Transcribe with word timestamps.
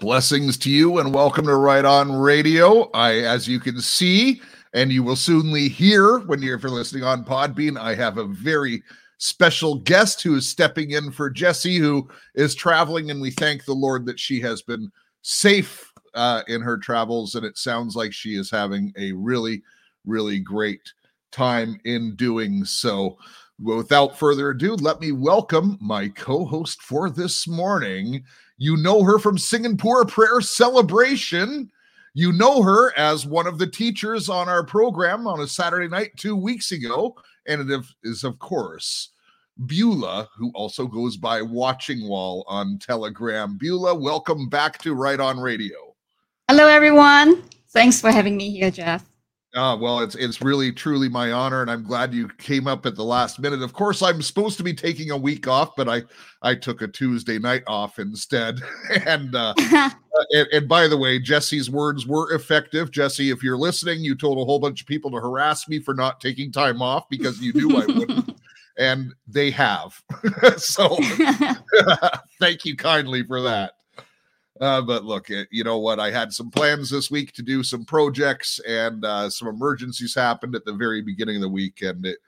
Blessings 0.00 0.56
to 0.58 0.70
you 0.70 0.98
and 0.98 1.14
welcome 1.14 1.46
to 1.46 1.54
Right 1.54 1.84
On 1.84 2.10
Radio. 2.12 2.90
I, 2.94 3.20
as 3.20 3.46
you 3.46 3.60
can 3.60 3.80
see, 3.80 4.40
and 4.72 4.92
you 4.92 5.02
will 5.02 5.16
soonly 5.16 5.68
hear 5.68 6.18
when 6.20 6.42
you're 6.42 6.56
if 6.56 6.62
you're 6.62 6.72
listening 6.72 7.04
on 7.04 7.24
Podbean, 7.24 7.78
I 7.78 7.94
have 7.94 8.18
a 8.18 8.26
very 8.26 8.82
special 9.18 9.76
guest 9.76 10.22
who 10.22 10.34
is 10.34 10.48
stepping 10.48 10.90
in 10.90 11.12
for 11.12 11.30
Jesse, 11.30 11.76
who 11.76 12.08
is 12.34 12.54
traveling, 12.54 13.10
and 13.10 13.20
we 13.20 13.30
thank 13.30 13.64
the 13.64 13.72
Lord 13.72 14.04
that 14.06 14.18
she 14.18 14.40
has 14.40 14.62
been 14.62 14.90
safe 15.22 15.90
uh, 16.14 16.42
in 16.48 16.60
her 16.60 16.76
travels, 16.76 17.34
and 17.36 17.46
it 17.46 17.56
sounds 17.56 17.94
like 17.94 18.12
she 18.12 18.36
is 18.36 18.50
having 18.50 18.92
a 18.98 19.12
really, 19.12 19.62
really 20.04 20.40
great 20.40 20.92
time 21.30 21.78
in 21.84 22.16
doing 22.16 22.64
so. 22.64 23.16
Without 23.60 24.18
further 24.18 24.50
ado, 24.50 24.74
let 24.74 25.00
me 25.00 25.12
welcome 25.12 25.78
my 25.80 26.08
co-host 26.08 26.82
for 26.82 27.08
this 27.10 27.46
morning. 27.46 28.24
You 28.64 28.78
know 28.78 29.02
her 29.02 29.18
from 29.18 29.36
Singapore 29.36 30.06
Prayer 30.06 30.40
Celebration. 30.40 31.70
You 32.14 32.32
know 32.32 32.62
her 32.62 32.98
as 32.98 33.26
one 33.26 33.46
of 33.46 33.58
the 33.58 33.66
teachers 33.66 34.30
on 34.30 34.48
our 34.48 34.64
program 34.64 35.26
on 35.26 35.40
a 35.40 35.46
Saturday 35.46 35.86
night 35.86 36.12
two 36.16 36.34
weeks 36.34 36.72
ago. 36.72 37.14
And 37.46 37.70
it 37.70 37.84
is, 38.04 38.24
of 38.24 38.38
course, 38.38 39.10
Beulah, 39.66 40.30
who 40.34 40.50
also 40.54 40.86
goes 40.86 41.18
by 41.18 41.42
Watching 41.42 42.08
Wall 42.08 42.42
on 42.48 42.78
Telegram. 42.78 43.58
Beulah, 43.58 43.96
welcome 43.96 44.48
back 44.48 44.78
to 44.78 44.94
Right 44.94 45.20
On 45.20 45.38
Radio. 45.38 45.94
Hello, 46.48 46.66
everyone. 46.66 47.42
Thanks 47.68 48.00
for 48.00 48.10
having 48.10 48.34
me 48.34 48.48
here, 48.48 48.70
Jeff. 48.70 49.04
Uh, 49.54 49.76
well, 49.80 50.00
it's 50.00 50.16
it's 50.16 50.42
really 50.42 50.72
truly 50.72 51.08
my 51.08 51.30
honor, 51.30 51.62
and 51.62 51.70
I'm 51.70 51.84
glad 51.84 52.12
you 52.12 52.28
came 52.38 52.66
up 52.66 52.86
at 52.86 52.96
the 52.96 53.04
last 53.04 53.38
minute. 53.38 53.62
Of 53.62 53.72
course, 53.72 54.02
I'm 54.02 54.20
supposed 54.20 54.56
to 54.56 54.64
be 54.64 54.74
taking 54.74 55.12
a 55.12 55.16
week 55.16 55.46
off, 55.46 55.76
but 55.76 55.88
I 55.88 56.02
I 56.42 56.56
took 56.56 56.82
a 56.82 56.88
Tuesday 56.88 57.38
night 57.38 57.62
off 57.68 58.00
instead. 58.00 58.60
and, 59.06 59.32
uh, 59.36 59.54
and 60.30 60.48
and 60.52 60.68
by 60.68 60.88
the 60.88 60.96
way, 60.96 61.20
Jesse's 61.20 61.70
words 61.70 62.04
were 62.04 62.34
effective. 62.34 62.90
Jesse, 62.90 63.30
if 63.30 63.44
you're 63.44 63.56
listening, 63.56 64.00
you 64.00 64.16
told 64.16 64.38
a 64.38 64.44
whole 64.44 64.58
bunch 64.58 64.80
of 64.80 64.88
people 64.88 65.10
to 65.12 65.18
harass 65.18 65.68
me 65.68 65.78
for 65.78 65.94
not 65.94 66.20
taking 66.20 66.50
time 66.50 66.82
off 66.82 67.08
because 67.08 67.40
you 67.40 67.52
knew 67.52 67.76
I 67.76 67.86
wouldn't, 67.86 68.36
and 68.78 69.14
they 69.28 69.52
have. 69.52 70.02
so 70.56 70.98
thank 72.40 72.64
you 72.64 72.74
kindly 72.76 73.22
for 73.22 73.40
that. 73.42 73.74
Uh, 74.60 74.80
but 74.80 75.04
look, 75.04 75.28
you 75.50 75.64
know 75.64 75.78
what? 75.78 75.98
I 75.98 76.10
had 76.10 76.32
some 76.32 76.50
plans 76.50 76.88
this 76.88 77.10
week 77.10 77.32
to 77.32 77.42
do 77.42 77.62
some 77.62 77.84
projects, 77.84 78.60
and 78.68 79.04
uh, 79.04 79.28
some 79.28 79.48
emergencies 79.48 80.14
happened 80.14 80.54
at 80.54 80.64
the 80.64 80.72
very 80.72 81.02
beginning 81.02 81.36
of 81.36 81.42
the 81.42 81.48
week, 81.48 81.82
and 81.82 82.06
it 82.06 82.18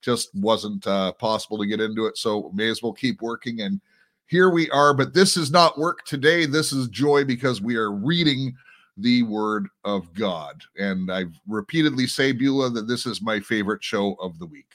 just 0.00 0.34
wasn't 0.34 0.86
uh, 0.86 1.12
possible 1.12 1.58
to 1.58 1.66
get 1.66 1.80
into 1.80 2.06
it. 2.06 2.18
So 2.18 2.50
may 2.54 2.68
as 2.68 2.82
well 2.82 2.92
keep 2.92 3.22
working. 3.22 3.60
And 3.62 3.80
here 4.26 4.50
we 4.50 4.68
are. 4.70 4.94
But 4.94 5.14
this 5.14 5.36
is 5.36 5.50
not 5.50 5.78
work 5.78 6.04
today. 6.04 6.46
This 6.46 6.72
is 6.72 6.88
joy 6.88 7.24
because 7.24 7.60
we 7.62 7.76
are 7.76 7.92
reading 7.92 8.54
the 8.96 9.22
Word 9.24 9.68
of 9.84 10.12
God. 10.14 10.62
And 10.78 11.10
I've 11.12 11.38
repeatedly 11.46 12.06
say, 12.06 12.32
Beulah, 12.32 12.70
that 12.70 12.88
this 12.88 13.06
is 13.06 13.22
my 13.22 13.40
favorite 13.40 13.82
show 13.82 14.14
of 14.14 14.38
the 14.38 14.46
week. 14.46 14.72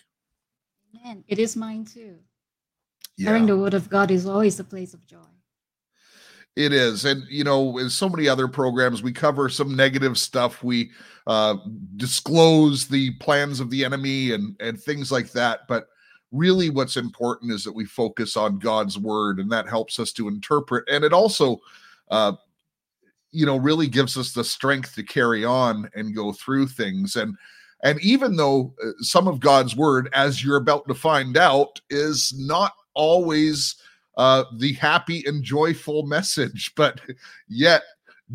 Man, 1.04 1.24
it 1.28 1.40
is 1.40 1.56
mine 1.56 1.86
too. 1.86 2.18
Hearing 3.18 3.46
the 3.46 3.58
Word 3.58 3.74
of 3.74 3.90
God 3.90 4.12
is 4.12 4.26
always 4.26 4.60
a 4.60 4.64
place 4.64 4.94
of 4.94 5.06
joy. 5.06 5.20
It 6.56 6.74
is. 6.74 7.06
And, 7.06 7.24
you 7.30 7.44
know, 7.44 7.78
in 7.78 7.90
so 7.90 8.10
many 8.10 8.28
other 8.28 8.48
programs, 8.48 9.02
we 9.02 9.14
cover 9.14 9.48
some 9.48 9.76
negative 9.76 10.18
stuff. 10.18 10.64
We 10.64 10.92
uh, 11.26 11.56
disclose 11.96 12.88
the 12.88 13.12
plans 13.16 13.62
of 13.62 13.70
the 13.70 13.86
enemy 13.86 14.32
and, 14.34 14.56
and 14.60 14.80
things 14.80 15.12
like 15.12 15.32
that. 15.32 15.62
But 15.70 15.88
really, 16.32 16.70
what's 16.70 16.98
important 16.98 17.54
is 17.54 17.64
that 17.64 17.72
we 17.72 17.86
focus 17.86 18.36
on 18.36 18.60
God's 18.60 18.98
word, 18.98 19.40
and 19.40 19.50
that 19.52 19.70
helps 19.70 19.98
us 19.98 20.12
to 20.14 20.28
interpret. 20.28 20.84
And 20.90 21.06
it 21.06 21.14
also, 21.14 21.62
uh, 22.10 22.34
you 23.32 23.46
know, 23.46 23.58
really 23.58 23.88
gives 23.88 24.18
us 24.18 24.34
the 24.34 24.44
strength 24.44 24.94
to 24.96 25.04
carry 25.04 25.46
on 25.46 25.90
and 25.96 26.16
go 26.16 26.34
through 26.34 26.68
things. 26.68 27.16
And 27.16 27.38
and 27.84 28.00
even 28.02 28.36
though 28.36 28.74
uh, 28.84 28.92
some 29.00 29.28
of 29.28 29.40
God's 29.40 29.76
word, 29.76 30.10
as 30.14 30.44
you're 30.44 30.58
about 30.58 30.88
to 30.90 30.94
find 30.94 31.38
out, 31.38 31.80
is 31.90 32.34
not 32.38 32.74
always 32.94 33.76
uh, 34.18 34.44
the 34.58 34.74
happy 34.74 35.24
and 35.26 35.44
joyful 35.44 36.04
message, 36.04 36.74
but 36.76 37.02
yet 37.48 37.84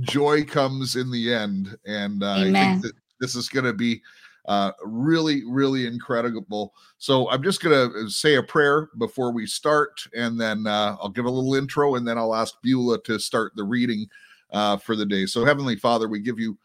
joy 0.01 0.45
comes 0.45 0.97
in 0.97 1.11
the 1.11 1.33
end. 1.33 1.77
And 1.87 2.23
uh, 2.23 2.33
I 2.33 2.53
think 2.53 2.83
that 2.83 2.93
this 3.21 3.35
is 3.35 3.49
going 3.49 3.65
to 3.65 3.73
be 3.73 4.03
uh, 4.47 4.73
really, 4.85 5.43
really 5.45 5.87
incredible. 5.87 6.73
So 6.99 7.29
I'm 7.31 7.43
just 7.43 7.63
going 7.63 7.93
to 7.93 8.09
say 8.09 8.37
a 8.37 8.43
prayer 8.43 8.89
before 8.99 9.33
we 9.33 9.47
start, 9.47 10.01
and 10.15 10.41
then 10.41 10.67
uh, 10.67 10.97
I'll 11.01 11.09
give 11.09 11.25
a 11.25 11.31
little 11.31 11.55
intro, 11.55 11.97
and 11.97 12.07
then 12.07 12.19
I'll 12.19 12.35
ask 12.35 12.55
Beulah 12.63 13.03
to 13.05 13.19
start 13.19 13.53
the 13.57 13.65
reading 13.65 14.07
uh, 14.53 14.77
for 14.77 14.95
the 14.95 15.07
day. 15.07 15.27
So, 15.27 15.45
Heavenly 15.45 15.77
Father, 15.77 16.09
we 16.09 16.21
give 16.21 16.39
you 16.39 16.53
uh, 16.53 16.57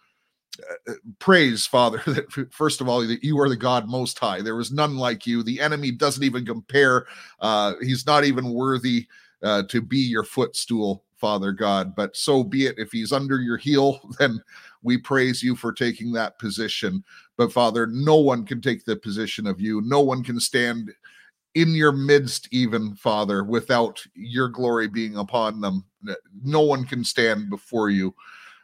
praise, 1.19 1.65
Father, 1.65 2.01
that 2.07 2.51
first 2.51 2.81
of 2.81 2.89
all, 2.89 3.05
that 3.05 3.23
you 3.23 3.39
are 3.39 3.49
the 3.49 3.55
God 3.55 3.87
most 3.87 4.19
high. 4.19 4.41
There 4.41 4.59
is 4.59 4.71
none 4.71 4.97
like 4.97 5.25
you. 5.25 5.43
The 5.43 5.59
enemy 5.59 5.91
doesn't 5.91 6.23
even 6.23 6.45
compare. 6.45 7.05
Uh, 7.39 7.73
he's 7.81 8.05
not 8.05 8.23
even 8.23 8.53
worthy 8.53 9.07
uh, 9.43 9.63
to 9.69 9.81
be 9.81 9.97
your 9.97 10.23
footstool, 10.23 11.03
Father 11.17 11.51
God. 11.51 11.95
But 11.95 12.15
so 12.15 12.43
be 12.43 12.65
it. 12.65 12.75
If 12.77 12.91
he's 12.91 13.11
under 13.11 13.41
your 13.41 13.57
heel, 13.57 13.99
then 14.19 14.41
we 14.83 14.97
praise 14.97 15.43
you 15.43 15.55
for 15.55 15.71
taking 15.71 16.11
that 16.13 16.39
position. 16.39 17.03
But 17.37 17.53
Father, 17.53 17.87
no 17.87 18.17
one 18.17 18.45
can 18.45 18.61
take 18.61 18.85
the 18.85 18.95
position 18.95 19.47
of 19.47 19.59
you. 19.59 19.81
No 19.81 20.01
one 20.01 20.23
can 20.23 20.39
stand 20.39 20.91
in 21.53 21.75
your 21.75 21.91
midst, 21.91 22.47
even 22.51 22.95
Father, 22.95 23.43
without 23.43 24.01
your 24.15 24.47
glory 24.47 24.87
being 24.87 25.17
upon 25.17 25.59
them. 25.59 25.85
No 26.43 26.61
one 26.61 26.85
can 26.85 27.03
stand 27.03 27.49
before 27.49 27.89
you 27.89 28.15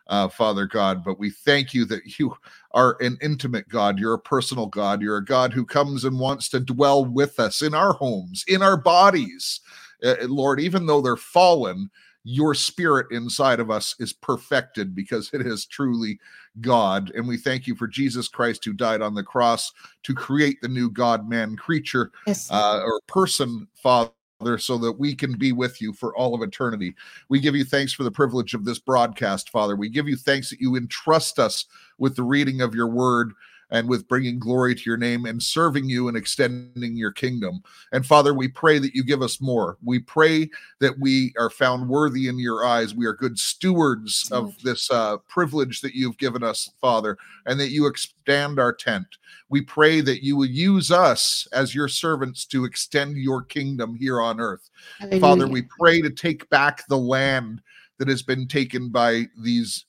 uh, 0.09 0.27
Father 0.27 0.65
God. 0.65 1.04
But 1.04 1.19
we 1.19 1.30
thank 1.30 1.74
you 1.74 1.86
that 1.86 2.19
you 2.19 2.36
are 2.71 2.98
an 3.00 3.18
intimate 3.21 3.68
God. 3.69 4.00
You're 4.00 4.13
a 4.13 4.19
personal 4.19 4.68
God. 4.68 5.01
You're 5.01 5.18
a 5.18 5.25
God 5.25 5.54
who 5.54 5.65
comes 5.65 6.04
and 6.06 6.19
wants 6.19 6.50
to 6.50 6.59
dwell 6.59 7.06
with 7.06 7.39
us 7.39 7.62
in 7.62 7.74
our 7.74 7.94
homes, 7.94 8.44
in 8.48 8.62
our 8.62 8.77
bodies. 8.77 9.62
Uh, 10.04 10.15
Lord, 10.24 10.59
even 10.59 10.86
though 10.86 11.01
they're 11.01 11.15
fallen, 11.15 11.89
your 12.24 12.54
spirit 12.54 13.07
inside 13.12 13.62
of 13.62 13.71
us 13.71 13.95
is 14.00 14.12
perfected 14.12 14.94
because 14.94 15.30
it 15.33 15.48
is 15.48 15.65
truly 15.65 16.19
God. 16.59 17.09
And 17.15 17.25
we 17.25 17.38
thank 17.38 17.68
you 17.68 17.75
for 17.75 17.88
Jesus 17.88 18.27
Christ 18.27 18.65
who 18.65 18.74
died 18.74 19.01
on 19.01 19.15
the 19.15 19.24
cross 19.24 19.71
to 20.04 20.13
create 20.13 20.59
the 20.62 20.68
new 20.68 20.89
God 20.92 21.30
man 21.30 21.56
creature 21.56 22.12
yes. 22.25 22.51
uh, 22.51 22.81
or 22.83 23.00
person, 23.07 23.68
Father 23.75 24.12
so 24.57 24.77
that 24.77 24.93
we 24.93 25.15
can 25.15 25.35
be 25.37 25.51
with 25.51 25.81
you 25.81 25.91
for 25.91 26.15
all 26.15 26.35
of 26.35 26.41
eternity. 26.41 26.93
We 27.27 27.39
give 27.39 27.55
you 27.55 27.63
thanks 27.63 27.91
for 27.91 28.03
the 28.03 28.11
privilege 28.11 28.53
of 28.53 28.65
this 28.65 28.77
broadcast, 28.77 29.49
Father. 29.49 29.75
We 29.75 29.89
give 29.89 30.07
you 30.07 30.15
thanks 30.15 30.51
that 30.51 30.61
you 30.61 30.75
entrust 30.75 31.39
us 31.39 31.65
with 31.97 32.15
the 32.15 32.23
reading 32.23 32.61
of 32.61 32.75
your 32.75 32.87
word 32.87 33.33
and 33.69 33.87
with 33.89 34.07
bringing 34.07 34.39
glory 34.39 34.75
to 34.75 34.83
your 34.85 34.97
name 34.97 35.25
and 35.25 35.41
serving 35.41 35.89
you 35.89 36.07
and 36.07 36.15
extending 36.15 36.95
your 36.95 37.11
kingdom. 37.11 37.61
And 37.91 38.05
Father, 38.05 38.33
we 38.33 38.47
pray 38.47 38.79
that 38.79 38.95
you 38.95 39.03
give 39.03 39.21
us 39.21 39.41
more. 39.41 39.77
We 39.83 39.99
pray 39.99 40.49
that 40.79 40.97
we 40.99 41.33
are 41.37 41.49
found 41.49 41.89
worthy 41.89 42.27
in 42.27 42.39
your 42.39 42.65
eyes. 42.65 42.95
We 42.95 43.05
are 43.05 43.13
good 43.13 43.37
stewards 43.37 44.29
of 44.31 44.57
this 44.63 44.89
uh, 44.89 45.17
privilege 45.27 45.81
that 45.81 45.95
you've 45.95 46.17
given 46.17 46.43
us, 46.43 46.69
Father, 46.79 47.17
and 47.45 47.59
that 47.59 47.71
you 47.71 47.87
expand 47.87 48.59
our 48.59 48.73
tent. 48.73 49.07
We 49.49 49.61
pray 49.61 50.01
that 50.01 50.23
you 50.23 50.35
will 50.35 50.45
use 50.45 50.91
us 50.91 51.47
as 51.53 51.75
your 51.75 51.87
servants 51.87 52.45
to 52.47 52.65
extend 52.65 53.17
your 53.17 53.43
kingdom 53.43 53.95
here 53.95 54.21
on 54.21 54.39
earth. 54.39 54.69
Hallelujah. 54.99 55.21
Father, 55.21 55.47
we 55.47 55.63
pray 55.63 56.01
to 56.01 56.09
take 56.09 56.49
back 56.49 56.87
the 56.87 56.97
land 56.97 57.61
that 57.97 58.07
has 58.07 58.21
been 58.21 58.47
taken 58.47 58.89
by 58.89 59.25
these 59.41 59.85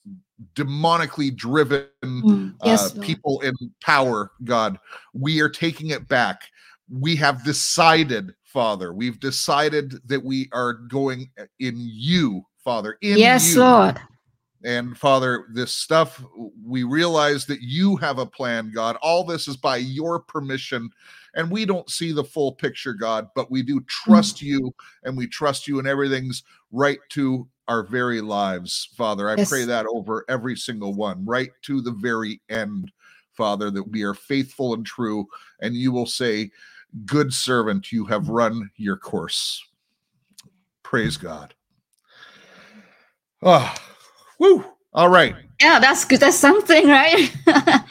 demonically 0.55 1.35
driven 1.35 1.87
mm, 2.03 2.53
yes, 2.63 2.95
uh, 2.97 3.01
people 3.01 3.39
in 3.41 3.53
power, 3.81 4.31
God. 4.43 4.77
We 5.13 5.41
are 5.41 5.49
taking 5.49 5.89
it 5.89 6.07
back. 6.07 6.43
We 6.89 7.15
have 7.17 7.43
decided, 7.43 8.33
Father, 8.43 8.93
we've 8.93 9.19
decided 9.19 9.95
that 10.07 10.23
we 10.23 10.49
are 10.53 10.73
going 10.73 11.29
in 11.59 11.75
you, 11.77 12.43
Father. 12.63 12.97
In 13.01 13.17
yes, 13.17 13.53
you. 13.53 13.61
Lord. 13.61 13.99
And 14.63 14.97
Father, 14.97 15.45
this 15.53 15.73
stuff, 15.73 16.23
we 16.65 16.83
realize 16.83 17.45
that 17.45 17.61
you 17.61 17.95
have 17.97 18.19
a 18.19 18.25
plan, 18.25 18.71
God. 18.73 18.97
All 19.01 19.23
this 19.23 19.47
is 19.47 19.55
by 19.55 19.77
your 19.77 20.19
permission. 20.19 20.89
And 21.35 21.49
we 21.49 21.63
don't 21.63 21.89
see 21.89 22.11
the 22.11 22.23
full 22.23 22.53
picture, 22.53 22.93
God, 22.93 23.27
but 23.35 23.49
we 23.49 23.61
do 23.61 23.79
trust 23.81 24.37
mm. 24.37 24.43
you 24.43 24.75
and 25.03 25.15
we 25.15 25.27
trust 25.27 25.67
you, 25.67 25.79
and 25.79 25.87
everything's 25.87 26.43
right 26.71 26.99
to 27.09 27.47
our 27.69 27.83
very 27.83 28.19
lives, 28.19 28.89
Father. 28.97 29.29
I 29.29 29.35
yes. 29.35 29.49
pray 29.49 29.63
that 29.63 29.85
over 29.85 30.25
every 30.27 30.57
single 30.57 30.93
one, 30.95 31.23
right 31.23 31.51
to 31.61 31.81
the 31.81 31.91
very 31.91 32.41
end, 32.49 32.91
Father, 33.33 33.69
that 33.69 33.83
we 33.83 34.01
are 34.01 34.15
faithful 34.15 34.73
and 34.73 34.85
true, 34.85 35.27
and 35.61 35.75
you 35.75 35.91
will 35.91 36.07
say, 36.07 36.51
Good 37.05 37.31
servant, 37.31 37.91
you 37.91 38.03
have 38.05 38.29
run 38.29 38.71
your 38.75 38.97
course. 38.97 39.63
Praise 40.81 41.17
God. 41.17 41.53
Oh, 43.43 43.73
woo. 44.39 44.65
All 44.91 45.09
right. 45.09 45.35
Yeah, 45.61 45.77
that's 45.77 46.03
good. 46.03 46.19
That's 46.19 46.35
something, 46.35 46.87
right? 46.87 47.31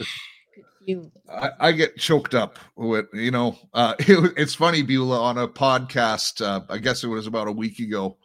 I, 1.30 1.50
I, 1.60 1.72
get 1.72 1.98
choked 1.98 2.34
up 2.34 2.58
with 2.74 3.06
you 3.12 3.30
know 3.30 3.58
uh, 3.74 3.94
it, 3.98 4.32
it's 4.38 4.54
funny 4.54 4.80
beulah 4.80 5.20
on 5.20 5.36
a 5.36 5.46
podcast 5.46 6.40
uh, 6.42 6.62
i 6.70 6.78
guess 6.78 7.04
it 7.04 7.08
was 7.08 7.26
about 7.26 7.46
a 7.46 7.52
week 7.52 7.78
ago 7.78 8.16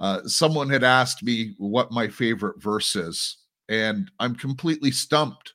uh, 0.00 0.26
someone 0.26 0.70
had 0.70 0.82
asked 0.82 1.22
me 1.22 1.54
what 1.58 1.92
my 1.92 2.08
favorite 2.08 2.60
verse 2.60 2.96
is, 2.96 3.36
and 3.68 4.10
I'm 4.18 4.34
completely 4.34 4.90
stumped 4.90 5.52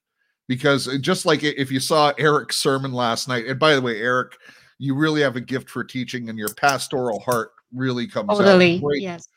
because 0.47 0.87
uh, 0.87 0.97
just 1.01 1.25
like 1.25 1.43
if 1.43 1.71
you 1.71 1.79
saw 1.79 2.13
Eric's 2.19 2.57
sermon 2.57 2.93
last 2.93 3.27
night, 3.27 3.47
and 3.47 3.59
by 3.59 3.73
the 3.73 3.81
way, 3.81 3.99
Eric, 3.99 4.37
you 4.77 4.95
really 4.95 5.21
have 5.21 5.35
a 5.35 5.41
gift 5.41 5.69
for 5.69 5.83
teaching, 5.83 6.29
and 6.29 6.37
your 6.37 6.53
pastoral 6.53 7.19
heart 7.21 7.51
really 7.73 8.07
comes 8.07 8.29
totally. 8.29 8.75
out. 8.75 8.81
Great, 8.83 9.01
yes. 9.01 9.27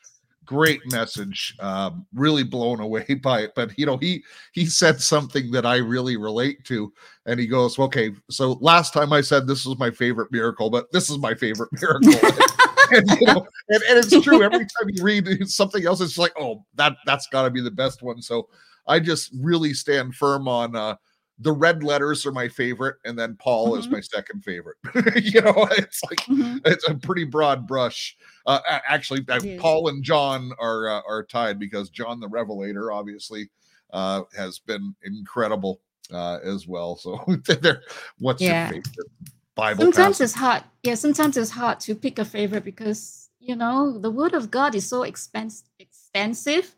Great 0.45 0.81
message. 0.91 1.55
Um, 1.59 2.05
really 2.13 2.43
blown 2.43 2.79
away 2.79 3.05
by 3.23 3.41
it. 3.41 3.53
But 3.55 3.77
you 3.79 3.87
know, 3.87 3.97
he 3.97 4.23
he 4.51 4.67
said 4.67 5.01
something 5.01 5.49
that 5.51 5.65
I 5.65 5.77
really 5.77 6.17
relate 6.17 6.63
to, 6.65 6.93
and 7.25 7.39
he 7.39 7.47
goes, 7.47 7.79
"Okay, 7.79 8.11
so 8.29 8.53
last 8.61 8.93
time 8.93 9.11
I 9.11 9.21
said 9.21 9.47
this 9.47 9.65
was 9.65 9.79
my 9.79 9.89
favorite 9.89 10.31
miracle, 10.31 10.69
but 10.69 10.91
this 10.91 11.09
is 11.09 11.17
my 11.17 11.33
favorite 11.33 11.69
miracle." 11.81 12.13
and, 12.91 13.19
you 13.19 13.27
know, 13.27 13.47
and, 13.69 13.83
and 13.89 13.97
it's 13.99 14.21
true. 14.21 14.43
Every 14.43 14.59
time 14.59 14.89
you 14.89 15.03
read 15.03 15.27
something 15.47 15.85
else, 15.85 16.01
it's 16.01 16.17
like, 16.17 16.33
oh, 16.39 16.65
that 16.75 16.97
that's 17.05 17.27
got 17.27 17.43
to 17.43 17.49
be 17.49 17.61
the 17.61 17.71
best 17.71 18.01
one. 18.01 18.21
So 18.21 18.49
I 18.87 18.99
just 18.99 19.31
really 19.39 19.73
stand 19.73 20.15
firm 20.15 20.47
on 20.47 20.75
uh, 20.75 20.95
the 21.39 21.51
red 21.51 21.83
letters 21.83 22.25
are 22.25 22.31
my 22.31 22.49
favorite, 22.49 22.97
and 23.05 23.17
then 23.17 23.37
Paul 23.39 23.71
mm-hmm. 23.71 23.79
is 23.79 23.87
my 23.87 24.01
second 24.01 24.43
favorite. 24.43 24.77
you 25.23 25.41
know, 25.41 25.67
it's 25.71 26.03
like 26.03 26.19
mm-hmm. 26.25 26.57
it's 26.65 26.87
a 26.87 26.95
pretty 26.95 27.23
broad 27.23 27.65
brush. 27.65 28.17
Uh, 28.45 28.59
actually, 28.67 29.23
uh, 29.29 29.39
Paul 29.57 29.87
and 29.89 30.03
John 30.03 30.51
are 30.59 30.89
uh, 30.89 31.01
are 31.07 31.23
tied 31.23 31.59
because 31.59 31.89
John 31.89 32.19
the 32.19 32.27
Revelator 32.27 32.91
obviously 32.91 33.49
uh, 33.93 34.23
has 34.35 34.59
been 34.59 34.95
incredible 35.03 35.81
uh, 36.11 36.39
as 36.43 36.67
well. 36.67 36.97
So 36.97 37.23
there, 37.61 37.83
what's 38.17 38.41
Yeah. 38.41 38.71
your 38.71 38.81
favorite 38.83 39.38
Bible? 39.59 39.83
Sometimes 39.83 40.17
passage? 40.17 40.25
it's 40.25 40.33
hard. 40.33 40.63
Yeah, 40.83 40.95
sometimes 40.95 41.37
it's 41.37 41.51
hard 41.51 41.79
to 41.81 41.95
pick 41.95 42.19
a 42.19 42.25
favorite 42.25 42.63
because 42.63 43.29
you 43.39 43.55
know 43.55 43.97
the 43.99 44.11
Word 44.11 44.33
of 44.33 44.49
God 44.51 44.75
is 44.75 44.87
so 44.87 45.01
expens- 45.01 45.63
extensive. 45.79 46.75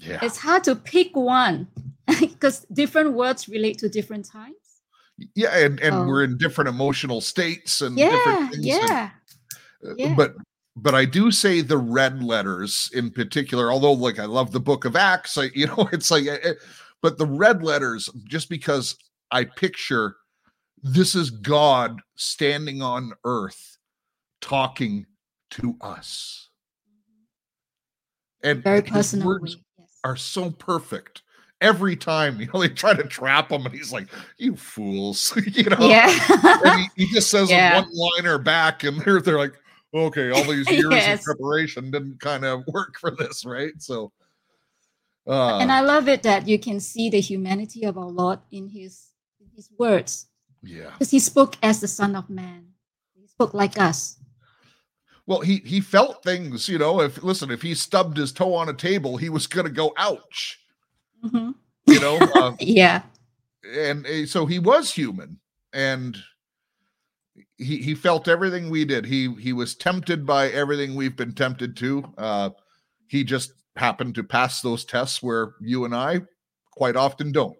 yeah, 0.00 0.18
It's 0.22 0.38
hard 0.38 0.64
to 0.64 0.74
pick 0.76 1.14
one 1.16 1.66
because 2.20 2.66
different 2.72 3.12
words 3.14 3.48
relate 3.48 3.78
to 3.78 3.88
different 3.88 4.24
times. 4.26 4.56
yeah, 5.34 5.52
and 5.64 5.80
and 5.80 5.94
Oh. 5.94 6.06
we're 6.06 6.24
in 6.24 6.36
different 6.38 6.68
emotional 6.68 7.20
states 7.20 7.80
and 7.82 7.96
Yeah, 7.98 8.10
different 8.10 8.38
things. 8.52 8.56
and, 8.56 8.64
yeah, 8.66 9.10
uh, 9.86 9.94
yeah. 9.96 10.14
But 10.16 10.34
but 10.74 10.94
I 10.94 11.04
do 11.04 11.30
say 11.30 11.60
the 11.60 11.76
red 11.76 12.22
letters 12.22 12.90
in 12.94 13.10
particular. 13.10 13.70
Although, 13.70 13.92
like, 13.92 14.18
I 14.18 14.24
love 14.24 14.52
the 14.52 14.60
Book 14.70 14.86
of 14.86 14.96
Acts. 14.96 15.36
I, 15.36 15.50
you 15.54 15.66
know, 15.66 15.86
it's 15.92 16.10
like, 16.10 16.26
eh, 16.26 16.38
eh, 16.42 16.54
but 17.02 17.18
the 17.18 17.26
red 17.26 17.62
letters, 17.62 18.08
just 18.24 18.48
because 18.48 18.96
I 19.30 19.44
picture 19.44 20.16
this 20.82 21.14
is 21.14 21.30
God 21.30 22.00
standing 22.16 22.82
on 22.82 23.12
earth 23.24 23.78
talking 24.40 25.06
to 25.50 25.76
us, 25.80 26.48
and 28.42 28.62
very 28.64 28.82
personal 28.82 29.26
words. 29.28 29.56
Yes. 29.78 29.88
are 30.04 30.16
so 30.16 30.50
perfect. 30.50 31.22
Every 31.60 31.94
time, 31.94 32.40
you 32.40 32.48
know, 32.52 32.60
they 32.60 32.68
try 32.68 32.94
to 32.94 33.04
trap 33.04 33.52
him, 33.52 33.64
and 33.64 33.74
he's 33.74 33.92
like, 33.92 34.08
"You 34.38 34.56
fools!" 34.56 35.32
you 35.46 35.64
know. 35.64 35.76
yeah. 35.88 36.08
And 36.64 36.80
he, 36.80 37.06
he 37.06 37.12
just 37.12 37.30
says 37.30 37.50
Yeah. 37.50 37.78
a 37.78 37.82
one-liner 37.82 38.38
back, 38.38 38.82
and 38.82 39.00
they're 39.02 39.20
they're 39.20 39.38
like, 39.38 39.54
"Okay, 39.94 40.30
all 40.30 40.42
these 40.44 40.68
years 40.70 40.90
Yes. 40.92 41.20
of 41.20 41.24
preparation 41.24 41.90
didn't 41.92 42.18
kind 42.20 42.44
of 42.44 42.64
work 42.66 42.96
for 42.98 43.12
this, 43.12 43.44
right?" 43.44 43.72
So, 43.78 44.10
uh, 45.28 45.58
and 45.58 45.70
I 45.70 45.80
love 45.82 46.08
it 46.08 46.24
that 46.24 46.48
you 46.48 46.58
can 46.58 46.80
see 46.80 47.08
the 47.08 47.20
humanity 47.20 47.84
of 47.84 47.96
our 47.96 48.10
Lord 48.10 48.40
in 48.50 48.68
his 48.68 49.10
in 49.40 49.46
his 49.54 49.70
words 49.78 50.26
yeah. 50.62 50.90
because 50.90 51.10
he 51.10 51.18
spoke 51.18 51.56
as 51.62 51.80
the 51.80 51.88
Son 51.88 52.16
of 52.16 52.28
Man. 52.30 52.66
He 53.20 53.26
spoke 53.26 53.54
like 53.54 53.78
us. 53.80 54.16
Well, 55.26 55.40
he 55.40 55.58
he 55.64 55.80
felt 55.80 56.22
things, 56.24 56.68
you 56.68 56.78
know. 56.78 57.00
If 57.00 57.22
listen, 57.22 57.50
if 57.50 57.62
he 57.62 57.74
stubbed 57.74 58.16
his 58.16 58.32
toe 58.32 58.54
on 58.54 58.68
a 58.68 58.74
table, 58.74 59.16
he 59.16 59.28
was 59.28 59.46
gonna 59.46 59.70
go, 59.70 59.92
"Ouch," 59.96 60.58
Mhm. 61.24 61.54
you 61.86 62.00
know. 62.00 62.16
uh, 62.34 62.56
Yeah. 62.58 63.02
and 63.64 64.04
uh, 64.06 64.26
so 64.26 64.44
he 64.46 64.58
was 64.58 64.92
human 64.92 65.38
and 65.72 66.18
he 67.56 67.78
he 67.78 67.94
felt 67.94 68.26
everything 68.28 68.68
we 68.68 68.84
did 68.84 69.06
he 69.06 69.32
he 69.36 69.52
was 69.52 69.74
tempted 69.76 70.26
by 70.26 70.48
everything 70.48 70.94
we've 70.94 71.16
been 71.16 71.32
tempted 71.32 71.76
to 71.76 72.04
uh 72.18 72.50
he 73.06 73.22
just 73.24 73.52
happened 73.76 74.14
to 74.16 74.22
pass 74.24 74.60
those 74.60 74.84
tests 74.84 75.22
where 75.22 75.54
you 75.60 75.84
and 75.86 75.94
i 75.94 76.20
quite 76.72 76.96
often 76.96 77.32
don't 77.32 77.56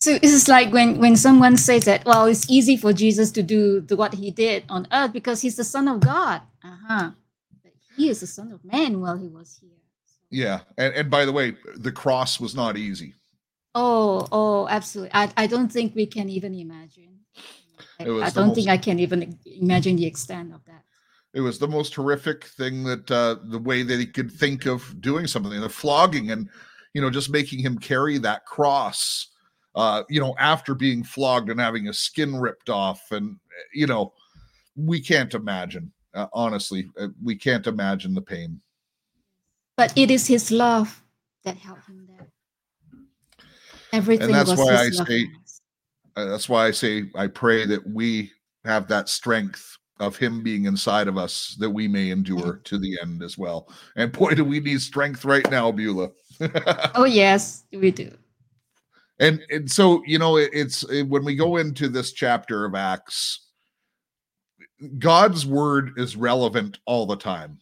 So 0.00 0.16
it's 0.22 0.46
like 0.48 0.72
when 0.72 0.98
when 0.98 1.16
someone 1.16 1.56
says 1.56 1.84
that, 1.86 2.04
well, 2.04 2.26
it's 2.26 2.48
easy 2.48 2.76
for 2.76 2.92
Jesus 2.92 3.32
to 3.32 3.42
do 3.42 3.80
the, 3.80 3.96
what 3.96 4.14
he 4.14 4.30
did 4.30 4.64
on 4.68 4.86
earth 4.92 5.12
because 5.12 5.40
he's 5.40 5.56
the 5.56 5.64
Son 5.64 5.88
of 5.88 6.00
God. 6.00 6.40
Uh-huh. 6.62 7.10
But 7.62 7.72
he 7.96 8.08
is 8.08 8.20
the 8.20 8.26
Son 8.28 8.52
of 8.52 8.64
Man 8.64 9.00
while 9.00 9.16
he 9.16 9.26
was 9.28 9.58
here. 9.60 9.70
yeah 10.30 10.60
and 10.76 10.92
and 10.94 11.10
by 11.10 11.24
the 11.24 11.32
way 11.32 11.56
the 11.76 11.90
cross 11.92 12.38
was 12.38 12.54
not 12.54 12.76
easy 12.76 13.14
Oh, 13.74 14.26
oh, 14.32 14.66
absolutely. 14.68 15.12
I, 15.14 15.30
I 15.36 15.46
don't 15.46 15.70
think 15.70 15.94
we 15.94 16.06
can 16.06 16.28
even 16.28 16.52
imagine. 16.54 17.12
I, 18.00 18.04
I 18.26 18.30
don't 18.30 18.54
think 18.54 18.68
I 18.68 18.76
can 18.76 18.98
even 18.98 19.38
imagine 19.44 19.94
the 19.96 20.06
extent 20.06 20.52
of 20.52 20.60
that. 20.66 20.82
it 21.34 21.40
was 21.40 21.58
the 21.58 21.68
most 21.68 21.94
horrific 21.94 22.44
thing 22.58 22.84
that 22.84 23.10
uh 23.10 23.36
the 23.54 23.58
way 23.70 23.82
that 23.84 23.98
he 24.00 24.06
could 24.06 24.30
think 24.32 24.66
of 24.66 25.00
doing 25.00 25.26
something 25.26 25.60
the 25.60 25.68
flogging 25.68 26.30
and 26.32 26.48
you 26.94 27.00
know 27.02 27.10
just 27.10 27.30
making 27.30 27.60
him 27.60 27.78
carry 27.78 28.18
that 28.18 28.44
cross 28.46 29.28
uh 29.74 30.02
you 30.08 30.20
know 30.20 30.34
after 30.38 30.74
being 30.74 31.02
flogged 31.04 31.50
and 31.50 31.60
having 31.60 31.84
his 31.84 31.98
skin 32.00 32.36
ripped 32.36 32.70
off 32.70 33.12
and 33.12 33.36
you 33.72 33.86
know 33.86 34.12
we 34.76 35.00
can't 35.00 35.34
imagine 35.34 35.90
uh, 36.14 36.26
honestly 36.32 36.88
uh, 37.00 37.08
we 37.22 37.34
can't 37.36 37.66
imagine 37.66 38.14
the 38.14 38.20
pain 38.22 38.60
But 39.76 39.92
it 39.96 40.10
is 40.10 40.26
his 40.26 40.50
love 40.50 41.02
that 41.44 41.56
helped 41.56 41.86
him 41.86 42.06
there. 42.08 42.26
Everything 43.92 44.24
and 44.26 44.34
that's 44.34 44.50
was 44.50 44.58
why 44.58 44.74
I 44.74 44.90
say- 44.90 45.28
uh, 46.16 46.24
that's 46.24 46.48
why 46.48 46.66
i 46.66 46.70
say 46.72 47.04
i 47.14 47.26
pray 47.28 47.64
that 47.64 47.86
we 47.88 48.32
have 48.64 48.88
that 48.88 49.08
strength 49.08 49.76
of 50.00 50.16
him 50.16 50.42
being 50.42 50.64
inside 50.64 51.06
of 51.08 51.16
us 51.16 51.56
that 51.60 51.70
we 51.70 51.86
may 51.86 52.10
endure 52.10 52.60
to 52.64 52.78
the 52.78 52.98
end 53.02 53.22
as 53.22 53.38
well 53.38 53.68
and 53.96 54.10
boy 54.12 54.34
do 54.34 54.44
we 54.44 54.58
need 54.58 54.80
strength 54.80 55.24
right 55.24 55.48
now 55.50 55.70
beulah 55.70 56.10
Oh 56.94 57.04
yes, 57.04 57.64
we 57.72 57.90
do. 57.90 58.10
And 59.20 59.40
and 59.50 59.70
so 59.70 60.02
you 60.06 60.18
know 60.18 60.36
it, 60.36 60.50
it's 60.52 60.82
it, 60.84 61.02
when 61.02 61.24
we 61.24 61.34
go 61.34 61.56
into 61.56 61.88
this 61.88 62.12
chapter 62.12 62.64
of 62.64 62.74
acts 62.74 63.46
god's 64.98 65.44
word 65.44 65.92
is 65.96 66.16
relevant 66.16 66.78
all 66.86 67.06
the 67.06 67.16
time. 67.16 67.58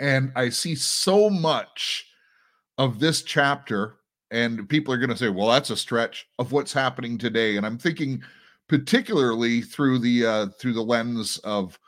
And 0.00 0.32
i 0.36 0.48
see 0.48 0.74
so 0.74 1.30
much 1.30 2.06
of 2.78 2.98
this 2.98 3.22
chapter 3.22 3.96
and 4.30 4.68
people 4.68 4.94
are 4.94 4.98
going 4.98 5.10
to 5.10 5.16
say 5.16 5.28
well 5.28 5.48
that's 5.48 5.70
a 5.70 5.76
stretch 5.76 6.26
of 6.38 6.52
what's 6.52 6.72
happening 6.72 7.18
today. 7.18 7.56
And 7.56 7.66
i'm 7.66 7.78
thinking 7.78 8.22
particularly 8.68 9.60
through 9.62 9.98
the 9.98 10.26
uh 10.26 10.46
through 10.58 10.74
the 10.74 10.82
lens 10.82 11.38
of 11.38 11.78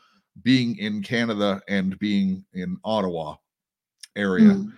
being 0.43 0.77
in 0.79 1.01
canada 1.01 1.63
and 1.69 1.99
being 1.99 2.45
in 2.55 2.77
ottawa 2.85 3.37
area. 4.17 4.51
Mm. 4.51 4.73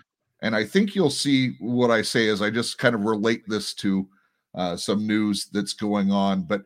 And 0.46 0.54
I 0.54 0.64
think 0.64 0.94
you'll 0.94 1.10
see 1.10 1.56
what 1.58 1.90
I 1.90 2.02
say 2.02 2.28
as 2.28 2.40
I 2.40 2.50
just 2.50 2.78
kind 2.78 2.94
of 2.94 3.02
relate 3.02 3.42
this 3.48 3.74
to 3.74 4.08
uh, 4.54 4.76
some 4.76 5.04
news 5.04 5.46
that's 5.52 5.72
going 5.72 6.12
on. 6.12 6.42
But 6.42 6.62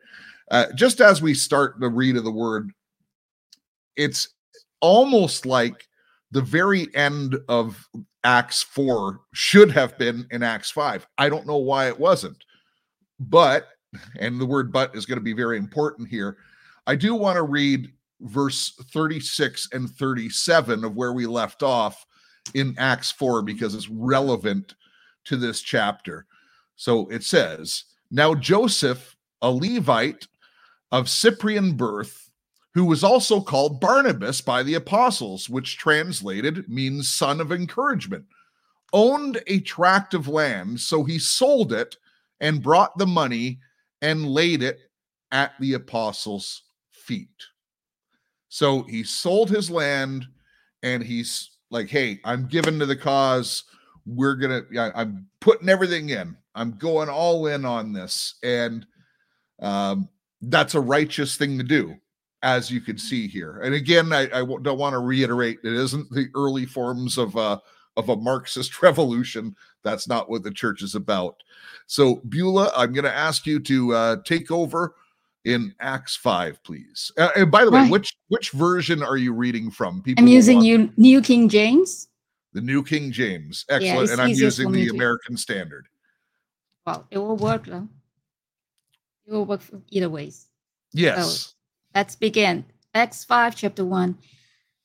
uh, 0.50 0.66
just 0.75 1.00
as 1.00 1.22
we 1.22 1.32
start 1.32 1.80
the 1.80 1.88
read 1.88 2.18
of 2.18 2.25
the 2.25 2.30
word, 2.30 2.72
it's 3.96 4.34
almost 4.82 5.46
like 5.46 5.88
the 6.30 6.42
very 6.42 6.94
end 6.94 7.38
of 7.49 7.88
Acts 8.22 8.62
4 8.62 9.22
should 9.32 9.70
have 9.70 9.96
been 9.96 10.26
in 10.30 10.42
Acts 10.42 10.70
5. 10.70 11.06
I 11.16 11.30
don't 11.30 11.46
know 11.46 11.56
why 11.56 11.88
it 11.88 11.99
wasn't. 11.99 12.37
But, 13.18 13.66
and 14.18 14.38
the 14.38 14.46
word 14.46 14.70
but 14.70 14.94
is 14.94 15.06
going 15.06 15.18
to 15.18 15.25
be 15.25 15.32
very 15.32 15.56
important 15.56 16.06
here. 16.06 16.37
I 16.87 16.96
do 16.96 17.14
want 17.14 17.37
to 17.37 17.44
read 17.44 17.90
verse 18.20 18.75
36 18.92 19.68
and 19.72 19.88
37 19.88 20.84
of 20.84 20.96
where 20.96 21.14
we 21.14 21.25
left 21.25 21.62
off 21.62 22.04
in 22.54 22.75
Acts 22.78 23.11
4 23.11 23.42
because 23.42 23.75
it's 23.75 23.88
relevant 23.88 24.75
to 25.25 25.37
this 25.37 25.61
chapter. 25.61 26.26
So 26.76 27.09
it 27.09 27.23
says, 27.23 27.85
Now 28.11 28.35
Joseph, 28.35 29.16
a 29.42 29.50
Levite 29.50 30.26
of 30.92 31.09
Cyprian 31.09 31.75
birth, 31.75 32.30
who 32.75 32.85
was 32.85 33.02
also 33.02 33.40
called 33.40 33.80
Barnabas 33.80 34.40
by 34.40 34.62
the 34.62 34.75
apostles, 34.75 35.49
which 35.49 35.78
translated 35.78 36.69
means 36.69 37.09
son 37.09 37.40
of 37.40 37.52
encouragement, 37.52 38.25
owned 38.92 39.42
a 39.47 39.61
tract 39.61 40.14
of 40.14 40.28
land. 40.28 40.80
So 40.80 41.04
he 41.04 41.19
sold 41.19 41.73
it 41.73 41.97
and 42.40 42.62
brought 42.62 42.97
the 42.97 43.07
money 43.07 43.59
and 44.02 44.28
laid 44.28 44.62
it 44.62 44.78
at 45.33 45.52
the 45.61 45.75
apostles' 45.75 46.62
feet. 46.90 47.28
So 48.49 48.83
he 48.83 49.04
sold 49.04 49.50
his 49.50 49.71
land 49.71 50.26
and 50.83 51.02
he's 51.02 51.50
like, 51.70 51.88
hey, 51.88 52.20
I'm 52.24 52.46
giving 52.46 52.78
to 52.78 52.86
the 52.86 52.96
cause. 52.96 53.64
We're 54.06 54.34
gonna, 54.34 54.62
I'm 54.94 55.26
putting 55.40 55.68
everything 55.68 56.10
in. 56.10 56.36
I'm 56.54 56.72
going 56.78 57.08
all 57.08 57.46
in 57.46 57.64
on 57.64 57.92
this. 57.92 58.34
And 58.42 58.86
um, 59.60 60.08
that's 60.42 60.74
a 60.74 60.80
righteous 60.80 61.36
thing 61.36 61.58
to 61.58 61.64
do, 61.64 61.96
as 62.42 62.70
you 62.70 62.80
can 62.80 62.98
see 62.98 63.28
here. 63.28 63.60
And 63.62 63.74
again, 63.74 64.12
I, 64.12 64.26
don't 64.26 64.78
want 64.78 64.94
to 64.94 64.98
reiterate, 64.98 65.58
it 65.62 65.72
isn't 65.72 66.10
the 66.10 66.28
early 66.34 66.66
forms 66.66 67.18
of 67.18 67.36
uh 67.36 67.58
of 67.96 68.08
a 68.08 68.16
Marxist 68.16 68.82
revolution. 68.82 69.54
That's 69.82 70.08
not 70.08 70.28
what 70.28 70.42
the 70.42 70.50
church 70.50 70.82
is 70.82 70.94
about. 70.94 71.36
So, 71.86 72.16
Beulah, 72.28 72.72
I'm 72.76 72.92
going 72.92 73.04
to 73.04 73.14
ask 73.14 73.46
you 73.46 73.60
to 73.60 73.94
uh, 73.94 74.16
take 74.24 74.50
over 74.50 74.94
in 75.44 75.75
Acts 75.80 76.16
five, 76.16 76.62
please. 76.62 77.11
Uh, 77.16 77.30
and 77.37 77.50
by 77.50 77.64
the 77.64 77.70
way, 77.70 77.88
which 77.88 78.14
which 78.28 78.50
version 78.50 79.02
are 79.02 79.16
you 79.16 79.32
reading 79.32 79.70
from? 79.70 80.02
People 80.02 80.23
I'm 80.23 80.28
using 80.28 80.61
you 80.61 80.92
New 80.97 81.23
King 81.23 81.49
James. 81.49 82.09
the 82.52 82.61
New 82.61 82.82
King 82.82 83.11
James. 83.12 83.64
Excellent. 83.68 84.02
it's 84.02 84.12
and 84.12 84.20
I'm 84.20 84.30
using 84.30 84.73
the 84.73 84.87
to- 84.87 84.94
American 84.94 85.37
Standard. 85.37 85.87
Well, 86.87 87.06
it 87.11 87.18
will 87.18 87.37
work 87.37 87.66
though. 87.66 87.88
It 89.26 89.32
will 89.32 89.44
work 89.44 89.61
for 89.61 89.80
either 89.90 90.11
ways. 90.11 90.49
Yes. 90.92 91.54
Let's 91.94 92.16
begin. 92.16 92.64
Acts 92.94 93.25
5, 93.25 93.54
chapter 93.54 93.85
1. 93.85 94.18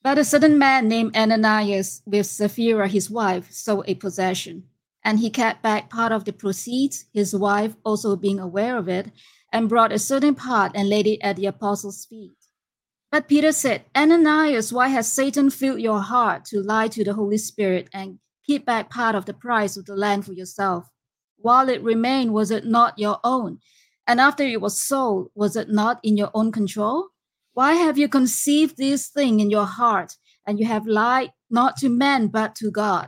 But 0.03 0.19
a 0.19 0.24
certain 0.24 0.59
man 0.59 0.88
named 0.88 1.15
Ananias 1.15 2.03
with 2.05 2.27
Sapphira, 2.27 2.88
his 2.88 3.09
wife, 3.09 3.51
sold 3.51 3.85
a 3.88 3.95
possession, 3.95 4.63
and 5.03 5.19
he 5.19 5.31
kept 5.31 5.63
back 5.63 5.89
part 5.89 6.12
of 6.12 6.25
the 6.25 6.33
proceeds, 6.33 7.05
his 7.12 7.35
wife 7.35 7.75
also 7.83 8.15
being 8.15 8.39
aware 8.39 8.77
of 8.77 8.88
it, 8.88 9.12
and 9.55 9.69
brought 9.69 9.93
a 9.93 9.97
certain 9.97 10.35
part 10.35 10.74
and 10.75 10.89
laid 10.89 11.07
it 11.07 11.21
at 11.21 11.38
the 11.38 11.45
apostles' 11.45 12.05
feet. 12.05 12.35
But 13.09 13.29
Peter 13.29 13.53
said, 13.53 13.85
Ananias, 13.95 14.74
why 14.74 14.89
has 14.89 15.09
Satan 15.09 15.50
filled 15.50 15.79
your 15.79 16.01
heart 16.01 16.43
to 16.47 16.62
lie 16.62 16.89
to 16.89 17.05
the 17.05 17.13
Holy 17.13 17.38
Spirit 17.38 17.88
and 17.93 18.19
keep 18.45 18.65
back 18.65 18.89
part 18.89 19.15
of 19.15 19.24
the 19.25 19.33
price 19.33 19.77
of 19.77 19.85
the 19.85 19.95
land 19.95 20.25
for 20.25 20.33
yourself? 20.33 20.89
While 21.38 21.69
it 21.69 21.81
remained, 21.81 22.33
was 22.33 22.51
it 22.51 22.65
not 22.65 23.00
your 23.00 23.21
own? 23.24 23.59
And 24.05 24.19
after 24.19 24.43
it 24.43 24.59
was 24.59 24.77
sold, 24.77 25.29
was 25.35 25.55
it 25.55 25.69
not 25.69 26.01
in 26.03 26.17
your 26.17 26.31
own 26.33 26.51
control? 26.51 27.07
Why 27.53 27.75
have 27.75 27.97
you 27.97 28.09
conceived 28.09 28.75
this 28.75 29.07
thing 29.07 29.39
in 29.39 29.50
your 29.50 29.65
heart, 29.65 30.17
and 30.45 30.59
you 30.59 30.65
have 30.65 30.85
lied 30.85 31.31
not 31.50 31.77
to 31.77 31.88
men, 31.88 32.27
but 32.27 32.55
to 32.55 32.71
God? 32.71 33.07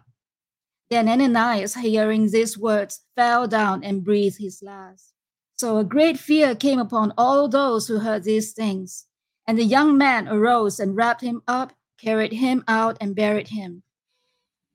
Then 0.89 1.09
Ananias, 1.09 1.75
hearing 1.75 2.31
these 2.31 2.57
words, 2.57 3.01
fell 3.17 3.49
down 3.49 3.83
and 3.83 4.05
breathed 4.05 4.37
his 4.39 4.63
last. 4.63 5.11
So 5.57 5.79
a 5.79 5.83
great 5.83 6.19
fear 6.19 6.55
came 6.55 6.79
upon 6.79 7.13
all 7.17 7.47
those 7.47 7.87
who 7.87 7.99
heard 7.99 8.23
these 8.23 8.53
things. 8.53 9.07
And 9.47 9.57
the 9.57 9.63
young 9.63 9.97
man 9.97 10.27
arose 10.27 10.79
and 10.79 10.95
wrapped 10.95 11.21
him 11.21 11.41
up, 11.47 11.73
carried 11.97 12.33
him 12.33 12.63
out, 12.67 12.97
and 13.01 13.15
buried 13.15 13.47
him. 13.47 13.81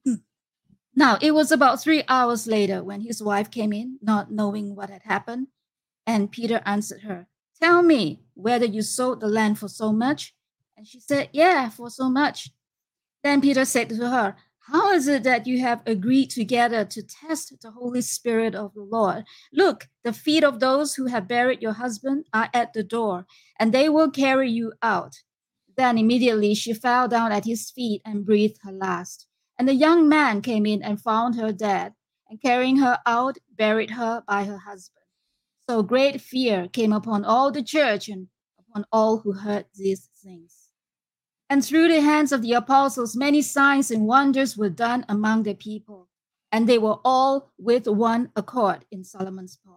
Hmm. 0.04 0.14
Now, 0.96 1.18
it 1.20 1.34
was 1.34 1.52
about 1.52 1.80
three 1.80 2.02
hours 2.08 2.48
later 2.48 2.82
when 2.82 3.02
his 3.02 3.22
wife 3.22 3.50
came 3.50 3.72
in, 3.72 3.98
not 4.02 4.32
knowing 4.32 4.74
what 4.74 4.90
had 4.90 5.02
happened. 5.02 5.48
And 6.04 6.32
Peter 6.32 6.60
answered 6.66 7.02
her, 7.02 7.28
Tell 7.60 7.82
me 7.82 8.22
whether 8.34 8.66
you 8.66 8.82
sold 8.82 9.20
the 9.20 9.28
land 9.28 9.60
for 9.60 9.68
so 9.68 9.92
much. 9.92 10.34
And 10.76 10.86
she 10.86 10.98
said, 10.98 11.28
Yeah, 11.32 11.68
for 11.68 11.90
so 11.90 12.10
much. 12.10 12.50
Then 13.22 13.40
Peter 13.40 13.64
said 13.64 13.88
to 13.90 14.10
her, 14.10 14.36
How 14.66 14.92
is 14.92 15.08
it 15.08 15.24
that 15.24 15.46
you 15.48 15.58
have 15.60 15.82
agreed 15.86 16.30
together 16.30 16.84
to 16.84 17.02
test 17.02 17.52
the 17.60 17.72
Holy 17.72 18.00
Spirit 18.00 18.54
of 18.54 18.72
the 18.74 18.82
Lord? 18.82 19.24
Look, 19.52 19.88
the 20.04 20.12
feet 20.12 20.44
of 20.44 20.60
those 20.60 20.94
who 20.94 21.06
have 21.06 21.26
buried 21.26 21.60
your 21.60 21.72
husband 21.72 22.26
are 22.32 22.48
at 22.54 22.72
the 22.72 22.84
door, 22.84 23.26
and 23.58 23.72
they 23.72 23.88
will 23.88 24.08
carry 24.10 24.48
you 24.48 24.72
out. 24.80 25.16
Then 25.76 25.98
immediately 25.98 26.54
she 26.54 26.74
fell 26.74 27.08
down 27.08 27.32
at 27.32 27.44
his 27.44 27.72
feet 27.72 28.02
and 28.04 28.24
breathed 28.24 28.58
her 28.62 28.70
last. 28.70 29.26
And 29.58 29.66
the 29.66 29.74
young 29.74 30.08
man 30.08 30.40
came 30.42 30.64
in 30.64 30.80
and 30.80 31.00
found 31.00 31.34
her 31.34 31.52
dead, 31.52 31.94
and 32.30 32.40
carrying 32.40 32.76
her 32.76 32.98
out, 33.04 33.38
buried 33.50 33.90
her 33.90 34.22
by 34.28 34.44
her 34.44 34.58
husband. 34.58 35.06
So 35.68 35.82
great 35.82 36.20
fear 36.20 36.68
came 36.68 36.92
upon 36.92 37.24
all 37.24 37.50
the 37.50 37.64
church 37.64 38.08
and 38.08 38.28
upon 38.60 38.86
all 38.92 39.18
who 39.18 39.32
heard 39.32 39.66
these 39.74 40.08
things. 40.22 40.61
And 41.52 41.62
through 41.62 41.88
the 41.88 42.00
hands 42.00 42.32
of 42.32 42.40
the 42.40 42.54
apostles, 42.54 43.14
many 43.14 43.42
signs 43.42 43.90
and 43.90 44.06
wonders 44.06 44.56
were 44.56 44.70
done 44.70 45.04
among 45.06 45.42
the 45.42 45.52
people, 45.52 46.08
and 46.50 46.66
they 46.66 46.78
were 46.78 46.98
all 47.04 47.52
with 47.58 47.86
one 47.86 48.32
accord 48.34 48.86
in 48.90 49.04
Solomon's 49.04 49.58
porch. 49.62 49.76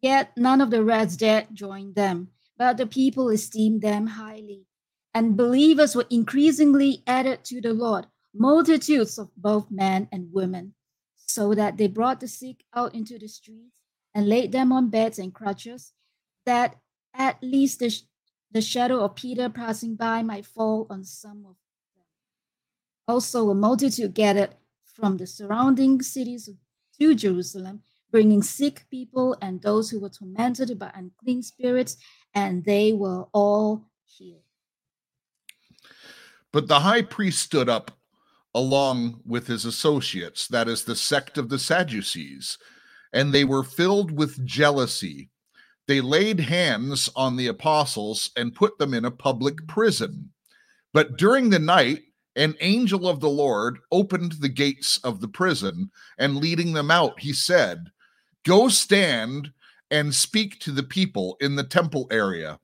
Yet 0.00 0.30
none 0.36 0.60
of 0.60 0.70
the 0.70 0.84
rest 0.84 1.18
dared 1.18 1.48
join 1.52 1.94
them, 1.94 2.28
but 2.56 2.76
the 2.76 2.86
people 2.86 3.30
esteemed 3.30 3.82
them 3.82 4.06
highly. 4.06 4.68
And 5.12 5.36
believers 5.36 5.96
were 5.96 6.06
increasingly 6.08 7.02
added 7.04 7.42
to 7.46 7.60
the 7.60 7.74
Lord 7.74 8.06
multitudes 8.32 9.18
of 9.18 9.34
both 9.36 9.68
men 9.72 10.06
and 10.12 10.32
women, 10.32 10.74
so 11.16 11.52
that 11.52 11.78
they 11.78 11.88
brought 11.88 12.20
the 12.20 12.28
sick 12.28 12.62
out 12.72 12.94
into 12.94 13.18
the 13.18 13.26
streets 13.26 13.74
and 14.14 14.28
laid 14.28 14.52
them 14.52 14.70
on 14.70 14.90
beds 14.90 15.18
and 15.18 15.34
crutches, 15.34 15.94
that 16.44 16.76
at 17.12 17.42
least 17.42 17.80
the, 17.80 17.92
the 18.52 18.60
shadow 18.60 19.00
of 19.00 19.14
Peter 19.14 19.48
passing 19.48 19.96
by 19.96 20.22
might 20.22 20.46
fall 20.46 20.86
on 20.90 21.04
some 21.04 21.38
of 21.38 21.56
them. 21.94 22.04
Also, 23.08 23.50
a 23.50 23.54
multitude 23.54 24.14
gathered 24.14 24.54
from 24.84 25.16
the 25.16 25.26
surrounding 25.26 26.00
cities 26.00 26.48
to 26.98 27.14
Jerusalem, 27.14 27.82
bringing 28.10 28.42
sick 28.42 28.86
people 28.90 29.36
and 29.42 29.60
those 29.60 29.90
who 29.90 30.00
were 30.00 30.08
tormented 30.08 30.78
by 30.78 30.90
unclean 30.94 31.42
spirits, 31.42 31.96
and 32.34 32.64
they 32.64 32.92
were 32.92 33.26
all 33.32 33.84
healed. 34.04 34.40
But 36.52 36.68
the 36.68 36.80
high 36.80 37.02
priest 37.02 37.40
stood 37.40 37.68
up 37.68 37.90
along 38.54 39.20
with 39.26 39.46
his 39.46 39.66
associates, 39.66 40.48
that 40.48 40.66
is, 40.66 40.84
the 40.84 40.96
sect 40.96 41.36
of 41.36 41.50
the 41.50 41.58
Sadducees, 41.58 42.56
and 43.12 43.32
they 43.32 43.44
were 43.44 43.62
filled 43.62 44.10
with 44.10 44.44
jealousy. 44.46 45.30
They 45.88 46.00
laid 46.00 46.40
hands 46.40 47.08
on 47.14 47.36
the 47.36 47.46
apostles 47.46 48.30
and 48.36 48.54
put 48.54 48.78
them 48.78 48.92
in 48.92 49.04
a 49.04 49.10
public 49.10 49.66
prison. 49.68 50.30
But 50.92 51.16
during 51.16 51.50
the 51.50 51.58
night, 51.58 52.02
an 52.34 52.54
angel 52.60 53.08
of 53.08 53.20
the 53.20 53.30
Lord 53.30 53.78
opened 53.90 54.32
the 54.32 54.48
gates 54.48 54.98
of 54.98 55.20
the 55.20 55.28
prison, 55.28 55.90
and 56.18 56.36
leading 56.36 56.72
them 56.72 56.90
out, 56.90 57.20
he 57.20 57.32
said, 57.32 57.86
Go 58.44 58.68
stand 58.68 59.52
and 59.90 60.14
speak 60.14 60.60
to 60.60 60.72
the 60.72 60.82
people 60.82 61.36
in 61.40 61.56
the 61.56 61.64
temple 61.64 62.06
area. 62.10 62.58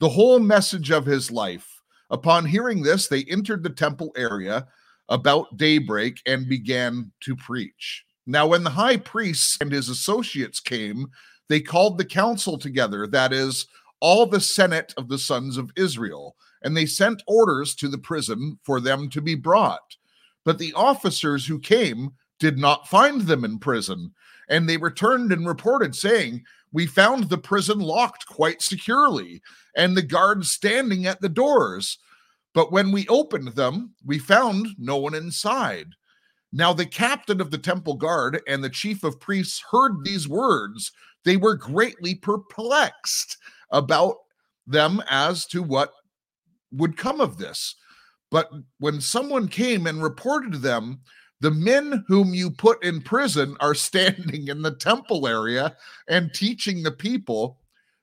The 0.00 0.08
whole 0.08 0.40
message 0.40 0.90
of 0.90 1.06
his 1.06 1.30
life. 1.30 1.68
Upon 2.10 2.44
hearing 2.44 2.82
this, 2.82 3.08
they 3.08 3.24
entered 3.24 3.62
the 3.62 3.70
temple 3.70 4.12
area 4.16 4.66
about 5.08 5.56
daybreak 5.56 6.20
and 6.26 6.48
began 6.48 7.12
to 7.20 7.36
preach. 7.36 8.04
Now, 8.26 8.46
when 8.46 8.64
the 8.64 8.70
high 8.70 8.96
priest 8.96 9.58
and 9.60 9.70
his 9.70 9.88
associates 9.88 10.60
came, 10.60 11.08
they 11.48 11.60
called 11.60 11.98
the 11.98 12.04
council 12.04 12.58
together, 12.58 13.06
that 13.06 13.32
is, 13.32 13.66
all 14.00 14.26
the 14.26 14.40
senate 14.40 14.92
of 14.96 15.08
the 15.08 15.18
sons 15.18 15.56
of 15.56 15.72
Israel, 15.76 16.36
and 16.62 16.76
they 16.76 16.86
sent 16.86 17.22
orders 17.26 17.74
to 17.76 17.88
the 17.88 17.98
prison 17.98 18.58
for 18.62 18.80
them 18.80 19.08
to 19.10 19.20
be 19.20 19.34
brought. 19.34 19.96
But 20.44 20.58
the 20.58 20.72
officers 20.74 21.46
who 21.46 21.58
came 21.58 22.10
did 22.38 22.58
not 22.58 22.88
find 22.88 23.22
them 23.22 23.44
in 23.44 23.58
prison, 23.58 24.12
and 24.48 24.68
they 24.68 24.76
returned 24.76 25.32
and 25.32 25.46
reported, 25.46 25.94
saying, 25.94 26.44
We 26.72 26.86
found 26.86 27.24
the 27.24 27.38
prison 27.38 27.78
locked 27.78 28.26
quite 28.26 28.60
securely, 28.60 29.40
and 29.76 29.96
the 29.96 30.02
guards 30.02 30.50
standing 30.50 31.06
at 31.06 31.20
the 31.20 31.28
doors. 31.28 31.98
But 32.52 32.72
when 32.72 32.92
we 32.92 33.08
opened 33.08 33.48
them, 33.48 33.94
we 34.04 34.18
found 34.18 34.68
no 34.78 34.96
one 34.96 35.14
inside. 35.14 35.88
Now, 36.52 36.72
the 36.72 36.86
captain 36.86 37.40
of 37.40 37.50
the 37.50 37.58
temple 37.58 37.94
guard 37.94 38.40
and 38.46 38.62
the 38.62 38.70
chief 38.70 39.02
of 39.02 39.18
priests 39.18 39.62
heard 39.70 40.04
these 40.04 40.28
words. 40.28 40.92
They 41.24 41.36
were 41.36 41.56
greatly 41.56 42.14
perplexed 42.14 43.38
about 43.70 44.16
them 44.66 45.02
as 45.08 45.46
to 45.46 45.62
what 45.62 45.92
would 46.72 46.96
come 46.96 47.20
of 47.20 47.38
this. 47.38 47.76
But 48.30 48.50
when 48.78 49.00
someone 49.00 49.48
came 49.48 49.86
and 49.86 50.02
reported 50.02 50.52
to 50.52 50.58
them, 50.58 51.00
the 51.40 51.50
men 51.50 52.04
whom 52.08 52.32
you 52.32 52.50
put 52.50 52.82
in 52.82 53.02
prison 53.02 53.56
are 53.60 53.74
standing 53.74 54.48
in 54.48 54.62
the 54.62 54.74
temple 54.74 55.26
area 55.26 55.76
and 56.08 56.32
teaching 56.32 56.82
the 56.82 56.90
people. 56.90 57.58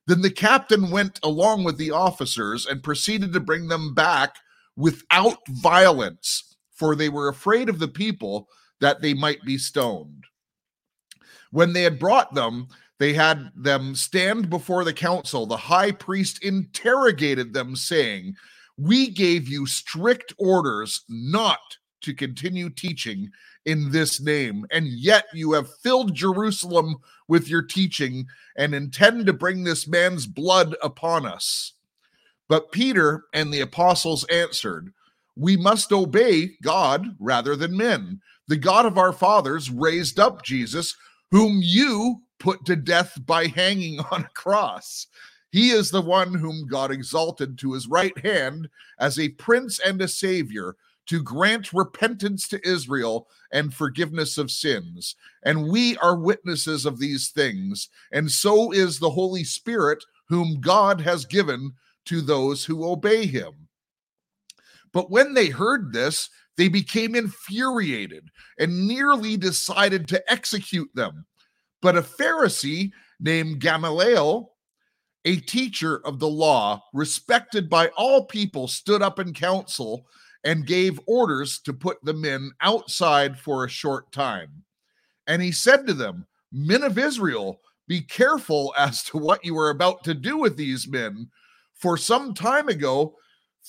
Then 0.08 0.22
the 0.22 0.32
captain 0.32 0.92
went 0.92 1.20
along 1.24 1.64
with 1.64 1.78
the 1.78 1.92
officers 1.92 2.66
and 2.66 2.84
proceeded 2.84 3.34
to 3.34 3.40
bring 3.40 3.68
them 3.68 3.94
back 3.94 4.36
without 4.76 5.40
violence, 5.50 6.56
for 6.74 6.96
they 6.96 7.10
were 7.10 7.30
afraid 7.30 7.70
of 7.70 7.80
the 7.80 7.88
people 7.88 8.48
that 8.80 9.02
they 9.02 9.14
might 9.14 9.42
be 9.44 9.58
stoned. 9.58 10.24
When 11.52 11.74
they 11.74 11.84
had 11.84 12.00
brought 12.00 12.34
them, 12.34 12.68
they 13.02 13.14
had 13.14 13.52
them 13.56 13.96
stand 13.96 14.48
before 14.48 14.84
the 14.84 14.94
council. 14.94 15.48
The 15.48 15.58
high 15.58 15.92
priest 15.92 16.44
interrogated 16.44 17.52
them, 17.52 17.76
saying, 17.76 18.36
We 18.78 19.10
gave 19.10 19.48
you 19.48 19.66
strict 19.66 20.36
orders 20.38 21.04
not 21.10 21.78
to 22.02 22.14
continue 22.14 22.70
teaching 22.70 23.32
in 23.66 23.90
this 23.90 24.22
name, 24.22 24.68
and 24.72 24.86
yet 24.86 25.26
you 25.34 25.54
have 25.54 25.76
filled 25.80 26.14
Jerusalem 26.14 26.98
with 27.28 27.50
your 27.50 27.64
teaching 27.64 28.28
and 28.56 28.76
intend 28.76 29.26
to 29.26 29.34
bring 29.34 29.64
this 29.64 29.88
man's 29.88 30.28
blood 30.28 30.76
upon 30.84 31.26
us. 31.26 31.74
But 32.48 32.72
Peter 32.72 33.24
and 33.34 33.52
the 33.52 33.62
apostles 33.62 34.26
answered, 34.26 34.94
We 35.36 35.58
must 35.58 35.92
obey 35.92 36.52
God 36.62 37.16
rather 37.20 37.56
than 37.56 37.76
men. 37.76 38.22
The 38.48 38.58
God 38.58 38.86
of 38.86 39.00
our 39.00 39.12
fathers 39.12 39.72
raised 39.72 40.20
up 40.20 40.44
Jesus, 40.44 40.96
whom 41.32 41.62
you 41.64 42.22
put 42.42 42.66
to 42.66 42.76
death 42.76 43.18
by 43.26 43.48
hanging 43.48 44.00
on 44.12 44.24
a 44.24 44.30
cross. 44.34 45.08
He 45.52 45.70
is 45.70 45.92
the 45.92 46.02
one 46.02 46.34
whom 46.34 46.68
God 46.68 46.92
exalted 46.92 47.58
to 47.60 47.74
his 47.74 47.88
right 47.88 48.18
hand 48.26 48.70
as 49.00 49.20
a 49.20 49.30
prince 49.30 49.80
and 49.80 50.02
a 50.02 50.08
savior 50.08 50.76
to 51.08 51.22
grant 51.22 51.74
repentance 51.74 52.48
to 52.48 52.68
Israel 52.68 53.28
and 53.52 53.74
forgiveness 53.74 54.38
of 54.38 54.50
sins. 54.50 55.16
And 55.44 55.70
we 55.70 55.98
are 55.98 56.16
witnesses 56.16 56.86
of 56.86 57.00
these 57.00 57.30
things, 57.30 57.90
and 58.12 58.32
so 58.32 58.72
is 58.72 58.98
the 58.98 59.10
Holy 59.10 59.44
Spirit, 59.44 60.04
whom 60.30 60.62
God 60.62 61.02
has 61.02 61.26
given 61.26 61.74
to 62.06 62.22
those 62.22 62.64
who 62.64 62.88
obey 62.88 63.26
him. 63.26 63.68
But 64.94 65.12
when 65.12 65.34
they 65.34 65.48
heard 65.48 65.92
this, 65.92 66.30
they 66.58 66.70
became 66.70 67.16
infuriated 67.16 68.30
and 68.58 68.88
nearly 68.88 69.36
decided 69.38 70.08
to 70.10 70.32
execute 70.32 70.90
them. 70.94 71.26
But 71.82 71.98
a 71.98 72.02
Pharisee 72.02 72.92
named 73.20 73.60
Gamaliel, 73.60 74.54
a 75.26 75.38
teacher 75.38 76.06
of 76.06 76.20
the 76.20 76.28
law, 76.28 76.84
respected 76.94 77.70
by 77.70 77.88
all 77.98 78.26
people, 78.26 78.68
stood 78.68 79.02
up 79.02 79.20
in 79.20 79.34
council 79.34 80.06
and 80.44 80.66
gave 80.66 81.00
orders 81.06 81.60
to 81.60 81.74
put 81.74 82.04
the 82.04 82.14
men 82.14 82.52
outside 82.62 83.38
for 83.38 83.64
a 83.64 83.70
short 83.70 84.12
time. 84.12 84.64
And 85.28 85.42
he 85.42 85.52
said 85.52 85.86
to 85.88 85.94
them, 85.94 86.26
Men 86.52 86.84
of 86.84 86.98
Israel, 86.98 87.62
be 87.88 88.02
careful 88.02 88.74
as 88.78 89.04
to 89.04 89.18
what 89.18 89.46
you 89.46 89.58
are 89.58 89.70
about 89.70 90.04
to 90.06 90.14
do 90.14 90.38
with 90.38 90.58
these 90.58 90.88
men. 90.88 91.30
For 91.74 91.98
some 91.98 92.34
time 92.34 92.68
ago, 92.68 93.16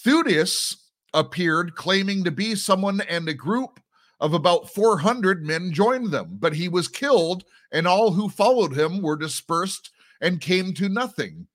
Theudas 0.05 0.77
appeared 1.15 1.75
claiming 1.75 2.25
to 2.25 2.31
be 2.31 2.55
someone 2.55 3.01
and 3.03 3.29
a 3.29 3.35
group 3.35 3.81
of 4.23 4.35
about 4.35 4.71
400 4.71 5.45
men 5.45 5.73
joined 5.73 6.13
them, 6.13 6.39
but 6.39 6.55
he 6.55 6.69
was 6.69 6.87
killed, 6.87 7.43
and 7.73 7.89
all 7.89 8.13
who 8.13 8.29
followed 8.29 8.73
him 8.73 9.03
were 9.03 9.17
dispersed 9.17 9.91
and 10.21 10.41
came 10.41 10.73
to 10.75 10.89
nothing. 10.89 11.49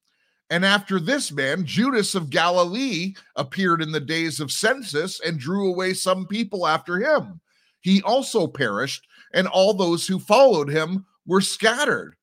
And 0.50 0.66
after 0.66 1.00
this 1.00 1.32
man, 1.32 1.66
Judas 1.66 2.14
of 2.14 2.30
Galilee 2.30 3.14
appeared 3.38 3.82
in 3.82 3.94
the 3.94 4.02
days 4.02 4.42
of 4.42 4.52
census 4.52 5.22
and 5.22 5.40
drew 5.40 5.72
away 5.72 5.94
some 5.94 6.28
people 6.28 6.68
after 6.68 6.98
him. 6.98 7.40
He 7.80 8.02
also 8.02 8.48
perished, 8.48 9.08
and 9.34 9.48
all 9.48 9.74
those 9.74 10.06
who 10.06 10.20
followed 10.20 10.70
him 10.70 11.06
were 11.26 11.42
scattered. 11.42 12.18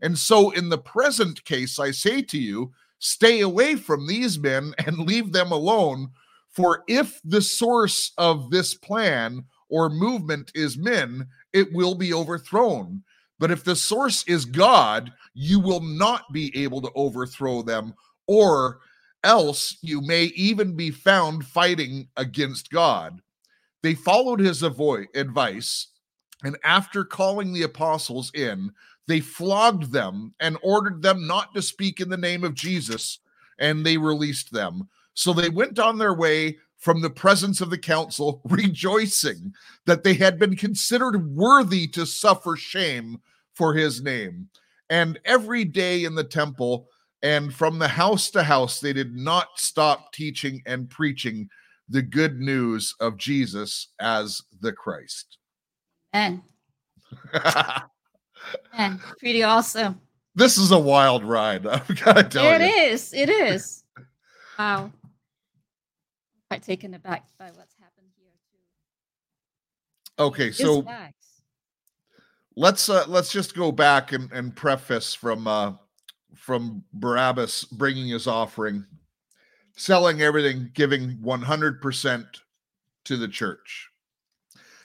And 0.00 0.18
so, 0.18 0.50
in 0.50 0.70
the 0.70 0.78
present 0.78 1.44
case, 1.44 1.78
I 1.78 1.90
say 1.90 2.22
to 2.22 2.38
you, 2.38 2.72
stay 3.00 3.40
away 3.40 3.76
from 3.76 4.06
these 4.06 4.38
men 4.38 4.74
and 4.78 5.00
leave 5.00 5.32
them 5.32 5.52
alone. 5.52 6.08
For 6.48 6.84
if 6.88 7.20
the 7.22 7.42
source 7.42 8.12
of 8.16 8.50
this 8.50 8.72
plan 8.72 9.44
or 9.70 9.88
movement 9.88 10.50
is 10.54 10.76
men, 10.76 11.26
it 11.52 11.72
will 11.72 11.94
be 11.94 12.12
overthrown. 12.12 13.02
But 13.38 13.50
if 13.50 13.64
the 13.64 13.76
source 13.76 14.22
is 14.26 14.44
God, 14.44 15.12
you 15.32 15.60
will 15.60 15.80
not 15.80 16.30
be 16.32 16.54
able 16.62 16.82
to 16.82 16.92
overthrow 16.94 17.62
them, 17.62 17.94
or 18.26 18.80
else 19.24 19.78
you 19.80 20.00
may 20.02 20.24
even 20.24 20.76
be 20.76 20.90
found 20.90 21.46
fighting 21.46 22.08
against 22.16 22.70
God. 22.70 23.22
They 23.82 23.94
followed 23.94 24.40
his 24.40 24.62
avo- 24.62 25.06
advice, 25.14 25.88
and 26.44 26.58
after 26.64 27.04
calling 27.04 27.52
the 27.52 27.62
apostles 27.62 28.30
in, 28.34 28.70
they 29.08 29.20
flogged 29.20 29.90
them 29.92 30.34
and 30.40 30.58
ordered 30.62 31.02
them 31.02 31.26
not 31.26 31.54
to 31.54 31.62
speak 31.62 32.00
in 32.00 32.08
the 32.08 32.16
name 32.16 32.44
of 32.44 32.54
Jesus, 32.54 33.20
and 33.58 33.84
they 33.84 33.96
released 33.96 34.52
them. 34.52 34.88
So 35.14 35.32
they 35.32 35.48
went 35.48 35.78
on 35.78 35.98
their 35.98 36.14
way 36.14 36.58
from 36.80 37.02
the 37.02 37.10
presence 37.10 37.60
of 37.60 37.70
the 37.70 37.78
council, 37.78 38.40
rejoicing 38.44 39.52
that 39.86 40.02
they 40.02 40.14
had 40.14 40.38
been 40.38 40.56
considered 40.56 41.34
worthy 41.34 41.86
to 41.86 42.04
suffer 42.04 42.56
shame 42.56 43.18
for 43.54 43.74
his 43.74 44.02
name. 44.02 44.48
And 44.88 45.20
every 45.24 45.64
day 45.64 46.04
in 46.04 46.14
the 46.14 46.24
temple 46.24 46.88
and 47.22 47.54
from 47.54 47.78
the 47.78 47.86
house 47.86 48.30
to 48.30 48.42
house, 48.42 48.80
they 48.80 48.94
did 48.94 49.14
not 49.14 49.48
stop 49.56 50.12
teaching 50.12 50.62
and 50.66 50.88
preaching 50.88 51.48
the 51.88 52.02
good 52.02 52.40
news 52.40 52.94
of 52.98 53.18
Jesus 53.18 53.88
as 54.00 54.40
the 54.60 54.72
Christ. 54.72 55.36
And 56.12 56.40
and 58.72 59.00
pretty 59.18 59.42
awesome. 59.42 60.00
this 60.34 60.56
is 60.56 60.70
a 60.70 60.78
wild 60.78 61.24
ride. 61.24 61.66
I've 61.66 62.04
got 62.04 62.14
to 62.14 62.22
tell 62.24 62.54
It 62.54 62.60
you. 62.60 62.66
It 62.66 62.92
is. 62.92 63.12
It 63.12 63.28
is. 63.28 63.84
Wow. 64.58 64.92
Quite 66.50 66.64
taken 66.64 66.94
aback 66.94 67.26
by 67.38 67.52
what's 67.54 67.76
happened 67.80 68.08
here 68.16 68.32
too. 68.50 70.22
Okay, 70.24 70.50
so 70.50 70.84
let's 72.56 72.88
uh 72.88 73.04
let's 73.06 73.30
just 73.30 73.54
go 73.54 73.70
back 73.70 74.10
and, 74.10 74.32
and 74.32 74.56
preface 74.56 75.14
from 75.14 75.46
uh 75.46 75.74
from 76.34 76.82
Barabbas 76.92 77.66
bringing 77.66 78.08
his 78.08 78.26
offering, 78.26 78.84
selling 79.76 80.22
everything, 80.22 80.72
giving 80.74 81.18
100% 81.18 82.26
to 83.04 83.16
the 83.16 83.28
church. 83.28 83.88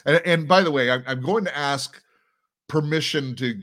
And, 0.06 0.22
and 0.24 0.48
by 0.48 0.62
the 0.62 0.72
way, 0.72 0.92
I'm, 0.92 1.04
I'm 1.08 1.22
going 1.22 1.46
to 1.46 1.58
ask 1.58 2.00
permission 2.68 3.36
to 3.38 3.60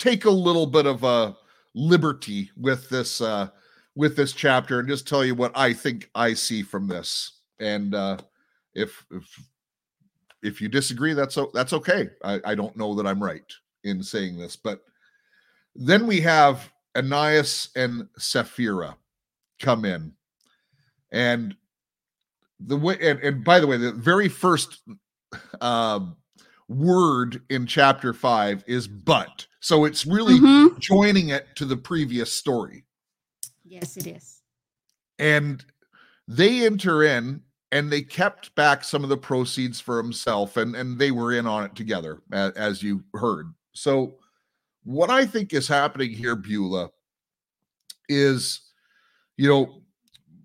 take 0.00 0.24
a 0.24 0.30
little 0.30 0.66
bit 0.66 0.86
of 0.86 1.04
a 1.04 1.36
liberty 1.76 2.50
with 2.56 2.88
this 2.88 3.20
uh 3.20 3.48
with 3.96 4.14
this 4.14 4.32
chapter 4.32 4.78
and 4.78 4.88
just 4.88 5.08
tell 5.08 5.24
you 5.24 5.34
what 5.34 5.56
I 5.56 5.72
think 5.72 6.10
I 6.14 6.34
see 6.34 6.62
from 6.62 6.86
this. 6.86 7.40
And 7.58 7.94
uh 7.94 8.18
if 8.74 9.04
if 9.10 9.24
if 10.42 10.60
you 10.60 10.68
disagree, 10.68 11.14
that's 11.14 11.38
that's 11.54 11.72
okay. 11.72 12.10
I, 12.22 12.40
I 12.44 12.54
don't 12.54 12.76
know 12.76 12.94
that 12.94 13.06
I'm 13.06 13.22
right 13.22 13.50
in 13.84 14.02
saying 14.02 14.38
this, 14.38 14.54
but 14.54 14.82
then 15.74 16.06
we 16.06 16.20
have 16.20 16.70
Ananias 16.96 17.70
and 17.74 18.06
Sapphira 18.18 18.96
come 19.60 19.84
in, 19.84 20.12
and 21.10 21.56
the 22.60 22.76
way 22.76 22.96
and, 23.00 23.18
and 23.20 23.44
by 23.44 23.60
the 23.60 23.66
way, 23.66 23.76
the 23.76 23.92
very 23.92 24.28
first 24.28 24.82
um, 25.60 26.16
word 26.68 27.42
in 27.50 27.66
chapter 27.66 28.12
five 28.12 28.62
is 28.66 28.86
"but," 28.86 29.46
so 29.60 29.84
it's 29.84 30.06
really 30.06 30.38
Mhm. 30.38 30.78
joining 30.78 31.30
it 31.30 31.48
to 31.56 31.64
the 31.64 31.76
previous 31.76 32.32
story 32.32 32.84
Yes, 33.66 33.96
it 33.96 34.06
is. 34.06 34.42
and 35.18 35.64
they 36.28 36.64
enter 36.66 37.02
in 37.02 37.42
and 37.72 37.90
they 37.90 38.02
kept 38.02 38.54
back 38.54 38.84
some 38.84 39.02
of 39.02 39.08
the 39.10 39.16
proceeds 39.16 39.80
for 39.80 39.96
himself 39.98 40.56
and 40.56 40.74
and 40.76 40.98
they 40.98 41.10
were 41.10 41.32
in 41.32 41.46
on 41.46 41.64
it 41.64 41.74
together 41.74 42.22
as, 42.32 42.82
you 42.82 43.02
heard. 43.14 43.52
So 43.72 44.16
what 44.84 45.10
i 45.10 45.26
think 45.26 45.52
is 45.52 45.66
happening 45.66 46.10
here 46.12 46.36
beulah 46.36 46.88
is 48.08 48.60
you 49.36 49.48
know 49.48 49.82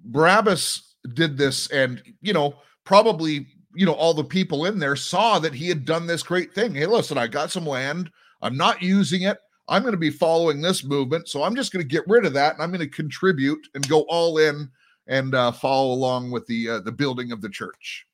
barabbas 0.06 0.96
did 1.14 1.38
this 1.38 1.68
and 1.70 2.02
you 2.22 2.34
know 2.34 2.56
probably 2.84 3.46
you 3.76 3.86
know 3.86 3.94
all 3.94 4.16
the 4.16 4.24
people 4.24 4.66
in 4.66 4.80
there 4.80 4.96
saw 4.96 5.38
that 5.38 5.54
he 5.54 5.70
had 5.70 5.86
done 5.86 6.08
this 6.08 6.24
great 6.24 6.54
thing. 6.56 6.74
Hey 6.74 6.88
listen 6.88 7.20
i 7.20 7.28
got 7.28 7.52
some 7.52 7.68
land. 7.68 8.10
I'm 8.42 8.58
not 8.58 8.82
using 8.82 9.22
it 9.22 9.38
i'm 9.68 9.82
going 9.82 9.94
to 9.94 9.98
be 9.98 10.10
following 10.10 10.62
this 10.62 10.84
movement 10.84 11.28
so 11.28 11.44
i'm 11.44 11.56
just 11.56 11.72
going 11.72 11.84
to 11.84 11.88
get 11.88 12.08
rid 12.08 12.26
of 12.26 12.34
that 12.34 12.54
and 12.54 12.64
i'm 12.64 12.70
going 12.70 12.80
to 12.80 12.88
contribute 12.88 13.68
and 13.76 13.88
go 13.88 14.02
all 14.10 14.38
in 14.38 14.70
and 15.08 15.36
uh, 15.36 15.52
follow 15.52 15.94
along 15.94 16.32
with 16.32 16.46
the 16.48 16.70
uh, 16.70 16.80
the 16.80 16.92
building 16.92 17.32
of 17.32 17.42
the 17.42 17.50
church. 17.50 18.08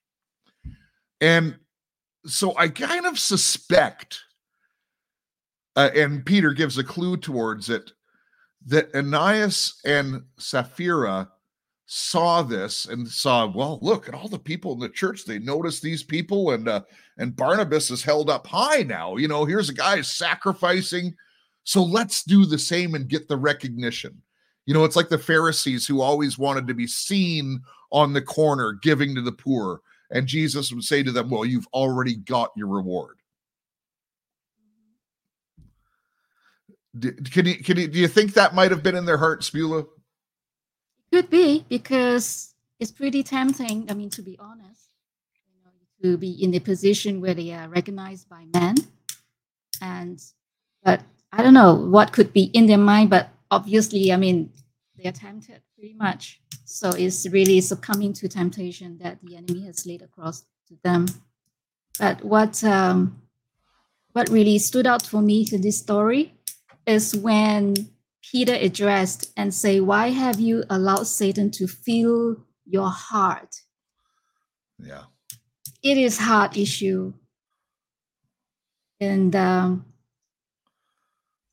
And 1.22 1.58
so 2.26 2.58
I 2.58 2.68
kind 2.68 3.06
of 3.06 3.18
suspect, 3.18 4.20
uh, 5.76 5.90
and 5.96 6.26
Peter 6.26 6.54
gives 6.54 6.78
a 6.78 6.84
clue 6.84 7.18
towards 7.18 7.70
it, 7.70 7.92
that 8.66 8.94
Ananias 8.94 9.80
and 9.86 10.24
Sapphira 10.38 11.30
saw 11.86 12.42
this 12.42 12.86
and 12.86 13.08
saw, 13.08 13.46
well, 13.48 13.80
look 13.82 14.10
at 14.10 14.14
all 14.14 14.28
the 14.28 14.38
people 14.38 14.74
in 14.74 14.80
the 14.80 14.90
church. 14.90 15.24
They 15.24 15.40
notice 15.40 15.80
these 15.80 16.04
people, 16.04 16.52
and 16.52 16.68
uh, 16.68 16.82
and 17.18 17.36
Barnabas 17.36 17.92
is 17.92 18.04
held 18.04 18.30
up 18.30 18.48
high 18.48 18.84
now. 18.84 19.18
You 19.18 19.28
know, 19.28 19.46
here's 19.46 19.70
a 19.70 19.74
guy 19.74 20.02
sacrificing. 20.02 21.16
So 21.68 21.84
let's 21.84 22.24
do 22.24 22.46
the 22.46 22.58
same 22.58 22.96
and 22.96 23.10
get 23.10 23.28
the 23.28 23.36
recognition. 23.36 24.22
You 24.66 24.74
know, 24.74 24.86
it's 24.86 24.96
like 24.96 25.10
the 25.10 25.18
Pharisees 25.18 25.86
who 25.86 26.00
always 26.00 26.38
wanted 26.38 26.66
to 26.70 26.74
be 26.74 26.88
seen 26.88 27.62
on 27.92 28.14
the 28.14 28.22
corner 28.22 28.72
giving 28.82 29.14
to 29.16 29.22
the 29.22 29.34
poor. 29.34 29.82
And 30.10 30.28
Jesus 30.28 30.72
would 30.72 30.86
say 30.86 31.04
to 31.04 31.12
them, 31.12 31.30
Well, 31.30 31.44
you've 31.44 31.68
already 31.74 32.16
got 32.16 32.54
your 32.56 32.68
reward. 32.68 33.18
D- 36.98 37.12
Can 37.12 37.46
you, 37.48 37.56
can 37.62 37.76
you, 37.76 37.90
do 37.90 38.00
you 38.00 38.08
think 38.08 38.34
that 38.36 38.56
might 38.56 38.72
have 38.72 38.82
been 38.82 38.96
in 38.96 39.04
their 39.04 39.18
hearts, 39.18 39.50
Beulah? 39.50 39.84
Could 41.12 41.30
be 41.30 41.66
because 41.68 42.54
it's 42.80 42.92
pretty 42.92 43.24
tempting. 43.24 43.92
I 43.92 43.94
mean, 43.94 44.10
to 44.12 44.22
be 44.22 44.38
honest, 44.40 44.94
you 45.46 45.66
know, 45.66 46.12
to 46.12 46.18
be 46.18 46.32
in 46.42 46.54
a 46.56 46.60
position 46.60 47.20
where 47.20 47.34
they 47.34 47.52
are 47.52 47.68
recognized 47.68 48.30
by 48.30 48.46
men, 48.54 48.76
and 49.82 50.24
but 50.82 51.02
I 51.38 51.44
don't 51.44 51.54
know 51.54 51.76
what 51.76 52.12
could 52.12 52.34
be 52.34 52.46
in 52.46 52.66
their 52.66 52.80
mind. 52.80 53.12
But 53.12 53.30
obviously, 53.52 54.12
I 54.12 54.18
mean, 54.18 54.52
they 54.98 55.08
are 55.08 55.14
tempted 55.14 55.62
pretty 55.76 55.94
much. 55.94 56.42
So 56.66 56.90
it's 56.90 57.30
really 57.30 57.62
succumbing 57.62 58.14
to 58.14 58.28
temptation 58.28 58.98
that 58.98 59.20
the 59.24 59.38
enemy 59.38 59.66
has 59.68 59.86
laid 59.86 60.02
across 60.02 60.42
to 60.68 60.78
them. 60.84 61.06
But 62.00 62.24
what 62.24 62.64
um, 62.64 63.22
what 64.14 64.30
really 64.30 64.58
stood 64.58 64.88
out 64.88 65.06
for 65.06 65.22
me 65.22 65.46
to 65.46 65.60
this 65.60 65.78
story 65.78 66.34
is 66.88 67.16
when 67.16 67.76
Peter 68.32 68.54
addressed 68.54 69.32
and 69.38 69.54
say, 69.54 69.80
Why 69.80 70.10
have 70.10 70.40
you 70.40 70.64
allowed 70.72 71.06
Satan 71.06 71.52
to 71.52 71.68
fill 71.68 72.38
your 72.66 72.90
heart? 72.90 73.62
Yeah. 74.80 75.04
It 75.84 75.98
is 75.98 76.18
heart 76.18 76.58
issue. 76.58 77.14
And 79.00 79.36
um, 79.36 79.86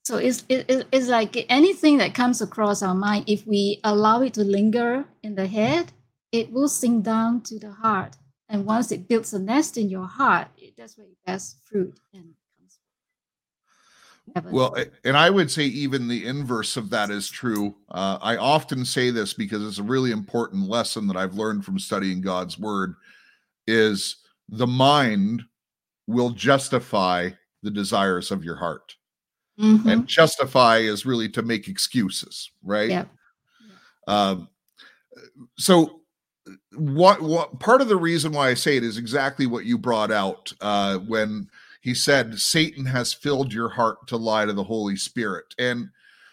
so 0.04 0.18
it's, 0.18 0.44
it, 0.48 0.66
it- 0.68 0.86
it's 0.92 1.08
like 1.08 1.46
anything 1.48 1.98
that 1.98 2.14
comes 2.14 2.40
across 2.42 2.82
our 2.82 2.94
mind, 2.94 3.24
if 3.26 3.46
we 3.46 3.80
allow 3.84 4.20
it 4.22 4.34
to 4.34 4.44
linger 4.44 5.04
in 5.22 5.34
the 5.34 5.46
head, 5.46 5.92
it 6.30 6.52
will 6.52 6.68
sink 6.68 7.04
down 7.04 7.40
to 7.42 7.58
the 7.58 7.72
heart. 7.72 8.16
And 8.48 8.66
once 8.66 8.92
it 8.92 9.08
builds 9.08 9.32
a 9.32 9.38
nest 9.38 9.78
in 9.78 9.88
your 9.88 10.06
heart, 10.06 10.48
it, 10.58 10.74
that's 10.76 10.98
where 10.98 11.06
it 11.06 11.16
bears 11.24 11.56
fruit 11.64 11.98
and 12.12 12.34
comes. 12.58 12.78
heaven. 14.34 14.52
Well, 14.52 14.76
and 15.04 15.16
I 15.16 15.30
would 15.30 15.50
say 15.50 15.64
even 15.64 16.06
the 16.06 16.26
inverse 16.26 16.76
of 16.76 16.90
that 16.90 17.10
is 17.10 17.30
true. 17.30 17.74
Uh, 17.90 18.18
I 18.20 18.36
often 18.36 18.84
say 18.84 19.10
this 19.10 19.32
because 19.32 19.66
it's 19.66 19.78
a 19.78 19.82
really 19.82 20.10
important 20.10 20.68
lesson 20.68 21.06
that 21.06 21.16
I've 21.16 21.34
learned 21.34 21.64
from 21.64 21.78
studying 21.78 22.20
God's 22.20 22.58
word 22.58 22.94
is 23.66 24.16
the 24.50 24.66
mind 24.66 25.42
will 26.06 26.30
justify 26.30 27.30
the 27.62 27.70
desires 27.70 28.30
of 28.30 28.44
your 28.44 28.56
heart. 28.56 28.94
Mhm. 29.58 29.86
And 29.86 30.06
justify 30.06 30.78
is 30.78 31.06
really 31.06 31.28
to 31.30 31.42
make 31.42 31.68
excuses, 31.68 32.50
right? 32.62 32.90
Yep. 32.90 33.08
Um, 34.08 34.48
so 35.56 36.00
what 36.72 37.22
what 37.22 37.58
part 37.60 37.80
of 37.80 37.88
the 37.88 37.96
reason 37.96 38.32
why 38.32 38.48
I 38.48 38.54
say 38.54 38.76
it 38.76 38.84
is 38.84 38.98
exactly 38.98 39.46
what 39.46 39.64
you 39.64 39.78
brought 39.78 40.10
out 40.10 40.52
uh, 40.60 40.98
when 40.98 41.48
he 41.80 41.94
said 41.94 42.38
Satan 42.38 42.84
has 42.86 43.12
filled 43.12 43.52
your 43.52 43.68
heart 43.68 44.06
to 44.08 44.16
lie 44.16 44.44
to 44.44 44.52
the 44.52 44.64
Holy 44.64 44.96
Spirit. 44.96 45.44
And 45.58 45.88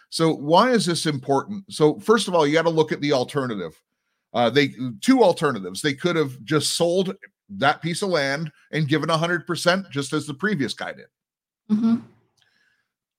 so 0.10 0.34
why 0.34 0.72
is 0.72 0.86
this 0.86 1.06
important? 1.06 1.66
So 1.72 2.00
first 2.00 2.28
of 2.28 2.36
all, 2.36 2.48
you 2.48 2.54
got 2.54 2.64
to 2.64 2.70
look 2.70 2.92
at 2.92 3.02
the 3.02 3.14
alternative. 3.14 3.80
Uh, 4.34 4.50
they 4.50 4.74
two 5.02 5.24
alternatives. 5.24 5.82
They 5.82 5.94
could 5.94 6.16
have 6.16 6.42
just 6.44 6.76
sold 6.76 7.16
that 7.50 7.82
piece 7.82 8.02
of 8.02 8.10
land 8.10 8.52
and 8.72 8.88
given 8.88 9.10
hundred 9.10 9.46
percent, 9.46 9.90
just 9.92 10.14
as 10.14 10.26
the 10.26 10.34
previous 10.34 10.74
guy 10.74 10.94
did, 10.94 11.08
hmm 11.70 11.96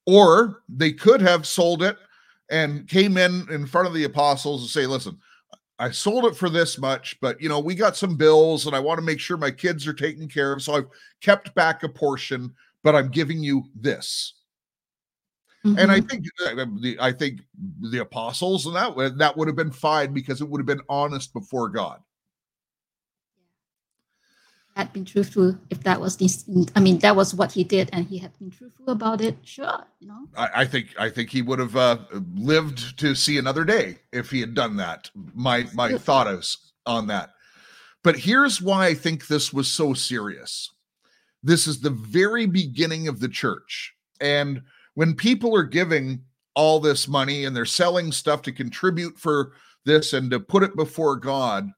or 0.07 0.63
they 0.69 0.93
could 0.93 1.21
have 1.21 1.47
sold 1.47 1.83
it 1.83 1.97
and 2.51 2.89
came 2.89 3.17
in 3.17 3.47
in 3.51 3.67
front 3.67 3.87
of 3.87 3.95
the 3.95 4.05
apostles 4.05 4.63
and 4.63 4.71
say, 4.71 4.87
"Listen, 4.87 5.19
I 5.79 5.91
sold 5.91 6.27
it 6.27 6.37
for 6.37 6.49
this 6.49 6.79
much, 6.79 7.19
but 7.21 7.41
you 7.41 7.49
know, 7.49 7.59
we 7.59 7.75
got 7.75 7.97
some 7.97 8.17
bills 8.17 8.67
and 8.67 8.77
I 8.77 8.79
want 8.79 8.99
to 8.99 9.05
make 9.05 9.19
sure 9.19 9.37
my 9.37 9.51
kids 9.51 9.87
are 9.87 9.93
taken 9.93 10.29
care 10.29 10.53
of. 10.53 10.63
So 10.63 10.75
I've 10.75 10.89
kept 11.21 11.55
back 11.55 11.83
a 11.83 11.89
portion, 11.89 12.55
but 12.85 12.95
I'm 12.95 13.09
giving 13.09 13.43
you 13.43 13.65
this. 13.75 14.35
And 15.65 15.93
I 15.93 16.01
think 16.01 16.25
uh, 16.45 16.55
the 16.55 16.97
I 17.01 17.13
think 17.13 17.41
the 17.81 17.99
apostles 17.99 18.67
and 18.67 18.75
that 18.75 19.19
that 19.19 19.37
would 19.37 19.47
have 19.47 19.57
been 19.57 19.71
fine 19.71 20.13
because 20.13 20.41
it 20.41 20.49
would 20.49 20.61
have 20.61 20.67
been 20.67 20.81
honest 20.89 21.33
before 21.33 21.69
God. 21.69 22.01
Had 24.77 24.93
been 24.93 25.05
truthful 25.05 25.57
if 25.71 25.83
that 25.83 26.01
was 26.01 26.17
this 26.17 26.45
i 26.77 26.81
mean 26.81 26.99
that 26.99 27.15
was 27.15 27.35
what 27.35 27.53
he 27.53 27.63
did 27.63 27.91
and 27.93 28.07
he 28.07 28.19
had 28.19 28.37
been 28.39 28.51
truthful 28.51 28.89
about 28.89 29.21
it 29.21 29.37
sure 29.43 29.85
you 30.01 30.09
know 30.09 30.27
I, 30.37 30.49
I 30.57 30.65
think 30.65 30.95
I 30.99 31.11
think 31.11 31.31
he 31.31 31.43
would 31.43 31.59
have 31.59 31.77
uh, 31.77 31.99
lived 32.35 32.99
to 32.99 33.15
see 33.15 33.39
another 33.39 33.65
day 33.65 33.99
if 34.13 34.31
he 34.31 34.41
had 34.41 34.55
done 34.55 34.77
that. 34.77 35.11
My 35.35 35.67
my 35.75 35.91
Good. 35.91 36.01
thought 36.03 36.27
is 36.27 36.73
on 36.87 37.07
that. 37.09 37.31
But 38.03 38.19
here's 38.19 38.61
why 38.61 38.87
I 38.87 38.95
think 38.95 39.27
this 39.27 39.53
was 39.53 39.69
so 39.69 39.95
serious. 39.95 40.71
This 41.43 41.67
is 41.67 41.81
the 41.81 41.91
very 41.91 42.47
beginning 42.47 43.09
of 43.09 43.21
the 43.21 43.29
church. 43.29 43.95
And 44.21 44.63
when 44.95 45.15
people 45.15 45.57
are 45.57 45.65
giving 45.65 46.23
all 46.55 46.81
this 46.81 47.09
money 47.09 47.45
and 47.45 47.55
they're 47.55 47.65
selling 47.65 48.13
stuff 48.13 48.43
to 48.43 48.53
contribute 48.53 49.19
for 49.19 49.53
this 49.85 50.13
and 50.13 50.31
to 50.31 50.41
put 50.41 50.63
it 50.63 50.77
before 50.77 51.17
God, 51.17 51.71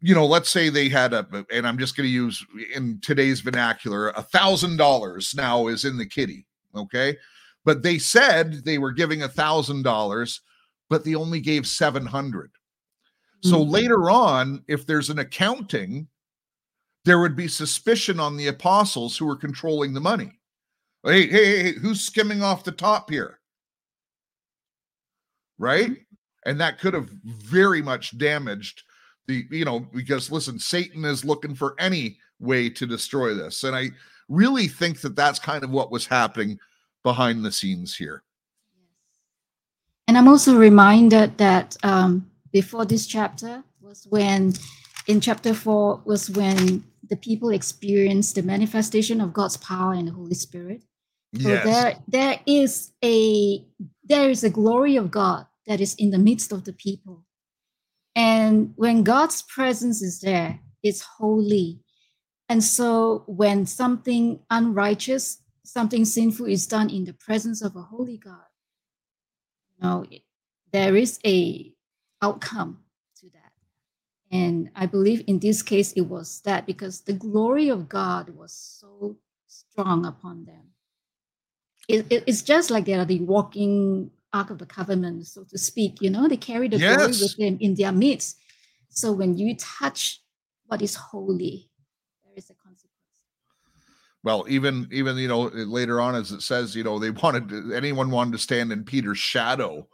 you 0.00 0.14
know, 0.14 0.26
let's 0.26 0.48
say 0.48 0.68
they 0.68 0.88
had 0.88 1.12
a, 1.12 1.26
and 1.52 1.66
I'm 1.66 1.78
just 1.78 1.96
going 1.96 2.06
to 2.06 2.12
use 2.12 2.44
in 2.74 3.00
today's 3.00 3.40
vernacular, 3.40 4.10
a 4.10 4.22
thousand 4.22 4.76
dollars 4.76 5.34
now 5.34 5.66
is 5.66 5.84
in 5.84 5.96
the 5.98 6.06
kitty. 6.06 6.46
Okay. 6.74 7.16
But 7.64 7.82
they 7.82 7.98
said 7.98 8.64
they 8.64 8.78
were 8.78 8.92
giving 8.92 9.22
a 9.22 9.28
thousand 9.28 9.82
dollars, 9.82 10.40
but 10.88 11.04
they 11.04 11.14
only 11.14 11.40
gave 11.40 11.66
700. 11.66 12.50
So 13.42 13.64
Mhm. 13.64 13.70
later 13.70 14.10
on, 14.10 14.64
if 14.68 14.86
there's 14.86 15.10
an 15.10 15.18
accounting, 15.18 16.08
there 17.04 17.20
would 17.20 17.36
be 17.36 17.48
suspicion 17.48 18.20
on 18.20 18.36
the 18.36 18.48
apostles 18.48 19.16
who 19.16 19.26
were 19.26 19.36
controlling 19.36 19.94
the 19.94 20.00
money. 20.00 20.38
Hey, 21.02 21.26
hey, 21.26 21.46
hey, 21.46 21.62
hey, 21.62 21.72
who's 21.72 22.02
skimming 22.02 22.42
off 22.42 22.64
the 22.64 22.72
top 22.72 23.10
here? 23.10 23.40
Right? 25.58 25.96
And 26.46 26.60
that 26.60 26.78
could 26.78 26.94
have 26.94 27.10
very 27.24 27.82
much 27.82 28.16
damaged 28.16 28.82
the, 29.26 29.46
you 29.50 29.64
know, 29.64 29.80
because 29.80 30.30
listen, 30.30 30.58
Satan 30.58 31.04
is 31.04 31.24
looking 31.24 31.54
for 31.54 31.74
any 31.78 32.18
way 32.40 32.68
to 32.70 32.86
destroy 32.86 33.34
this. 33.34 33.64
And 33.64 33.76
I 33.76 33.90
really 34.28 34.68
think 34.68 35.00
that 35.02 35.16
that's 35.16 35.38
kind 35.38 35.62
of 35.64 35.70
what 35.70 35.90
was 35.90 36.06
happening 36.06 36.58
behind 37.02 37.44
the 37.44 37.52
scenes 37.52 37.96
here. 37.96 38.22
And 40.08 40.18
I'm 40.18 40.28
also 40.28 40.56
reminded 40.56 41.38
that 41.38 41.76
um, 41.84 42.28
before 42.52 42.84
this 42.84 43.06
chapter 43.06 43.62
was 43.80 44.06
when, 44.10 44.54
in 45.06 45.20
chapter 45.20 45.54
four, 45.54 46.00
was 46.04 46.30
when 46.30 46.82
the 47.08 47.16
people 47.16 47.50
experienced 47.50 48.34
the 48.34 48.42
manifestation 48.42 49.20
of 49.20 49.32
God's 49.32 49.56
power 49.56 49.92
and 49.92 50.08
the 50.08 50.12
Holy 50.12 50.34
Spirit. 50.34 50.82
So 51.38 51.48
there, 51.48 51.96
there 52.08 52.40
is 52.44 52.90
a 53.04 53.64
there 54.04 54.28
is 54.28 54.42
a 54.42 54.50
glory 54.50 54.96
of 54.96 55.12
God 55.12 55.46
that 55.68 55.80
is 55.80 55.94
in 55.94 56.10
the 56.10 56.18
midst 56.18 56.50
of 56.50 56.64
the 56.64 56.72
people. 56.72 57.22
And 58.14 58.72
when 58.76 59.04
God's 59.04 59.42
presence 59.42 60.02
is 60.02 60.20
there, 60.20 60.60
it's 60.82 61.02
holy. 61.02 61.80
And 62.48 62.64
so 62.64 63.24
when 63.26 63.66
something 63.66 64.40
unrighteous, 64.50 65.42
something 65.64 66.04
sinful 66.06 66.46
is 66.46 66.66
done 66.66 66.90
in 66.90 67.04
the 67.04 67.14
presence 67.14 67.62
of 67.62 67.76
a 67.76 67.82
holy 67.82 68.18
God, 68.18 68.46
you 69.78 69.84
know, 69.88 70.06
it- 70.10 70.24
there 70.72 70.96
is 70.96 71.20
a 71.26 71.74
outcome 72.22 72.84
to 73.16 73.30
that. 73.30 73.52
And 74.30 74.70
I 74.76 74.86
believe 74.86 75.24
in 75.26 75.40
this 75.40 75.62
case 75.62 75.92
it 75.92 76.02
was 76.02 76.40
that 76.42 76.66
because 76.66 77.02
the 77.02 77.14
glory 77.14 77.68
of 77.70 77.88
God 77.88 78.30
was 78.30 78.52
so 78.52 79.18
strong 79.48 80.06
upon 80.06 80.44
them. 80.46 80.74
It, 81.88 82.06
it- 82.10 82.24
it's 82.26 82.42
just 82.42 82.70
like 82.70 82.86
they 82.86 82.94
are 82.94 83.06
the 83.06 83.20
walking 83.20 84.12
Ark 84.32 84.50
of 84.50 84.58
the 84.58 84.66
Covenant, 84.66 85.26
so 85.26 85.44
to 85.44 85.58
speak. 85.58 86.00
You 86.00 86.10
know, 86.10 86.28
they 86.28 86.36
carry 86.36 86.68
the 86.68 86.78
glory 86.78 87.12
with 87.12 87.36
them 87.36 87.58
in 87.60 87.74
their 87.74 87.92
midst. 87.92 88.38
So 88.88 89.12
when 89.12 89.36
you 89.36 89.56
touch 89.56 90.22
what 90.66 90.82
is 90.82 90.94
holy, 90.94 91.68
there 92.24 92.32
is 92.36 92.50
a 92.50 92.54
consequence. 92.54 92.86
well 94.22 94.44
even 94.48 94.86
even 94.92 95.16
you 95.16 95.28
know 95.28 95.44
later 95.54 96.00
on 96.00 96.14
as 96.14 96.30
it 96.30 96.42
says 96.42 96.76
you 96.76 96.84
know 96.84 96.98
they 96.98 97.10
wanted 97.10 97.48
to, 97.48 97.72
anyone 97.74 98.10
wanted 98.10 98.32
to 98.32 98.38
stand 98.38 98.70
in 98.70 98.84
peter's 98.84 99.18
shadow 99.18 99.86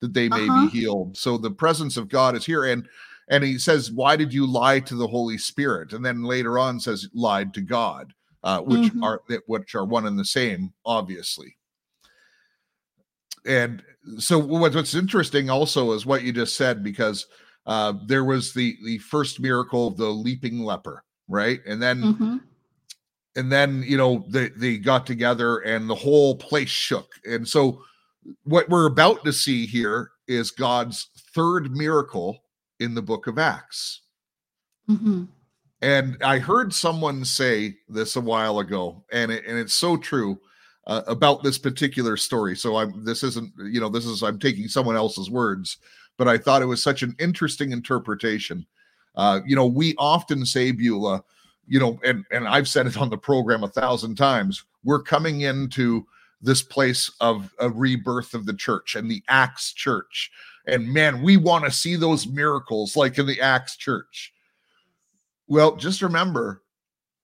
that 0.00 0.14
they 0.14 0.28
may 0.28 0.48
Uh-huh. 0.48 0.54
be 0.54 0.78
healed 0.80 1.16
so 1.16 1.36
the 1.36 1.50
presence 1.50 1.96
of 1.96 2.08
god 2.08 2.34
is 2.34 2.44
here 2.46 2.64
and 2.64 2.88
and 3.28 3.44
he 3.44 3.58
says 3.58 3.92
why 3.92 4.16
did 4.16 4.32
you 4.32 4.46
lie 4.46 4.80
to 4.80 4.94
the 4.96 5.06
holy 5.06 5.36
spirit 5.38 5.92
and 5.92 6.04
then 6.04 6.22
later 6.24 6.58
on 6.58 6.80
says 6.80 7.08
lied 7.14 7.52
to 7.54 7.60
god 7.60 8.12
uh, 8.42 8.60
which 8.60 8.80
Mhm. 8.80 9.02
are 9.02 9.20
which 9.46 9.74
are 9.74 9.84
one 9.84 10.06
and 10.06 10.18
the 10.18 10.24
same 10.24 10.72
obviously 10.86 11.56
and 13.46 13.82
so 14.18 14.38
what, 14.38 14.74
what's 14.74 14.94
interesting 14.94 15.50
also 15.50 15.92
is 15.92 16.04
what 16.06 16.22
you 16.22 16.32
just 16.32 16.56
said 16.56 16.82
because 16.82 17.26
uh, 17.66 17.94
there 18.06 18.24
was 18.24 18.52
the 18.52 18.76
the 18.84 18.98
first 18.98 19.40
miracle 19.40 19.88
of 19.88 19.96
the 19.96 20.08
leaping 20.08 20.60
leper 20.60 21.02
right 21.28 21.60
and 21.66 21.82
then 21.82 22.02
Mhm. 22.02 22.40
and 23.36 23.50
then 23.50 23.82
you 23.86 23.96
know 23.96 24.24
they 24.28 24.48
they 24.50 24.76
got 24.76 25.06
together 25.06 25.58
and 25.60 25.88
the 25.88 25.94
whole 25.94 26.36
place 26.36 26.68
shook 26.68 27.08
and 27.24 27.46
so 27.48 27.82
what 28.44 28.68
we're 28.68 28.86
about 28.86 29.24
to 29.24 29.32
see 29.32 29.66
here 29.66 30.10
is 30.28 30.50
god's 30.50 31.08
third 31.34 31.74
miracle 31.74 32.38
in 32.80 32.94
the 32.94 33.02
book 33.02 33.26
of 33.26 33.38
acts 33.38 34.02
Mhm. 34.90 35.28
and 35.80 36.16
i 36.22 36.38
heard 36.38 36.72
someone 36.74 37.24
say 37.24 37.74
this 37.88 38.16
a 38.16 38.20
while 38.20 38.58
ago 38.58 39.04
and 39.12 39.32
it, 39.32 39.44
and 39.46 39.58
it's 39.58 39.74
so 39.74 39.96
true 39.96 40.38
uh, 40.86 41.02
about 41.06 41.42
this 41.42 41.58
particular 41.58 42.16
story. 42.16 42.56
So 42.56 42.76
i'm 42.76 43.04
this 43.04 43.22
isn't 43.22 43.52
you 43.58 43.80
know 43.80 43.88
this 43.88 44.06
is 44.06 44.22
i'm 44.22 44.38
taking 44.38 44.68
someone 44.68 44.96
else's 44.96 45.30
words 45.30 45.78
but 46.16 46.28
i 46.28 46.38
thought 46.38 46.62
it 46.62 46.66
was 46.66 46.82
such 46.82 47.02
an 47.02 47.14
interesting 47.18 47.72
interpretation. 47.72 48.66
Uh 49.14 49.40
you 49.46 49.56
know 49.56 49.66
we 49.66 49.94
often 49.96 50.44
say 50.44 50.72
beulah 50.72 51.22
you 51.66 51.80
know 51.80 51.98
and 52.04 52.24
and 52.30 52.46
i've 52.48 52.68
said 52.68 52.86
it 52.86 52.98
on 52.98 53.08
the 53.08 53.16
program 53.16 53.64
a 53.64 53.68
thousand 53.68 54.16
times 54.16 54.64
we're 54.84 55.02
coming 55.02 55.42
into 55.42 56.06
this 56.44 56.62
place 56.62 57.10
of 57.20 57.52
a 57.58 57.68
rebirth 57.68 58.34
of 58.34 58.44
the 58.44 58.54
church 58.54 58.94
and 58.94 59.10
the 59.10 59.22
acts 59.28 59.72
church. 59.72 60.30
And 60.66 60.92
man 60.92 61.22
we 61.22 61.36
want 61.36 61.64
to 61.64 61.70
see 61.70 61.96
those 61.96 62.26
miracles 62.26 62.96
like 62.96 63.18
in 63.18 63.26
the 63.26 63.40
acts 63.40 63.76
church. 63.76 64.32
Well 65.48 65.76
just 65.76 66.02
remember 66.02 66.62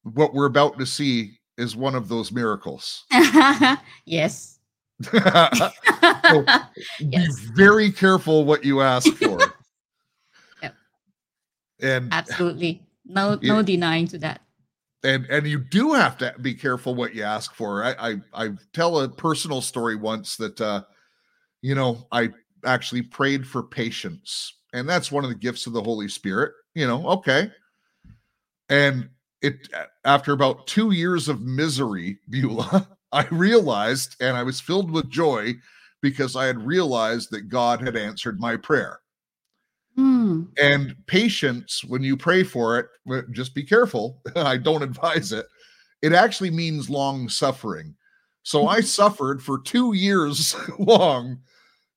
what 0.02 0.32
we're 0.32 0.46
about 0.46 0.78
to 0.78 0.86
see 0.86 1.38
is 1.60 1.76
one 1.76 1.94
of 1.94 2.08
those 2.08 2.32
miracles 2.32 3.04
yes. 4.06 4.58
be 5.12 5.16
yes. 6.98 7.34
very 7.54 7.90
careful 7.90 8.44
what 8.44 8.64
you 8.64 8.80
ask 8.80 9.12
for 9.16 9.38
Yep. 10.62 10.74
and 11.80 12.12
Absolutely. 12.12 12.82
No 13.04 13.38
Yeah. 13.40 13.54
no 13.54 13.62
denying 13.62 14.06
to 14.08 14.18
that. 14.18 14.40
and 15.04 15.24
and 15.30 15.46
you 15.46 15.58
do 15.58 15.92
have 15.94 16.18
to 16.18 16.34
be 16.42 16.54
careful 16.54 16.94
what 16.94 17.14
you 17.14 17.22
ask 17.22 17.54
for 17.54 17.82
i 17.84 17.94
i, 18.10 18.20
I 18.34 18.50
tell 18.74 19.00
a 19.00 19.08
personal 19.08 19.62
story 19.62 19.96
once 19.96 20.36
that 20.36 20.60
uh 20.60 20.82
you 21.62 21.74
know 21.74 22.06
i 22.12 22.28
actually 22.66 23.00
prayed 23.02 23.46
for 23.46 23.62
patience 23.62 24.58
and 24.74 24.86
that's 24.86 25.10
one 25.10 25.24
of 25.24 25.30
the 25.30 25.36
gifts 25.36 25.66
of 25.66 25.72
the 25.72 25.82
holy 25.82 26.08
spirit 26.08 26.52
you 26.74 26.86
know 26.86 27.06
okay 27.08 27.50
and 28.68 29.08
it 29.42 29.68
after 30.04 30.32
about 30.32 30.66
two 30.66 30.90
years 30.92 31.28
of 31.28 31.40
misery 31.40 32.18
beulah 32.28 32.88
i 33.12 33.26
realized 33.30 34.16
and 34.20 34.36
i 34.36 34.42
was 34.42 34.60
filled 34.60 34.90
with 34.90 35.10
joy 35.10 35.52
because 36.00 36.36
i 36.36 36.46
had 36.46 36.64
realized 36.64 37.30
that 37.30 37.48
god 37.48 37.80
had 37.80 37.96
answered 37.96 38.40
my 38.40 38.56
prayer 38.56 39.00
Hmm. 39.96 40.44
and 40.58 40.94
patience, 41.06 41.84
when 41.84 42.02
you 42.02 42.16
pray 42.16 42.42
for 42.42 42.78
it, 42.78 42.86
just 43.32 43.54
be 43.54 43.62
careful. 43.62 44.22
I 44.36 44.56
don't 44.56 44.82
advise 44.82 45.32
it. 45.32 45.46
It 46.00 46.12
actually 46.12 46.50
means 46.50 46.88
long 46.88 47.28
suffering. 47.28 47.94
So 48.42 48.66
I 48.66 48.80
suffered 48.80 49.42
for 49.42 49.60
two 49.60 49.92
years 49.92 50.56
long 50.78 51.40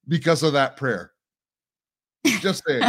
because 0.07 0.43
of 0.43 0.53
that 0.53 0.75
prayer. 0.75 1.11
Just 2.25 2.63
saying. 2.67 2.83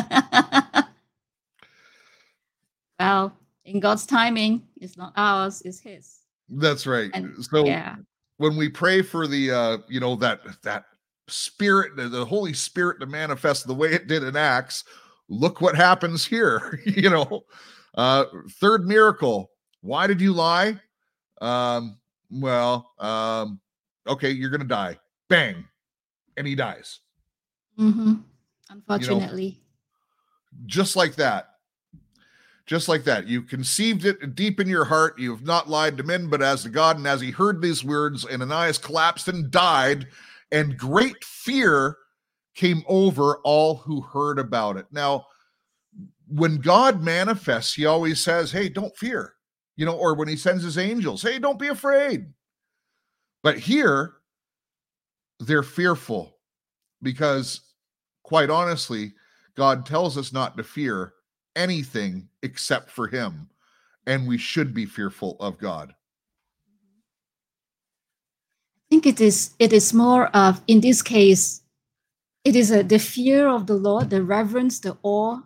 well, 2.98 3.36
in 3.64 3.80
God's 3.80 4.06
timing, 4.06 4.62
it's 4.80 4.96
not 4.96 5.12
ours, 5.16 5.62
it's 5.64 5.80
His. 5.80 6.18
That's 6.48 6.86
right. 6.86 7.10
And- 7.14 7.44
so 7.44 7.64
Yeah. 7.64 7.96
when 8.36 8.56
we 8.56 8.68
pray 8.68 9.00
for 9.02 9.26
the 9.26 9.50
uh 9.50 9.78
you 9.88 10.00
know 10.00 10.16
that 10.16 10.40
that 10.62 10.84
spirit 11.28 11.96
the, 11.96 12.24
holy 12.24 12.52
spirit 12.52 13.00
to 13.00 13.06
manifest 13.06 13.66
the 13.66 13.74
way 13.74 13.88
it 13.92 14.06
did 14.08 14.22
in 14.22 14.36
acts 14.36 14.84
look 15.30 15.60
what 15.62 15.74
happens 15.74 16.26
here 16.26 16.80
you 16.84 17.08
know 17.08 17.44
uh 17.94 18.24
third 18.60 18.84
miracle 18.86 19.50
why 19.80 20.06
did 20.06 20.20
you 20.20 20.34
lie 20.34 20.78
um 21.40 21.96
well 22.30 22.92
um 22.98 23.58
okay 24.06 24.30
you're 24.30 24.50
gonna 24.50 24.64
die 24.64 24.98
bang 25.30 25.64
and 26.36 26.46
he 26.46 26.54
dies 26.54 27.00
Mm-hmm. 27.78 28.14
Unfortunately. 28.68 29.60
just 30.66 30.94
like 30.94 31.14
that 31.16 31.53
just 32.66 32.88
like 32.88 33.04
that. 33.04 33.26
You 33.26 33.42
conceived 33.42 34.04
it 34.04 34.34
deep 34.34 34.58
in 34.58 34.68
your 34.68 34.84
heart. 34.84 35.18
You 35.18 35.30
have 35.32 35.44
not 35.44 35.68
lied 35.68 35.98
to 35.98 36.02
men 36.02 36.28
but 36.28 36.42
as 36.42 36.62
to 36.62 36.68
god 36.68 36.96
and 36.96 37.06
as 37.06 37.20
he 37.20 37.30
heard 37.30 37.60
these 37.60 37.84
words 37.84 38.24
ananias 38.26 38.78
collapsed 38.78 39.28
and 39.28 39.50
died 39.50 40.06
and 40.50 40.78
great 40.78 41.22
fear 41.24 41.96
came 42.54 42.82
over 42.86 43.38
all 43.38 43.76
who 43.76 44.00
heard 44.00 44.38
about 44.38 44.76
it. 44.76 44.86
Now 44.90 45.26
when 46.28 46.56
god 46.58 47.02
manifests 47.02 47.74
he 47.74 47.84
always 47.84 48.18
says 48.18 48.50
hey 48.50 48.70
don't 48.70 48.96
fear 48.96 49.34
you 49.76 49.84
know 49.84 49.94
or 49.94 50.14
when 50.14 50.26
he 50.26 50.36
sends 50.36 50.64
his 50.64 50.78
angels 50.78 51.22
hey 51.22 51.38
don't 51.38 51.58
be 51.58 51.68
afraid. 51.68 52.26
But 53.42 53.58
here 53.58 54.14
they're 55.40 55.62
fearful 55.62 56.38
because 57.02 57.60
quite 58.22 58.48
honestly 58.48 59.12
god 59.54 59.84
tells 59.84 60.16
us 60.16 60.32
not 60.32 60.56
to 60.56 60.64
fear 60.64 61.13
anything 61.56 62.28
except 62.42 62.90
for 62.90 63.06
him 63.06 63.48
and 64.06 64.26
we 64.26 64.38
should 64.38 64.74
be 64.74 64.86
fearful 64.86 65.36
of 65.40 65.58
god 65.58 65.94
I 68.84 68.90
think 68.90 69.06
it 69.06 69.20
is 69.20 69.54
it 69.58 69.72
is 69.72 69.94
more 69.94 70.26
of 70.36 70.60
in 70.66 70.80
this 70.80 71.00
case, 71.00 71.62
it 72.44 72.54
is 72.54 72.70
a, 72.70 72.82
the 72.82 72.98
fear 72.98 73.48
of 73.48 73.66
the 73.66 73.74
Lord, 73.74 74.10
the 74.10 74.22
reverence, 74.22 74.78
the 74.78 74.96
awe, 75.02 75.40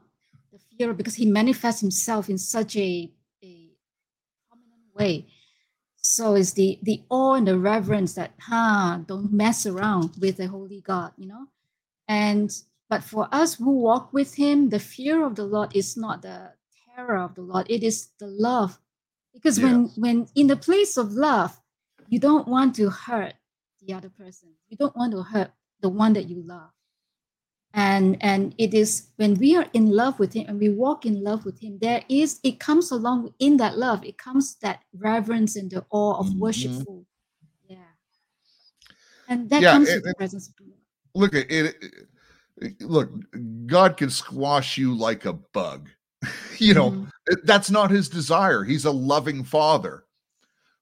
the 0.53 0.59
fear 0.77 0.93
because 0.93 1.15
he 1.15 1.27
manifests 1.27 1.81
himself 1.81 2.29
in 2.29 2.37
such 2.37 2.77
a, 2.77 3.11
a 3.43 3.69
prominent 4.49 4.95
way. 4.95 5.27
So 5.97 6.35
it's 6.35 6.53
the 6.53 6.79
the 6.83 7.03
awe 7.11 7.35
and 7.35 7.47
the 7.47 7.59
reverence 7.59 8.15
that 8.15 8.33
huh, 8.41 8.99
don't 9.07 9.33
mess 9.33 9.67
around 9.67 10.17
with 10.21 10.39
the 10.39 10.49
holy 10.49 10.81
God, 10.81 11.13
you 11.17 11.29
know? 11.29 11.47
And 12.09 12.51
but 12.89 13.05
for 13.05 13.29
us 13.33 13.55
who 13.55 13.71
walk 13.71 14.13
with 14.13 14.35
him, 14.35 14.71
the 14.71 14.79
fear 14.81 15.25
of 15.25 15.35
the 15.35 15.45
Lord 15.45 15.75
is 15.77 15.97
not 15.97 16.23
the 16.23 16.53
terror 16.95 17.19
of 17.19 17.35
the 17.35 17.43
Lord, 17.43 17.67
it 17.71 17.83
is 17.83 18.09
the 18.19 18.27
love. 18.27 18.79
Because 19.35 19.61
when 19.61 19.87
when 19.97 20.27
in 20.35 20.47
the 20.49 20.57
place 20.57 20.97
of 20.97 21.13
love, 21.13 21.61
you 22.09 22.19
don't 22.19 22.49
want 22.49 22.75
to 22.77 22.91
hurt 22.91 23.35
the 23.81 23.93
other 23.95 24.09
person. 24.11 24.49
You 24.69 24.77
don't 24.77 24.97
want 24.97 25.13
to 25.13 25.23
hurt 25.23 25.53
the 25.81 25.89
one 25.89 26.13
that 26.15 26.29
you 26.29 26.43
love. 26.43 26.71
And 27.75 28.17
and 28.23 28.55
it 28.59 28.73
is 28.75 29.09
when 29.17 29.35
we 29.35 29.55
are 29.55 29.67
in 29.75 29.91
love 29.93 30.19
with 30.19 30.33
him 30.33 30.47
and 30.49 30.59
we 30.59 30.71
walk 30.71 31.05
in 31.05 31.23
love 31.23 31.45
with 31.45 31.61
him 31.61 31.79
there 31.81 32.03
is 32.09 32.41
it 32.43 32.59
comes 32.59 32.91
along 32.91 33.35
in 33.39 33.59
that 33.59 33.77
love. 33.77 34.03
It 34.05 34.17
comes 34.19 34.57
that 34.63 34.81
reverence 34.95 35.55
and 35.55 35.71
the 35.71 35.85
awe 35.91 36.17
of 36.19 36.27
Mhm. 36.29 36.39
worshipful. 36.39 37.05
Yeah. 37.69 37.93
And 39.29 39.51
that 39.51 39.63
Yeah, 39.63 39.73
comes 39.73 39.89
and- 39.91 39.97
with 40.03 40.05
the 40.11 40.15
presence 40.17 40.49
of 40.49 40.57
the 40.57 40.65
lord. 40.65 40.81
Look 41.15 41.35
at 41.35 41.51
it, 41.51 41.77
it- 41.83 42.09
look 42.81 43.11
god 43.67 43.97
can 43.97 44.11
squash 44.11 44.77
you 44.79 44.95
like 44.97 45.25
a 45.25 45.33
bug. 45.33 45.89
You 46.59 46.75
know 46.75 46.91
Mhm. 46.91 47.11
that's 47.45 47.71
not 47.71 47.91
his 47.91 48.09
desire. 48.09 48.65
He's 48.65 48.85
a 48.85 48.91
loving 48.91 49.45
father. 49.45 50.05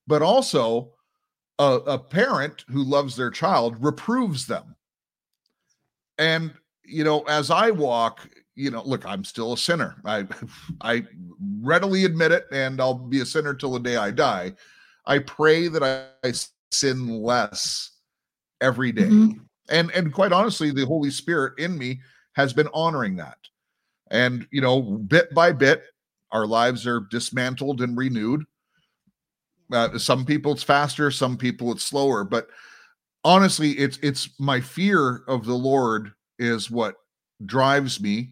But 0.06 0.22
also 0.22 0.92
a, 1.58 1.74
a 1.86 1.98
parent 1.98 2.64
who 2.68 2.82
loves 2.84 3.16
their 3.16 3.30
child 3.30 3.76
reproves 3.84 4.46
them. 4.46 4.76
And 6.18 6.52
you 6.84 7.02
know 7.04 7.22
as 7.22 7.50
i 7.50 7.70
walk 7.70 8.28
you 8.54 8.70
know 8.70 8.82
look 8.84 9.04
i'm 9.04 9.24
still 9.24 9.52
a 9.54 9.58
sinner. 9.58 9.96
I 10.04 10.26
i 10.80 11.04
readily 11.60 12.04
admit 12.04 12.32
it 12.32 12.46
and 12.52 12.80
i'll 12.80 12.94
be 12.94 13.20
a 13.20 13.26
sinner 13.26 13.54
till 13.54 13.72
the 13.72 13.80
day 13.80 13.96
i 13.96 14.10
die. 14.10 14.54
I 15.04 15.18
pray 15.18 15.68
that 15.68 15.82
i, 15.82 16.06
I 16.26 16.32
sin 16.70 17.08
less 17.22 17.90
every 18.60 18.92
day. 18.92 19.08
Mhm. 19.08 19.45
And 19.68 19.90
and 19.92 20.12
quite 20.12 20.32
honestly 20.32 20.70
the 20.70 20.86
holy 20.86 21.10
spirit 21.10 21.58
in 21.58 21.76
me 21.76 22.00
has 22.32 22.52
been 22.52 22.68
honoring 22.74 23.16
that. 23.16 23.38
And 24.10 24.46
you 24.50 24.60
know 24.60 24.80
bit 24.82 25.32
by 25.34 25.52
bit 25.52 25.84
our 26.32 26.46
lives 26.46 26.86
are 26.86 27.00
dismantled 27.10 27.80
and 27.80 27.96
renewed. 27.96 28.44
Uh, 29.72 29.98
some 29.98 30.24
people 30.24 30.52
it's 30.52 30.62
faster 30.62 31.10
some 31.10 31.36
people 31.36 31.72
it's 31.72 31.82
slower 31.82 32.22
but 32.22 32.46
honestly 33.24 33.72
it's 33.72 33.98
it's 34.00 34.38
my 34.38 34.60
fear 34.60 35.24
of 35.26 35.44
the 35.44 35.54
lord 35.54 36.12
is 36.38 36.70
what 36.70 36.94
drives 37.44 38.00
me. 38.00 38.30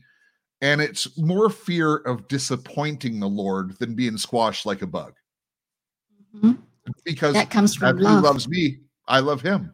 And 0.61 0.81
it's 0.81 1.19
more 1.19 1.51
fear 1.51 1.97
of 1.97 2.27
disappointing 2.29 3.19
the 3.21 3.29
lord 3.29 3.77
than 3.79 3.95
being 3.95 4.17
squashed 4.17 4.65
like 4.65 4.83
a 4.83 4.87
bug. 4.87 5.15
Mhm. 6.37 6.59
because 7.05 7.35
that 7.35 7.51
comes 7.51 7.75
from 7.75 7.99
he 7.99 8.05
love. 8.05 8.23
loves 8.23 8.49
me 8.49 8.79
i 9.09 9.19
love 9.21 9.41
him 9.41 9.73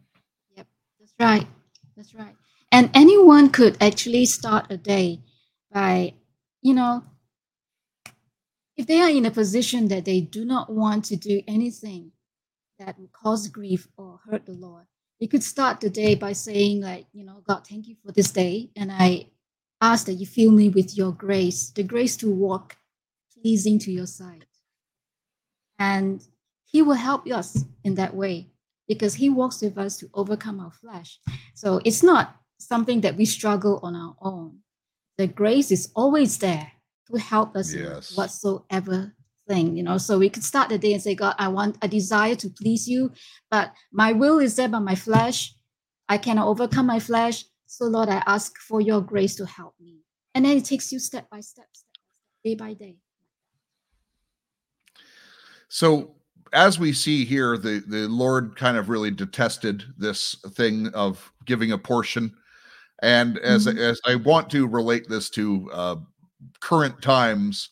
right. 1.21 1.47
That's 1.95 2.13
right. 2.15 2.35
And 2.71 2.89
anyone 2.93 3.49
could 3.49 3.77
actually 3.81 4.25
start 4.25 4.67
a 4.69 4.77
day 4.77 5.21
by, 5.71 6.13
you 6.61 6.73
know, 6.73 7.03
if 8.77 8.87
they 8.87 9.01
are 9.01 9.09
in 9.09 9.25
a 9.25 9.31
position 9.31 9.87
that 9.89 10.05
they 10.05 10.21
do 10.21 10.45
not 10.45 10.71
want 10.71 11.05
to 11.05 11.15
do 11.15 11.41
anything 11.47 12.11
that 12.79 12.97
would 12.97 13.11
cause 13.11 13.47
grief 13.47 13.87
or 13.97 14.19
hurt 14.25 14.45
the 14.45 14.53
Lord, 14.53 14.85
they 15.19 15.27
could 15.27 15.43
start 15.43 15.79
the 15.79 15.89
day 15.89 16.15
by 16.15 16.33
saying, 16.33 16.81
like, 16.81 17.05
you 17.13 17.23
know, 17.23 17.43
God, 17.47 17.67
thank 17.67 17.87
you 17.87 17.95
for 18.03 18.11
this 18.11 18.31
day. 18.31 18.71
And 18.75 18.91
I 18.91 19.27
ask 19.81 20.05
that 20.07 20.13
you 20.13 20.25
fill 20.25 20.51
me 20.51 20.69
with 20.69 20.97
your 20.97 21.11
grace, 21.11 21.69
the 21.69 21.83
grace 21.83 22.17
to 22.17 22.31
walk 22.31 22.77
pleasing 23.39 23.77
to 23.79 23.91
your 23.91 24.07
sight. 24.07 24.45
And 25.77 26.23
He 26.65 26.81
will 26.81 26.95
help 26.95 27.27
us 27.27 27.65
in 27.83 27.95
that 27.95 28.15
way 28.15 28.50
because 28.91 29.13
he 29.13 29.29
walks 29.29 29.61
with 29.61 29.77
us 29.77 29.95
to 29.95 30.09
overcome 30.13 30.59
our 30.59 30.69
flesh. 30.69 31.17
So 31.53 31.79
it's 31.85 32.03
not 32.03 32.35
something 32.59 32.99
that 33.01 33.15
we 33.15 33.23
struggle 33.23 33.79
on 33.83 33.95
our 33.95 34.17
own. 34.21 34.57
The 35.17 35.27
grace 35.27 35.71
is 35.71 35.93
always 35.95 36.37
there 36.39 36.73
to 37.07 37.17
help 37.17 37.55
us 37.55 37.73
Yes. 37.73 38.09
in 38.09 38.15
whatsoever 38.17 39.15
thing, 39.47 39.77
you 39.77 39.83
know. 39.83 39.97
So 39.97 40.19
we 40.19 40.29
could 40.29 40.43
start 40.43 40.67
the 40.67 40.77
day 40.77 40.91
and 40.91 41.01
say, 41.01 41.15
God, 41.15 41.35
I 41.39 41.47
want 41.47 41.77
a 41.81 41.87
desire 41.87 42.35
to 42.35 42.49
please 42.49 42.85
you, 42.85 43.13
but 43.49 43.71
my 43.93 44.11
will 44.11 44.39
is 44.39 44.57
there 44.57 44.67
by 44.67 44.79
my 44.79 44.95
flesh. 44.95 45.55
I 46.09 46.17
cannot 46.17 46.47
overcome 46.49 46.87
my 46.87 46.99
flesh. 46.99 47.45
So 47.67 47.85
Lord, 47.85 48.09
I 48.09 48.21
ask 48.25 48.57
for 48.57 48.81
your 48.81 48.99
grace 48.99 49.37
to 49.37 49.45
help 49.45 49.75
me. 49.79 50.01
And 50.35 50.43
then 50.43 50.57
it 50.57 50.65
takes 50.65 50.91
you 50.91 50.99
step 50.99 51.29
by 51.29 51.39
step, 51.39 51.69
step 51.71 51.87
by 52.03 52.11
step, 52.11 52.43
day 52.43 52.55
by 52.55 52.73
day. 52.73 52.97
So 55.69 56.20
as 56.53 56.79
we 56.79 56.93
see 56.93 57.25
here, 57.25 57.57
the 57.57 57.83
the 57.87 58.07
Lord 58.07 58.55
kind 58.55 58.77
of 58.77 58.89
really 58.89 59.11
detested 59.11 59.83
this 59.97 60.35
thing 60.55 60.87
of 60.89 61.31
giving 61.45 61.71
a 61.71 61.77
portion, 61.77 62.33
and 63.01 63.37
as 63.39 63.67
Mhm. 63.67 63.77
as 63.77 63.99
I 64.05 64.15
want 64.15 64.49
to 64.51 64.67
relate 64.67 65.07
this 65.09 65.29
to 65.31 65.69
uh, 65.73 65.95
current 66.59 67.01
times, 67.01 67.69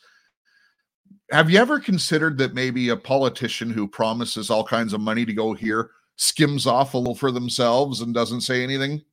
have 1.31 1.49
you 1.49 1.59
ever 1.59 1.79
considered 1.79 2.37
that 2.39 2.53
maybe 2.53 2.89
a 2.89 2.97
politician 2.97 3.69
who 3.71 3.87
promises 3.87 4.49
all 4.49 4.63
kinds 4.63 4.93
of 4.93 5.01
money 5.01 5.25
to 5.25 5.33
go 5.33 5.53
here 5.53 5.91
skims 6.17 6.67
off 6.67 6.93
a 6.93 6.97
little 6.97 7.15
for 7.15 7.31
themselves 7.31 8.01
and 8.01 8.13
doesn't 8.13 8.41
say 8.41 8.63
anything? 8.63 9.03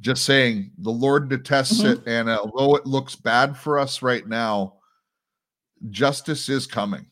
Just 0.00 0.24
saying, 0.24 0.72
the 0.78 0.90
Lord 0.90 1.28
detests 1.28 1.82
Mhm. 1.82 1.92
it, 1.92 2.02
and 2.06 2.28
although 2.30 2.74
it 2.76 2.86
looks 2.86 3.16
bad 3.16 3.56
for 3.56 3.78
us 3.78 4.02
right 4.02 4.26
now, 4.26 4.79
justice 5.88 6.48
is 6.48 6.66
coming. 6.66 7.06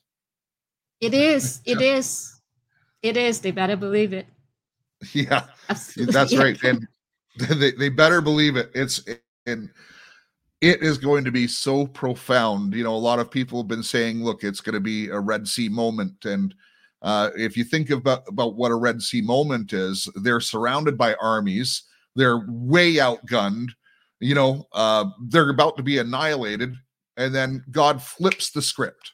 It 1.00 1.14
is, 1.14 1.60
it 1.64 1.80
is, 1.80 2.40
it 3.02 3.16
is. 3.16 3.40
They 3.40 3.52
better 3.52 3.76
believe 3.76 4.12
it. 4.12 4.26
Yeah, 5.12 5.44
Absolutely. 5.68 6.12
that's 6.12 6.36
right. 6.36 6.58
And 6.64 6.88
they, 7.60 7.70
they 7.70 7.88
better 7.88 8.20
believe 8.20 8.56
it. 8.56 8.70
It's 8.74 9.00
and 9.46 9.70
it 10.60 10.82
is 10.82 10.98
going 10.98 11.24
to 11.24 11.30
be 11.30 11.46
so 11.46 11.86
profound. 11.86 12.74
You 12.74 12.84
know, 12.84 12.94
a 12.94 12.96
lot 12.96 13.20
of 13.20 13.30
people 13.30 13.60
have 13.60 13.68
been 13.68 13.82
saying, 13.82 14.24
look, 14.24 14.42
it's 14.42 14.60
going 14.60 14.74
to 14.74 14.80
be 14.80 15.08
a 15.08 15.20
Red 15.20 15.46
Sea 15.46 15.68
moment. 15.68 16.24
And 16.24 16.54
uh, 17.02 17.30
if 17.36 17.56
you 17.56 17.64
think 17.64 17.90
about, 17.90 18.24
about 18.26 18.56
what 18.56 18.72
a 18.72 18.76
Red 18.76 19.00
Sea 19.00 19.20
moment 19.20 19.72
is, 19.72 20.08
they're 20.16 20.40
surrounded 20.40 20.98
by 20.98 21.14
armies, 21.14 21.84
they're 22.16 22.44
way 22.48 22.94
outgunned, 22.94 23.68
you 24.20 24.34
know, 24.34 24.66
uh, 24.72 25.04
they're 25.28 25.50
about 25.50 25.76
to 25.76 25.82
be 25.82 25.98
annihilated. 25.98 26.74
And 27.18 27.34
then 27.34 27.64
God 27.70 28.00
flips 28.00 28.50
the 28.50 28.62
script 28.62 29.12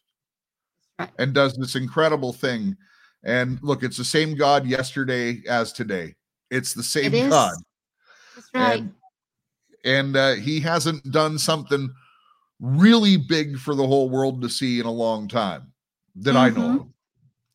and 1.19 1.35
does 1.35 1.55
this 1.57 1.75
incredible 1.75 2.33
thing. 2.33 2.77
And 3.25 3.59
look, 3.63 3.83
it's 3.83 3.97
the 3.97 4.05
same 4.05 4.37
God 4.37 4.67
yesterday 4.67 5.43
as 5.49 5.73
today. 5.73 6.15
It's 6.51 6.75
the 6.75 6.83
same 6.83 7.13
It. 7.15 7.31
God 7.31 7.55
That's 8.37 8.49
right. 8.55 8.79
and 8.81 8.95
and 9.85 10.17
uh, 10.17 10.35
he 10.35 10.61
hasn't 10.61 11.11
done 11.11 11.39
something 11.39 11.93
really 12.61 13.17
big 13.17 13.59
for 13.59 13.75
the 13.75 13.87
whole 13.87 14.09
world 14.09 14.41
to 14.43 14.49
see 14.49 14.79
in 14.81 14.87
a 14.87 14.91
long 14.93 15.27
time 15.27 15.73
that 16.17 16.37
I 16.37 16.51
know. 16.51 16.89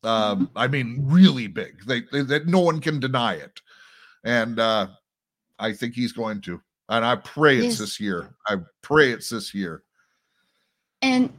of. 0.02 0.08
Um, 0.08 0.50
I 0.56 0.66
mean, 0.66 1.00
really 1.04 1.46
big. 1.46 1.84
They, 1.86 2.02
they 2.12 2.22
that 2.22 2.46
no 2.46 2.60
one 2.60 2.80
can 2.80 3.00
deny 3.00 3.34
it, 3.34 3.60
and 4.24 4.58
uh, 4.58 4.88
I 5.58 5.72
think 5.72 5.94
he's 5.94 6.12
going 6.12 6.40
to. 6.42 6.60
And 6.88 7.04
I 7.04 7.16
pray 7.16 7.56
it's 7.58 7.66
Yes. 7.66 7.78
this 7.78 8.00
year. 8.00 8.34
I 8.48 8.56
pray 8.82 9.12
it's 9.12 9.28
this 9.28 9.54
year. 9.54 9.82
And 11.02 11.32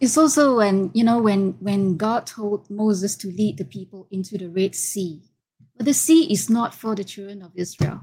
it's 0.00 0.16
also 0.16 0.56
when 0.56 0.90
you 0.94 1.02
know 1.02 1.20
when 1.20 1.56
when 1.60 1.96
God 1.96 2.26
told 2.26 2.70
Moses 2.70 3.16
to 3.16 3.28
lead 3.28 3.58
the 3.58 3.64
people 3.64 4.06
into 4.10 4.38
the 4.38 4.48
Red 4.48 4.74
Sea. 4.74 5.22
But 5.76 5.86
the 5.86 5.94
sea 5.94 6.30
is 6.32 6.50
not 6.50 6.74
for 6.74 6.94
the 6.94 7.04
children 7.04 7.42
of 7.42 7.52
Israel. 7.54 8.02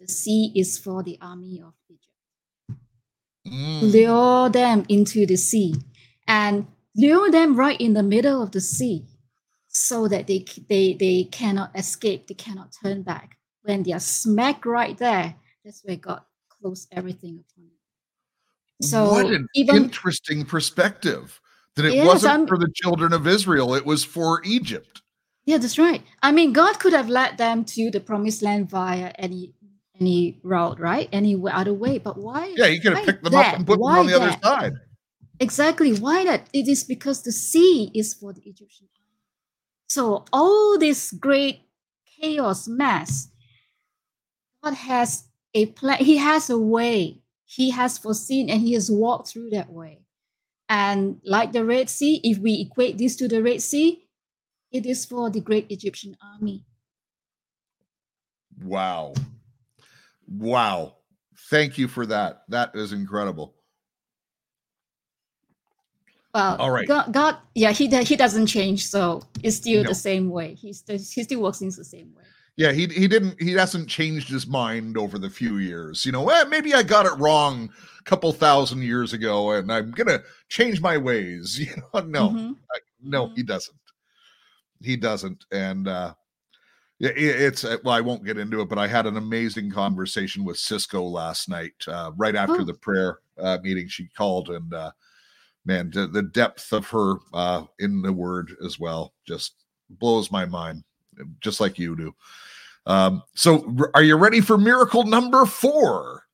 The 0.00 0.08
sea 0.08 0.52
is 0.54 0.78
for 0.78 1.02
the 1.02 1.18
army 1.20 1.60
of 1.60 1.74
Egypt. 1.88 2.80
Mm. 3.46 3.92
Lure 3.92 4.48
them 4.48 4.84
into 4.88 5.26
the 5.26 5.36
sea 5.36 5.74
and 6.26 6.66
lure 6.96 7.30
them 7.30 7.56
right 7.56 7.80
in 7.80 7.94
the 7.94 8.02
middle 8.02 8.42
of 8.42 8.52
the 8.52 8.60
sea 8.60 9.04
so 9.68 10.08
that 10.08 10.26
they 10.26 10.44
they 10.68 10.94
they 10.94 11.24
cannot 11.24 11.76
escape, 11.76 12.26
they 12.26 12.34
cannot 12.34 12.74
turn 12.82 13.02
back. 13.02 13.36
When 13.62 13.82
they 13.82 13.92
are 13.92 14.00
smack 14.00 14.64
right 14.64 14.96
there, 14.96 15.36
that's 15.64 15.82
where 15.84 15.96
God 15.96 16.22
closed 16.48 16.88
everything. 16.92 17.44
So 18.80 19.10
what 19.10 19.26
an 19.26 19.48
even 19.54 19.76
interesting 19.76 20.44
perspective 20.44 21.40
that 21.74 21.84
it 21.84 21.94
Yes, 21.94 22.06
wasn't 22.06 22.30
I'm- 22.32 22.46
for 22.46 22.58
the 22.58 22.70
children 22.74 23.12
of 23.12 23.26
Israel, 23.26 23.74
it 23.74 23.84
was 23.84 24.04
for 24.04 24.42
Egypt. 24.44 25.02
Yeah, 25.46 25.58
that's 25.58 25.78
right. 25.78 26.02
I 26.22 26.30
mean, 26.32 26.52
God 26.52 26.78
could 26.78 26.92
have 26.92 27.08
led 27.08 27.38
them 27.38 27.64
to 27.64 27.90
the 27.90 28.00
promised 28.00 28.42
land 28.42 28.68
via 28.70 29.12
any 29.18 29.54
any 30.00 30.38
route, 30.44 30.78
right? 30.78 31.08
Any 31.10 31.34
other 31.50 31.74
way. 31.74 31.98
But 31.98 32.16
why? 32.18 32.54
Yeah, 32.56 32.68
he 32.68 32.78
could 32.78 32.96
have 32.96 33.04
picked 33.04 33.24
them 33.24 33.32
that? 33.32 33.52
up 33.54 33.58
and 33.58 33.66
put 33.66 33.80
Why 33.80 33.94
them 33.94 34.00
on 34.00 34.06
the 34.06 34.14
other 34.14 34.36
side. 34.44 34.74
Exactly. 35.40 35.92
Why 35.94 36.24
that? 36.24 36.48
It 36.52 36.68
is 36.68 36.84
because 36.84 37.22
the 37.22 37.32
sea 37.32 37.90
is 37.94 38.14
for 38.14 38.32
the 38.32 38.42
Egyptian. 38.42 38.86
So 39.88 40.24
all 40.32 40.78
this 40.78 41.10
great 41.10 41.62
chaos 42.20 42.68
mess, 42.68 43.28
God 44.62 44.74
has 44.74 45.24
a 45.54 45.66
plan. 45.66 45.98
He 45.98 46.18
has 46.18 46.48
a 46.50 46.58
way. 46.58 47.22
He 47.50 47.70
has 47.70 47.96
foreseen 47.96 48.50
and 48.50 48.60
he 48.60 48.74
has 48.74 48.90
walked 48.90 49.28
through 49.28 49.50
that 49.50 49.72
way. 49.72 50.02
And 50.68 51.18
like 51.24 51.52
the 51.52 51.64
Red 51.64 51.88
Sea, 51.88 52.20
if 52.22 52.36
we 52.36 52.60
equate 52.60 52.98
this 52.98 53.16
to 53.16 53.26
the 53.26 53.42
Red 53.42 53.62
Sea, 53.62 54.04
it 54.70 54.84
is 54.84 55.06
for 55.06 55.30
the 55.30 55.40
great 55.40 55.66
Egyptian 55.70 56.14
army. 56.22 56.62
Wow. 58.62 59.14
Wow. 60.28 60.96
Thank 61.48 61.78
you 61.78 61.88
for 61.88 62.04
that. 62.04 62.42
That 62.48 62.72
is 62.74 62.92
incredible. 62.92 63.54
Well, 66.34 66.56
All 66.58 66.70
right. 66.70 66.86
God, 66.86 67.10
God 67.14 67.38
yeah, 67.54 67.72
he 67.72 67.86
he 68.04 68.14
doesn't 68.14 68.48
change, 68.48 68.86
so 68.86 69.22
it's 69.42 69.56
still 69.56 69.84
No. 69.84 69.88
the 69.88 69.94
same 69.94 70.28
way. 70.28 70.52
He 70.52 70.74
still 70.74 70.98
he 70.98 71.22
still 71.22 71.40
works 71.40 71.62
in 71.62 71.68
the 71.68 71.82
same 71.82 72.14
way. 72.14 72.24
Yeah, 72.58 72.72
he 72.72 72.88
he 72.88 73.06
didn't 73.06 73.40
he 73.40 73.52
hasn't 73.52 73.88
changed 73.88 74.28
his 74.28 74.48
mind 74.48 74.98
over 74.98 75.16
the 75.16 75.30
few 75.30 75.58
years. 75.58 76.04
You 76.04 76.10
know, 76.10 76.28
eh, 76.28 76.42
maybe 76.48 76.74
I 76.74 76.82
got 76.82 77.06
it 77.06 77.16
wrong 77.16 77.70
a 78.00 78.02
couple 78.02 78.32
thousand 78.32 78.82
years 78.82 79.12
ago 79.12 79.52
and 79.52 79.72
I'm 79.72 79.92
gonna 79.92 80.18
change 80.48 80.80
my 80.80 80.98
ways. 80.98 81.56
You 81.60 81.76
know, 81.94 82.00
no, 82.00 82.28
Mhm. 82.30 82.56
no, 83.00 83.28
he 83.36 83.44
doesn't. 83.44 83.78
He 84.82 84.96
doesn't. 84.96 85.44
And 85.52 85.86
uh 85.86 86.14
it, 86.98 87.16
it's 87.16 87.62
uh, 87.64 87.76
well, 87.84 87.94
I 87.94 88.00
won't 88.00 88.24
get 88.24 88.38
into 88.38 88.60
it, 88.60 88.68
but 88.68 88.76
I 88.78 88.88
had 88.88 89.06
an 89.06 89.16
amazing 89.18 89.70
conversation 89.70 90.44
with 90.44 90.58
Cisco 90.58 91.00
last 91.04 91.48
night, 91.48 91.74
uh, 91.86 92.10
right 92.16 92.34
after 92.34 92.62
Oh. 92.62 92.64
the 92.64 92.74
prayer 92.74 93.20
uh, 93.38 93.58
meeting. 93.62 93.86
She 93.86 94.08
called, 94.16 94.48
and 94.50 94.74
uh, 94.74 94.90
man, 95.64 95.92
the, 95.94 96.08
the 96.08 96.22
depth 96.24 96.72
of 96.72 96.88
her 96.88 97.14
uh, 97.32 97.66
in 97.78 98.02
the 98.02 98.12
word 98.12 98.50
as 98.66 98.80
well 98.80 99.14
just 99.28 99.54
blows 99.90 100.32
my 100.32 100.44
mind, 100.44 100.82
just 101.40 101.60
like 101.60 101.78
you 101.78 101.94
do. 101.94 102.12
Um, 102.88 103.22
so, 103.34 103.64
r- 103.78 103.90
are 103.94 104.02
you 104.02 104.16
ready 104.16 104.40
for 104.40 104.58
miracle 104.58 105.04
number 105.04 105.44
four? 105.46 106.24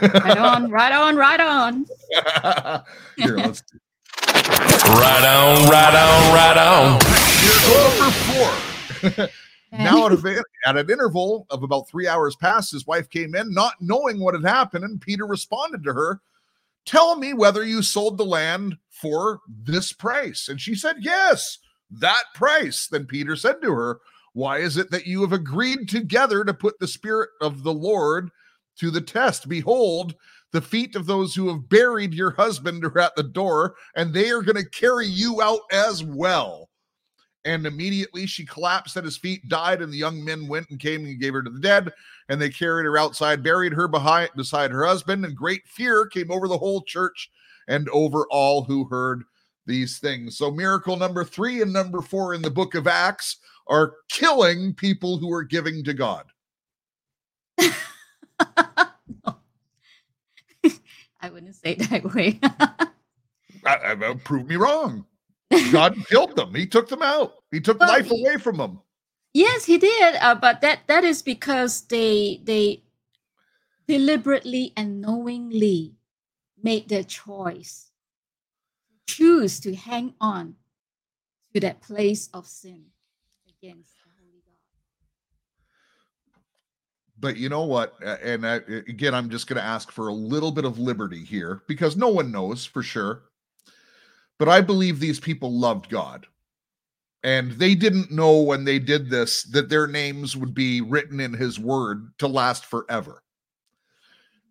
Right 0.00 0.38
on, 0.38 0.70
right 0.70 0.92
on, 0.92 1.16
right 1.16 1.40
on. 1.40 1.86
Here, 3.16 3.36
let's 3.36 3.62
do 3.62 3.78
Right 4.14 5.24
on, 5.24 5.68
right 5.68 5.94
on, 5.94 6.34
right 6.34 6.56
on. 6.58 6.98
miracle 7.42 7.98
number 7.98 9.16
four. 9.16 9.28
Now 9.72 10.06
at, 10.06 10.12
a, 10.12 10.42
at 10.66 10.76
an 10.78 10.90
interval 10.90 11.46
of 11.50 11.62
about 11.62 11.88
three 11.88 12.06
hours 12.08 12.36
past 12.36 12.72
his 12.72 12.86
wife 12.86 13.10
came 13.10 13.34
in 13.34 13.52
not 13.52 13.74
knowing 13.80 14.18
what 14.18 14.34
had 14.34 14.42
happened 14.44 14.82
and 14.84 14.98
peter 14.98 15.26
responded 15.26 15.84
to 15.84 15.92
her 15.92 16.20
tell 16.86 17.16
me 17.16 17.34
whether 17.34 17.62
you 17.62 17.82
sold 17.82 18.16
the 18.16 18.24
land 18.24 18.78
for 18.88 19.40
this 19.64 19.92
price 19.92 20.48
and 20.48 20.58
she 20.58 20.74
said 20.74 20.96
yes 21.00 21.58
that 21.90 22.22
price 22.34 22.86
then 22.86 23.04
peter 23.04 23.36
said 23.36 23.60
to 23.60 23.70
her 23.70 23.98
why 24.32 24.58
is 24.58 24.76
it 24.76 24.90
that 24.90 25.06
you 25.06 25.20
have 25.20 25.32
agreed 25.32 25.88
together 25.88 26.44
to 26.44 26.54
put 26.54 26.78
the 26.78 26.88
spirit 26.88 27.30
of 27.40 27.62
the 27.62 27.72
lord 27.72 28.30
to 28.76 28.90
the 28.90 29.00
test 29.00 29.48
behold 29.48 30.14
the 30.52 30.62
feet 30.62 30.96
of 30.96 31.06
those 31.06 31.34
who 31.34 31.48
have 31.48 31.68
buried 31.68 32.14
your 32.14 32.30
husband 32.30 32.84
are 32.84 32.98
at 32.98 33.14
the 33.16 33.22
door 33.22 33.74
and 33.96 34.12
they 34.12 34.30
are 34.30 34.42
going 34.42 34.56
to 34.56 34.70
carry 34.70 35.06
you 35.06 35.42
out 35.42 35.60
as 35.72 36.02
well 36.02 36.68
and 37.44 37.66
immediately 37.66 38.26
she 38.26 38.44
collapsed 38.44 38.96
at 38.98 39.04
his 39.04 39.16
feet, 39.16 39.48
died, 39.48 39.80
and 39.80 39.90
the 39.90 39.96
young 39.96 40.22
men 40.22 40.48
went 40.48 40.68
and 40.68 40.78
came 40.78 41.06
and 41.06 41.20
gave 41.20 41.32
her 41.32 41.42
to 41.42 41.48
the 41.48 41.60
dead. 41.60 41.90
And 42.28 42.40
they 42.40 42.50
carried 42.50 42.84
her 42.84 42.98
outside, 42.98 43.42
buried 43.42 43.72
her 43.72 43.88
behind 43.88 44.30
beside 44.36 44.70
her 44.70 44.84
husband, 44.84 45.24
and 45.24 45.34
great 45.34 45.66
fear 45.66 46.06
came 46.06 46.30
over 46.30 46.46
the 46.46 46.58
whole 46.58 46.82
church 46.82 47.30
and 47.66 47.88
over 47.88 48.26
all 48.30 48.64
who 48.64 48.84
heard 48.84 49.22
these 49.66 49.98
things. 49.98 50.36
So, 50.36 50.50
miracle 50.50 50.96
number 50.96 51.24
three 51.24 51.62
and 51.62 51.72
number 51.72 52.02
four 52.02 52.34
in 52.34 52.42
the 52.42 52.50
book 52.50 52.74
of 52.74 52.86
Acts 52.86 53.38
are 53.68 53.94
killing 54.08 54.74
people 54.74 55.18
who 55.18 55.32
are 55.32 55.44
giving 55.44 55.84
to 55.84 55.94
God. 55.94 56.24
I 61.20 61.30
wouldn't 61.30 61.54
say 61.56 61.72
it 61.72 61.90
that 61.90 62.14
way. 62.14 62.38
I, 63.64 63.92
I, 63.92 64.14
prove 64.24 64.46
me 64.46 64.56
wrong. 64.56 65.04
God 65.72 65.96
killed 66.08 66.36
them. 66.36 66.54
He 66.54 66.66
took 66.66 66.88
them 66.88 67.02
out. 67.02 67.34
He 67.50 67.60
took 67.60 67.80
Well, 67.80 67.88
life 67.88 68.06
he- 68.06 68.24
away 68.24 68.36
from 68.36 68.56
them. 68.56 68.80
yes, 69.34 69.64
he 69.64 69.78
did, 69.78 70.14
uh, 70.16 70.34
but 70.36 70.60
that 70.60 70.80
that 70.86 71.04
is 71.04 71.22
because 71.22 71.82
they 71.82 72.40
they 72.44 72.82
deliberately 73.86 74.72
and 74.76 75.00
knowingly 75.00 75.94
made 76.62 76.88
their 76.88 77.02
choice, 77.04 77.90
choose 79.06 79.60
to 79.60 79.74
hang 79.74 80.14
on 80.20 80.54
to 81.54 81.60
that 81.60 81.80
place 81.80 82.28
of 82.34 82.46
sin 82.46 82.84
against 83.62 83.94
the 83.96 84.10
holy 84.18 84.42
God. 84.44 84.54
But 87.20 87.36
you 87.36 87.48
know 87.48 87.64
what? 87.64 87.94
And 88.02 88.46
I, 88.46 88.56
again, 88.88 89.14
I'm 89.14 89.30
just 89.30 89.46
going 89.46 89.56
to 89.60 89.66
ask 89.66 89.90
for 89.90 90.08
a 90.08 90.12
little 90.12 90.52
bit 90.52 90.64
of 90.64 90.78
liberty 90.78 91.24
here 91.24 91.62
because 91.66 91.96
no 91.96 92.08
one 92.08 92.30
knows 92.30 92.64
for 92.64 92.82
sure. 92.82 93.22
But 94.38 94.48
I 94.48 94.60
believe 94.60 95.00
these 95.00 95.20
people 95.20 95.52
loved 95.52 95.88
God. 95.88 96.26
And 97.24 97.52
they 97.52 97.74
didn't 97.74 98.12
know 98.12 98.40
when 98.40 98.64
they 98.64 98.78
did 98.78 99.10
this 99.10 99.42
that 99.44 99.68
their 99.68 99.88
names 99.88 100.36
would 100.36 100.54
be 100.54 100.80
written 100.80 101.18
in 101.18 101.34
his 101.34 101.58
word 101.58 102.12
to 102.18 102.28
last 102.28 102.64
forever. 102.64 103.24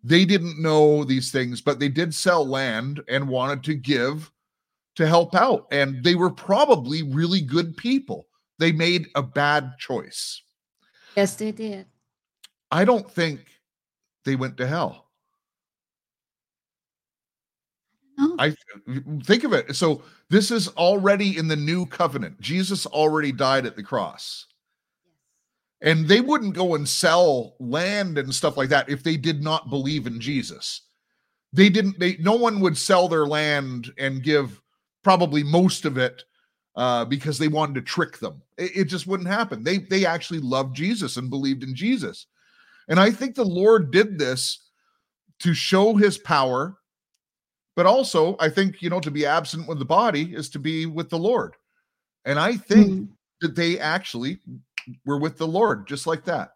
They 0.04 0.26
didn't 0.26 0.60
know 0.62 1.02
these 1.02 1.32
things, 1.32 1.62
but 1.62 1.80
they 1.80 1.88
did 1.88 2.14
sell 2.14 2.46
land 2.46 3.02
and 3.08 3.28
wanted 3.28 3.64
to 3.64 3.74
give 3.74 4.30
to 4.96 5.06
help 5.06 5.34
out. 5.34 5.66
And 5.72 6.04
they 6.04 6.14
were 6.14 6.30
probably 6.30 7.02
really 7.02 7.40
good 7.40 7.76
people. 7.76 8.27
They 8.58 8.72
made 8.72 9.08
a 9.14 9.22
bad 9.22 9.78
choice. 9.78 10.42
Yes, 11.16 11.36
they 11.36 11.52
did. 11.52 11.86
I 12.70 12.84
don't 12.84 13.10
think 13.10 13.40
they 14.24 14.36
went 14.36 14.56
to 14.58 14.66
hell. 14.66 15.08
No. 18.18 18.34
I 18.38 18.54
think 19.22 19.44
of 19.44 19.52
it. 19.52 19.74
So 19.76 20.02
this 20.28 20.50
is 20.50 20.68
already 20.68 21.38
in 21.38 21.46
the 21.46 21.56
new 21.56 21.86
covenant. 21.86 22.40
Jesus 22.40 22.84
already 22.84 23.30
died 23.30 23.64
at 23.64 23.76
the 23.76 23.82
cross. 23.82 24.46
And 25.80 26.08
they 26.08 26.20
wouldn't 26.20 26.54
go 26.54 26.74
and 26.74 26.88
sell 26.88 27.54
land 27.60 28.18
and 28.18 28.34
stuff 28.34 28.56
like 28.56 28.68
that 28.70 28.88
if 28.88 29.04
they 29.04 29.16
did 29.16 29.42
not 29.42 29.70
believe 29.70 30.08
in 30.08 30.20
Jesus. 30.20 30.82
They 31.52 31.68
didn't 31.68 31.98
they 32.00 32.16
no 32.16 32.34
one 32.34 32.58
would 32.60 32.76
sell 32.76 33.08
their 33.08 33.26
land 33.26 33.92
and 33.96 34.22
give 34.22 34.60
probably 35.04 35.44
most 35.44 35.84
of 35.84 35.96
it 35.96 36.24
uh, 36.78 37.04
because 37.04 37.38
they 37.38 37.48
wanted 37.48 37.74
to 37.74 37.82
trick 37.82 38.18
them. 38.18 38.40
It, 38.56 38.70
it 38.76 38.84
just 38.84 39.08
wouldn't 39.08 39.28
happen. 39.28 39.64
They 39.64 39.78
they 39.78 40.06
actually 40.06 40.38
loved 40.38 40.76
Jesus 40.76 41.16
and 41.16 41.28
believed 41.28 41.64
in 41.64 41.74
Jesus. 41.74 42.26
And 42.88 43.00
I 43.00 43.10
think 43.10 43.34
the 43.34 43.44
Lord 43.44 43.90
did 43.90 44.16
this 44.16 44.70
to 45.40 45.54
show 45.54 45.96
his 45.96 46.18
power, 46.18 46.78
but 47.74 47.84
also 47.84 48.36
I 48.38 48.48
think, 48.48 48.80
you 48.80 48.90
know, 48.90 49.00
to 49.00 49.10
be 49.10 49.26
absent 49.26 49.68
with 49.68 49.80
the 49.80 49.84
body 49.84 50.34
is 50.34 50.48
to 50.50 50.60
be 50.60 50.86
with 50.86 51.10
the 51.10 51.18
Lord. 51.18 51.54
And 52.24 52.38
I 52.38 52.56
think 52.56 52.92
Mm. 52.92 53.08
that 53.40 53.56
they 53.56 53.78
actually 53.80 54.38
were 55.04 55.18
with 55.18 55.36
the 55.36 55.48
Lord 55.48 55.86
just 55.86 56.06
like 56.06 56.24
that. 56.26 56.52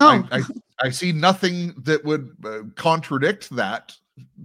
Oh, 0.00 0.24
I, 0.30 0.38
I, 0.38 0.42
I 0.84 0.90
see 0.90 1.10
nothing 1.10 1.74
that 1.84 2.04
would 2.04 2.36
uh, 2.44 2.60
contradict 2.76 3.50
that 3.50 3.96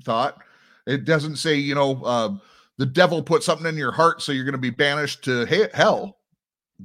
thought. 0.04 0.42
It 0.86 1.06
doesn't 1.06 1.38
say, 1.38 1.56
you 1.56 1.76
know, 1.76 2.02
uh, 2.04 2.36
the 2.78 2.86
devil 2.86 3.22
put 3.24 3.44
something 3.44 3.68
in 3.68 3.78
your 3.78 3.92
heart, 3.92 4.22
so 4.22 4.32
you're 4.32 4.44
going 4.46 4.52
to 4.54 4.58
be 4.58 4.70
banished 4.70 5.24
to 5.26 5.46
he- 5.46 5.68
hell. 5.74 6.18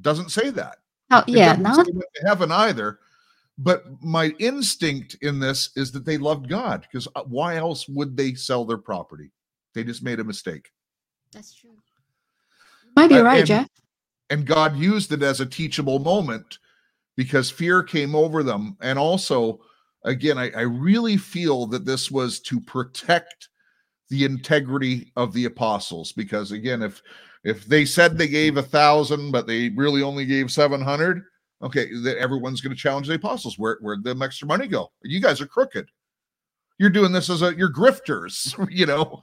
Doesn't 0.00 0.30
say 0.30 0.50
that. 0.50 0.78
oh 1.10 1.24
yeah, 1.26 1.48
doesn't 1.56 1.62
not 1.62 1.86
say 1.86 1.92
went 1.92 2.04
to 2.16 2.26
heaven 2.26 2.52
either. 2.52 2.98
But 3.60 3.84
my 4.02 4.26
instinct 4.38 5.16
in 5.22 5.40
this 5.40 5.70
is 5.74 5.90
that 5.92 6.04
they 6.04 6.16
loved 6.16 6.48
God 6.48 6.82
because 6.82 7.08
why 7.26 7.56
else 7.56 7.88
would 7.88 8.16
they 8.16 8.34
sell 8.34 8.64
their 8.64 8.78
property? 8.78 9.30
They 9.74 9.82
just 9.82 10.02
made 10.04 10.20
a 10.20 10.24
mistake. 10.24 10.70
that's 11.32 11.54
true. 11.54 11.70
You 12.84 12.92
might 12.94 13.08
be 13.08 13.16
Uh, 13.16 13.22
right, 13.24 13.38
and- 13.38 13.46
Jeff. 13.46 13.68
and 14.30 14.46
God 14.46 14.76
used 14.76 15.10
it 15.12 15.22
as 15.22 15.40
a 15.40 15.46
teachable 15.46 15.98
moment 15.98 16.58
because 17.16 17.50
fear 17.50 17.82
came 17.82 18.14
over 18.14 18.42
them. 18.44 18.76
And 18.80 18.96
also, 18.98 19.60
again, 20.04 20.38
I, 20.38 20.50
I 20.52 20.60
really 20.62 21.16
feel 21.16 21.66
that 21.68 21.84
this 21.84 22.10
was 22.12 22.38
to 22.40 22.60
protect 22.60 23.48
the 24.10 24.24
integrity 24.24 25.12
of 25.16 25.32
the 25.32 25.44
apostles 25.44 26.12
because 26.12 26.52
again 26.52 26.82
if 26.82 27.02
if 27.44 27.64
they 27.66 27.84
said 27.84 28.16
they 28.16 28.28
gave 28.28 28.56
a 28.56 28.62
thousand 28.62 29.30
but 29.30 29.46
they 29.46 29.68
really 29.70 30.02
only 30.02 30.24
gave 30.24 30.50
700 30.50 31.22
okay 31.62 31.88
that 32.02 32.18
everyone's 32.18 32.60
going 32.60 32.74
to 32.74 32.80
challenge 32.80 33.06
the 33.06 33.14
apostles 33.14 33.58
where 33.58 33.78
where'd 33.80 34.02
the 34.04 34.16
extra 34.22 34.48
money 34.48 34.66
go 34.66 34.90
you 35.02 35.20
guys 35.20 35.40
are 35.40 35.46
crooked 35.46 35.88
you're 36.78 36.90
doing 36.90 37.12
this 37.12 37.28
as 37.28 37.42
a 37.42 37.54
you're 37.54 37.72
grifters 37.72 38.54
you 38.70 38.86
know 38.86 39.22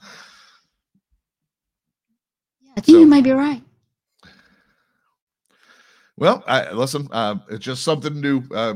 Yeah, 2.62 2.72
I 2.78 2.82
think 2.82 2.96
so- 2.96 3.00
you 3.00 3.08
might 3.08 3.24
be 3.24 3.32
right. 3.32 3.62
Well, 6.18 6.44
I, 6.48 6.72
listen, 6.72 7.10
uh, 7.12 7.36
it's 7.50 7.66
just 7.66 7.84
something 7.84 8.22
new. 8.22 8.42
Uh, 8.54 8.76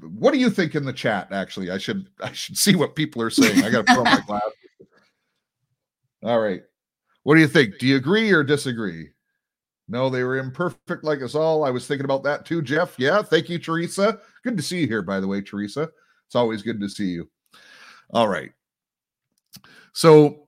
what 0.00 0.32
do 0.32 0.38
you 0.38 0.48
think 0.48 0.74
in 0.74 0.84
the 0.86 0.92
chat? 0.94 1.30
Actually, 1.30 1.70
I 1.70 1.76
should 1.76 2.08
I 2.22 2.32
should 2.32 2.56
see 2.56 2.74
what 2.74 2.94
people 2.94 3.20
are 3.20 3.28
saying. 3.28 3.62
I 3.62 3.68
got 3.70 3.86
to 3.86 3.94
put 3.94 3.98
on 3.98 4.04
my 4.04 4.20
glasses. 4.26 4.52
All 6.22 6.40
right, 6.40 6.62
what 7.22 7.34
do 7.34 7.40
you 7.40 7.48
think? 7.48 7.78
Do 7.78 7.86
you 7.86 7.96
agree 7.96 8.30
or 8.30 8.42
disagree? 8.42 9.10
No, 9.88 10.08
they 10.08 10.22
were 10.22 10.38
imperfect 10.38 11.02
like 11.02 11.20
us 11.20 11.34
all. 11.34 11.64
I 11.64 11.70
was 11.70 11.86
thinking 11.86 12.04
about 12.04 12.22
that 12.22 12.46
too, 12.46 12.62
Jeff. 12.62 12.94
Yeah, 12.98 13.22
thank 13.22 13.48
you, 13.48 13.58
Teresa. 13.58 14.20
Good 14.44 14.56
to 14.56 14.62
see 14.62 14.80
you 14.80 14.86
here, 14.86 15.02
by 15.02 15.18
the 15.18 15.26
way, 15.26 15.40
Teresa. 15.40 15.88
It's 16.26 16.36
always 16.36 16.62
good 16.62 16.80
to 16.80 16.88
see 16.88 17.06
you. 17.06 17.28
All 18.10 18.28
right. 18.28 18.52
So 19.92 20.46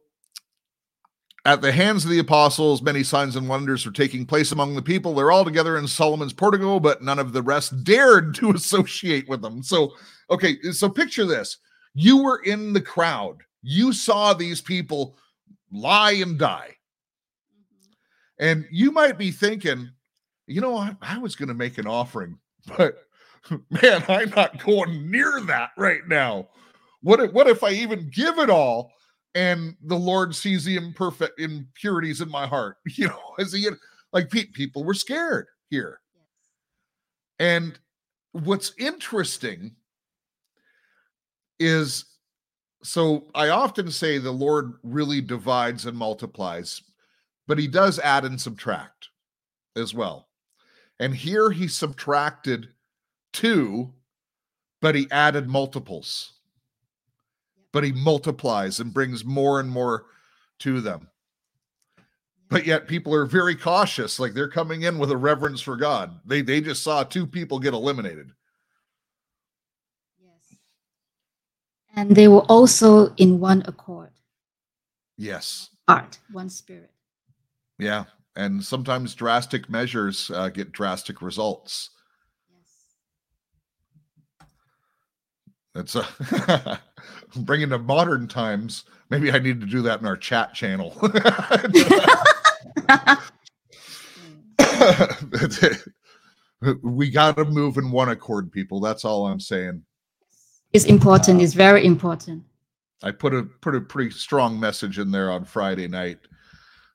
at 1.45 1.61
the 1.61 1.73
hands 1.73 2.05
of 2.05 2.11
the 2.11 2.21
apostles, 2.21 2.83
many 2.83 3.03
signs 3.03 3.35
and 3.35 3.49
wonders 3.49 3.85
were 3.85 3.91
taking 3.93 4.25
place 4.25 4.53
among 4.53 4.77
the 4.77 4.83
people. 4.83 5.13
They're 5.13 5.33
all 5.33 5.45
together 5.45 5.77
in 5.77 5.89
Solomon's 5.89 6.33
portico, 6.33 6.79
but 6.79 7.03
none 7.03 7.19
of 7.19 7.33
the 7.33 7.43
rest 7.43 7.83
dared 7.83 8.37
to 8.37 8.51
associate 8.55 9.29
with 9.29 9.43
them. 9.43 9.63
So, 9.63 9.93
okay, 10.31 10.61
so 10.71 10.89
picture 10.89 11.25
this 11.25 11.59
you 11.95 12.23
were 12.23 12.39
in 12.45 12.73
the 12.73 12.81
crowd, 12.81 13.39
you 13.63 13.93
saw 13.93 14.33
these 14.33 14.61
people 14.61 15.19
lie 15.73 16.13
and 16.13 16.39
die. 16.39 16.77
Mm-hmm. 17.55 18.45
And 18.45 18.67
you 18.71 18.93
might 18.93 19.19
be 19.19 19.31
thinking, 19.31 19.91
you 20.47 20.61
know, 20.61 20.77
I, 20.77 20.97
I 21.01 21.19
was 21.19 21.35
going 21.35 21.49
to 21.49 21.55
make 21.55 21.79
an 21.79 21.87
offering, 21.87 22.39
but 22.77 22.97
man, 23.71 24.05
I'm 24.09 24.31
not 24.31 24.65
going 24.65 25.11
near 25.11 25.41
that 25.47 25.71
right 25.77 26.07
now. 26.07 26.49
What 27.03 27.21
if, 27.21 27.33
what 27.33 27.49
if 27.49 27.65
I 27.65 27.71
even 27.71 28.11
give 28.11 28.39
it 28.39 28.51
all 28.51 28.93
and 29.35 29.75
the 29.83 29.99
Lord 29.99 30.35
sees 30.35 30.65
the 30.65 30.77
imperfect 30.77 31.41
impurities 31.41 32.21
in 32.21 32.29
my 32.29 32.47
heart? 32.47 32.77
You 32.95 33.09
know, 33.09 33.35
as 33.39 33.53
he 33.53 33.69
like 34.13 34.31
pe- 34.31 34.45
people 34.47 34.85
were 34.85 34.95
scared 34.95 35.47
here. 35.71 36.01
And 37.39 37.79
what's 38.33 38.73
interesting 38.79 39.75
is 41.59 42.05
so 42.83 43.29
I 43.35 43.49
often 43.49 43.91
say 43.91 44.19
the 44.19 44.33
Lord 44.33 44.75
really 44.83 45.21
divides 45.21 45.87
and 45.87 45.97
multiplies, 45.97 46.83
but 47.47 47.59
he 47.59 47.69
does 47.69 47.99
add 47.99 48.25
and 48.25 48.41
subtract 48.41 49.09
as 49.77 49.95
well. 49.95 50.29
And 50.99 51.15
here 51.15 51.51
he 51.51 51.69
subtracted 51.69 52.69
two, 53.33 53.93
but 54.81 54.95
he 54.95 55.09
added 55.11 55.49
multiples. 55.49 56.33
But 57.73 57.85
he 57.85 57.93
multiplies 57.93 58.81
and 58.81 58.93
brings 58.93 59.25
more 59.25 59.59
and 59.59 59.71
more 59.71 60.07
to 60.61 60.81
them. 60.81 61.09
But 62.49 62.67
yet 62.67 62.87
people 62.87 63.15
are 63.15 63.25
very 63.25 63.57
cautious, 63.57 64.21
like 64.21 64.35
they're 64.35 64.49
coming 64.49 64.83
in 64.83 64.99
with 64.99 65.11
a 65.11 65.17
reverence 65.17 65.63
for 65.63 65.77
God. 65.77 66.21
They 66.27 66.43
they 66.43 66.61
just 66.61 66.83
saw 66.83 67.03
two 67.03 67.27
people 67.27 67.59
get 67.59 67.73
eliminated. 67.73 68.31
And 71.95 72.15
they 72.17 72.29
were 72.29 72.43
also 72.43 73.13
in 73.17 73.41
one 73.41 73.63
accord, 73.67 74.11
Yes. 75.19 75.71
heart, 75.89 76.19
one 76.31 76.49
spirit. 76.49 76.91
Yeah. 77.79 78.05
And 78.37 78.65
sometimes 78.65 79.15
drastic 79.15 79.69
measures 79.69 80.31
uh, 80.35 80.49
get 80.49 80.73
drastic 80.73 81.21
results. 81.21 81.91
Yes. 82.51 82.71
That's 85.75 85.97
uh, 85.97 86.79
bringing 87.37 87.69
to 87.71 87.79
modern 87.79 88.29
times. 88.29 88.85
Maybe 89.11 89.31
I 89.31 89.39
need 89.39 89.61
to 89.61 89.67
do 89.67 89.83
that 89.83 90.01
in 90.01 90.07
our 90.07 90.17
chat 90.17 90.55
channel. 90.55 90.97
we 96.83 97.11
got 97.11 97.37
to 97.37 97.45
move 97.45 97.77
in 97.77 97.91
one 97.91 98.09
accord, 98.09 98.51
people. 98.53 98.81
That's 98.81 99.05
all 99.05 99.27
I'm 99.27 99.41
saying. 99.41 99.83
It's 100.73 100.87
important. 100.87 101.43
It's 101.43 101.55
very 101.55 101.85
important. 101.85 102.45
I 103.03 103.11
put 103.11 103.35
a 103.35 103.43
put 103.43 103.75
a 103.75 103.81
pretty 103.81 104.11
strong 104.11 104.59
message 104.59 104.99
in 104.99 105.11
there 105.11 105.31
on 105.31 105.45
Friday 105.45 105.89
night. 105.89 106.19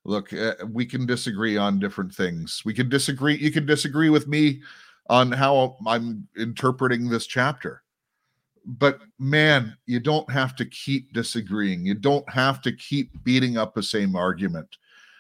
Look, 0.04 0.32
uh, 0.34 0.54
we 0.72 0.86
can 0.86 1.06
disagree 1.06 1.58
on 1.58 1.80
different 1.80 2.14
things. 2.14 2.62
We 2.66 2.74
can 2.74 2.90
disagree. 2.90 3.36
You 3.36 3.52
can 3.52 3.66
disagree 3.66 4.10
with 4.10 4.28
me 4.28 4.62
on 5.10 5.32
how 5.32 5.78
I'm 5.86 6.28
interpreting 6.38 7.10
this 7.10 7.28
chapter. 7.28 7.84
But 8.66 9.00
man, 9.20 9.78
you 9.86 10.00
don't 10.00 10.30
have 10.32 10.56
to 10.58 10.66
keep 10.66 11.14
disagreeing. 11.14 11.86
You 11.86 11.94
don't 11.94 12.28
have 12.30 12.62
to 12.62 12.72
keep 12.72 13.12
beating 13.24 13.58
up 13.58 13.74
the 13.74 13.84
same 13.84 14.16
argument. 14.16 14.78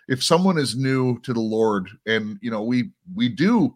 If 0.07 0.23
someone 0.23 0.57
is 0.57 0.75
new 0.75 1.19
to 1.19 1.33
the 1.33 1.39
Lord, 1.39 1.89
and 2.05 2.39
you 2.41 2.49
know, 2.49 2.63
we 2.63 2.91
we 3.13 3.29
do 3.29 3.75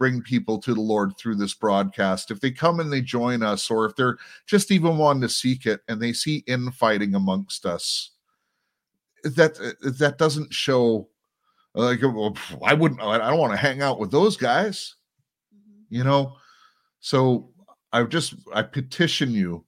bring 0.00 0.22
people 0.22 0.58
to 0.58 0.72
the 0.72 0.80
Lord 0.80 1.14
through 1.18 1.34
this 1.34 1.52
broadcast. 1.52 2.30
If 2.30 2.40
they 2.40 2.50
come 2.50 2.80
and 2.80 2.90
they 2.90 3.02
join 3.02 3.42
us, 3.42 3.70
or 3.70 3.84
if 3.84 3.94
they're 3.94 4.16
just 4.46 4.72
even 4.72 4.96
wanting 4.96 5.20
to 5.20 5.28
seek 5.28 5.66
it 5.66 5.82
and 5.88 6.00
they 6.00 6.14
see 6.14 6.42
infighting 6.46 7.14
amongst 7.14 7.66
us, 7.66 8.12
that 9.22 9.56
that 9.98 10.16
doesn't 10.16 10.54
show 10.54 11.06
like 11.74 12.02
oh, 12.02 12.08
well, 12.08 12.36
I 12.64 12.72
wouldn't 12.72 13.02
I 13.02 13.18
don't 13.18 13.38
want 13.38 13.52
to 13.52 13.58
hang 13.58 13.82
out 13.82 14.00
with 14.00 14.10
those 14.10 14.38
guys, 14.38 14.94
mm-hmm. 15.54 15.94
you 15.94 16.02
know. 16.02 16.34
So 17.00 17.50
I 17.92 18.02
just 18.04 18.34
I 18.54 18.62
petition 18.62 19.30
you 19.32 19.66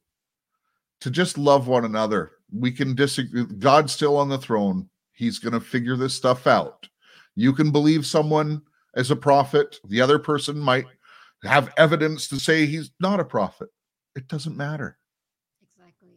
to 1.01 1.11
just 1.11 1.37
love 1.37 1.69
one 1.69 1.85
another. 1.85 2.33
We 2.51 2.73
can 2.73 2.95
disagree. 2.95 3.45
God's 3.59 3.93
still 3.93 4.17
on 4.17 4.31
the 4.31 4.39
throne. 4.39 4.89
He's 5.13 5.39
going 5.39 5.53
to 5.53 5.61
figure 5.61 5.97
this 5.97 6.15
stuff 6.15 6.47
out. 6.47 6.89
You 7.35 7.53
can 7.53 7.71
believe 7.71 8.07
someone 8.07 8.63
as 8.95 9.11
a 9.11 9.17
prophet. 9.17 9.79
The 9.89 10.01
other 10.01 10.19
person 10.19 10.59
might 10.59 10.87
have 11.45 11.73
evidence 11.77 12.29
to 12.29 12.39
say 12.39 12.67
he's 12.67 12.91
not 13.01 13.21
a 13.21 13.25
prophet. 13.25 13.69
It 14.15 14.29
doesn't 14.29 14.57
matter. 14.57 14.99
Exactly. 15.63 16.11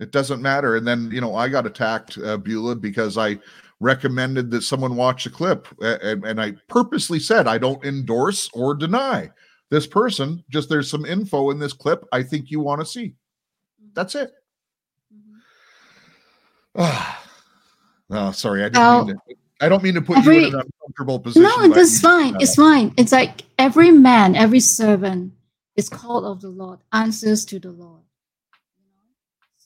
It 0.00 0.10
doesn't 0.10 0.42
matter. 0.42 0.76
And 0.76 0.86
then, 0.86 1.10
you 1.10 1.20
know, 1.20 1.34
I 1.34 1.48
got 1.48 1.66
attacked, 1.66 2.18
uh, 2.18 2.36
Beulah, 2.36 2.76
because 2.76 3.16
I 3.16 3.38
recommended 3.80 4.50
that 4.50 4.62
someone 4.62 4.96
watch 4.96 5.26
a 5.26 5.30
clip. 5.30 5.68
And, 5.80 6.24
and 6.24 6.40
I 6.40 6.54
purposely 6.68 7.20
said, 7.20 7.46
I 7.46 7.58
don't 7.58 7.84
endorse 7.84 8.50
or 8.52 8.74
deny 8.74 9.30
this 9.70 9.86
person. 9.86 10.42
Just 10.50 10.68
there's 10.68 10.90
some 10.90 11.04
info 11.04 11.50
in 11.50 11.58
this 11.58 11.72
clip 11.72 12.04
I 12.12 12.22
think 12.22 12.50
you 12.50 12.60
want 12.60 12.80
to 12.80 12.86
see. 12.86 13.14
That's 13.94 14.14
it. 14.14 14.32
Mhm. 15.14 15.40
Ah, 18.08 18.28
oh, 18.28 18.30
sorry. 18.32 18.62
I 18.62 18.68
didn't 18.68 18.82
Well, 18.82 19.04
mean 19.06 19.16
to. 19.16 19.36
I 19.60 19.68
don't 19.68 19.82
mean 19.82 19.94
to 19.94 20.02
put 20.02 20.24
you 20.24 20.32
in 20.32 20.54
an 20.54 20.60
uncomfortable 20.60 21.18
position. 21.18 21.42
No, 21.42 21.68
that's 21.68 22.00
fine. 22.00 22.32
do 22.32 22.38
It's 22.40 22.56
fine. 22.56 22.92
It's 22.96 23.12
like 23.12 23.42
every 23.58 23.90
man, 23.90 24.36
every 24.36 24.60
servant 24.60 25.32
is 25.76 25.88
called 25.88 26.24
of 26.24 26.40
the 26.40 26.48
Lord, 26.48 26.80
answers 26.92 27.44
to 27.46 27.58
the 27.58 27.70
Lord. 27.70 28.02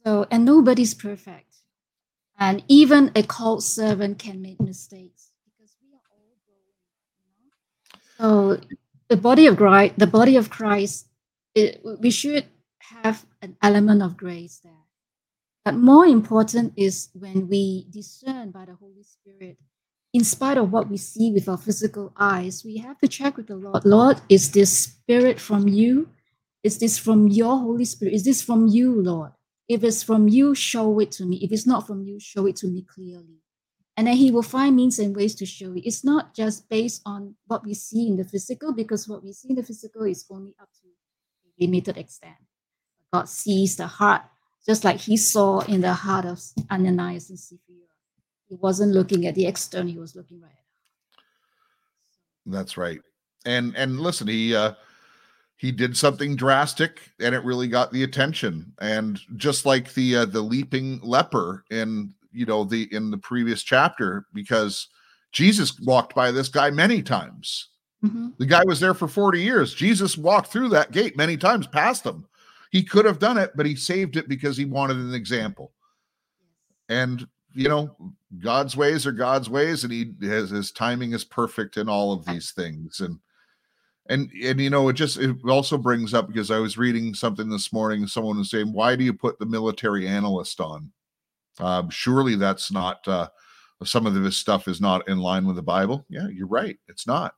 So, 0.04 0.26
and 0.30 0.44
nobody's 0.44 0.94
perfect. 0.94 1.56
And 2.38 2.62
even 2.68 3.10
a 3.14 3.22
called 3.22 3.62
servant 3.62 4.18
can 4.18 4.40
make 4.40 4.60
mistakes 4.60 5.30
because 5.44 5.74
we 5.82 5.92
are 5.92 6.00
all 6.10 6.38
growing. 6.46 6.78
You 8.18 8.56
know? 8.56 8.56
So, 8.56 8.66
the 9.08 9.16
body 9.16 9.46
of 9.46 9.56
Christ, 9.56 9.94
the 9.98 10.06
body 10.06 10.36
of 10.36 10.50
Christ, 10.50 11.08
it, 11.54 11.82
we 11.98 12.10
should 12.10 12.46
have 12.78 13.26
an 13.42 13.56
element 13.60 14.02
of 14.02 14.16
grace 14.16 14.60
there. 14.62 14.72
But 15.64 15.74
more 15.74 16.06
important 16.06 16.72
is 16.76 17.10
when 17.12 17.48
we 17.48 17.86
discern 17.90 18.50
by 18.50 18.64
the 18.64 18.74
Holy 18.74 19.02
Spirit 19.02 19.58
in 20.12 20.24
spite 20.24 20.58
of 20.58 20.72
what 20.72 20.88
we 20.88 20.96
see 20.96 21.30
with 21.30 21.48
our 21.48 21.58
physical 21.58 22.12
eyes, 22.16 22.64
we 22.64 22.78
have 22.78 22.98
to 22.98 23.08
check 23.08 23.36
with 23.36 23.46
the 23.46 23.56
Lord. 23.56 23.84
Lord, 23.84 24.20
is 24.28 24.50
this 24.50 24.76
spirit 24.76 25.38
from 25.38 25.68
you? 25.68 26.08
Is 26.62 26.78
this 26.78 26.98
from 26.98 27.28
your 27.28 27.58
Holy 27.58 27.84
Spirit? 27.84 28.14
Is 28.14 28.24
this 28.24 28.42
from 28.42 28.66
you, 28.66 29.00
Lord? 29.00 29.32
If 29.68 29.84
it's 29.84 30.02
from 30.02 30.28
you, 30.28 30.54
show 30.54 30.98
it 30.98 31.12
to 31.12 31.24
me. 31.24 31.36
If 31.36 31.52
it's 31.52 31.66
not 31.66 31.86
from 31.86 32.02
you, 32.02 32.18
show 32.18 32.46
it 32.46 32.56
to 32.56 32.66
me 32.66 32.82
clearly. 32.82 33.38
And 33.96 34.06
then 34.06 34.16
he 34.16 34.30
will 34.30 34.42
find 34.42 34.74
means 34.74 34.98
and 34.98 35.14
ways 35.14 35.34
to 35.36 35.46
show 35.46 35.72
it. 35.74 35.84
It's 35.86 36.04
not 36.04 36.34
just 36.34 36.68
based 36.68 37.02
on 37.06 37.36
what 37.46 37.64
we 37.64 37.74
see 37.74 38.08
in 38.08 38.16
the 38.16 38.24
physical, 38.24 38.72
because 38.72 39.06
what 39.06 39.22
we 39.22 39.32
see 39.32 39.50
in 39.50 39.56
the 39.56 39.62
physical 39.62 40.02
is 40.04 40.24
only 40.30 40.54
up 40.60 40.68
to 40.82 40.88
a 40.88 41.64
limited 41.64 41.98
extent. 41.98 42.34
God 43.12 43.28
sees 43.28 43.76
the 43.76 43.86
heart, 43.86 44.22
just 44.66 44.84
like 44.84 44.98
he 44.98 45.16
saw 45.16 45.60
in 45.60 45.82
the 45.82 45.94
heart 45.94 46.24
of 46.24 46.40
Ananias 46.70 47.30
and 47.30 47.38
Sapphira. 47.38 47.89
He 48.50 48.56
wasn't 48.56 48.92
looking 48.92 49.26
at 49.28 49.36
the 49.36 49.46
external, 49.46 49.92
he 49.92 49.98
was 49.98 50.16
looking 50.16 50.40
right 50.40 50.50
at 50.50 51.22
That's 52.46 52.76
right. 52.76 53.00
And 53.46 53.74
and 53.76 54.00
listen, 54.00 54.26
he 54.26 54.54
uh 54.54 54.74
he 55.56 55.70
did 55.70 55.96
something 55.96 56.34
drastic 56.36 57.00
and 57.20 57.34
it 57.34 57.44
really 57.44 57.68
got 57.68 57.92
the 57.92 58.02
attention. 58.02 58.72
And 58.80 59.20
just 59.36 59.66
like 59.66 59.94
the 59.94 60.16
uh, 60.16 60.24
the 60.24 60.40
leaping 60.40 61.00
leper 61.00 61.64
in 61.70 62.12
you 62.32 62.44
know 62.44 62.64
the 62.64 62.92
in 62.92 63.10
the 63.10 63.18
previous 63.18 63.62
chapter 63.62 64.26
because 64.32 64.88
jesus 65.32 65.78
walked 65.80 66.14
by 66.14 66.30
this 66.30 66.48
guy 66.48 66.70
many 66.70 67.02
times. 67.02 67.68
Mhm. 68.04 68.32
the 68.38 68.46
guy 68.46 68.64
was 68.64 68.80
there 68.80 68.94
for 68.94 69.06
40 69.06 69.42
years. 69.42 69.74
Jesus 69.74 70.16
walked 70.16 70.50
through 70.50 70.70
that 70.70 70.90
gate 70.90 71.16
many 71.16 71.36
times 71.36 71.66
past 71.66 72.04
him. 72.04 72.26
He 72.72 72.82
could 72.82 73.04
have 73.04 73.20
done 73.20 73.38
it 73.38 73.52
but 73.54 73.66
he 73.66 73.76
saved 73.76 74.16
it 74.16 74.28
because 74.28 74.56
he 74.56 74.64
wanted 74.64 74.96
an 74.96 75.14
example. 75.14 75.72
And 76.88 77.28
you 77.54 77.68
know 77.68 77.94
god's 78.38 78.76
ways 78.76 79.06
are 79.06 79.12
god's 79.12 79.50
ways 79.50 79.84
and 79.84 79.92
he 79.92 80.12
has 80.22 80.50
his 80.50 80.70
timing 80.70 81.12
is 81.12 81.24
perfect 81.24 81.76
in 81.76 81.88
all 81.88 82.12
of 82.12 82.24
these 82.24 82.52
things 82.52 83.00
and 83.00 83.18
and 84.08 84.30
and 84.44 84.60
you 84.60 84.70
know 84.70 84.88
it 84.88 84.94
just 84.94 85.18
it 85.18 85.36
also 85.48 85.78
brings 85.78 86.12
up 86.12 86.26
because 86.26 86.50
i 86.50 86.58
was 86.58 86.76
reading 86.76 87.14
something 87.14 87.48
this 87.48 87.72
morning 87.72 88.06
someone 88.06 88.36
was 88.36 88.50
saying 88.50 88.72
why 88.72 88.94
do 88.96 89.04
you 89.04 89.12
put 89.12 89.38
the 89.38 89.46
military 89.46 90.06
analyst 90.06 90.60
on? 90.60 90.90
Um, 91.58 91.90
surely 91.90 92.36
that's 92.36 92.70
not 92.72 93.06
uh 93.08 93.28
some 93.84 94.06
of 94.06 94.14
this 94.14 94.36
stuff 94.36 94.68
is 94.68 94.80
not 94.80 95.08
in 95.08 95.18
line 95.18 95.46
with 95.46 95.56
the 95.56 95.62
bible. 95.62 96.04
Yeah 96.08 96.28
you're 96.28 96.46
right 96.46 96.78
it's 96.88 97.06
not. 97.06 97.34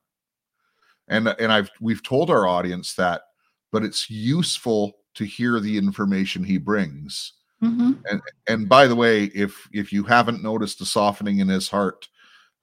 And 1.09 1.29
and 1.29 1.53
i've 1.53 1.71
we've 1.81 2.03
told 2.03 2.31
our 2.31 2.47
audience 2.47 2.95
that 2.95 3.23
but 3.71 3.85
it's 3.85 4.11
useful 4.11 4.93
to 5.15 5.25
hear 5.25 5.61
the 5.61 5.77
information 5.77 6.43
he 6.43 6.59
brings 6.59 7.35
Mhm. 7.63 8.03
and 8.49 8.69
by 8.69 8.89
the 8.89 8.97
way 8.97 9.25
if 9.27 9.69
if 9.73 9.93
you 9.93 10.03
haven't 10.03 10.43
noticed 10.43 10.81
the 10.81 10.87
softening 10.87 11.39
in 11.39 11.47
his 11.47 11.69
heart 11.69 12.09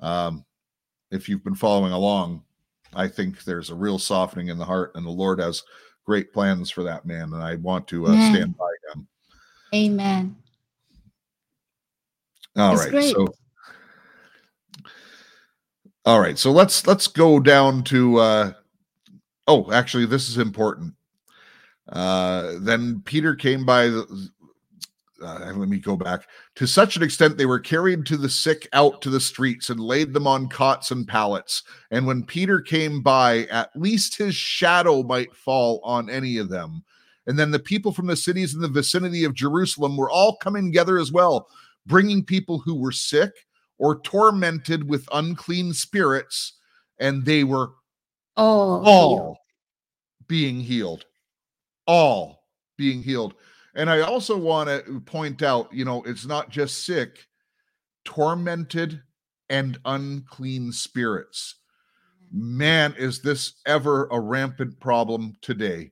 um 0.01 0.45
if 1.09 1.29
you've 1.29 1.43
been 1.43 1.55
following 1.55 1.93
along 1.93 2.43
i 2.93 3.07
think 3.07 3.43
there's 3.43 3.69
a 3.69 3.75
real 3.75 3.97
softening 3.97 4.49
in 4.49 4.57
the 4.57 4.65
heart 4.65 4.91
and 4.95 5.05
the 5.05 5.09
lord 5.09 5.39
has 5.39 5.63
great 6.05 6.33
plans 6.33 6.69
for 6.69 6.83
that 6.83 7.05
man 7.05 7.33
and 7.33 7.41
i 7.41 7.55
want 7.55 7.87
to 7.87 8.07
uh, 8.07 8.19
stand 8.29 8.57
by 8.57 8.71
him 8.91 9.07
Amen. 9.73 10.35
all 12.57 12.75
right 12.75 12.91
great. 12.91 13.15
so 13.15 13.27
all 16.05 16.19
right 16.19 16.37
so 16.37 16.51
let's 16.51 16.85
let's 16.85 17.07
go 17.07 17.39
down 17.39 17.83
to 17.85 18.17
uh 18.17 18.51
oh 19.47 19.71
actually 19.71 20.05
this 20.05 20.27
is 20.27 20.37
important 20.37 20.93
uh 21.89 22.55
then 22.59 23.01
peter 23.05 23.33
came 23.33 23.65
by 23.65 23.87
the 23.87 24.29
uh, 25.21 25.51
let 25.55 25.69
me 25.69 25.79
go 25.79 25.95
back. 25.95 26.27
To 26.55 26.67
such 26.67 26.95
an 26.95 27.03
extent 27.03 27.37
they 27.37 27.45
were 27.45 27.59
carried 27.59 28.05
to 28.07 28.17
the 28.17 28.29
sick 28.29 28.67
out 28.73 29.01
to 29.01 29.09
the 29.09 29.19
streets 29.19 29.69
and 29.69 29.79
laid 29.79 30.13
them 30.13 30.27
on 30.27 30.47
cots 30.47 30.91
and 30.91 31.07
pallets. 31.07 31.63
And 31.91 32.05
when 32.05 32.23
peter 32.23 32.61
came 32.61 33.01
by 33.01 33.45
at 33.45 33.69
least 33.75 34.17
his 34.17 34.35
shadow 34.35 35.03
might 35.03 35.35
fall 35.35 35.81
on 35.83 36.09
any 36.09 36.37
of 36.37 36.49
them. 36.49 36.83
And 37.27 37.37
then 37.37 37.51
the 37.51 37.59
people 37.59 37.91
from 37.91 38.07
the 38.07 38.15
cities 38.15 38.55
in 38.55 38.61
the 38.61 38.67
vicinity 38.67 39.23
of 39.23 39.33
jerusalem 39.33 39.97
were 39.97 40.09
all 40.09 40.37
coming 40.37 40.65
together 40.65 40.97
as 40.97 41.11
well 41.11 41.47
bringing 41.85 42.23
people 42.23 42.59
who 42.59 42.75
were 42.75 42.91
sick 42.91 43.31
or 43.77 43.99
tormented 44.01 44.87
with 44.87 45.07
unclean 45.13 45.73
spirits 45.73 46.53
and 46.99 47.25
they 47.25 47.43
were 47.43 47.71
Oh, 48.37 48.81
all 48.85 49.37
being 50.27 50.61
healed. 50.61 51.05
All 51.85 52.45
being 52.77 53.03
healed 53.03 53.33
and 53.79 53.89
i 53.89 54.01
also 54.01 54.37
want 54.37 54.69
to 54.69 54.99
point 55.01 55.41
out 55.41 55.71
you 55.73 55.83
know 55.83 56.03
it's 56.03 56.25
not 56.25 56.49
just 56.49 56.85
sick 56.85 57.27
tormented 58.05 59.01
and 59.49 59.79
unclean 59.85 60.71
spirits. 60.71 61.55
Man 62.31 62.93
is 62.97 63.21
this 63.21 63.55
ever 63.65 64.07
a 64.11 64.19
rampant 64.19 64.79
problem 64.79 65.35
today. 65.41 65.91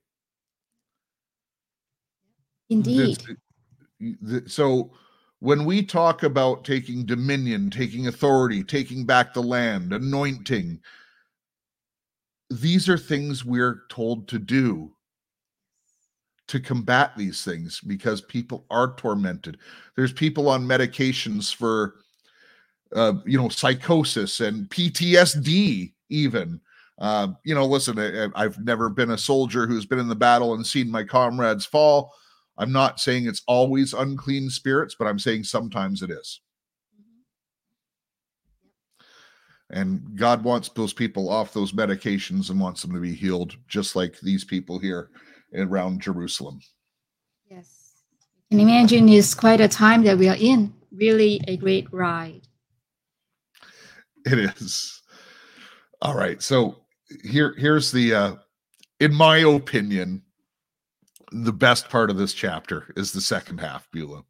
Indeed. 2.70 3.18
This- 4.00 4.52
so 4.52 4.92
when 5.40 5.64
we 5.64 5.84
talk 5.84 6.22
about 6.22 6.64
taking 6.64 7.04
dominion 7.04 7.70
taking 7.70 8.06
authority 8.06 8.62
taking 8.62 9.04
back 9.04 9.34
the 9.34 9.42
land 9.42 9.92
anointing 9.92 10.80
these 12.50 12.88
are 12.88 12.98
things 12.98 13.44
we're 13.44 13.82
told 13.88 14.28
to 14.28 14.38
do 14.38 14.92
to 16.48 16.58
combat 16.58 17.12
these 17.16 17.44
things 17.44 17.80
because 17.80 18.20
people 18.22 18.64
are 18.70 18.94
tormented. 18.94 19.58
There's 19.96 20.12
people 20.12 20.48
on 20.48 20.66
medications 20.66 21.54
for 21.54 21.96
uh, 22.94 23.14
you 23.26 23.38
know 23.38 23.50
psychosis 23.50 24.40
and 24.40 24.68
ptsd 24.70 25.92
even. 26.08 26.60
Uh, 26.98 27.28
you 27.44 27.54
know 27.54 27.64
listen 27.64 27.96
I, 27.98 28.28
i've 28.34 28.58
never 28.58 28.88
been 28.88 29.12
a 29.12 29.18
soldier 29.18 29.68
who's 29.68 29.86
been 29.86 30.00
in 30.00 30.08
the 30.08 30.16
battle 30.16 30.54
and 30.54 30.66
seen 30.66 30.90
my 30.90 31.04
comrades 31.04 31.66
fall. 31.66 32.12
I'm 32.56 32.72
not 32.72 32.98
saying 32.98 33.26
it's 33.26 33.42
always 33.46 33.92
unclean 33.92 34.50
spirits 34.50 34.96
but 34.98 35.06
i'm 35.06 35.18
saying 35.18 35.44
sometimes 35.44 36.02
it 36.02 36.10
is. 36.10 36.40
And 39.70 40.16
god 40.16 40.42
wants 40.42 40.70
those 40.70 40.94
people 40.94 41.28
off 41.28 41.52
those 41.52 41.72
medications 41.72 42.48
and 42.48 42.58
wants 42.58 42.80
them 42.80 42.94
to 42.94 43.00
be 43.00 43.14
healed 43.14 43.54
just 43.68 43.94
like 43.94 44.18
these 44.20 44.44
people 44.44 44.78
here 44.78 45.10
around 45.54 46.00
jerusalem 46.00 46.60
Yes. 47.50 48.04
Can 48.50 48.60
you 48.60 48.66
imagine 48.66 49.08
it's 49.08 49.34
quite 49.34 49.60
a 49.60 49.68
time 49.68 50.02
that 50.04 50.18
we 50.18 50.28
are 50.28 50.36
in. 50.38 50.72
Really 50.92 51.40
a 51.46 51.56
great 51.56 51.86
ride. 51.92 52.42
It 54.24 54.38
is. 54.38 55.02
All 56.02 56.14
right. 56.14 56.42
So 56.42 56.76
here 57.24 57.54
here's 57.56 57.90
the 57.90 58.14
uh 58.14 58.34
in 59.00 59.14
my 59.14 59.38
opinion 59.38 60.22
the 61.32 61.52
best 61.52 61.88
part 61.88 62.10
of 62.10 62.16
this 62.16 62.32
chapter 62.32 62.92
is 62.96 63.12
the 63.12 63.20
second 63.20 63.58
half, 63.58 63.86
Beulah. 63.92 64.24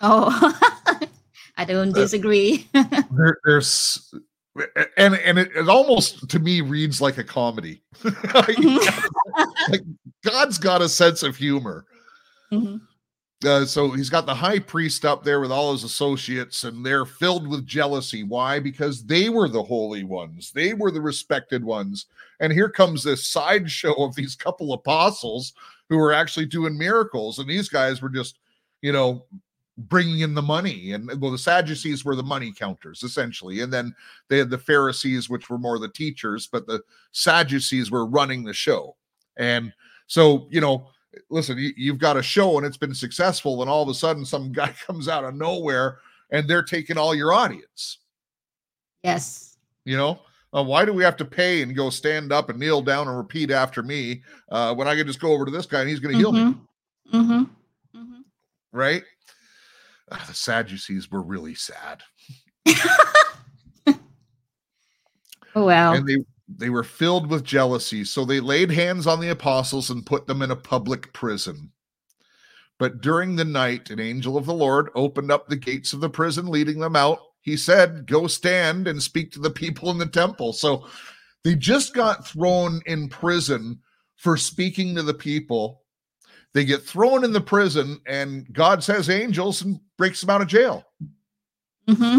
Oh, 0.00 0.58
I 1.56 1.64
don't 1.64 1.92
disagree. 1.92 2.68
There, 3.10 3.38
there's 3.44 4.12
and 4.96 5.14
and 5.16 5.38
it, 5.38 5.50
it 5.54 5.68
almost 5.68 6.28
to 6.28 6.38
me 6.38 6.60
reads 6.60 7.00
like 7.00 7.18
a 7.18 7.24
comedy. 7.24 7.82
like 8.34 9.82
God's 10.24 10.58
got 10.58 10.82
a 10.82 10.88
sense 10.88 11.22
of 11.22 11.36
humor. 11.36 11.86
Mhm. 12.52 12.80
Uh, 13.44 13.66
so 13.66 13.90
he's 13.90 14.08
got 14.08 14.24
the 14.24 14.34
high 14.34 14.58
priest 14.58 15.04
up 15.04 15.22
there 15.22 15.40
with 15.40 15.52
all 15.52 15.72
his 15.72 15.84
associates, 15.84 16.64
and 16.64 16.84
they're 16.84 17.04
filled 17.04 17.46
with 17.46 17.66
jealousy. 17.66 18.22
Why? 18.22 18.58
Because 18.58 19.04
they 19.04 19.28
were 19.28 19.48
the 19.48 19.62
holy 19.62 20.04
ones, 20.04 20.50
they 20.52 20.72
were 20.72 20.90
the 20.90 21.00
respected 21.00 21.62
ones. 21.62 22.06
And 22.40 22.52
here 22.52 22.68
comes 22.68 23.02
this 23.02 23.26
sideshow 23.26 23.92
of 24.02 24.14
these 24.14 24.34
couple 24.34 24.72
apostles 24.72 25.52
who 25.88 25.98
were 25.98 26.12
actually 26.12 26.46
doing 26.46 26.78
miracles, 26.78 27.38
and 27.38 27.48
these 27.48 27.68
guys 27.68 28.00
were 28.00 28.08
just, 28.08 28.38
you 28.80 28.92
know, 28.92 29.26
bringing 29.76 30.20
in 30.20 30.34
the 30.34 30.42
money. 30.42 30.92
And 30.92 31.10
well, 31.20 31.30
the 31.32 31.38
Sadducees 31.38 32.04
were 32.04 32.14
the 32.16 32.22
money 32.22 32.52
counters 32.52 33.02
essentially, 33.02 33.60
and 33.60 33.72
then 33.72 33.94
they 34.28 34.38
had 34.38 34.50
the 34.50 34.58
Pharisees, 34.58 35.28
which 35.28 35.50
were 35.50 35.58
more 35.58 35.78
the 35.78 35.88
teachers, 35.88 36.46
but 36.46 36.66
the 36.66 36.80
Sadducees 37.12 37.90
were 37.90 38.06
running 38.06 38.44
the 38.44 38.52
show. 38.52 38.96
And 39.36 39.72
so, 40.06 40.46
you 40.50 40.60
know, 40.60 40.88
listen, 41.30 41.58
you, 41.58 41.72
you've 41.76 41.98
got 41.98 42.16
a 42.16 42.22
show 42.22 42.56
and 42.56 42.66
it's 42.66 42.76
been 42.76 42.94
successful, 42.94 43.62
and 43.62 43.70
all 43.70 43.82
of 43.82 43.88
a 43.88 43.94
sudden 43.94 44.24
some 44.24 44.52
guy 44.52 44.68
comes 44.86 45.08
out 45.08 45.24
of 45.24 45.34
nowhere 45.34 45.98
and 46.30 46.48
they're 46.48 46.62
taking 46.62 46.96
all 46.98 47.14
your 47.14 47.32
audience. 47.32 47.98
yes. 49.02 49.56
You 49.84 49.96
know, 49.98 50.20
uh, 50.56 50.62
why 50.62 50.84
do 50.86 50.92
we 50.94 51.04
have 51.04 51.16
to 51.18 51.24
pay 51.26 51.60
and 51.60 51.76
go 51.76 51.90
stand 51.90 52.32
up 52.32 52.48
and 52.48 52.58
kneel 52.58 52.80
down 52.80 53.06
and 53.06 53.16
repeat 53.18 53.50
after 53.50 53.82
me 53.82 54.22
uh, 54.50 54.74
when 54.74 54.88
I 54.88 54.96
can 54.96 55.06
just 55.06 55.20
go 55.20 55.32
over 55.32 55.44
to 55.44 55.50
this 55.50 55.66
guy 55.66 55.80
and 55.80 55.90
he's 55.90 56.00
going 56.00 56.12
to 56.14 56.18
heal 56.18 56.32
me, 56.32 56.40
Mm-hmm. 57.12 57.16
Mm-hmm. 57.20 57.98
Mm-hmm. 58.00 58.20
right? 58.72 59.02
Uh, 60.10 60.24
the 60.26 60.34
Sadducees 60.34 61.10
were 61.10 61.22
really 61.22 61.54
sad, 61.54 62.02
Oh 65.56 65.64
well. 65.64 65.92
and 65.94 66.06
they 66.06 66.16
they 66.48 66.68
were 66.70 66.84
filled 66.84 67.28
with 67.28 67.44
jealousy. 67.44 68.04
So 68.04 68.24
they 68.24 68.40
laid 68.40 68.70
hands 68.70 69.06
on 69.06 69.20
the 69.20 69.30
apostles 69.30 69.90
and 69.90 70.04
put 70.04 70.26
them 70.26 70.42
in 70.42 70.50
a 70.50 70.56
public 70.56 71.12
prison. 71.12 71.70
But 72.78 73.00
during 73.00 73.36
the 73.36 73.44
night, 73.44 73.90
an 73.90 74.00
angel 74.00 74.36
of 74.36 74.46
the 74.46 74.54
Lord 74.54 74.90
opened 74.94 75.30
up 75.30 75.48
the 75.48 75.56
gates 75.56 75.92
of 75.92 76.00
the 76.00 76.10
prison, 76.10 76.48
leading 76.48 76.80
them 76.80 76.96
out. 76.96 77.20
He 77.40 77.56
said, 77.56 78.06
Go 78.06 78.26
stand 78.26 78.88
and 78.88 79.02
speak 79.02 79.30
to 79.32 79.40
the 79.40 79.50
people 79.50 79.90
in 79.90 79.98
the 79.98 80.06
temple. 80.06 80.52
So 80.52 80.86
they 81.44 81.54
just 81.54 81.94
got 81.94 82.26
thrown 82.26 82.82
in 82.86 83.08
prison 83.08 83.78
for 84.16 84.36
speaking 84.36 84.94
to 84.96 85.02
the 85.02 85.14
people. 85.14 85.82
They 86.54 86.64
get 86.64 86.82
thrown 86.82 87.24
in 87.24 87.32
the 87.32 87.40
prison, 87.40 88.00
and 88.06 88.50
God 88.52 88.82
says 88.82 89.10
angels 89.10 89.62
and 89.62 89.80
breaks 89.98 90.20
them 90.20 90.30
out 90.30 90.40
of 90.40 90.46
jail. 90.46 90.84
hmm 91.88 92.18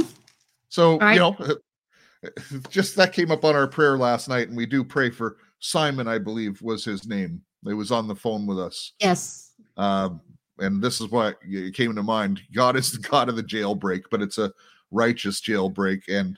So, 0.69 0.99
Right. 0.99 1.13
you 1.13 1.19
know, 1.19 1.38
just 2.69 2.95
that 2.97 3.13
came 3.13 3.31
up 3.31 3.45
on 3.45 3.55
our 3.55 3.67
prayer 3.67 3.97
last 3.97 4.27
night, 4.27 4.49
and 4.49 4.57
we 4.57 4.65
do 4.65 4.83
pray 4.83 5.09
for 5.09 5.38
Simon, 5.59 6.07
I 6.07 6.17
believe 6.19 6.61
was 6.61 6.83
his 6.83 7.07
name. 7.07 7.41
He 7.65 7.73
was 7.73 7.91
on 7.91 8.07
the 8.07 8.15
phone 8.15 8.45
with 8.45 8.59
us. 8.59 8.91
Yes. 8.99 9.53
Um, 9.77 10.21
and 10.59 10.81
this 10.81 11.01
is 11.01 11.09
what 11.09 11.39
it 11.43 11.73
came 11.73 11.95
to 11.95 12.03
mind. 12.03 12.41
God 12.53 12.75
is 12.75 12.91
the 12.91 12.99
God 12.99 13.29
of 13.29 13.36
the 13.36 13.43
jailbreak, 13.43 14.03
but 14.11 14.21
it's 14.21 14.38
a 14.38 14.51
righteous 14.91 15.41
jailbreak. 15.41 16.03
And 16.09 16.38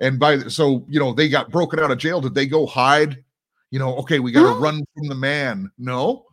and 0.00 0.18
by 0.18 0.38
so 0.48 0.86
you 0.88 1.00
know 1.00 1.12
they 1.12 1.28
got 1.28 1.50
broken 1.50 1.80
out 1.80 1.90
of 1.90 1.98
jail. 1.98 2.20
Did 2.20 2.34
they 2.34 2.46
go 2.46 2.66
hide? 2.66 3.22
You 3.70 3.78
know, 3.78 3.96
okay, 3.96 4.20
we 4.20 4.32
got 4.32 4.42
to 4.42 4.48
No. 4.54 4.60
run 4.60 4.84
from 4.96 5.08
the 5.08 5.14
man. 5.14 5.70
No, 5.76 6.24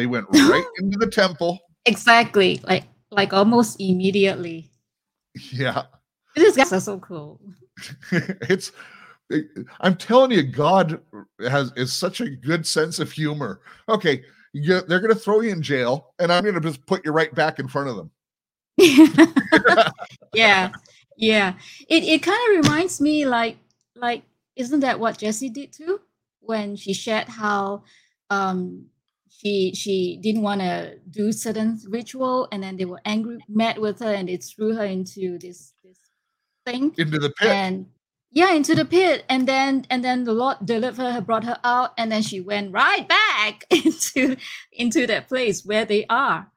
they 0.00 0.06
went 0.06 0.26
right 0.32 0.64
into 0.78 0.98
the 0.98 1.06
temple. 1.06 1.58
Exactly. 1.84 2.58
Like 2.64 2.84
like 3.10 3.34
almost 3.34 3.78
immediately. 3.80 4.70
Yeah, 5.52 5.82
These 6.34 6.56
guys 6.56 6.72
are 6.72 6.80
so 6.80 6.98
cool. 6.98 7.40
it's. 8.12 8.72
I'm 9.80 9.94
telling 9.96 10.32
you, 10.32 10.42
God 10.42 11.00
has 11.40 11.72
is 11.76 11.92
such 11.92 12.20
a 12.20 12.30
good 12.30 12.66
sense 12.66 12.98
of 12.98 13.12
humor. 13.12 13.60
Okay, 13.88 14.24
you, 14.52 14.80
they're 14.80 14.98
going 15.00 15.14
to 15.14 15.20
throw 15.20 15.40
you 15.40 15.50
in 15.50 15.62
jail, 15.62 16.14
and 16.18 16.32
I'm 16.32 16.42
going 16.42 16.56
to 16.56 16.60
just 16.60 16.84
put 16.86 17.04
you 17.04 17.12
right 17.12 17.32
back 17.32 17.60
in 17.60 17.68
front 17.68 17.90
of 17.90 17.96
them. 17.96 18.10
yeah. 20.34 20.70
Yeah. 21.16 21.54
It 21.88 22.02
it 22.04 22.22
kind 22.22 22.40
of 22.50 22.64
reminds 22.64 23.00
me 23.00 23.26
like 23.26 23.58
like 23.94 24.22
isn't 24.56 24.80
that 24.80 24.98
what 24.98 25.18
Jessie 25.18 25.50
did 25.50 25.72
too? 25.72 26.00
When 26.40 26.74
she 26.74 26.92
shared 26.92 27.28
how 27.28 27.84
um 28.30 28.86
she 29.40 29.72
she 29.74 30.18
didn't 30.22 30.42
want 30.42 30.60
to 30.60 30.98
do 31.10 31.32
certain 31.32 31.78
ritual 31.88 32.46
and 32.52 32.62
then 32.62 32.76
they 32.76 32.84
were 32.84 33.00
angry 33.04 33.38
mad 33.48 33.78
with 33.78 33.98
her 34.00 34.12
and 34.12 34.28
they 34.28 34.36
threw 34.36 34.74
her 34.74 34.84
into 34.84 35.38
this 35.38 35.72
this 35.82 35.98
thing. 36.66 36.92
Into 36.98 37.18
the 37.18 37.30
pit. 37.30 37.48
and 37.48 37.86
yeah 38.32 38.52
into 38.52 38.74
the 38.74 38.84
pit. 38.84 39.24
And 39.30 39.48
then 39.48 39.86
and 39.88 40.04
then 40.04 40.24
the 40.24 40.32
lord 40.34 40.58
delivered 40.64 41.10
her 41.12 41.20
brought 41.22 41.44
her 41.44 41.58
out 41.64 41.92
and 41.96 42.12
then 42.12 42.22
she 42.22 42.40
went 42.40 42.72
right 42.72 43.08
back 43.08 43.64
into 43.70 44.36
into 44.72 45.06
that 45.06 45.28
place 45.28 45.64
where 45.64 45.84
they 45.86 46.04
are. 46.10 46.50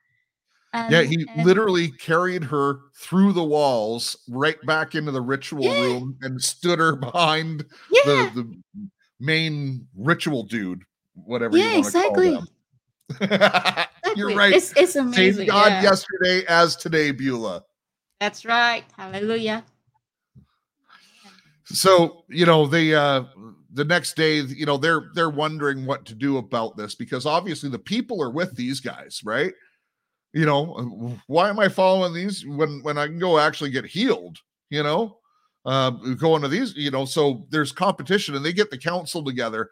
Yeah, 0.73 1.03
he 1.03 1.25
and- 1.29 1.45
literally 1.45 1.89
carried 1.91 2.43
her 2.45 2.79
through 2.97 3.33
the 3.33 3.43
walls 3.43 4.17
right 4.27 4.59
back 4.65 4.95
into 4.95 5.11
the 5.11 5.21
ritual 5.21 5.63
Yeah. 5.63 5.81
room 5.83 6.17
and 6.21 6.41
stood 6.41 6.79
her 6.79 6.95
behind 6.95 7.63
yeah. 7.91 8.29
the, 8.33 8.41
the 8.41 8.89
main 9.19 9.87
ritual 9.95 10.43
dude, 10.43 10.81
whatever 11.13 11.55
yeah 11.55 11.75
you 11.75 11.81
want 11.81 12.49
exactly 13.21 13.27
to 13.27 13.37
call 13.39 13.85
them. 14.03 14.13
You're 14.15 14.35
right. 14.35 14.53
it's, 14.53 14.73
it's 14.75 14.93
Same 14.93 15.07
amazing 15.07 15.47
God 15.47 15.71
yeah. 15.71 15.81
yesterday 15.81 16.45
as 16.47 16.75
today, 16.75 17.11
Beulah. 17.11 17.63
that's 18.19 18.45
right 18.45 18.83
hallelujah 18.97 19.63
So, 21.65 22.23
you 22.29 22.45
know, 22.45 22.67
they 22.67 22.93
uh 22.93 23.23
the 23.73 23.85
next 23.85 24.15
day, 24.15 24.41
you 24.41 24.65
know, 24.65 24.77
they're 24.77 25.09
they're 25.15 25.29
wondering 25.29 25.85
what 25.85 26.05
to 26.05 26.15
do 26.15 26.37
about 26.37 26.77
this 26.77 26.93
because 26.95 27.25
obviously 27.25 27.69
the 27.69 27.79
people 27.79 28.21
are 28.21 28.29
with 28.29 28.55
these 28.55 28.79
guys, 28.79 29.21
right? 29.23 29.53
You 30.33 30.45
know, 30.45 31.17
why 31.27 31.49
am 31.49 31.59
I 31.59 31.69
following 31.69 32.13
these 32.13 32.45
when 32.45 32.81
when 32.83 32.97
I 32.97 33.07
can 33.07 33.19
go 33.19 33.39
actually 33.39 33.71
get 33.71 33.85
healed, 33.85 34.37
you 34.69 34.83
know? 34.83 35.17
Uh 35.65 35.91
going 35.91 36.41
to 36.41 36.47
these, 36.49 36.75
you 36.75 36.91
know, 36.91 37.05
so 37.05 37.47
there's 37.49 37.71
competition 37.71 38.35
and 38.35 38.43
they 38.43 38.53
get 38.53 38.69
the 38.69 38.77
council 38.77 39.23
together 39.23 39.69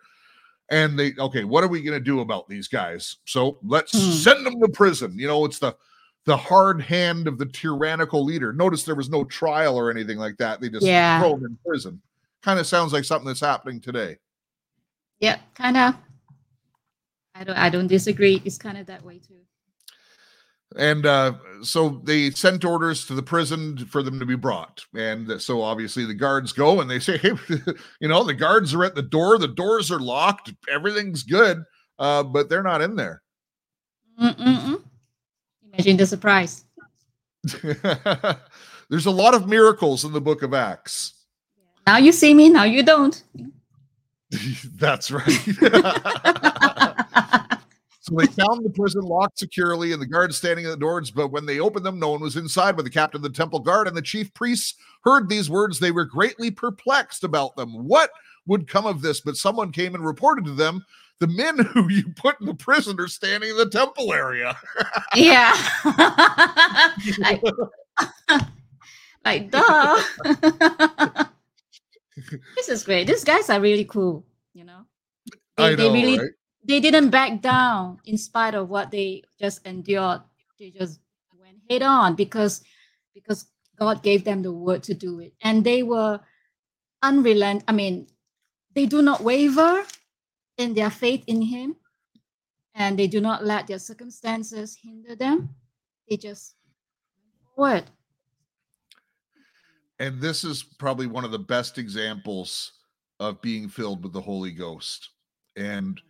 and 0.72 0.98
they 0.98 1.14
okay, 1.20 1.44
what 1.44 1.64
are 1.64 1.68
we 1.68 1.82
going 1.84 1.98
to 2.00 2.04
do 2.04 2.22
about 2.22 2.48
these 2.50 2.68
guys? 2.68 3.18
So, 3.26 3.60
let's 3.64 3.92
Hmm. 3.92 4.12
send 4.12 4.46
them 4.46 4.60
to 4.62 4.68
prison. 4.70 5.18
You 5.20 5.28
know, 5.28 5.46
it's 5.46 5.60
the 5.60 5.76
the 6.26 6.38
hard 6.38 6.82
hand 6.82 7.28
of 7.28 7.38
the 7.40 7.46
tyrannical 7.48 8.24
leader. 8.24 8.54
Notice 8.54 8.84
there 8.84 8.96
was 8.96 9.10
no 9.10 9.24
trial 9.24 9.76
or 9.76 9.90
anything 9.92 10.18
like 10.18 10.38
that. 10.38 10.62
They 10.62 10.70
just 10.70 10.86
Yeah. 10.86 11.20
throw 11.20 11.32
them 11.36 11.46
in 11.46 11.58
prison. 11.66 12.02
Kind 12.44 12.60
of 12.60 12.66
sounds 12.68 12.94
like 12.94 13.04
something 13.06 13.28
that's 13.28 13.40
happening 13.40 13.80
today. 13.80 14.18
yeah 15.20 15.38
kind 15.54 15.78
of 15.78 15.94
i 17.36 17.44
don't 17.44 17.58
i 17.58 17.70
don't 17.70 17.86
disagree 17.86 18.42
it's 18.44 18.58
kind 18.58 18.76
of 18.78 18.88
that 18.88 19.04
way 19.06 19.20
too 19.20 19.36
And 20.78 21.06
uh, 21.06 21.34
so 21.64 22.02
they 22.04 22.32
sent 22.32 22.64
orders 22.64 23.06
to 23.08 23.14
the 23.14 23.24
prison 23.24 23.86
for 23.88 24.02
them 24.04 24.20
to 24.20 24.26
be 24.26 24.36
brought. 24.36 24.86
And 24.96 25.42
so 25.42 25.62
obviously 25.62 26.06
the 26.06 26.14
guards 26.14 26.54
go 26.54 26.80
and 26.80 26.90
they 26.90 27.00
say, 27.00 27.18
hey, 27.18 27.34
you 28.00 28.08
know, 28.08 28.24
the 28.24 28.34
guards 28.34 28.74
are 28.74 28.84
at 28.84 28.96
the 28.96 29.02
door. 29.02 29.38
The 29.38 29.48
doors 29.48 29.92
are 29.92 30.00
locked. 30.00 30.54
Everything's 30.70 31.24
good. 31.24 31.64
Uh, 32.00 32.24
but 32.24 32.50
they're 32.50 32.64
not 32.64 32.82
in 32.82 32.96
there. 32.96 33.22
Mm-mm-mm. 34.22 34.82
imagine 35.74 35.98
the 35.98 36.06
surprise 36.06 36.66
There's 38.90 39.06
a 39.06 39.12
lot 39.12 39.34
of 39.34 39.48
miracles 39.48 40.04
in 40.04 40.12
the 40.12 40.22
book 40.22 40.44
of 40.44 40.54
Acts. 40.54 41.14
now 41.88 41.98
you 41.98 42.12
see 42.12 42.34
me 42.34 42.50
now 42.50 42.64
you 42.64 42.84
don't 42.84 43.24
That's 44.76 45.12
right. 45.12 45.28
So 48.12 48.18
they 48.18 48.28
found 48.28 48.66
the 48.66 48.70
prison 48.70 49.04
locked 49.04 49.40
securely 49.40 49.94
and 49.94 50.02
the 50.02 50.06
guards 50.06 50.36
standing 50.36 50.66
at 50.66 50.70
the 50.70 50.78
doors. 50.78 51.12
But 51.12 51.30
when 51.30 51.46
they 51.46 51.60
opened 51.60 51.86
them, 51.86 51.98
no 51.98 52.10
one 52.12 52.20
was 52.20 52.36
inside. 52.36 52.76
But 52.76 52.84
the 52.84 52.92
captain 52.92 53.20
of 53.20 53.24
the 53.24 53.30
temple 53.30 53.60
guard 53.60 53.88
and 53.88 53.96
the 53.96 54.02
chief 54.02 54.34
priests 54.34 54.76
heard 55.06 55.30
these 55.30 55.50
words. 55.50 55.80
They 55.80 55.92
were 55.92 56.04
greatly 56.04 56.52
perplexed 56.52 57.24
about 57.24 57.56
them. 57.56 57.72
What 57.72 58.10
would 58.48 58.68
come 58.68 58.86
of 58.86 59.02
this? 59.02 59.22
But 59.22 59.38
someone 59.38 59.72
came 59.72 59.96
and 59.96 60.06
reported 60.06 60.44
to 60.46 60.52
them 60.52 60.84
the 61.20 61.28
men 61.28 61.60
who 61.74 61.90
you 61.90 62.12
put 62.18 62.42
in 62.42 62.48
the 62.48 62.54
prison 62.54 63.00
are 63.00 63.08
standing 63.08 63.52
in 63.52 63.58
the 63.58 63.70
temple 63.70 64.12
area. 64.12 64.58
yeah 65.16 65.54
like, 67.20 67.42
like 69.26 69.52
duh 69.52 70.02
this 72.56 72.70
is 72.70 72.84
great 72.84 73.08
these 73.08 73.24
guys 73.24 73.50
are 73.50 73.62
really 73.62 73.86
cool 73.86 74.26
you 74.54 74.64
know 74.64 74.82
they, 75.58 75.64
I 75.64 75.76
they 75.76 75.90
really 75.92 76.18
right? 76.18 76.32
They 76.64 76.80
didn't 76.80 77.10
back 77.10 77.42
down 77.42 78.00
in 78.06 78.18
spite 78.18 78.56
of 78.56 78.70
what 78.70 78.92
they 78.92 79.24
just 79.40 79.66
endured. 79.66 80.22
They 80.60 80.70
just 80.70 81.00
went 81.40 81.58
head 81.70 81.82
on 81.82 82.16
because 82.16 82.64
because 83.14 83.46
god 83.78 84.04
gave 84.04 84.24
them 84.24 84.42
the 84.42 84.52
word 84.52 84.84
to 84.84 84.94
do 84.94 85.20
it. 85.20 85.34
And 85.42 85.64
they 85.64 85.84
were 85.84 86.20
unrelent 87.04 87.64
i 87.68 87.72
mean 87.72 88.06
they 88.76 88.86
do 88.86 89.02
not 89.02 89.22
waver 89.22 89.84
in 90.58 90.76
their 90.76 90.92
faith 90.92 91.24
in 91.26 91.42
him 91.42 91.76
and 92.76 92.98
they 92.98 93.08
do 93.08 93.20
not 93.20 93.46
let 93.46 93.68
their 93.68 93.80
circumstances 93.80 94.78
hinder 94.82 95.16
them. 95.16 95.50
They 96.10 96.18
just 96.18 96.56
forward. 97.56 97.84
And 100.00 100.20
this 100.22 100.44
is 100.44 100.64
probably 100.64 101.08
one 101.08 101.26
of 101.26 101.32
the 101.32 101.40
best 101.40 101.78
examples 101.78 102.72
of 103.20 103.42
being 103.42 103.70
filled 103.70 104.04
with 104.04 104.14
the 104.14 104.22
Holy 104.22 104.52
Ghost. 104.52 105.10
And 105.56 106.02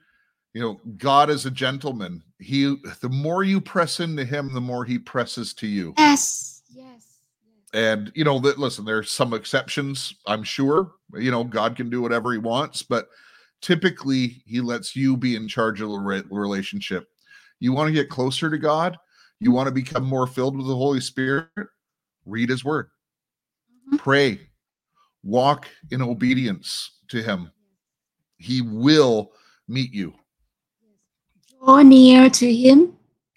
you 0.53 0.61
know, 0.61 0.79
God 0.97 1.29
is 1.29 1.45
a 1.45 1.51
gentleman. 1.51 2.23
He 2.39 2.75
the 3.01 3.09
more 3.09 3.43
you 3.43 3.61
press 3.61 3.99
into 3.99 4.25
him, 4.25 4.53
the 4.53 4.61
more 4.61 4.83
he 4.85 4.99
presses 4.99 5.53
to 5.55 5.67
you. 5.67 5.93
yes 5.97 6.61
yes 6.69 6.87
yes 7.43 7.69
And 7.73 8.11
you 8.15 8.23
know, 8.23 8.39
that 8.39 8.59
listen, 8.59 8.85
there's 8.85 9.11
some 9.11 9.33
exceptions, 9.33 10.13
I'm 10.27 10.43
sure. 10.43 10.91
You 11.13 11.31
know, 11.31 11.43
God 11.43 11.75
can 11.75 11.89
do 11.89 12.01
whatever 12.01 12.31
he 12.31 12.37
wants, 12.37 12.83
but 12.83 13.07
typically 13.61 14.41
he 14.45 14.59
lets 14.61 14.95
you 14.95 15.15
be 15.15 15.35
in 15.35 15.47
charge 15.47 15.81
of 15.81 15.89
the 15.89 15.99
re- 15.99 16.23
relationship. 16.29 17.07
You 17.59 17.73
want 17.73 17.87
to 17.87 17.93
get 17.93 18.09
closer 18.09 18.49
to 18.49 18.57
God, 18.57 18.97
you 19.39 19.51
want 19.51 19.67
to 19.67 19.71
become 19.73 20.03
more 20.03 20.27
filled 20.27 20.57
with 20.57 20.67
the 20.67 20.75
Holy 20.75 20.99
Spirit, 21.01 21.47
read 22.25 22.49
his 22.49 22.65
word. 22.65 22.89
Mhm. 23.91 23.99
Pray. 23.99 24.47
Walk 25.23 25.67
in 25.91 26.01
obedience 26.01 26.91
to 27.09 27.21
him. 27.21 27.51
He 28.37 28.61
will 28.61 29.31
meet 29.67 29.93
you. 29.93 30.15
Draw 31.61 31.81
near 31.81 32.29
to 32.29 32.53
him 32.53 32.93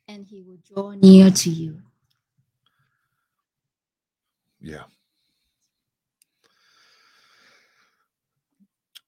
and 0.08 0.26
he 0.26 0.42
will 0.42 0.58
draw 0.72 0.92
near 0.92 1.30
to 1.30 1.50
you 1.50 1.80
Yeah. 4.64 4.84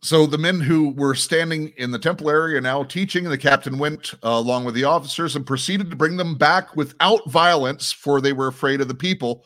So 0.03 0.27
the 0.27 0.39
men 0.39 0.61
who 0.61 0.91
were 0.91 1.15
standing 1.15 1.73
in 1.79 1.91
the 1.91 1.99
temple 1.99 2.31
area 2.31 2.61
now 2.61 2.85
teaching, 2.85 3.25
the 3.25 3.39
captain 3.39 3.79
went 3.79 4.13
uh, 4.23 4.29
along 4.29 4.67
with 4.67 4.75
the 4.75 4.85
officers 4.85 5.35
and 5.35 5.47
proceeded 5.47 5.91
to 5.91 5.97
bring 5.97 6.19
them 6.19 6.37
back 6.37 6.77
without 6.77 7.29
violence, 7.31 7.91
for 7.91 8.21
they 8.21 8.35
were 8.35 8.49
afraid 8.49 8.83
of 8.83 8.89
the 8.89 8.95
people 8.95 9.45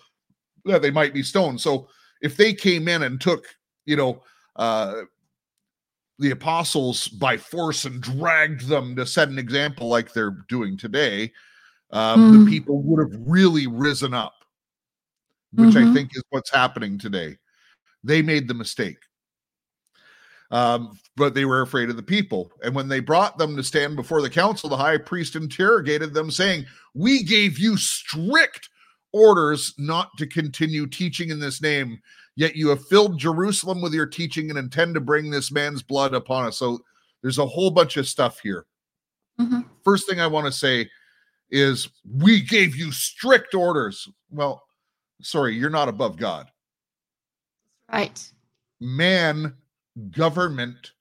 that 0.64 0.82
they 0.82 0.90
might 0.90 1.14
be 1.14 1.22
stoned. 1.22 1.60
So 1.60 1.88
if 2.20 2.36
they 2.36 2.52
came 2.52 2.88
in 2.88 3.04
and 3.04 3.20
took, 3.20 3.46
you 3.86 3.96
know, 3.96 4.22
uh, 4.56 5.02
the 6.20 6.30
apostles 6.30 7.08
by 7.08 7.36
force 7.36 7.84
and 7.86 8.00
dragged 8.00 8.68
them 8.68 8.94
to 8.94 9.06
set 9.06 9.28
an 9.28 9.38
example 9.38 9.88
like 9.88 10.12
they're 10.12 10.36
doing 10.48 10.76
today, 10.76 11.32
um, 11.90 12.28
Mm. 12.28 12.32
the 12.32 12.50
people 12.50 12.82
would 12.82 13.00
have 13.00 13.20
really 13.26 13.66
risen 13.66 14.14
up, 14.14 14.34
which 15.52 15.76
I 15.76 15.84
Mhm. 15.84 15.92
think 15.92 16.10
is 16.14 16.22
what's 16.30 16.50
happening 16.50 16.98
today. 16.98 17.38
They 18.04 18.22
made 18.22 18.46
the 18.48 18.54
mistake. 18.54 18.98
Um, 20.52 20.98
but 21.16 21.34
they 21.34 21.44
were 21.44 21.62
afraid 21.62 21.90
of 21.90 21.96
the 21.96 22.02
people. 22.02 22.52
And 22.62 22.74
when 22.74 22.88
they 22.88 23.00
brought 23.00 23.38
them 23.38 23.56
to 23.56 23.62
stand 23.62 23.94
before 23.96 24.20
the 24.20 24.30
council, 24.30 24.68
the 24.68 24.76
high 24.76 24.98
priest 24.98 25.36
interrogated 25.36 26.12
them, 26.12 26.30
saying, 26.30 26.66
We 26.94 27.22
gave 27.22 27.58
you 27.58 27.76
strict 27.76 28.68
orders 29.12 29.74
not 29.78 30.10
to 30.18 30.26
continue 30.26 30.86
teaching 30.86 31.30
in 31.30 31.38
this 31.38 31.62
name, 31.62 32.00
yet 32.40 32.56
you 32.56 32.68
have 32.68 32.86
filled 32.86 33.18
Jerusalem 33.18 33.82
with 33.82 33.92
your 33.92 34.06
teaching 34.06 34.48
and 34.48 34.58
intend 34.58 34.94
to 34.94 35.00
bring 35.00 35.28
this 35.28 35.52
man's 35.52 35.82
blood 35.82 36.14
upon 36.14 36.46
us. 36.46 36.56
So 36.56 36.78
there's 37.20 37.36
a 37.36 37.44
whole 37.44 37.70
bunch 37.70 37.98
of 37.98 38.08
stuff 38.08 38.40
here. 38.40 38.64
Mhm. 39.38 39.68
First 39.84 40.08
thing 40.08 40.20
I 40.20 40.26
want 40.26 40.46
to 40.46 40.52
say 40.52 40.90
is, 41.50 41.88
We 42.08 42.40
gave 42.40 42.74
you 42.76 42.92
strict 42.92 43.54
orders. 43.54 44.08
Well, 44.30 44.62
sorry, 45.20 45.54
you're 45.54 45.68
not 45.68 45.88
above 45.90 46.16
God. 46.16 46.50
Right. 47.92 48.32
man 48.82 49.54
government 50.10 50.92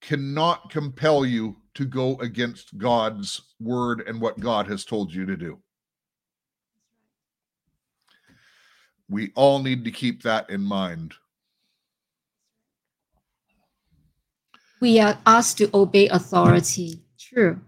cannot 0.00 0.70
compel 0.70 1.24
you 1.24 1.56
to 1.74 1.84
go 1.84 2.16
against 2.16 2.76
God's 2.76 3.40
word 3.60 4.00
and 4.08 4.20
what 4.20 4.40
God 4.40 4.66
has 4.66 4.84
told 4.84 5.14
you 5.14 5.26
to 5.26 5.36
do. 5.36 5.62
We 9.08 9.32
all 9.34 9.62
need 9.62 9.84
to 9.84 9.90
keep 9.90 10.22
that 10.22 10.48
in 10.50 10.62
mind. 10.62 11.14
We 14.80 14.98
are 15.00 15.18
asked 15.26 15.58
to 15.58 15.70
obey 15.74 16.08
authority. 16.08 17.02
True. 17.18 17.60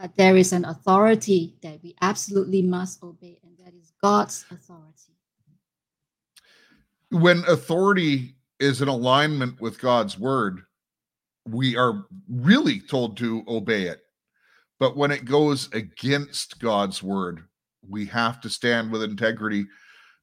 But 0.00 0.16
there 0.16 0.36
is 0.36 0.52
an 0.52 0.64
authority 0.64 1.56
that 1.62 1.82
we 1.82 1.94
absolutely 2.00 2.62
must 2.62 3.02
obey, 3.02 3.38
and 3.42 3.52
that 3.58 3.74
is 3.74 3.92
God's 4.00 4.46
authority. 4.50 5.12
When 7.10 7.42
authority 7.48 8.36
is 8.60 8.80
in 8.80 8.88
alignment 8.88 9.60
with 9.60 9.80
God's 9.80 10.18
word, 10.18 10.62
we 11.46 11.76
are 11.76 12.06
really 12.28 12.80
told 12.80 13.16
to 13.18 13.44
obey 13.48 13.84
it. 13.84 14.02
But 14.78 14.96
when 14.96 15.10
it 15.10 15.24
goes 15.24 15.68
against 15.72 16.60
God's 16.60 17.02
word, 17.02 17.44
we 17.88 18.06
have 18.06 18.40
to 18.42 18.50
stand 18.50 18.92
with 18.92 19.02
integrity, 19.02 19.66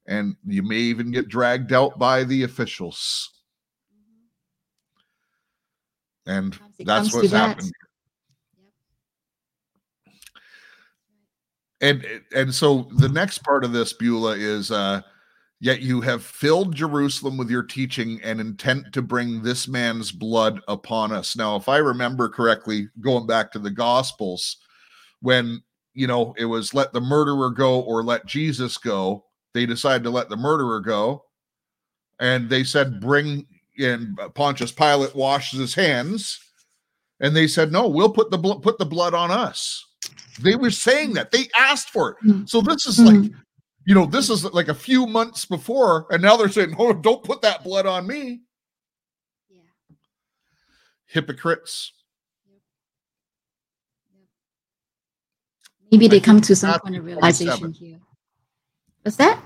and 0.07 0.35
you 0.45 0.63
may 0.63 0.77
even 0.77 1.11
get 1.11 1.27
dragged 1.27 1.73
out 1.73 1.97
by 1.97 2.23
the 2.23 2.43
officials. 2.43 3.31
And 6.27 6.57
that's 6.79 7.13
what's 7.13 7.31
that. 7.31 7.49
happened. 7.49 7.71
And 11.81 12.05
and 12.33 12.53
so 12.53 12.87
the 12.97 13.09
next 13.09 13.39
part 13.39 13.63
of 13.63 13.71
this, 13.71 13.93
Beulah, 13.93 14.37
is 14.37 14.71
uh 14.71 15.01
yet 15.59 15.81
you 15.81 16.01
have 16.01 16.23
filled 16.23 16.75
Jerusalem 16.75 17.37
with 17.37 17.49
your 17.49 17.63
teaching 17.63 18.19
and 18.23 18.39
intent 18.39 18.91
to 18.93 19.01
bring 19.01 19.41
this 19.41 19.67
man's 19.67 20.11
blood 20.11 20.61
upon 20.67 21.11
us. 21.11 21.35
Now, 21.35 21.55
if 21.55 21.69
I 21.69 21.77
remember 21.77 22.29
correctly, 22.29 22.89
going 23.01 23.27
back 23.27 23.51
to 23.51 23.59
the 23.59 23.71
gospels, 23.71 24.57
when 25.21 25.61
you 25.93 26.07
know 26.07 26.33
it 26.37 26.45
was 26.45 26.73
let 26.73 26.91
the 26.91 27.01
murderer 27.01 27.51
go 27.51 27.81
or 27.81 28.03
let 28.03 28.25
Jesus 28.25 28.77
go, 28.77 29.25
they 29.55 29.65
decided 29.65 30.03
to 30.03 30.09
let 30.09 30.27
the 30.27 30.35
murderer 30.35 30.81
go, 30.81 31.23
and 32.19 32.49
they 32.49 32.65
said, 32.65 32.99
Bring 32.99 33.47
in 33.77 34.15
Pontius 34.35 34.71
Pilate 34.71 35.15
washes 35.15 35.57
his 35.59 35.73
hands, 35.73 36.37
and 37.21 37.33
they 37.33 37.47
said, 37.47 37.71
No, 37.71 37.87
we'll 37.87 38.11
put 38.11 38.29
the 38.29 38.37
put 38.37 38.77
the 38.77 38.85
blood 38.85 39.13
on 39.13 39.31
us. 39.31 39.83
They 40.41 40.57
were 40.57 40.71
saying 40.71 41.13
that 41.13 41.31
they 41.31 41.47
asked 41.57 41.89
for 41.89 42.11
it. 42.11 42.17
Mm. 42.27 42.49
So 42.49 42.61
this 42.61 42.85
is 42.85 42.99
Mm. 42.99 43.05
like, 43.05 43.31
you 43.85 43.95
know, 43.95 44.05
this 44.05 44.29
is 44.29 44.43
like 44.43 44.67
a 44.67 44.75
few 44.75 45.07
months 45.07 45.45
before, 45.45 46.05
and 46.09 46.21
now 46.21 46.35
they're 46.35 46.49
saying, 46.49 46.75
"Oh, 46.77 46.91
don't 46.91 47.23
put 47.23 47.41
that 47.41 47.63
blood 47.63 47.85
on 47.85 48.05
me." 48.05 48.41
Yeah. 49.49 49.61
Hypocrites. 51.05 51.93
Maybe 55.91 56.09
they 56.09 56.19
come 56.19 56.41
to 56.41 56.55
some 56.57 56.77
kind 56.79 56.97
of 56.97 57.05
realization 57.05 57.71
here. 57.71 57.99
What's 59.05 59.17
that? 59.17 59.39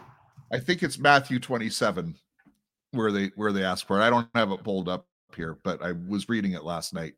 I 0.54 0.60
think 0.60 0.84
it's 0.84 0.98
Matthew 0.98 1.38
twenty-seven 1.38 2.16
where 2.92 3.12
they 3.12 3.32
where 3.36 3.52
they 3.52 3.66
ask 3.66 3.86
for 3.86 4.00
it. 4.00 4.04
I 4.04 4.10
don't 4.10 4.30
have 4.34 4.52
it 4.52 4.64
pulled 4.64 4.88
up 4.88 5.06
here, 5.36 5.58
but 5.66 5.84
I 5.84 5.92
was 6.08 6.30
reading 6.30 6.54
it 6.54 6.64
last 6.64 6.94
night. 6.94 7.16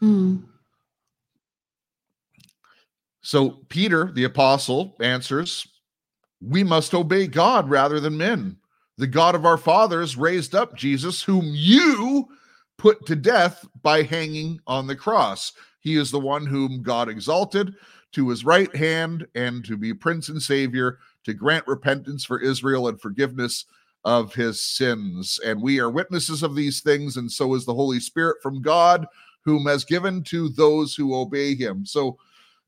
Hmm. 0.00 0.38
So 3.22 3.60
Peter, 3.68 4.10
the 4.12 4.24
apostle, 4.24 4.96
answers, 5.00 5.68
We 6.40 6.64
must 6.64 6.94
obey 6.94 7.28
God 7.28 7.70
rather 7.70 8.00
than 8.00 8.18
men. 8.18 8.56
The 8.98 9.06
God 9.06 9.36
of 9.36 9.46
our 9.46 9.56
fathers 9.56 10.16
raised 10.16 10.56
up 10.56 10.74
Jesus, 10.74 11.22
whom 11.22 11.44
you 11.46 12.26
put 12.76 13.06
to 13.06 13.14
death 13.14 13.64
by 13.82 14.02
hanging 14.02 14.58
on 14.66 14.88
the 14.88 14.96
cross. 14.96 15.52
He 15.78 15.94
is 15.94 16.10
the 16.10 16.18
one 16.18 16.44
whom 16.44 16.82
God 16.82 17.08
exalted 17.08 17.76
to 18.12 18.28
his 18.30 18.44
right 18.44 18.74
hand 18.74 19.26
and 19.34 19.64
to 19.64 19.76
be 19.76 19.92
prince 19.92 20.28
and 20.28 20.40
savior, 20.40 20.98
to 21.26 21.34
grant 21.34 21.66
repentance 21.66 22.24
for 22.24 22.40
Israel 22.40 22.86
and 22.86 23.00
forgiveness 23.00 23.66
of 24.04 24.32
his 24.32 24.62
sins. 24.62 25.40
And 25.44 25.60
we 25.60 25.80
are 25.80 25.90
witnesses 25.90 26.44
of 26.44 26.54
these 26.54 26.80
things, 26.80 27.16
and 27.16 27.30
so 27.30 27.54
is 27.54 27.64
the 27.64 27.74
Holy 27.74 27.98
Spirit 27.98 28.36
from 28.40 28.62
God, 28.62 29.06
whom 29.44 29.66
has 29.66 29.84
given 29.84 30.22
to 30.24 30.48
those 30.50 30.94
who 30.94 31.16
obey 31.16 31.56
him. 31.56 31.84
So 31.84 32.16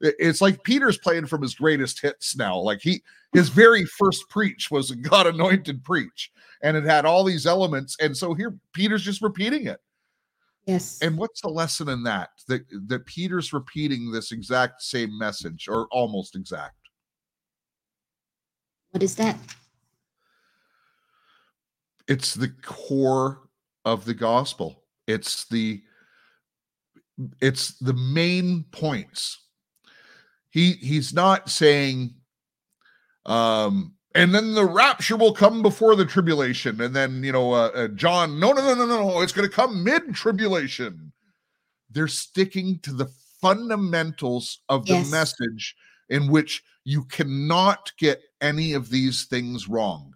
it's 0.01 0.41
like 0.41 0.65
Peter's 0.65 0.99
playing 0.99 1.27
from 1.27 1.41
his 1.41 1.55
greatest 1.55 2.01
hits 2.01 2.37
now. 2.37 2.59
Like 2.59 2.81
he 2.81 3.03
his 3.33 3.49
very 3.49 3.85
first 3.85 4.29
preach 4.29 4.71
was 4.71 4.91
a 4.91 4.97
God 4.97 5.29
anointed 5.29 5.85
preach, 5.85 6.33
and 6.63 6.77
it 6.77 6.85
had 6.85 7.05
all 7.05 7.23
these 7.23 7.47
elements. 7.47 7.97
And 8.01 8.17
so 8.17 8.35
here 8.35 8.57
Peter's 8.73 9.05
just 9.05 9.23
repeating 9.23 9.67
it. 9.67 9.81
Yes. 10.67 10.99
And 11.01 11.17
what's 11.17 11.41
the 11.41 11.49
lesson 11.49 11.89
in 11.89 12.03
that? 12.03 12.31
That 12.49 12.63
that 12.89 13.07
Peter's 13.07 13.53
repeating 13.53 14.11
this 14.11 14.33
exact 14.33 14.83
same 14.83 15.17
message, 15.17 15.69
or 15.69 15.87
almost 15.93 16.35
exact. 16.35 16.75
What 18.99 19.05
is 19.05 19.15
that? 19.15 19.39
It's 22.09 22.35
the 22.35 22.49
core 22.49 23.43
of 23.85 24.05
the 24.05 24.15
gospel. 24.15 24.83
It's 25.07 25.45
the 25.45 25.85
it's 27.41 27.79
the 27.79 27.93
main 27.93 28.65
points. 28.73 29.39
He 30.51 30.73
he's 30.73 31.15
not 31.15 31.49
saying 31.49 32.17
um 33.25 33.95
and 34.17 34.35
then 34.35 34.55
the 34.55 34.65
rapture 34.65 35.17
will 35.17 35.33
come 35.33 35.63
before 35.63 35.95
the 35.95 36.05
tribulation 36.05 36.81
and 36.81 36.97
then 36.97 37.23
you 37.23 37.31
know 37.31 37.53
uh, 37.53 37.69
uh, 37.69 37.89
John 37.89 38.41
no 38.41 38.51
no 38.51 38.63
no 38.63 38.75
no 38.75 38.87
no 38.87 39.21
it's 39.21 39.33
going 39.33 39.49
to 39.49 39.55
come 39.55 39.85
mid 39.85 40.13
tribulation. 40.13 41.13
They're 41.89 42.09
sticking 42.09 42.81
to 42.81 42.93
the 42.93 43.07
fundamentals 43.41 44.59
of 44.69 44.87
the 44.87 44.95
Yes. 44.95 45.13
message 45.13 45.77
in 46.09 46.29
which 46.29 46.65
you 46.85 47.05
cannot 47.05 47.93
get 47.99 48.23
any 48.41 48.73
of 48.73 48.91
these 48.91 49.25
things 49.25 49.69
wrong. 49.69 50.15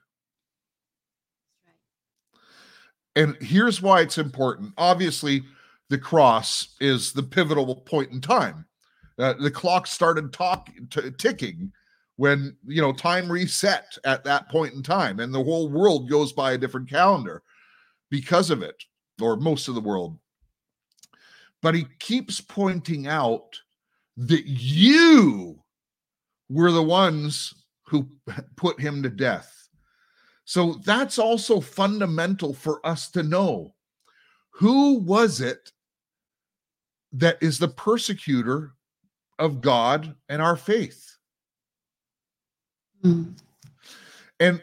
And 3.14 3.36
here's 3.40 3.82
why 3.82 4.00
it's 4.00 4.18
important. 4.18 4.72
Obviously, 4.78 5.42
the 5.90 5.98
cross 5.98 6.74
is 6.80 7.12
the 7.12 7.22
pivotal 7.22 7.76
point 7.76 8.10
in 8.12 8.20
time. 8.20 8.64
Uh, 9.18 9.34
the 9.34 9.50
clock 9.50 9.86
started 9.86 10.32
talk 10.32 10.70
t- 10.90 11.10
ticking 11.18 11.70
when 12.16 12.56
you 12.66 12.80
know 12.80 12.92
time 12.92 13.30
reset 13.30 13.98
at 14.04 14.24
that 14.24 14.48
point 14.48 14.72
in 14.74 14.82
time, 14.82 15.20
and 15.20 15.34
the 15.34 15.42
whole 15.42 15.68
world 15.68 16.08
goes 16.08 16.32
by 16.32 16.52
a 16.52 16.58
different 16.58 16.88
calendar 16.88 17.42
because 18.10 18.50
of 18.50 18.62
it, 18.62 18.82
or 19.20 19.36
most 19.36 19.68
of 19.68 19.74
the 19.74 19.80
world. 19.80 20.18
But 21.60 21.74
he 21.74 21.86
keeps 21.98 22.40
pointing 22.40 23.06
out 23.06 23.60
that 24.16 24.46
you 24.46 25.62
were 26.48 26.72
the 26.72 26.82
ones 26.82 27.54
who 27.93 28.09
put 28.57 28.80
him 28.80 29.03
to 29.03 29.11
death. 29.11 29.68
So 30.45 30.80
that's 30.84 31.18
also 31.18 31.61
fundamental 31.61 32.55
for 32.55 32.84
us 32.86 33.11
to 33.11 33.22
know. 33.22 33.74
Who 34.53 34.99
was 34.99 35.40
it 35.43 35.70
that 37.12 37.36
is 37.43 37.59
the 37.59 37.68
persecutor 37.68 38.72
of 39.38 39.61
God 39.61 40.16
and 40.30 40.40
our 40.40 40.57
faith? 40.57 41.16
Hmm. 43.03 43.32
And 44.40 44.62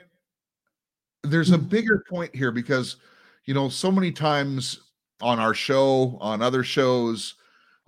there's 1.23 1.51
a 1.51 1.57
Mm. 1.57 1.69
bigger 1.69 2.03
point 2.09 2.35
here 2.35 2.51
because, 2.51 2.95
you 3.45 3.53
know, 3.53 3.69
so 3.69 3.91
many 3.91 4.11
times 4.11 4.79
on 5.21 5.39
our 5.39 5.53
show, 5.53 6.17
on 6.19 6.41
other 6.41 6.63
shows, 6.63 7.35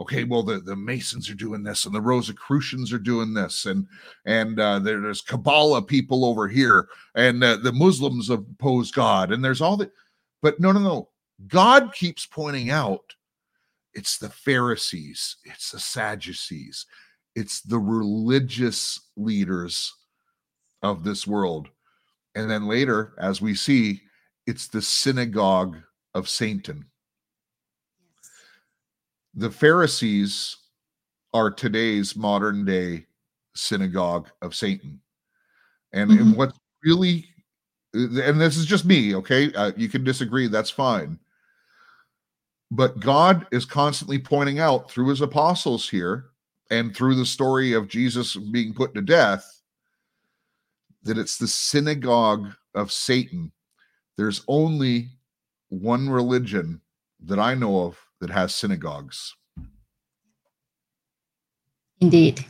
okay, 0.02 0.24
well, 0.24 0.44
the, 0.44 0.60
the 0.60 0.76
Masons 0.76 1.30
are 1.30 1.36
doing 1.36 1.64
this 1.64 1.86
and 1.86 1.96
the 1.96 2.02
Rosicrucians 2.02 2.92
are 2.92 3.00
doing 3.00 3.34
this, 3.34 3.66
and 3.66 3.88
and 4.26 4.60
uh, 4.60 4.80
there's 4.80 5.22
Kabbalah 5.22 5.82
people 5.82 6.26
over 6.26 6.48
here, 6.48 6.88
and 7.16 7.44
uh, 7.44 7.58
the 7.58 7.72
Muslims 7.72 8.30
oppose 8.30 8.92
God, 8.92 9.32
and 9.32 9.44
there's 9.44 9.62
all 9.62 9.78
that. 9.78 9.92
But 10.42 10.60
no, 10.60 10.72
no, 10.72 10.80
no. 10.80 11.10
God 11.48 11.94
keeps 11.94 12.26
pointing 12.26 12.70
out 12.70 13.16
it's 13.94 14.18
the 14.18 14.30
Pharisees, 14.30 15.38
it's 15.44 15.72
the 15.72 15.80
Sadducees, 15.80 16.86
it's 17.36 17.62
the 17.62 17.80
religious 17.80 19.00
leaders 19.16 19.94
of 20.82 21.04
this 21.04 21.28
world. 21.28 21.70
And 22.36 22.50
then 22.50 22.68
later, 22.68 23.14
as 23.20 23.42
we 23.42 23.54
see, 23.56 24.02
it's 24.48 24.68
the 24.68 24.82
synagogue 24.82 25.78
of 26.14 26.30
Satan. 26.30 26.86
The 29.34 29.52
Pharisees 29.52 30.58
are 31.34 31.50
today's 31.50 32.16
modern 32.16 32.66
day 32.66 33.06
synagogue 33.56 34.30
of 34.42 34.56
Satan. 34.56 35.02
And, 35.94 36.12
and 36.12 36.34
Mhm. 36.34 36.36
what's 36.36 36.58
really, 36.84 37.28
and 37.94 38.40
this 38.40 38.58
is 38.58 38.66
just 38.66 38.86
me, 38.86 39.16
okay? 39.16 39.54
Uh, 39.54 39.72
you 39.76 39.90
can 39.90 40.04
disagree, 40.04 40.48
that's 40.48 40.70
fine. 40.70 41.20
But 42.70 43.00
God 43.00 43.48
is 43.52 43.66
constantly 43.66 44.18
pointing 44.18 44.60
out 44.60 44.90
through 44.90 45.10
his 45.10 45.22
apostles 45.22 45.90
here 45.90 46.32
and 46.70 46.96
through 46.96 47.16
the 47.16 47.26
story 47.26 47.74
of 47.74 47.90
Jesus 47.90 48.36
being 48.36 48.74
put 48.74 48.94
to 48.94 49.02
death 49.02 49.62
that 51.04 51.18
it's 51.18 51.38
the 51.38 51.48
synagogue 51.48 52.54
of 52.76 52.92
Satan. 52.92 53.52
There's 54.18 54.44
only 54.48 55.10
one 55.70 56.10
religion 56.10 56.80
that 57.26 57.40
I 57.40 57.56
know 57.56 57.82
of 57.86 57.98
that 58.22 58.30
has 58.30 58.56
synagogues. 58.56 59.36
Indeed. 62.00 62.46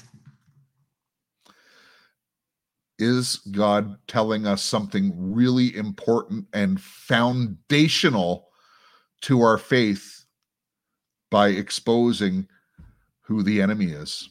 Is 3.00 3.38
God 3.52 3.98
telling 4.08 4.46
us 4.46 4.62
something 4.62 5.12
really 5.16 5.76
important 5.76 6.46
and 6.54 6.80
foundational 6.80 8.50
to 9.22 9.42
our 9.42 9.58
faith 9.58 10.26
by 11.32 11.48
exposing 11.50 12.48
who 13.22 13.42
the 13.42 13.62
enemy 13.62 13.88
is? 13.88 14.30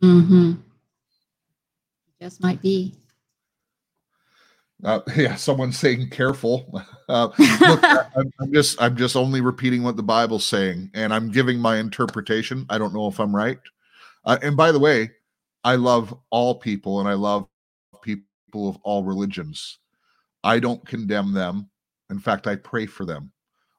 Mm-hmm. 0.00 0.52
Just 2.20 2.42
might 2.42 2.62
be. 2.62 2.94
Uh, 4.84 5.00
yeah, 5.16 5.34
someone's 5.36 5.78
saying 5.78 6.10
careful. 6.10 6.82
Uh, 7.08 7.28
look, 7.38 7.38
I, 7.84 7.98
I'm- 8.16 8.32
I'm 8.40 8.52
just 8.52 8.82
I'm 8.82 8.96
just 8.96 9.14
only 9.14 9.40
repeating 9.40 9.84
what 9.84 9.96
the 9.96 10.02
Bible's 10.02 10.44
saying, 10.44 10.90
and 10.92 11.14
I'm 11.14 11.30
giving 11.30 11.56
my 11.60 11.76
interpretation. 11.76 12.66
I 12.68 12.78
don't 12.78 12.92
know 12.92 13.06
if 13.06 13.20
I'm 13.20 13.34
right. 13.34 13.58
Uh, 14.24 14.38
and 14.42 14.56
by 14.56 14.72
the 14.72 14.80
way, 14.80 15.12
I 15.64 15.76
love 15.76 16.12
all 16.30 16.56
people, 16.56 16.98
and 16.98 17.08
I 17.08 17.12
love 17.14 17.46
people 18.02 18.68
of 18.68 18.76
all 18.82 19.04
religions. 19.04 19.78
I 20.44 20.58
don't 20.58 20.84
condemn 20.86 21.32
them. 21.32 21.70
In 22.10 22.18
fact, 22.18 22.46
I 22.46 22.56
pray 22.56 22.86
for 22.86 23.04
them. 23.04 23.32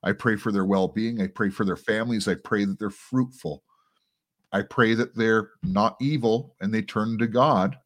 I 0.03 0.13
pray 0.13 0.37
for 0.37 0.51
their 0.51 0.65
well-being. 0.65 1.21
I 1.21 1.27
pray 1.27 1.49
for 1.49 1.65
their 1.65 1.75
families. 1.77 2.27
I 2.27 2.35
pray 2.35 2.65
that 2.65 2.79
they're 2.79 2.89
fruitful. 2.89 3.63
I 4.53 4.61
pray 4.63 4.93
that 4.95 5.15
they're 5.15 5.51
not 5.63 5.97
evil 6.01 6.55
and 6.61 6.73
they 6.73 6.81
turn 6.81 7.17
to 7.19 7.27
God 7.27 7.77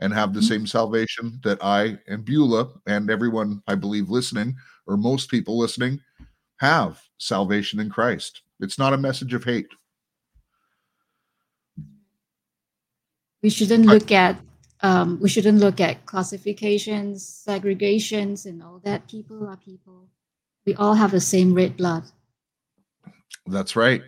and 0.00 0.12
have 0.12 0.32
the 0.32 0.40
Mhm. 0.40 0.48
same 0.48 0.66
salvation 0.66 1.40
that 1.42 1.58
I 1.62 1.98
and 2.06 2.24
Beulah 2.24 2.68
and 2.86 3.10
everyone 3.10 3.62
I 3.66 3.74
believe 3.74 4.08
listening, 4.10 4.56
or 4.86 4.96
most 4.96 5.30
people 5.30 5.58
listening, 5.58 6.00
have 6.58 7.02
salvation 7.18 7.80
in 7.80 7.90
Christ. 7.90 8.42
It's 8.60 8.78
not 8.78 8.92
a 8.92 8.98
message 8.98 9.34
of 9.34 9.44
hate. 9.44 9.68
We 13.42 13.50
shouldn't 13.50 13.88
I- 13.88 13.92
look 13.92 14.10
at 14.12 14.40
um, 14.80 15.18
we 15.20 15.28
shouldn't 15.28 15.58
look 15.58 15.80
at 15.80 16.06
classifications, 16.06 17.24
segregations, 17.24 18.46
and 18.46 18.62
all 18.62 18.78
that. 18.84 19.08
People 19.08 19.44
are 19.48 19.56
people. 19.56 20.08
We 20.64 20.74
all 20.76 20.94
have 20.94 21.10
the 21.10 21.20
same 21.20 21.52
red 21.52 21.76
blood. 21.76 22.04
That's 23.46 23.74
right. 23.74 24.02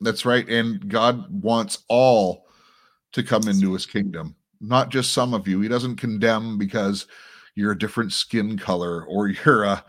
That's 0.00 0.24
right. 0.24 0.48
And 0.48 0.88
God 0.88 1.26
wants 1.42 1.84
all 1.88 2.46
to 3.12 3.22
come 3.22 3.48
into 3.48 3.74
his 3.74 3.84
kingdom, 3.84 4.34
not 4.60 4.90
just 4.90 5.12
some 5.12 5.34
of 5.34 5.46
you. 5.46 5.60
He 5.60 5.68
doesn't 5.68 5.96
condemn 5.96 6.58
because 6.58 7.06
you're 7.54 7.72
a 7.72 7.78
different 7.78 8.12
skin 8.12 8.58
color 8.58 9.04
or 9.04 9.28
you're 9.44 9.64
a, 9.64 9.84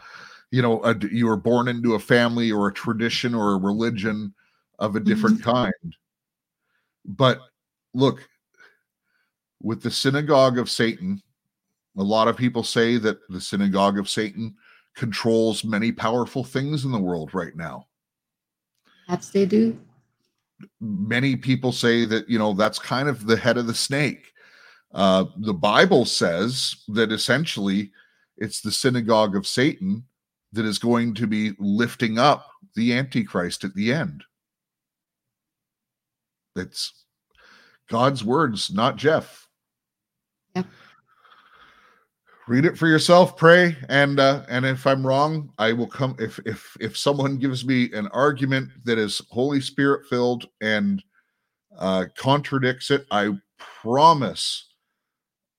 you 0.52 0.62
know, 0.62 0.84
a, 0.84 0.96
you 1.12 1.28
were 1.28 1.38
born 1.38 1.68
into 1.68 1.96
a 1.96 2.00
family 2.00 2.52
or 2.52 2.68
a 2.68 2.74
tradition 2.74 3.36
or 3.36 3.54
a 3.54 3.58
religion 3.58 4.34
of 4.80 4.96
a 4.96 5.00
different 5.00 5.42
mm-hmm. 5.42 5.52
kind. 5.52 5.96
But 7.06 7.40
look, 7.94 8.28
with 9.62 9.82
the 9.82 9.92
synagogue 9.92 10.58
of 10.58 10.70
Satan, 10.70 11.22
a 11.98 12.04
lot 12.04 12.28
of 12.28 12.38
people 12.38 12.64
say 12.64 12.98
that 12.98 13.20
the 13.30 13.42
synagogue 13.42 14.00
of 14.00 14.10
Satan 14.10 14.56
controls 14.96 15.64
many 15.64 15.92
powerful 15.92 16.44
things 16.44 16.86
in 16.86 16.92
the 16.92 17.00
world 17.00 17.34
right 17.34 17.56
now 17.56 17.86
Perhaps 19.10 19.32
they 19.32 19.48
do. 19.48 19.76
many 20.80 21.36
people 21.36 21.72
say 21.72 22.06
that 22.06 22.30
you 22.30 22.38
know 22.38 22.54
that's 22.54 22.78
kind 22.78 23.10
of 23.10 23.26
the 23.26 23.36
head 23.36 23.58
of 23.58 23.66
the 23.66 23.74
snake 23.74 24.34
uh 24.94 25.26
the 25.38 25.54
bible 25.54 26.06
says 26.06 26.78
that 26.88 27.12
essentially 27.12 27.92
it's 28.38 28.62
the 28.62 28.72
synagogue 28.72 29.36
of 29.36 29.46
satan 29.48 30.04
that 30.52 30.66
is 30.66 30.80
going 30.80 31.14
to 31.14 31.28
be 31.28 31.52
lifting 31.60 32.18
up 32.18 32.48
the 32.76 32.94
antichrist 32.94 33.64
at 33.64 33.74
the 33.76 33.94
end 33.94 34.24
it's 36.56 37.06
god's 37.90 38.24
words 38.24 38.72
not 38.72 38.96
jeff 38.96 39.48
Yep. 40.56 40.66
read 42.48 42.66
it 42.66 42.76
for 42.78 42.88
yourself 42.88 43.38
pray 43.38 43.78
and 43.90 44.20
uh 44.20 44.44
and 44.50 44.66
if 44.66 44.88
i'm 44.88 45.06
wrong 45.06 45.52
i 45.60 45.72
will 45.72 45.88
come 45.88 46.16
if 46.18 46.40
if 46.46 46.76
if 46.80 46.98
someone 46.98 47.38
gives 47.38 47.64
me 47.64 47.92
an 47.94 48.08
argument 48.08 48.70
that 48.86 48.98
is 48.98 49.22
holy 49.30 49.62
spirit 49.62 50.08
filled 50.08 50.48
and 50.62 51.04
uh 51.78 52.06
contradicts 52.18 52.90
it 52.90 53.06
i 53.12 53.30
promise 53.82 54.69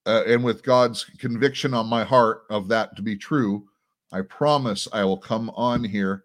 uh, 0.07 0.23
and 0.27 0.43
with 0.43 0.63
god's 0.63 1.05
conviction 1.19 1.75
on 1.75 1.87
my 1.87 2.05
heart 2.05 2.43
of 2.51 2.69
that 2.69 2.95
to 2.97 3.03
be 3.03 3.17
true 3.17 3.65
i 4.13 4.21
promise 4.21 4.89
i 4.93 5.05
will 5.05 5.19
come 5.19 5.51
on 5.51 5.83
here 5.85 6.25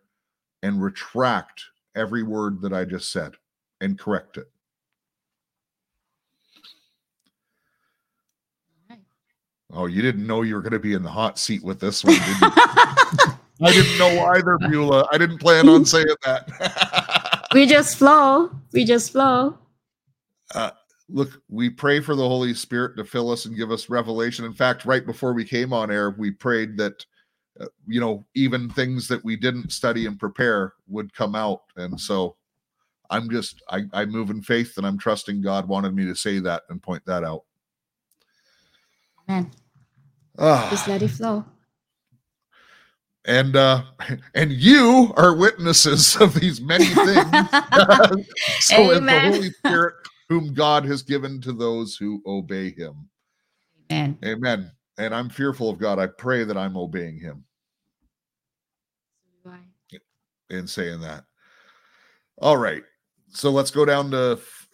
and 0.64 0.82
retract 0.82 1.64
every 1.96 2.24
word 2.24 2.62
that 2.62 2.74
i 2.74 2.84
just 2.86 3.12
said 3.12 3.34
and 3.82 4.00
correct 4.00 4.38
it 4.38 4.50
Right. 8.90 9.00
oh 9.74 9.86
you 9.88 10.02
didn't 10.02 10.26
know 10.26 10.42
you 10.42 10.56
were 10.56 10.62
going 10.62 10.74
to 10.74 10.80
be 10.80 10.94
in 10.94 11.04
the 11.04 11.10
hot 11.10 11.38
seat 11.40 11.64
with 11.64 11.80
this 11.80 12.04
one 12.04 12.16
did 12.16 12.42
you 12.42 12.52
I 13.62 13.72
didn't 13.72 13.98
know 13.98 14.26
either, 14.36 14.58
Beulah. 14.58 15.08
I 15.14 15.18
didn't 15.18 15.38
plan 15.38 15.70
on 15.70 15.86
saying 15.86 16.08
that. 16.26 17.48
we 17.54 17.66
just 17.66 17.98
flow. 17.98 18.52
We 18.74 18.84
just 18.84 19.14
flow. 19.14 19.58
Look, 21.10 21.42
we 21.50 21.70
pray 21.70 22.00
for 22.00 22.16
the 22.16 22.28
Holy 22.28 22.54
Spirit 22.54 22.98
to 22.98 23.06
fill 23.06 23.30
us 23.30 23.46
and 23.46 23.56
give 23.56 23.72
us 23.72 23.90
revelation. 23.90 24.44
In 24.46 24.54
fact, 24.54 24.86
right 24.86 25.06
before 25.06 25.34
we 25.34 25.46
came 25.46 25.72
on 25.72 25.92
air, 25.92 26.12
we 26.18 26.32
prayed 26.32 26.78
that, 26.78 27.06
uh, 27.60 27.68
you 27.88 28.00
know, 28.02 28.26
even 28.34 28.70
things 28.70 29.08
that 29.08 29.24
we 29.24 29.36
didn't 29.36 29.72
study 29.72 30.08
and 30.08 30.20
prepare 30.20 30.74
would 30.88 31.14
come 31.14 31.36
out. 31.36 31.62
And 31.76 32.00
so 32.00 32.36
I'm 33.12 33.30
just, 33.30 33.62
I, 33.70 33.84
I 33.94 34.06
move 34.06 34.32
in 34.32 34.42
faith 34.42 34.78
and 34.78 34.86
I'm 34.86 34.98
trusting 34.98 35.42
God 35.44 35.68
wanted 35.68 35.94
me 35.96 36.06
to 36.06 36.16
say 36.16 36.40
that 36.40 36.64
and 36.70 36.82
point 36.82 37.06
that 37.06 37.24
out. 37.24 37.44
Man, 39.28 39.52
Ah. 40.40 40.68
just 40.72 40.88
let 40.88 41.02
it 41.04 41.10
flow. 41.12 41.46
and 43.26 43.56
uh 43.56 43.82
and 44.36 44.52
you 44.52 45.12
are 45.18 45.36
witnesses 45.36 46.16
of 46.18 46.34
these 46.36 46.62
many 46.62 46.86
things 46.86 47.50
so 48.60 48.92
is 48.92 49.00
the 49.00 49.06
Amen. 49.06 49.34
holy 49.34 49.50
spirit 49.50 49.96
whom 50.30 50.54
god 50.54 50.86
has 50.86 51.04
given 51.04 51.40
to 51.42 51.54
those 51.54 51.96
who 51.96 52.22
obey 52.26 52.72
him. 52.72 53.10
Man, 53.90 54.18
amen. 54.24 54.72
And 54.98 55.14
i'm 55.14 55.30
fearful 55.30 55.70
of 55.70 55.80
god. 55.80 56.00
I 56.00 56.08
pray 56.08 56.44
that 56.44 56.58
i'm 56.58 56.78
obeying 56.78 57.20
him. 57.20 57.44
In 60.50 60.68
saying 60.68 61.02
that. 61.02 61.24
All 62.38 62.58
right. 62.58 62.84
So 63.30 63.50
let's 63.50 63.72
go 63.72 63.84
down 63.84 64.12
to 64.12 64.38
f- 64.40 64.68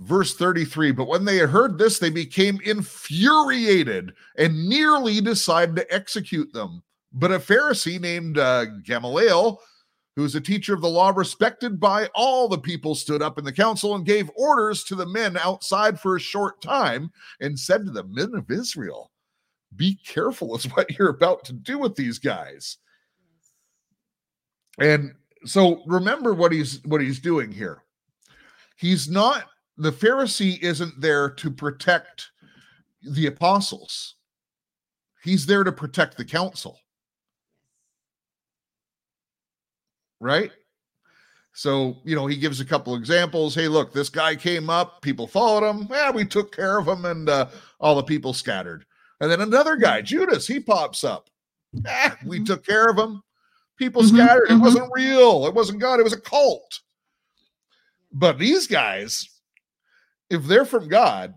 verse 0.00 0.34
33 0.34 0.90
but 0.92 1.06
when 1.06 1.24
they 1.24 1.38
heard 1.38 1.78
this 1.78 1.98
they 1.98 2.10
became 2.10 2.58
infuriated 2.64 4.12
and 4.36 4.68
nearly 4.68 5.20
decided 5.20 5.76
to 5.76 5.94
execute 5.94 6.52
them. 6.52 6.82
But 7.12 7.30
a 7.30 7.38
pharisee 7.38 8.00
named 8.00 8.38
uh, 8.38 8.64
gamaliel 8.82 9.60
who's 10.16 10.34
a 10.34 10.40
teacher 10.40 10.74
of 10.74 10.80
the 10.80 10.88
law 10.88 11.12
respected 11.14 11.80
by 11.80 12.08
all 12.14 12.48
the 12.48 12.58
people 12.58 12.94
stood 12.94 13.22
up 13.22 13.38
in 13.38 13.44
the 13.44 13.52
council 13.52 13.94
and 13.94 14.06
gave 14.06 14.30
orders 14.36 14.84
to 14.84 14.94
the 14.94 15.06
men 15.06 15.36
outside 15.38 15.98
for 15.98 16.16
a 16.16 16.20
short 16.20 16.60
time 16.62 17.10
and 17.40 17.58
said 17.58 17.84
to 17.84 17.90
the 17.90 18.04
men 18.04 18.32
of 18.34 18.50
israel 18.50 19.10
be 19.76 19.98
careful 20.06 20.54
as 20.54 20.64
what 20.64 20.90
you're 20.98 21.08
about 21.08 21.44
to 21.44 21.52
do 21.52 21.78
with 21.78 21.96
these 21.96 22.18
guys 22.18 22.78
and 24.78 25.14
so 25.44 25.82
remember 25.86 26.34
what 26.34 26.52
he's 26.52 26.82
what 26.84 27.00
he's 27.00 27.20
doing 27.20 27.52
here. 27.52 27.82
He's 28.76 29.08
not 29.08 29.44
the 29.76 29.92
Pharisee 29.92 30.60
isn't 30.62 31.00
there 31.00 31.30
to 31.30 31.50
protect 31.50 32.30
the 33.02 33.26
apostles. 33.26 34.16
He's 35.22 35.46
there 35.46 35.64
to 35.64 35.72
protect 35.72 36.16
the 36.16 36.24
council. 36.24 36.78
Right? 40.24 40.50
So, 41.52 41.98
you 42.02 42.16
know, 42.16 42.26
he 42.26 42.36
gives 42.36 42.60
a 42.60 42.64
couple 42.64 42.96
examples. 42.96 43.54
Hey, 43.54 43.68
look, 43.68 43.92
this 43.92 44.08
guy 44.08 44.34
came 44.34 44.70
up, 44.70 45.02
people 45.02 45.26
followed 45.26 45.68
him. 45.68 45.86
Yeah, 45.90 46.10
we 46.10 46.24
took 46.24 46.56
care 46.56 46.78
of 46.78 46.88
him, 46.88 47.04
and 47.04 47.28
uh, 47.28 47.48
all 47.78 47.94
the 47.94 48.02
people 48.02 48.32
scattered. 48.32 48.86
And 49.20 49.30
then 49.30 49.42
another 49.42 49.76
guy, 49.76 50.00
Judas, 50.00 50.46
he 50.46 50.60
pops 50.60 51.04
up. 51.04 51.28
Ah, 51.86 52.16
we 52.24 52.40
Mhm. 52.40 52.46
took 52.46 52.64
care 52.64 52.88
of 52.88 52.96
him. 52.96 53.22
People 53.76 54.02
Mhm, 54.02 54.14
scattered. 54.14 54.50
It 54.50 54.54
mhm. 54.54 54.60
wasn't 54.62 54.90
real. 54.94 55.46
It 55.46 55.52
wasn't 55.52 55.78
God. 55.78 56.00
It 56.00 56.04
was 56.04 56.14
a 56.14 56.20
cult. 56.20 56.80
But 58.10 58.38
these 58.38 58.66
guys, 58.66 59.28
if 60.30 60.44
they're 60.44 60.64
from 60.64 60.88
God, 60.88 61.34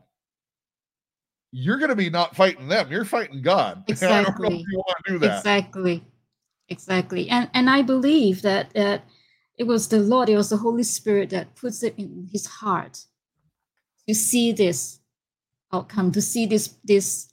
you're 1.52 1.78
going 1.78 1.90
to 1.90 1.96
be 1.96 2.10
not 2.10 2.38
fighting 2.38 2.70
them. 2.70 2.90
You're 2.90 3.04
fighting 3.04 3.42
God. 3.42 3.84
I 3.90 4.24
don't 4.24 4.40
know 4.40 4.48
if 4.48 4.54
Exactly. 4.54 4.66
you 4.70 4.78
want 4.78 5.06
to 5.06 5.12
do 5.12 5.20
that. 5.20 5.40
Exactly. 5.40 6.06
Exactly. 6.70 7.30
And 7.30 7.50
and 7.54 7.70
I 7.70 7.82
believe 7.82 8.42
that 8.42 8.74
that 8.74 9.04
it 9.58 9.66
was 9.66 9.88
the 9.90 10.00
Lord, 10.00 10.30
it 10.30 10.38
was 10.38 10.50
the 10.50 10.58
Holy 10.58 10.84
Spirit 10.84 11.30
that 11.32 11.56
puts 11.56 11.84
it 11.84 11.96
in 11.98 12.28
his 12.32 12.46
heart 12.46 13.06
to 14.08 14.16
see 14.16 14.52
this 14.52 15.00
outcome, 15.74 16.12
to 16.12 16.22
see 16.22 16.46
this 16.46 16.76
this, 16.84 17.30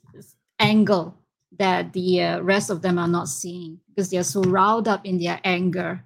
angle 0.59 1.17
that 1.57 1.93
the 1.93 2.21
uh, 2.23 2.39
rest 2.41 2.69
of 2.69 2.81
them 2.81 2.97
are 2.99 3.07
not 3.07 3.27
seeing 3.29 3.79
because 3.89 4.09
they 4.09 4.17
are 4.17 4.23
so 4.23 4.41
riled 4.43 4.87
up 4.87 5.05
in 5.05 5.19
their 5.19 5.39
anger. 5.43 6.05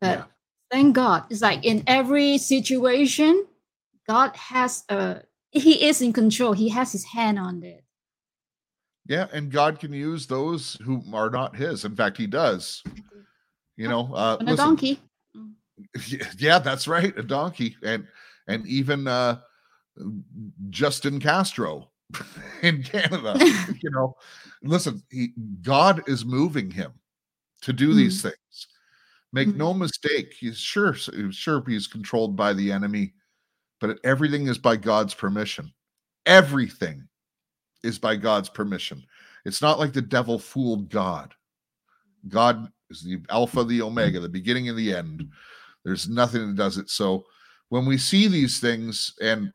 But 0.00 0.18
Yeah. 0.18 0.24
thank 0.70 0.94
God, 0.96 1.24
it's 1.30 1.42
like 1.42 1.64
in 1.64 1.82
every 1.86 2.38
situation, 2.38 3.46
God 4.08 4.36
has 4.36 4.84
a 4.88 5.22
he 5.50 5.86
is 5.88 6.02
in 6.02 6.12
control. 6.12 6.52
He 6.52 6.68
has 6.70 6.92
his 6.92 7.04
hand 7.04 7.38
on 7.38 7.62
it. 7.62 7.84
Yeah, 9.08 9.26
and 9.32 9.50
God 9.50 9.80
can 9.80 9.92
use 9.92 10.26
those 10.26 10.76
who 10.84 11.02
are 11.12 11.30
not 11.30 11.56
His. 11.56 11.84
In 11.84 11.96
fact, 11.96 12.16
He 12.18 12.26
does. 12.26 12.82
You 13.76 13.88
know, 13.88 14.12
uh, 14.14 14.36
a 14.38 14.44
listen, 14.44 14.56
donkey. 14.56 15.00
yeah, 16.38 16.58
that's 16.58 16.86
right, 16.86 17.16
a 17.16 17.22
donkey, 17.22 17.76
and 17.82 18.06
and 18.48 18.66
even 18.66 19.06
uh, 19.08 19.38
Justin 20.70 21.20
Castro 21.20 21.88
in 22.62 22.82
Canada. 22.82 23.36
you 23.80 23.90
know, 23.90 24.14
listen, 24.62 25.02
he, 25.10 25.32
God 25.62 26.02
is 26.06 26.24
moving 26.24 26.70
him 26.70 26.92
to 27.62 27.72
do 27.72 27.94
these 27.94 28.22
things. 28.22 28.66
Make 29.32 29.48
Mhm. 29.48 29.56
no 29.56 29.74
mistake, 29.74 30.34
he's 30.38 30.58
sure 30.58 30.94
sure 30.94 31.62
he's 31.66 31.86
controlled 31.86 32.36
by 32.36 32.52
the 32.52 32.72
enemy, 32.72 33.14
but 33.80 33.98
everything 34.04 34.48
is 34.48 34.58
by 34.58 34.76
God's 34.76 35.14
permission. 35.14 35.72
Everything 36.26 37.08
is 37.82 37.98
by 37.98 38.16
God's 38.16 38.48
permission. 38.48 39.02
It's 39.44 39.62
not 39.62 39.78
like 39.78 39.92
the 39.92 40.02
devil 40.02 40.38
fooled 40.38 40.90
God. 40.90 41.34
God 42.28 42.70
is 42.90 43.02
the 43.02 43.20
Alpha, 43.30 43.64
the 43.64 43.82
Omega, 43.82 44.20
the 44.20 44.28
beginning 44.28 44.68
and 44.68 44.78
the 44.78 44.94
end. 44.94 45.28
There's 45.84 46.08
nothing 46.08 46.48
that 46.48 46.56
does 46.56 46.78
it. 46.78 46.90
So 46.90 47.24
when 47.68 47.86
we 47.86 47.98
see 47.98 48.28
these 48.28 48.60
things, 48.60 49.14
and 49.20 49.52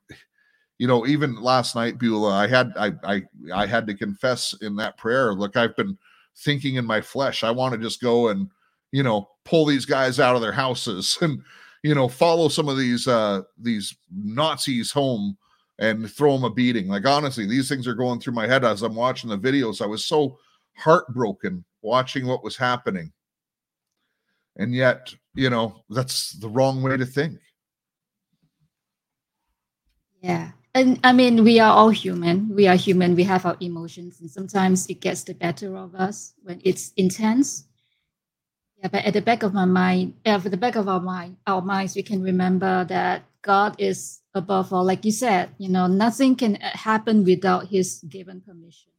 you 0.77 0.87
know, 0.87 1.05
even 1.05 1.41
last 1.41 1.75
night, 1.75 1.99
Beulah, 1.99 2.33
I 2.33 2.47
had 2.47 2.73
I 2.77 2.91
I 3.03 3.21
I 3.53 3.65
had 3.65 3.85
to 3.87 3.93
confess 3.93 4.53
in 4.61 4.75
that 4.77 4.97
prayer. 4.97 5.33
Look, 5.33 5.55
I've 5.55 5.75
been 5.75 5.97
thinking 6.37 6.75
in 6.75 6.85
my 6.85 7.01
flesh. 7.01 7.43
I 7.43 7.51
want 7.51 7.73
to 7.73 7.79
just 7.79 8.01
go 8.01 8.29
and 8.29 8.49
you 8.91 9.03
know 9.03 9.29
pull 9.45 9.65
these 9.65 9.85
guys 9.85 10.19
out 10.19 10.35
of 10.35 10.41
their 10.41 10.51
houses 10.51 11.17
and 11.21 11.41
you 11.83 11.93
know 11.93 12.07
follow 12.07 12.47
some 12.47 12.69
of 12.69 12.77
these 12.77 13.07
uh 13.07 13.41
these 13.59 13.95
Nazis 14.11 14.91
home 14.91 15.37
and 15.79 16.09
throw 16.09 16.33
them 16.33 16.43
a 16.43 16.49
beating. 16.49 16.87
Like 16.87 17.05
honestly, 17.05 17.45
these 17.45 17.67
things 17.67 17.87
are 17.87 17.95
going 17.95 18.19
through 18.19 18.33
my 18.33 18.47
head 18.47 18.63
as 18.63 18.81
I'm 18.81 18.95
watching 18.95 19.29
the 19.29 19.37
videos. 19.37 19.81
I 19.81 19.87
was 19.87 20.05
so 20.05 20.37
heartbroken 20.77 21.63
watching 21.81 22.25
what 22.25 22.43
was 22.43 22.57
happening. 22.57 23.11
And 24.57 24.73
yet, 24.73 25.13
you 25.33 25.49
know, 25.49 25.83
that's 25.89 26.31
the 26.33 26.49
wrong 26.49 26.81
way 26.83 26.97
to 26.97 27.05
think. 27.05 27.39
Yeah. 30.21 30.51
And 30.75 30.99
I 31.03 31.13
mean, 31.13 31.43
we 31.43 31.59
are 31.59 31.71
all 31.71 31.89
human. 31.89 32.49
We 32.55 32.67
are 32.67 32.75
human. 32.75 33.15
We 33.15 33.23
have 33.25 33.45
our 33.45 33.57
emotions, 33.59 34.21
and 34.21 34.31
sometimes 34.31 34.87
it 34.87 35.01
gets 35.01 35.23
the 35.23 35.35
better 35.35 35.77
of 35.77 35.93
us 35.93 36.33
when 36.41 36.61
it's 36.63 36.93
intense. 36.97 37.65
Yeah, 38.77 38.87
but 38.87 39.05
at 39.05 39.13
the 39.13 39.21
back 39.21 39.43
of 39.43 39.53
my 39.53 39.65
mind, 39.65 40.15
uh, 40.25 40.41
at 40.43 40.49
the 40.49 40.57
back 40.57 40.75
of 40.75 40.87
our 40.87 40.99
mind, 40.99 41.37
our 41.45 41.61
minds, 41.61 41.95
we 41.95 42.01
can 42.01 42.23
remember 42.23 42.85
that 42.85 43.23
God 43.43 43.75
is 43.77 44.22
above 44.33 44.73
all. 44.73 44.83
Like 44.83 45.05
you 45.05 45.11
said, 45.11 45.51
you 45.57 45.69
know, 45.69 45.87
nothing 45.87 46.35
can 46.35 46.57
uh, 46.57 46.75
happen 46.77 47.23
without 47.23 47.67
His 47.67 48.03
given 48.09 48.41
permission. 48.41 48.91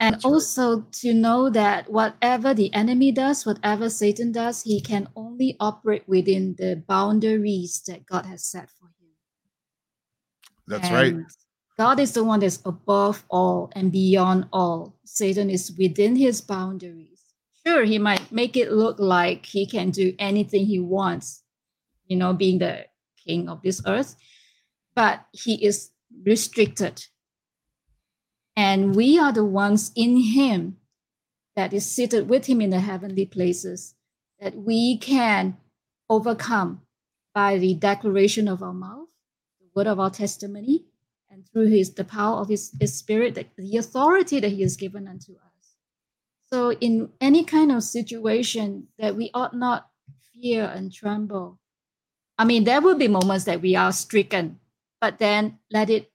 And 0.00 0.14
That's 0.14 0.24
right. 0.24 0.30
also 0.32 0.80
to 0.80 1.14
know 1.14 1.48
that 1.50 1.88
whatever 1.88 2.54
the 2.54 2.74
enemy 2.74 3.12
does, 3.12 3.46
whatever 3.46 3.88
Satan 3.88 4.32
does, 4.32 4.62
he 4.62 4.80
can 4.80 5.08
only 5.14 5.56
operate 5.60 6.02
within 6.08 6.56
the 6.58 6.82
boundaries 6.88 7.80
that 7.86 8.04
God 8.04 8.26
has 8.26 8.44
set 8.44 8.68
for 8.68 8.86
him. 8.86 9.10
That's 10.66 10.90
right. 10.90 11.14
God 11.78 12.00
is 12.00 12.12
the 12.12 12.24
one 12.24 12.40
that's 12.40 12.60
above 12.64 13.22
all 13.30 13.70
and 13.76 13.92
beyond 13.92 14.46
all. 14.52 14.96
Satan 15.04 15.48
is 15.48 15.72
within 15.78 16.16
his 16.16 16.40
boundaries. 16.40 17.20
Sure, 17.64 17.84
he 17.84 17.98
might 17.98 18.32
make 18.32 18.56
it 18.56 18.72
look 18.72 18.98
like 18.98 19.46
he 19.46 19.66
can 19.66 19.90
do 19.90 20.14
anything 20.18 20.66
he 20.66 20.80
wants, 20.80 21.44
you 22.06 22.16
know, 22.16 22.32
being 22.32 22.58
the 22.58 22.86
king 23.24 23.48
of 23.48 23.62
this 23.62 23.82
earth, 23.86 24.16
but 24.94 25.26
he 25.32 25.64
is 25.64 25.90
restricted. 26.24 27.06
And 28.56 28.94
we 28.94 29.18
are 29.18 29.32
the 29.32 29.44
ones 29.44 29.92
in 29.94 30.16
him 30.16 30.76
that 31.56 31.72
is 31.72 31.90
seated 31.90 32.28
with 32.28 32.46
him 32.46 32.60
in 32.60 32.70
the 32.70 32.80
heavenly 32.80 33.26
places 33.26 33.94
that 34.40 34.56
we 34.56 34.98
can 34.98 35.56
overcome 36.08 36.82
by 37.34 37.58
the 37.58 37.74
declaration 37.74 38.48
of 38.48 38.62
our 38.62 38.74
mouth 38.74 39.08
the 39.60 39.68
word 39.74 39.86
of 39.86 39.98
our 39.98 40.10
testimony 40.10 40.84
and 41.30 41.46
through 41.48 41.68
his 41.68 41.94
the 41.94 42.04
power 42.04 42.40
of 42.40 42.48
his, 42.48 42.72
his 42.78 42.94
spirit 42.94 43.34
the, 43.34 43.46
the 43.56 43.76
authority 43.76 44.40
that 44.40 44.52
he 44.52 44.62
has 44.62 44.76
given 44.76 45.08
unto 45.08 45.32
us 45.32 45.76
so 46.52 46.72
in 46.72 47.10
any 47.20 47.44
kind 47.44 47.72
of 47.72 47.82
situation 47.82 48.88
that 48.98 49.16
we 49.16 49.30
ought 49.32 49.54
not 49.54 49.88
fear 50.34 50.64
and 50.64 50.92
tremble 50.92 51.58
i 52.42 52.44
mean 52.44 52.64
there 52.64 52.82
will 52.84 52.98
be 53.04 53.08
moments 53.08 53.44
that 53.44 53.60
we 53.66 53.72
are 53.82 53.92
stricken 53.92 54.58
but 55.00 55.18
then 55.18 55.58
let 55.70 55.88
it 55.90 56.10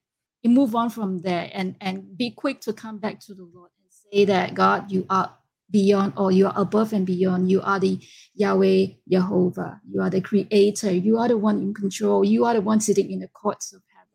move 0.60 0.76
on 0.82 0.90
from 0.90 1.20
there 1.28 1.46
and 1.54 1.76
and 1.82 1.96
be 2.18 2.28
quick 2.32 2.62
to 2.62 2.72
come 2.84 2.98
back 3.06 3.20
to 3.20 3.34
the 3.34 3.48
lord 3.56 3.72
and 3.80 3.90
say 3.92 4.24
that 4.26 4.54
god 4.54 4.80
you 4.92 5.06
are 5.10 5.30
beyond 5.70 6.14
or 6.16 6.32
you 6.32 6.48
are 6.48 6.54
above 6.56 6.94
and 6.94 7.06
beyond. 7.06 7.52
You 7.52 7.62
are 7.62 7.80
the 7.80 8.00
yahweh 8.36 8.88
jehovah. 9.10 9.82
You 9.92 10.02
are 10.02 10.10
the 10.10 10.22
creator. 10.22 10.92
You 10.92 11.18
are 11.18 11.28
the 11.28 11.38
one 11.38 11.58
in 11.60 11.74
control. 11.74 12.24
You 12.24 12.46
are 12.46 12.54
the 12.54 12.62
one 12.62 12.80
sitting 12.80 13.12
in 13.12 13.20
the 13.20 13.28
courts 13.28 13.74
of 13.74 13.82
heaven 13.96 14.14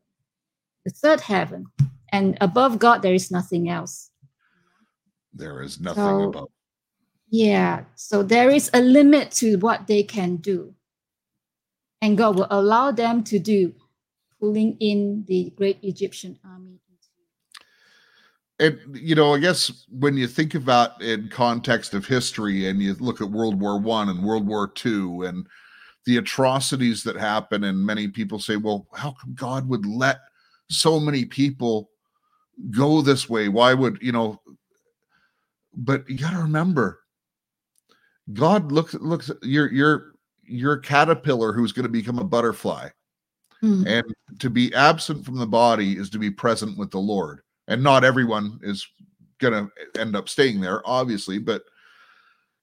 the 0.85 0.91
third 0.91 1.21
heaven. 1.21 1.67
And 2.09 2.39
above 2.41 2.79
god 2.79 3.03
there 3.03 3.15
is 3.15 3.31
nothing 3.31 3.69
else. 3.69 4.11
There 5.33 5.63
is 5.63 5.81
nothing 5.81 6.03
So- 6.03 6.29
about 6.29 6.51
yeah. 7.29 7.85
So 7.97 8.23
there 8.23 8.51
is 8.51 8.71
a 8.75 8.81
limit 8.81 9.31
to 9.41 9.57
what 9.57 9.87
they 9.87 10.03
can 10.03 10.37
do 10.37 10.75
and 12.03 12.19
god 12.19 12.37
will 12.37 12.47
allow 12.51 12.91
them 12.91 13.25
to 13.25 13.39
do 13.39 13.73
pulling 14.39 14.77
in 14.81 15.25
the 15.27 15.53
great 15.57 15.79
egyptian 15.83 16.39
army 16.45 16.79
and 18.63 18.79
you 18.93 19.17
know, 19.17 19.35
I 19.35 19.39
guess 19.39 19.87
when 19.91 20.17
you 20.17 20.29
think 20.29 20.55
about 20.55 21.03
in 21.03 21.29
context 21.29 21.95
of 21.95 22.07
history 22.07 22.69
and 22.69 22.81
you 22.81 22.95
look 22.95 23.21
at 23.21 23.29
World 23.29 23.61
War 23.61 23.79
One 23.79 24.09
and 24.09 24.23
World 24.23 24.47
War 24.47 24.69
Two 24.69 25.25
and 25.25 25.47
the 26.07 26.19
atrocities 26.19 27.03
that 27.03 27.17
happen, 27.17 27.65
and 27.65 27.79
many 27.79 28.07
people 28.07 28.39
say, 28.39 28.57
Well, 28.57 28.87
how 28.95 29.17
come 29.21 29.35
God 29.35 29.69
would 29.69 29.85
let 29.85 30.21
so 30.71 31.01
many 31.01 31.25
people 31.25 31.91
go 32.71 33.03
this 33.03 33.29
way? 33.29 33.49
Why 33.49 33.75
would 33.75 33.99
you 34.01 34.13
know? 34.13 34.41
But 35.75 36.09
you 36.09 36.17
gotta 36.17 36.39
remember, 36.39 37.01
God 38.33 38.71
looks 38.71 38.95
looks 38.95 39.29
you're 39.43 39.73
you're 39.73 40.12
you're 40.53 40.75
a 40.75 40.81
caterpillar 40.81 41.53
who's 41.53 41.73
going 41.73 41.85
to 41.85 41.89
become 41.89 42.19
a 42.19 42.25
butterfly. 42.25 42.89
Mm. 43.63 43.87
And 43.87 44.41
to 44.41 44.51
be 44.51 44.75
absent 44.75 45.25
from 45.25 45.37
the 45.37 45.47
body 45.47 45.97
is 45.97 46.11
to 46.11 46.19
be 46.19 46.31
present 46.31 46.77
with 46.77 46.91
the 46.91 46.99
Lord. 46.99 47.41
And 47.69 47.83
not 47.83 48.05
everyone 48.05 48.59
is 48.63 48.87
going 49.39 49.53
to 49.53 50.01
end 50.01 50.17
up 50.17 50.29
staying 50.29 50.61
there, 50.61 50.83
obviously. 50.85 51.39
But 51.39 51.63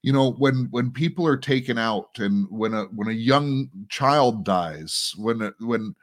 you 0.01 0.13
know, 0.13 0.31
when 0.33 0.67
when 0.71 0.91
people 0.91 1.27
are 1.27 1.37
taken 1.37 1.77
out, 1.77 2.09
and 2.19 2.47
when 2.49 2.73
a 2.73 2.83
when 2.85 3.09
a 3.09 3.13
young 3.13 3.69
child 3.89 4.45
dies, 4.45 5.13
when 5.17 5.41
a, 5.41 5.51
when 5.59 5.95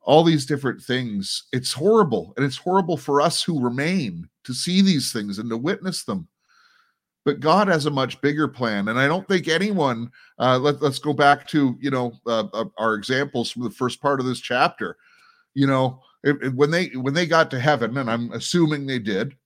all 0.00 0.24
these 0.24 0.46
different 0.46 0.80
things, 0.80 1.44
it's 1.52 1.72
horrible, 1.72 2.34
and 2.36 2.44
it's 2.46 2.56
horrible 2.56 2.96
for 2.96 3.20
us 3.20 3.42
who 3.42 3.62
remain 3.62 4.28
to 4.44 4.54
see 4.54 4.80
these 4.80 5.12
things 5.12 5.38
and 5.38 5.50
to 5.50 5.56
witness 5.56 6.04
them. 6.04 6.28
But 7.24 7.38
God 7.40 7.68
has 7.68 7.86
a 7.86 7.90
much 7.90 8.20
bigger 8.20 8.48
plan, 8.48 8.88
and 8.88 8.98
I 8.98 9.06
don't 9.06 9.26
think 9.28 9.46
anyone. 9.46 10.10
Uh, 10.40 10.58
let, 10.58 10.82
let's 10.82 10.98
go 10.98 11.12
back 11.12 11.46
to 11.48 11.76
you 11.80 11.90
know 11.90 12.12
uh, 12.26 12.44
uh, 12.52 12.64
our 12.78 12.94
examples 12.94 13.50
from 13.50 13.62
the 13.62 13.70
first 13.70 14.00
part 14.02 14.18
of 14.18 14.26
this 14.26 14.40
chapter. 14.40 14.96
You 15.54 15.66
know, 15.68 16.00
if, 16.24 16.36
if- 16.42 16.54
when 16.54 16.70
they 16.72 16.86
when 16.88 17.14
they 17.14 17.26
got 17.26 17.50
to 17.52 17.60
heaven, 17.60 17.96
and 17.96 18.10
I'm 18.10 18.32
assuming 18.32 18.86
they 18.86 18.98
did. 18.98 19.36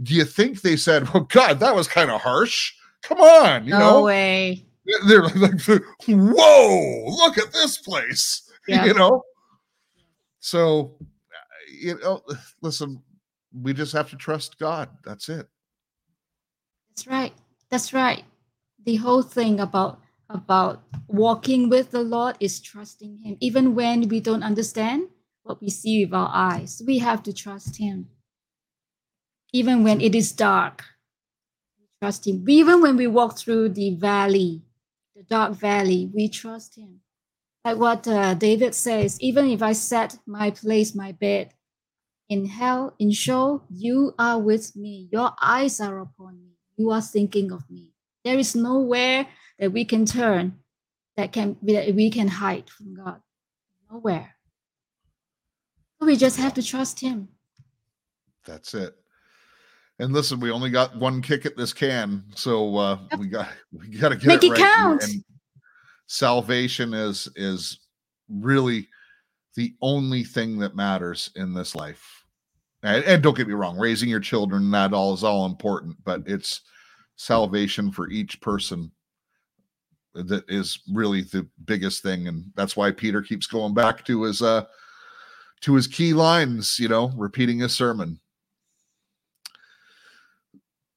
Do 0.00 0.14
you 0.14 0.24
think 0.24 0.60
they 0.60 0.76
said, 0.76 1.12
"Well, 1.12 1.24
God, 1.24 1.58
that 1.58 1.74
was 1.74 1.88
kind 1.88 2.08
of 2.08 2.20
harsh"? 2.20 2.72
Come 3.02 3.18
on, 3.20 3.64
you 3.64 3.72
no 3.72 3.78
know. 3.80 4.02
way 4.04 4.64
They're 5.08 5.22
like, 5.34 5.60
"Whoa, 6.06 7.04
look 7.08 7.36
at 7.36 7.52
this 7.52 7.78
place," 7.78 8.48
Yeah. 8.68 8.84
you 8.84 8.94
know. 8.94 9.24
So, 10.38 10.96
uh, 11.02 11.04
you 11.80 11.98
know, 11.98 12.22
listen, 12.62 13.02
we 13.52 13.72
just 13.72 13.92
have 13.92 14.08
to 14.10 14.16
trust 14.16 14.58
God. 14.60 14.88
That's 15.04 15.28
it. 15.28 15.48
That's 16.98 17.06
right. 17.06 17.34
That's 17.70 17.92
right. 17.94 18.24
the 18.84 18.96
whole 18.96 19.22
thing 19.22 19.60
about 19.60 20.00
about 20.28 20.82
walking 21.08 21.68
with 21.68 21.92
the 21.92 22.02
Lord 22.02 22.36
is 22.40 22.60
trusting 22.60 23.18
Him. 23.24 23.36
Even 23.40 23.74
when 23.76 24.08
we 24.08 24.20
don't 24.20 24.42
understand 24.42 25.08
what 25.44 25.60
we 25.62 25.70
see 25.70 26.04
with 26.04 26.14
our 26.14 26.30
eyes, 26.32 26.82
we 26.86 26.98
have 26.98 27.22
to 27.24 27.32
trust 27.32 27.78
Him. 27.78 28.08
Even 29.52 29.84
when 29.84 30.00
it 30.00 30.14
is 30.14 30.32
dark, 30.32 30.84
we 31.78 31.86
trust 32.02 32.26
Him. 32.26 32.44
Even 32.48 32.82
when 32.82 32.96
we 32.96 33.06
walk 33.06 33.38
through 33.38 33.70
the 33.70 33.94
valley, 33.94 34.62
the 35.14 35.22
dark 35.22 35.52
valley, 35.54 36.10
we 36.12 36.28
trust 36.28 36.76
Him. 36.76 37.00
Like 37.64 37.78
what 37.78 38.08
uh, 38.08 38.34
David 38.34 38.74
says, 38.74 39.20
even 39.20 39.48
if 39.50 39.62
I 39.62 39.72
set 39.72 40.18
my 40.26 40.50
place, 40.50 40.96
my 40.96 41.12
bed 41.12 41.54
in 42.28 42.46
hell, 42.46 42.94
in 42.98 43.12
Sheol, 43.12 43.64
you 43.70 44.14
are 44.18 44.40
with 44.40 44.76
me. 44.76 45.08
Your 45.12 45.32
eyes 45.40 45.80
are 45.80 46.00
upon 46.00 46.42
me. 46.42 46.47
You 46.78 46.90
are 46.92 47.02
thinking 47.02 47.52
of 47.52 47.68
me. 47.68 47.90
There 48.24 48.38
is 48.38 48.54
nowhere 48.54 49.26
that 49.58 49.72
we 49.72 49.84
can 49.84 50.06
turn 50.06 50.58
that 51.18 51.32
can 51.32 51.56
that 51.62 51.94
we 51.94 52.08
can 52.10 52.28
hide 52.28 52.70
from 52.70 52.94
God. 52.94 53.20
Nowhere. 53.90 54.34
We 56.00 56.16
just 56.16 56.38
have 56.38 56.54
to 56.54 56.62
trust 56.62 57.00
Him. 57.00 57.28
That's 58.46 58.72
it. 58.72 58.94
And 59.98 60.12
listen, 60.12 60.38
we 60.38 60.52
only 60.52 60.70
got 60.70 60.96
one 60.96 61.20
kick 61.20 61.44
at 61.44 61.56
this 61.56 61.72
can, 61.72 62.22
so 62.36 62.76
uh, 62.76 62.98
yep. 63.10 63.20
we 63.20 63.26
got 63.26 63.48
we 63.72 63.88
got 63.88 64.10
to 64.10 64.16
get 64.16 64.28
Make 64.28 64.44
it, 64.44 64.50
right. 64.50 64.60
count. 64.60 65.02
And 65.02 65.24
salvation 66.06 66.94
is 66.94 67.28
is 67.34 67.80
really 68.28 68.88
the 69.56 69.74
only 69.82 70.22
thing 70.22 70.60
that 70.60 70.76
matters 70.76 71.30
in 71.34 71.52
this 71.52 71.74
life. 71.74 72.17
And, 72.82 73.04
and 73.04 73.22
don't 73.22 73.36
get 73.36 73.48
me 73.48 73.54
wrong, 73.54 73.78
raising 73.78 74.08
your 74.08 74.20
children 74.20 74.70
that 74.70 74.92
all 74.92 75.12
is 75.12 75.24
all 75.24 75.46
important, 75.46 75.96
but 76.04 76.22
it's 76.26 76.62
salvation 77.16 77.90
for 77.90 78.08
each 78.08 78.40
person 78.40 78.90
that 80.14 80.44
is 80.48 80.80
really 80.92 81.22
the 81.22 81.46
biggest 81.64 82.02
thing 82.02 82.26
and 82.28 82.44
that's 82.56 82.76
why 82.76 82.90
peter 82.90 83.20
keeps 83.20 83.46
going 83.46 83.74
back 83.74 84.04
to 84.04 84.22
his 84.22 84.40
uh 84.40 84.64
to 85.60 85.74
his 85.74 85.86
key 85.86 86.12
lines 86.12 86.78
you 86.78 86.88
know 86.88 87.12
repeating 87.16 87.58
his 87.58 87.74
sermon. 87.74 88.20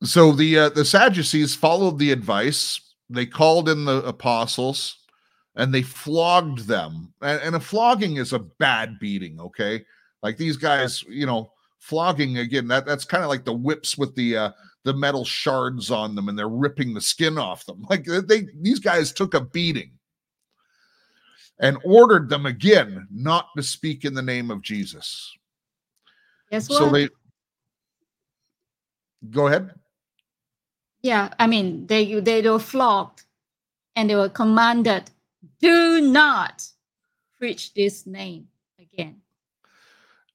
So 0.03 0.31
the 0.31 0.57
uh, 0.57 0.69
the 0.69 0.85
sadducees 0.85 1.55
followed 1.55 1.99
the 1.99 2.11
advice 2.11 2.79
they 3.09 3.25
called 3.25 3.69
in 3.69 3.85
the 3.85 4.03
apostles 4.03 4.97
and 5.55 5.73
they 5.73 5.81
flogged 5.81 6.59
them. 6.59 7.13
And, 7.21 7.41
and 7.41 7.55
a 7.55 7.59
flogging 7.59 8.17
is 8.17 8.33
a 8.33 8.39
bad 8.39 8.99
beating 8.99 9.39
okay? 9.39 9.83
Like 10.23 10.37
these 10.37 10.57
guys 10.57 11.03
you 11.03 11.25
know 11.25 11.51
flogging 11.81 12.37
again 12.37 12.67
that 12.67 12.85
that's 12.85 13.03
kind 13.03 13.23
of 13.23 13.29
like 13.29 13.43
the 13.43 13.51
whips 13.51 13.97
with 13.97 14.13
the 14.15 14.37
uh 14.37 14.51
the 14.83 14.93
metal 14.93 15.25
shards 15.25 15.89
on 15.89 16.13
them 16.15 16.29
and 16.29 16.37
they're 16.37 16.47
ripping 16.47 16.93
the 16.93 17.01
skin 17.01 17.37
off 17.37 17.65
them. 17.65 17.85
Like 17.89 18.05
they 18.05 18.47
these 18.61 18.79
guys 18.79 19.11
took 19.11 19.33
a 19.33 19.41
beating 19.41 19.91
and 21.59 21.77
ordered 21.83 22.29
them 22.29 22.45
again 22.45 23.07
not 23.11 23.47
to 23.57 23.63
speak 23.63 24.05
in 24.05 24.13
the 24.13 24.21
name 24.21 24.49
of 24.51 24.61
Jesus. 24.61 25.35
What? 26.49 26.63
So 26.63 26.89
they 26.89 27.09
go 29.29 29.47
ahead. 29.47 29.71
Yeah, 31.01 31.33
I 31.39 31.47
mean 31.47 31.87
they 31.87 32.19
they 32.19 32.41
were 32.47 32.59
flogged 32.59 33.23
and 33.95 34.09
they 34.09 34.15
were 34.15 34.29
commanded, 34.29 35.09
do 35.59 35.99
not 36.01 36.67
preach 37.37 37.73
this 37.73 38.05
name 38.05 38.47
again. 38.79 39.21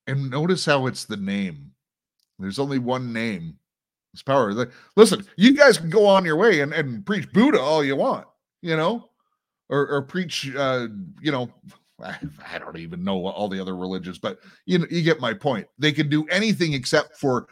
And 0.06 0.30
notice 0.30 0.64
how 0.64 0.86
it's 0.86 1.04
the 1.04 1.16
name. 1.16 1.72
There's 2.38 2.58
only 2.58 2.78
one 2.78 3.12
name 3.12 3.58
it's 4.16 4.22
power. 4.22 4.54
Listen, 4.96 5.26
you 5.36 5.54
guys 5.54 5.76
can 5.76 5.90
go 5.90 6.06
on 6.06 6.24
your 6.24 6.36
way 6.36 6.60
and, 6.60 6.72
and 6.72 7.04
preach 7.04 7.30
Buddha 7.34 7.60
all 7.60 7.84
you 7.84 7.96
want, 7.96 8.26
you 8.62 8.74
know, 8.74 9.10
or, 9.68 9.86
or 9.88 10.00
preach, 10.00 10.50
uh, 10.56 10.88
you 11.20 11.30
know, 11.30 11.50
I 12.02 12.58
don't 12.58 12.78
even 12.78 13.04
know 13.04 13.26
all 13.26 13.46
the 13.46 13.60
other 13.60 13.76
religions, 13.76 14.18
but 14.18 14.38
you 14.64 14.86
you 14.90 15.02
get 15.02 15.20
my 15.20 15.34
point. 15.34 15.66
They 15.78 15.92
can 15.92 16.08
do 16.08 16.26
anything 16.28 16.72
except 16.72 17.18
for 17.18 17.46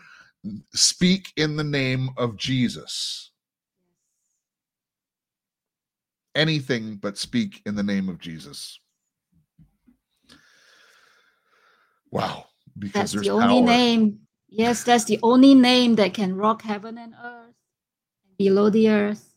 speak 0.72 1.34
in 1.36 1.56
the 1.56 1.64
name 1.64 2.08
of 2.16 2.38
Jesus. 2.38 3.30
Anything 6.34 6.96
but 6.96 7.18
speak 7.18 7.60
in 7.66 7.74
the 7.74 7.82
name 7.82 8.08
of 8.08 8.18
Jesus. 8.18 8.80
Wow, 12.14 12.46
because 12.78 12.92
That's 12.94 13.12
there's 13.12 13.26
the 13.26 13.32
only 13.32 13.60
power. 13.60 13.76
name 13.76 14.20
Yes, 14.56 14.84
that's 14.84 15.04
the 15.04 15.18
only 15.24 15.52
name 15.52 15.96
that 15.96 16.14
can 16.14 16.36
rock 16.36 16.62
heaven 16.62 16.96
and 16.96 17.12
earth, 17.20 17.56
below 18.38 18.70
the 18.70 18.88
earth, 18.88 19.34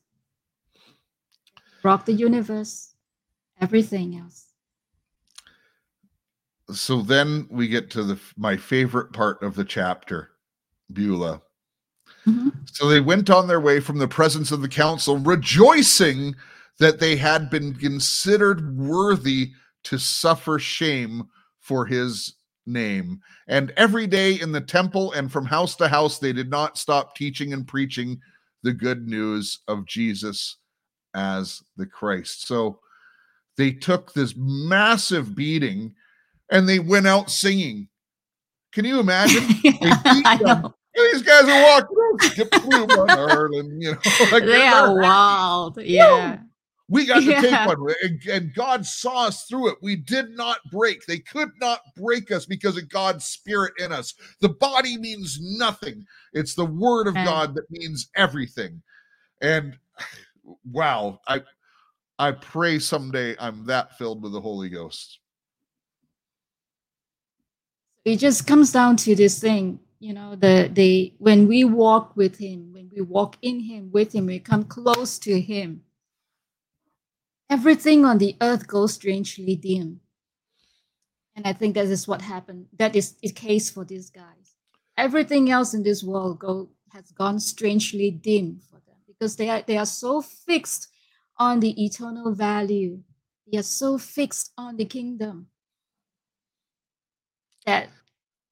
rock 1.82 2.06
the 2.06 2.14
universe, 2.14 2.94
everything 3.60 4.16
else. 4.16 4.46
So 6.72 7.02
then 7.02 7.48
we 7.50 7.68
get 7.68 7.90
to 7.92 8.04
the 8.04 8.20
my 8.38 8.58
favorite 8.58 9.12
part 9.12 9.42
of 9.42 9.56
the 9.56 9.66
chapter, 9.66 10.30
Beulah. 10.94 11.42
Mm-hmm. 12.28 12.50
So 12.72 12.88
they 12.88 13.02
went 13.02 13.32
on 13.32 13.48
their 13.48 13.62
way 13.62 13.80
from 13.80 13.98
the 13.98 14.08
presence 14.08 14.52
of 14.52 14.62
the 14.62 14.70
council, 14.70 15.18
rejoicing 15.18 16.36
that 16.78 17.00
they 17.00 17.16
had 17.16 17.50
been 17.50 17.74
considered 17.74 18.78
worthy 18.78 19.54
to 19.86 19.98
suffer 19.98 20.60
shame 20.60 21.24
for 21.60 21.88
his 21.88 22.36
name. 22.68 23.22
And 23.48 23.72
every 23.78 24.08
day 24.08 24.40
in 24.40 24.52
the 24.52 24.62
temple 24.62 25.12
and 25.14 25.32
from 25.32 25.46
house 25.46 25.76
to 25.78 25.88
house, 25.88 26.20
they 26.20 26.34
did 26.34 26.50
not 26.50 26.78
stop 26.78 27.16
teaching 27.16 27.54
and 27.54 27.68
preaching 27.68 28.20
the 28.64 28.74
good 28.74 29.08
news 29.08 29.60
of 29.68 29.86
Jesus 29.86 30.58
as 31.16 31.62
the 31.78 31.86
Christ. 31.86 32.48
So 32.48 32.80
they 33.58 33.72
took 33.72 34.14
this 34.14 34.36
massive 34.36 35.36
beating 35.36 35.96
and 36.52 36.68
they 36.68 36.80
went 36.80 37.08
out 37.08 37.30
singing. 37.30 37.88
Can 38.72 38.86
you 38.86 39.00
imagine? 39.00 39.44
These 39.64 41.22
guys 41.22 41.44
are 41.44 41.82
walking 41.82 42.98
on 42.98 43.10
Ireland, 43.10 43.82
you 43.82 43.92
know. 43.92 43.98
Like 44.32 44.46
they 44.46 44.66
are 44.66 45.00
wild. 45.00 45.82
Yeah. 45.82 46.40
We 46.90 47.06
got 47.06 47.20
to 47.20 47.26
yeah. 47.26 47.42
take 47.42 47.68
one, 47.68 47.94
and, 48.02 48.22
and, 48.32 48.54
God 48.54 48.86
saw 48.86 49.26
us 49.28 49.44
through 49.44 49.72
it. 49.72 49.78
We 49.82 49.98
did 49.98 50.30
not 50.30 50.60
break. 50.72 51.06
They 51.06 51.20
could 51.20 51.52
not 51.60 51.82
break 51.98 52.32
us 52.32 52.46
because 52.46 52.78
of 52.78 52.88
God's 52.88 53.26
spirit 53.26 53.74
in 53.78 53.92
us. 53.92 54.14
The 54.40 54.50
body 54.50 54.98
means 54.98 55.38
nothing. 55.42 56.06
It's 56.32 56.56
the 56.56 56.66
word 56.66 57.08
of 57.08 57.16
God 57.16 57.56
that 57.56 57.70
means 57.70 58.10
everything. 58.16 58.82
And 59.42 59.78
wow, 60.72 61.20
I 61.28 61.42
I 62.20 62.32
pray 62.32 62.80
someday 62.80 63.36
I'm 63.38 63.66
that 63.66 63.98
filled 63.98 64.24
with 64.24 64.32
the 64.32 64.42
Holy 64.42 64.70
Ghost. 64.70 65.20
It 68.06 68.18
just 68.18 68.48
comes 68.48 68.72
down 68.72 68.96
to 68.98 69.14
this 69.14 69.40
thing, 69.40 69.82
you 70.00 70.14
know, 70.14 70.38
the 70.38 70.70
the 70.72 71.14
when 71.18 71.50
we 71.50 71.66
walk 71.66 72.16
with 72.16 72.38
Him, 72.38 72.72
when 72.72 72.90
we 72.96 73.02
walk 73.02 73.36
in 73.42 73.60
Him, 73.60 73.92
with 73.92 74.16
Him, 74.16 74.28
we 74.28 74.40
come 74.40 74.64
close 74.64 75.20
to 75.20 75.42
Him 75.42 75.82
everything 77.50 78.06
on 78.06 78.18
the 78.18 78.36
earth 78.42 78.68
goes 78.68 78.94
strangely 78.94 79.56
dim. 79.56 80.02
And 81.36 81.46
I 81.46 81.54
think 81.54 81.76
that 81.76 81.86
is 81.86 82.08
what 82.08 82.22
happened. 82.22 82.68
That 82.78 82.96
is 82.96 83.14
the 83.14 83.30
case 83.30 83.70
for 83.70 83.86
these 83.86 84.10
guys. 84.10 84.56
Everything 84.98 85.52
else 85.52 85.74
in 85.74 85.84
this 85.84 86.04
world 86.04 86.40
go 86.40 86.70
has 86.92 87.12
gone 87.12 87.40
strangely 87.40 88.10
dim 88.10 88.60
for 88.70 88.80
them 88.88 88.96
because 89.06 89.36
they 89.36 89.50
are 89.50 89.62
they 89.62 89.78
are 89.78 89.86
so 89.86 90.22
fixed 90.22 90.88
on 91.38 91.60
the 91.60 91.84
eternal 91.84 92.34
value. 92.34 93.00
They 93.52 93.60
are 93.60 93.64
so 93.64 93.98
fixed 93.98 94.52
on 94.58 94.78
the 94.78 94.86
kingdom 94.86 95.48
that 97.66 97.90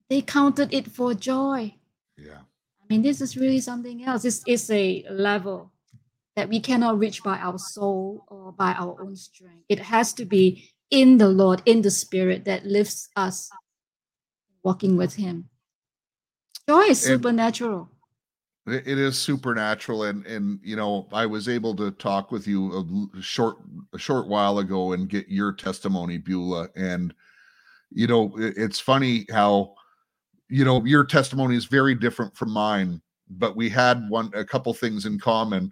they 0.09 0.22
counted 0.22 0.73
it 0.73 0.91
for 0.91 1.13
joy. 1.15 1.76
Yeah. 2.17 2.41
I 2.81 2.85
mean, 2.88 3.01
this 3.01 3.19
is 3.19 3.35
really 3.35 3.59
something 3.59 4.03
else. 4.03 4.26
It's, 4.26 4.43
it's 4.45 4.69
a 4.69 5.03
level 5.09 5.72
that 6.35 6.49
we 6.49 6.59
cannot 6.59 6.99
reach 6.99 7.23
by 7.23 7.37
our 7.37 7.57
soul 7.57 8.25
or 8.27 8.51
by 8.51 8.73
our 8.73 9.01
own 9.01 9.15
strength. 9.15 9.63
It 9.69 9.79
has 9.79 10.13
to 10.13 10.25
be 10.25 10.69
in 10.91 11.17
the 11.17 11.29
Lord, 11.29 11.61
in 11.65 11.81
the 11.81 11.91
Spirit 11.91 12.45
that 12.45 12.65
lifts 12.65 13.09
us 13.15 13.49
walking 14.63 14.97
with 14.97 15.15
Him. 15.15 15.49
Joy 16.67 16.81
is 16.81 17.01
supernatural. 17.01 17.89
It 18.67 18.97
is 18.97 19.17
supernatural, 19.19 20.05
and 20.05 20.25
and 20.25 20.59
you 20.63 20.75
know 20.75 21.07
I 21.13 21.27
was 21.27 21.47
able 21.47 21.75
to 21.75 21.91
talk 21.91 22.31
with 22.31 22.47
you 22.47 23.11
a 23.15 23.21
short 23.21 23.57
a 23.93 23.99
short 23.99 24.27
while 24.27 24.57
ago 24.57 24.93
and 24.93 25.07
get 25.07 25.29
your 25.29 25.53
testimony, 25.53 26.17
Beulah, 26.17 26.69
and 26.75 27.13
you 27.91 28.07
know 28.07 28.33
it's 28.37 28.79
funny 28.79 29.27
how 29.31 29.75
you 30.49 30.65
know 30.65 30.83
your 30.83 31.05
testimony 31.05 31.55
is 31.55 31.65
very 31.65 31.93
different 31.93 32.35
from 32.35 32.49
mine, 32.49 32.99
but 33.29 33.55
we 33.55 33.69
had 33.69 34.09
one 34.09 34.31
a 34.33 34.43
couple 34.43 34.73
things 34.73 35.05
in 35.05 35.19
common 35.19 35.71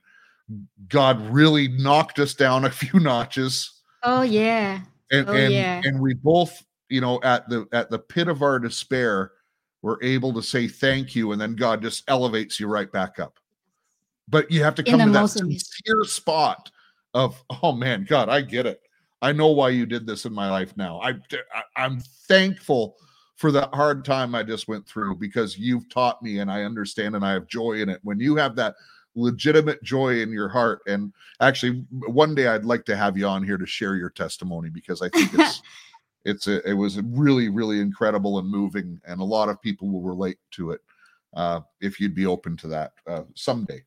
God 0.88 1.22
really 1.30 1.68
knocked 1.68 2.20
us 2.20 2.34
down 2.34 2.66
a 2.66 2.72
few 2.72 3.00
notches. 3.00 3.82
Oh 4.04 4.22
yeah. 4.22 4.82
And 5.12 5.30
oh, 5.30 5.34
and 5.34 5.54
yeah. 5.54 5.82
and 5.84 6.00
we 6.00 6.14
both, 6.14 6.64
you 6.90 7.02
know, 7.02 7.20
at 7.24 7.48
the 7.50 7.68
at 7.72 7.90
the 7.90 8.00
pit 8.00 8.28
of 8.28 8.42
our 8.42 8.60
despair, 8.60 9.32
were 9.82 10.00
able 10.02 10.34
to 10.34 10.42
say 10.42 10.68
thank 10.68 11.16
you, 11.16 11.32
and 11.32 11.42
then 11.42 11.56
God 11.56 11.82
just 11.82 12.04
elevates 12.10 12.60
you 12.60 12.68
right 12.68 12.92
back 12.92 13.20
up. 13.20 13.40
but 14.30 14.50
you 14.52 14.64
have 14.64 14.76
to 14.76 14.84
come 14.84 15.00
to 15.00 15.10
that 15.10 15.30
sincere 15.30 16.04
spot 16.06 16.72
of 17.14 17.44
oh 17.62 17.72
man 17.72 18.06
god 18.08 18.30
i 18.30 18.42
get 18.42 18.66
it 18.66 18.82
i 19.22 19.32
know 19.32 19.50
why 19.50 19.70
you 19.70 19.86
did 19.86 20.06
this 20.08 20.26
in 20.26 20.34
my 20.34 20.50
life 20.50 20.76
now 20.78 21.00
i, 21.02 21.10
I 21.10 21.64
i'm 21.78 22.00
thankful 22.28 22.96
for 23.36 23.52
that 23.52 23.74
hard 23.74 24.06
time 24.06 24.36
i 24.36 24.44
just 24.44 24.68
went 24.68 24.88
through 24.88 25.16
because 25.16 25.58
you've 25.58 25.90
taught 25.90 26.22
me 26.22 26.40
and 26.40 26.52
i 26.52 26.64
understand 26.64 27.16
and 27.16 27.26
i 27.26 27.32
have 27.32 27.48
joy 27.48 27.74
in 27.74 27.90
it 27.90 28.00
when 28.04 28.20
you 28.20 28.36
have 28.36 28.56
that 28.56 28.76
legitimate 29.16 29.82
joy 29.84 30.22
in 30.22 30.32
your 30.32 30.50
heart 30.50 30.82
and 30.88 31.14
actually 31.40 31.86
one 32.08 32.34
day 32.34 32.48
i'd 32.48 32.66
like 32.66 32.84
to 32.84 32.96
have 32.96 33.18
you 33.18 33.28
on 33.28 33.44
here 33.44 33.58
to 33.58 33.66
share 33.66 33.96
your 33.96 34.10
testimony 34.10 34.70
because 34.70 35.02
i 35.02 35.10
think 35.10 35.32
it's 35.34 35.62
it's 36.26 36.48
a, 36.48 36.68
it 36.68 36.74
was 36.74 37.00
really 37.02 37.50
really 37.50 37.80
incredible 37.80 38.40
and 38.40 38.48
moving 38.48 39.00
and 39.06 39.20
a 39.22 39.24
lot 39.24 39.50
of 39.50 39.62
people 39.62 39.90
will 39.90 40.02
relate 40.02 40.38
to 40.52 40.72
it 40.72 40.82
uh, 41.36 41.60
if 41.82 42.00
you'd 42.00 42.16
be 42.16 42.26
open 42.26 42.56
to 42.58 42.68
that 42.68 42.94
uh, 43.08 43.24
someday 43.36 43.84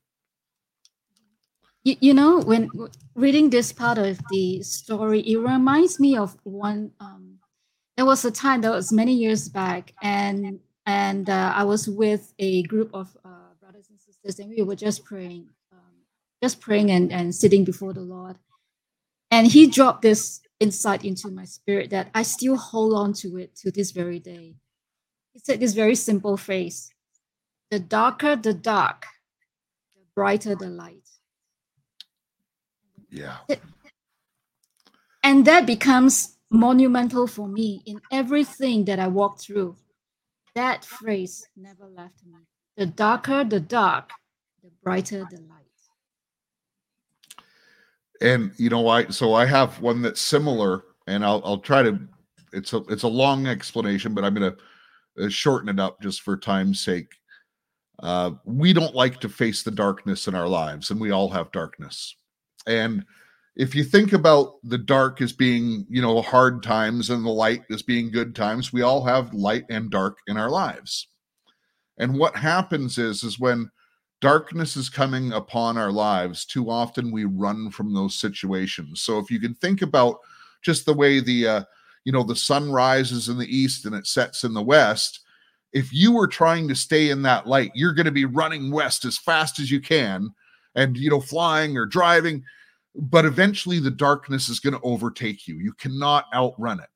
You, 1.87 1.97
you 2.01 2.15
know, 2.15 2.41
when 2.41 2.69
reading 3.15 3.51
this 3.51 3.73
part 3.73 3.97
of 3.97 4.19
the 4.31 4.61
story, 4.65 5.21
it 5.21 5.39
reminds 5.39 6.01
me 6.01 6.17
of 6.17 6.37
one. 6.43 6.91
Um, 6.99 7.39
there 7.97 8.05
was 8.05 8.25
a 8.25 8.31
time 8.33 8.63
that 8.63 8.73
was 8.73 8.91
many 8.91 9.15
years 9.15 9.49
back, 9.49 9.93
and 10.03 10.59
and 10.85 11.31
uh, 11.31 11.53
I 11.55 11.63
was 11.63 11.89
with 11.89 12.35
a 12.41 12.65
group 12.65 12.91
of 12.93 13.17
sisters, 14.27 14.45
and 14.45 14.55
we 14.57 14.63
were 14.63 14.77
just 14.77 15.05
praying, 15.05 15.49
um, 15.73 15.79
just 16.43 16.61
praying 16.61 16.91
and, 16.91 17.13
and 17.13 17.35
sitting 17.35 17.65
before 17.65 17.93
the 17.93 18.01
Lord. 18.01 18.37
And 19.31 19.47
He 19.47 19.67
dropped 19.67 20.03
this 20.03 20.41
insight 20.61 21.05
into 21.05 21.29
my 21.31 21.45
spirit 21.45 21.91
that 21.91 22.11
I 22.15 22.23
still 22.23 22.57
hold 22.57 22.95
on 22.95 23.13
to 23.15 23.37
it 23.39 23.57
to 23.57 23.71
this 23.71 23.91
very 23.93 24.19
day. 24.21 24.55
He 25.33 25.41
said 25.41 25.61
this 25.61 25.75
very 25.75 25.95
simple 25.95 26.37
phrase: 26.37 26.91
"The 27.71 27.81
darker 27.81 28.37
the 28.37 28.55
dark, 28.55 29.07
the 29.95 30.03
brighter 30.15 30.55
the 30.55 30.69
light." 30.69 31.09
yeah 33.11 33.39
And 35.23 35.47
that 35.47 35.67
becomes 35.67 36.39
monumental 36.51 37.27
for 37.27 37.49
me 37.49 37.83
in 37.87 38.01
everything 38.13 38.85
that 38.87 38.99
I 38.99 39.09
walk 39.09 39.41
through. 39.41 39.77
That 40.55 40.85
phrase 40.85 41.47
never 41.57 41.87
left 41.87 42.25
me. 42.27 42.39
The 42.77 42.87
darker 42.87 43.45
the 43.45 43.61
dark, 43.61 44.11
the 44.63 44.71
brighter 44.83 45.27
the 45.31 45.41
light. 45.41 45.53
and 48.23 48.53
you 48.57 48.71
know 48.71 48.89
i 48.89 49.07
so 49.09 49.35
i 49.35 49.45
have 49.45 49.81
one 49.81 50.01
that's 50.01 50.21
similar 50.23 50.85
and 51.07 51.23
i'll 51.23 51.43
i'll 51.45 51.59
try 51.59 51.83
to 51.83 51.99
it's 52.55 52.73
a 52.73 52.79
it's 52.89 53.03
a 53.03 53.09
long 53.09 53.47
explanation 53.47 54.15
but 54.15 54.25
i'm 54.25 54.35
to 54.35 54.57
uh, 55.21 55.29
shorten 55.29 55.69
it 55.69 55.81
up 55.81 56.01
just 56.03 56.23
for 56.23 56.37
time's 56.37 56.81
sake. 56.81 57.13
Uh 58.03 58.33
we 58.45 58.73
don't 58.73 58.95
like 58.95 59.21
to 59.21 59.29
face 59.29 59.63
the 59.63 59.71
darkness 59.71 60.29
in 60.29 60.35
our 60.35 60.49
lives 60.49 60.91
and 60.91 61.01
we 61.01 61.11
all 61.11 61.29
have 61.31 61.51
darkness. 61.53 62.17
And 62.67 63.05
if 63.57 63.75
you 63.75 63.85
think 63.85 64.13
about 64.13 64.57
the 64.65 64.77
dark 64.79 65.23
as 65.23 65.33
being 65.33 65.87
you 65.89 66.03
know 66.03 66.21
hard 66.21 66.63
times 66.63 67.09
and 67.11 67.25
the 67.25 67.31
light 67.31 67.63
as 67.71 67.83
being 67.83 68.11
good 68.11 68.35
times 68.35 68.73
we 68.73 68.83
all 68.83 69.03
have 69.05 69.33
light 69.33 69.65
and 69.71 69.91
dark 69.91 70.19
in 70.27 70.37
our 70.37 70.51
lives 70.51 71.09
and 71.99 72.19
what 72.19 72.37
happens 72.37 72.99
is 72.99 73.23
is 73.23 73.39
when 73.39 73.71
darkness 74.21 74.77
is 74.77 74.89
coming 74.89 75.33
upon 75.33 75.77
our 75.77 75.93
lives 75.93 76.45
too 76.45 76.71
often 76.71 77.11
we 77.11 77.25
run 77.25 77.71
from 77.71 77.93
those 77.93 78.17
situations. 78.17 79.03
So 79.03 79.19
if 79.19 79.31
you 79.31 79.39
can 79.39 79.55
think 79.55 79.83
about 79.83 80.19
just 80.63 80.87
the 80.87 80.95
way 80.95 81.21
the 81.21 81.47
uh, 81.47 81.63
you 82.05 82.13
know 82.13 82.23
the 82.23 82.37
sun 82.37 82.71
rises 82.71 83.29
in 83.29 83.39
the 83.39 83.57
east 83.57 83.85
and 83.85 83.95
it 83.95 84.07
sets 84.07 84.45
in 84.45 84.55
the 84.55 84.63
west 84.63 85.21
if 85.73 85.93
you 85.93 86.13
were 86.13 86.29
trying 86.29 86.69
to 86.69 86.75
stay 86.75 87.11
in 87.11 87.23
that 87.23 87.47
light 87.47 87.73
you're 87.75 87.93
going 87.93 88.07
to 88.07 88.13
be 88.13 88.25
running 88.25 88.71
west 88.71 89.05
as 89.05 89.19
fast 89.19 89.59
as 89.59 89.71
you 89.71 89.81
can 89.81 90.31
and 90.75 90.97
you 90.97 91.11
know 91.11 91.21
flying 91.21 91.77
or 91.77 91.85
driving 91.85 92.43
but 92.97 93.25
eventually 93.25 93.79
the 93.79 93.91
darkness 93.91 94.49
is 94.49 94.61
going 94.61 94.75
to 94.75 94.81
overtake 94.83 95.47
you. 95.47 95.59
You 95.59 95.73
cannot 95.75 96.27
outrun 96.35 96.81
it. 96.81 96.89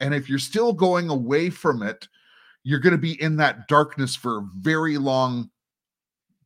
And 0.00 0.14
if 0.14 0.28
you're 0.28 0.38
still 0.38 0.72
going 0.72 1.10
away 1.10 1.50
from 1.50 1.82
it 1.82 2.08
you're 2.64 2.80
going 2.80 2.92
to 2.92 2.98
be 2.98 3.20
in 3.20 3.36
that 3.36 3.68
darkness 3.68 4.14
for 4.14 4.38
a 4.38 4.48
very 4.58 4.98
long 4.98 5.50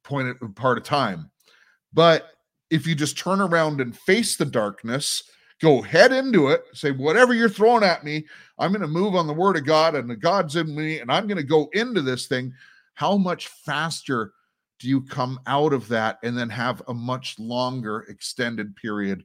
point 0.03 0.37
of 0.41 0.55
part 0.55 0.79
of 0.79 0.85
time. 0.85 1.31
But 1.93 2.31
if 2.71 2.87
you 2.87 2.95
just 2.95 3.19
turn 3.19 3.41
around 3.41 3.81
and 3.81 3.97
face 3.97 4.37
the 4.37 4.45
darkness, 4.45 5.23
go 5.61 5.83
head 5.83 6.13
into 6.13 6.49
it, 6.49 6.65
say, 6.73 6.91
whatever 6.91 7.35
you're 7.35 7.49
throwing 7.49 7.85
at 7.85 8.05
me, 8.05 8.27
I'm 8.59 8.73
going 8.73 8.83
to 8.83 8.89
move 8.89 9.15
on 9.15 9.27
the 9.27 9.33
word 9.33 9.57
of 9.57 9.65
God 9.65 9.95
and 9.95 10.09
the 10.09 10.17
God's 10.17 10.57
in 10.57 10.75
me, 10.75 11.01
and 11.01 11.11
I'm 11.11 11.27
going 11.27 11.37
to 11.37 11.43
go 11.43 11.69
into 11.73 12.03
this 12.03 12.27
thing. 12.27 12.53
How 12.95 13.17
much 13.17 13.49
faster 13.49 14.33
do 14.79 14.89
you 14.89 15.03
come 15.03 15.41
out 15.47 15.73
of 15.73 15.89
that 15.89 16.19
and 16.23 16.37
then 16.37 16.51
have 16.51 16.83
a 16.89 16.95
much 16.95 17.39
longer 17.39 18.01
extended 18.09 18.77
period 18.77 19.25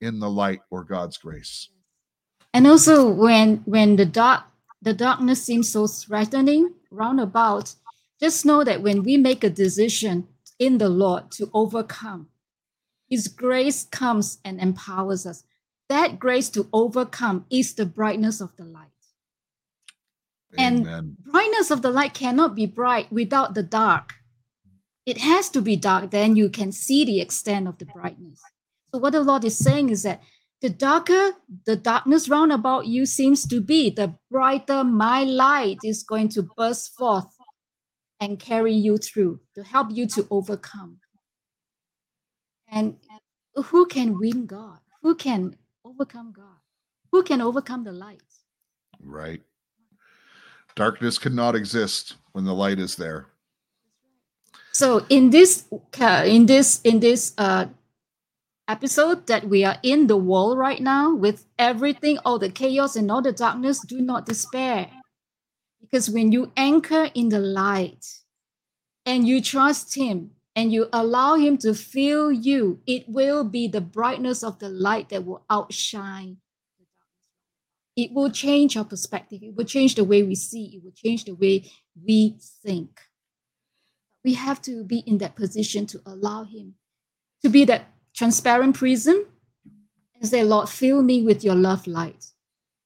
in 0.00 0.18
the 0.18 0.30
light 0.30 0.60
or 0.70 0.84
God's 0.84 1.18
grace? 1.18 1.68
And 2.54 2.66
also 2.66 3.08
when 3.08 3.58
when 3.64 3.96
the 3.96 4.04
dark 4.04 4.44
the 4.82 4.92
darkness 4.92 5.42
seems 5.42 5.70
so 5.70 5.86
threatening 5.86 6.74
roundabout, 6.90 7.74
just 8.20 8.44
know 8.44 8.64
that 8.64 8.82
when 8.82 9.02
we 9.02 9.16
make 9.16 9.44
a 9.44 9.50
decision 9.50 10.26
in 10.58 10.78
the 10.78 10.88
Lord 10.88 11.30
to 11.32 11.50
overcome, 11.54 12.28
His 13.08 13.28
grace 13.28 13.84
comes 13.84 14.38
and 14.44 14.60
empowers 14.60 15.24
us. 15.26 15.44
That 15.88 16.18
grace 16.18 16.50
to 16.50 16.68
overcome 16.72 17.46
is 17.50 17.74
the 17.74 17.86
brightness 17.86 18.40
of 18.40 18.56
the 18.56 18.64
light. 18.64 18.88
And- 20.58 21.16
brightness 21.18 21.70
of 21.70 21.82
the 21.82 21.90
light 21.90 22.14
cannot 22.14 22.54
be 22.54 22.66
bright 22.66 23.10
without 23.12 23.54
the 23.54 23.62
dark. 23.62 24.14
It 25.06 25.18
has 25.18 25.48
to 25.50 25.60
be 25.62 25.76
dark, 25.76 26.10
then 26.10 26.36
you 26.36 26.48
can 26.48 26.72
see 26.72 27.04
the 27.04 27.20
extent 27.20 27.66
of 27.68 27.78
the 27.78 27.86
brightness. 27.86 28.40
So, 28.92 28.98
what 28.98 29.12
the 29.12 29.20
Lord 29.20 29.44
is 29.44 29.56
saying 29.56 29.90
is 29.90 30.02
that 30.02 30.22
the 30.62 30.70
darker 30.70 31.32
the 31.66 31.76
darkness 31.76 32.28
round 32.28 32.52
about 32.52 32.86
you 32.86 33.04
seems 33.04 33.46
to 33.48 33.60
be, 33.60 33.90
the 33.90 34.14
brighter 34.30 34.84
my 34.84 35.24
light 35.24 35.78
is 35.84 36.04
going 36.04 36.28
to 36.30 36.48
burst 36.56 36.94
forth 36.96 37.26
and 38.20 38.38
carry 38.38 38.72
you 38.72 38.96
through 38.96 39.40
to 39.56 39.64
help 39.64 39.88
you 39.90 40.06
to 40.06 40.26
overcome. 40.30 40.98
And 42.70 42.96
who 43.56 43.86
can 43.86 44.18
win 44.18 44.46
God? 44.46 44.78
Who 45.02 45.16
can 45.16 45.56
overcome 45.84 46.32
God? 46.32 46.60
Who 47.10 47.24
can 47.24 47.40
overcome 47.42 47.82
the 47.82 47.92
light? 47.92 48.22
Right. 49.02 49.42
Darkness 50.76 51.18
cannot 51.18 51.56
exist 51.56 52.14
when 52.32 52.44
the 52.44 52.54
light 52.54 52.78
is 52.78 52.94
there. 52.94 53.26
So 54.70 55.04
in 55.08 55.30
this 55.30 55.66
in 56.24 56.46
this 56.46 56.80
in 56.82 57.00
this 57.00 57.34
uh 57.36 57.66
episode 58.68 59.26
that 59.26 59.48
we 59.48 59.64
are 59.64 59.76
in 59.82 60.06
the 60.06 60.16
world 60.16 60.58
right 60.58 60.80
now 60.80 61.14
with 61.14 61.44
everything 61.58 62.18
all 62.24 62.38
the 62.38 62.50
chaos 62.50 62.96
and 62.96 63.10
all 63.10 63.22
the 63.22 63.32
darkness 63.32 63.80
do 63.80 64.00
not 64.00 64.26
despair. 64.26 64.88
Because 65.80 66.08
when 66.08 66.32
you 66.32 66.52
anchor 66.56 67.10
in 67.14 67.28
the 67.28 67.40
light 67.40 68.06
and 69.04 69.26
you 69.26 69.42
trust 69.42 69.94
him 69.94 70.30
and 70.54 70.72
you 70.72 70.88
allow 70.92 71.34
him 71.34 71.56
to 71.58 71.74
fill 71.74 72.30
you 72.30 72.80
it 72.86 73.08
will 73.08 73.42
be 73.42 73.66
the 73.66 73.80
brightness 73.80 74.42
of 74.42 74.58
the 74.58 74.68
light 74.68 75.08
that 75.08 75.24
will 75.24 75.44
outshine 75.50 76.36
the 76.78 76.84
darkness. 76.84 77.96
it 77.96 78.12
will 78.12 78.30
change 78.30 78.76
our 78.76 78.84
perspective. 78.84 79.42
It 79.42 79.56
will 79.56 79.64
change 79.64 79.96
the 79.96 80.04
way 80.04 80.22
we 80.22 80.34
see. 80.34 80.76
It 80.76 80.84
will 80.84 80.92
change 80.92 81.24
the 81.24 81.34
way 81.34 81.70
we 82.06 82.36
think. 82.62 83.00
We 84.24 84.34
have 84.34 84.62
to 84.62 84.84
be 84.84 85.00
in 85.00 85.18
that 85.18 85.34
position 85.34 85.86
to 85.86 86.00
allow 86.06 86.44
him 86.44 86.74
to 87.42 87.48
be 87.48 87.64
that 87.64 87.88
transparent 88.14 88.76
prism 88.76 89.26
and 90.20 90.28
say, 90.28 90.44
Lord, 90.44 90.68
fill 90.68 91.02
me 91.02 91.22
with 91.22 91.42
your 91.44 91.54
love 91.54 91.86
light. 91.86 92.26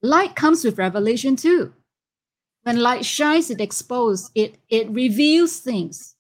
Light 0.02 0.34
comes 0.34 0.64
with 0.64 0.78
revelation 0.78 1.36
too. 1.36 1.72
When 2.62 2.80
light 2.80 3.04
shines, 3.04 3.50
it 3.50 3.60
exposes, 3.60 4.30
it, 4.34 4.56
it 4.68 4.90
reveals 4.90 5.60
things. 5.60 6.16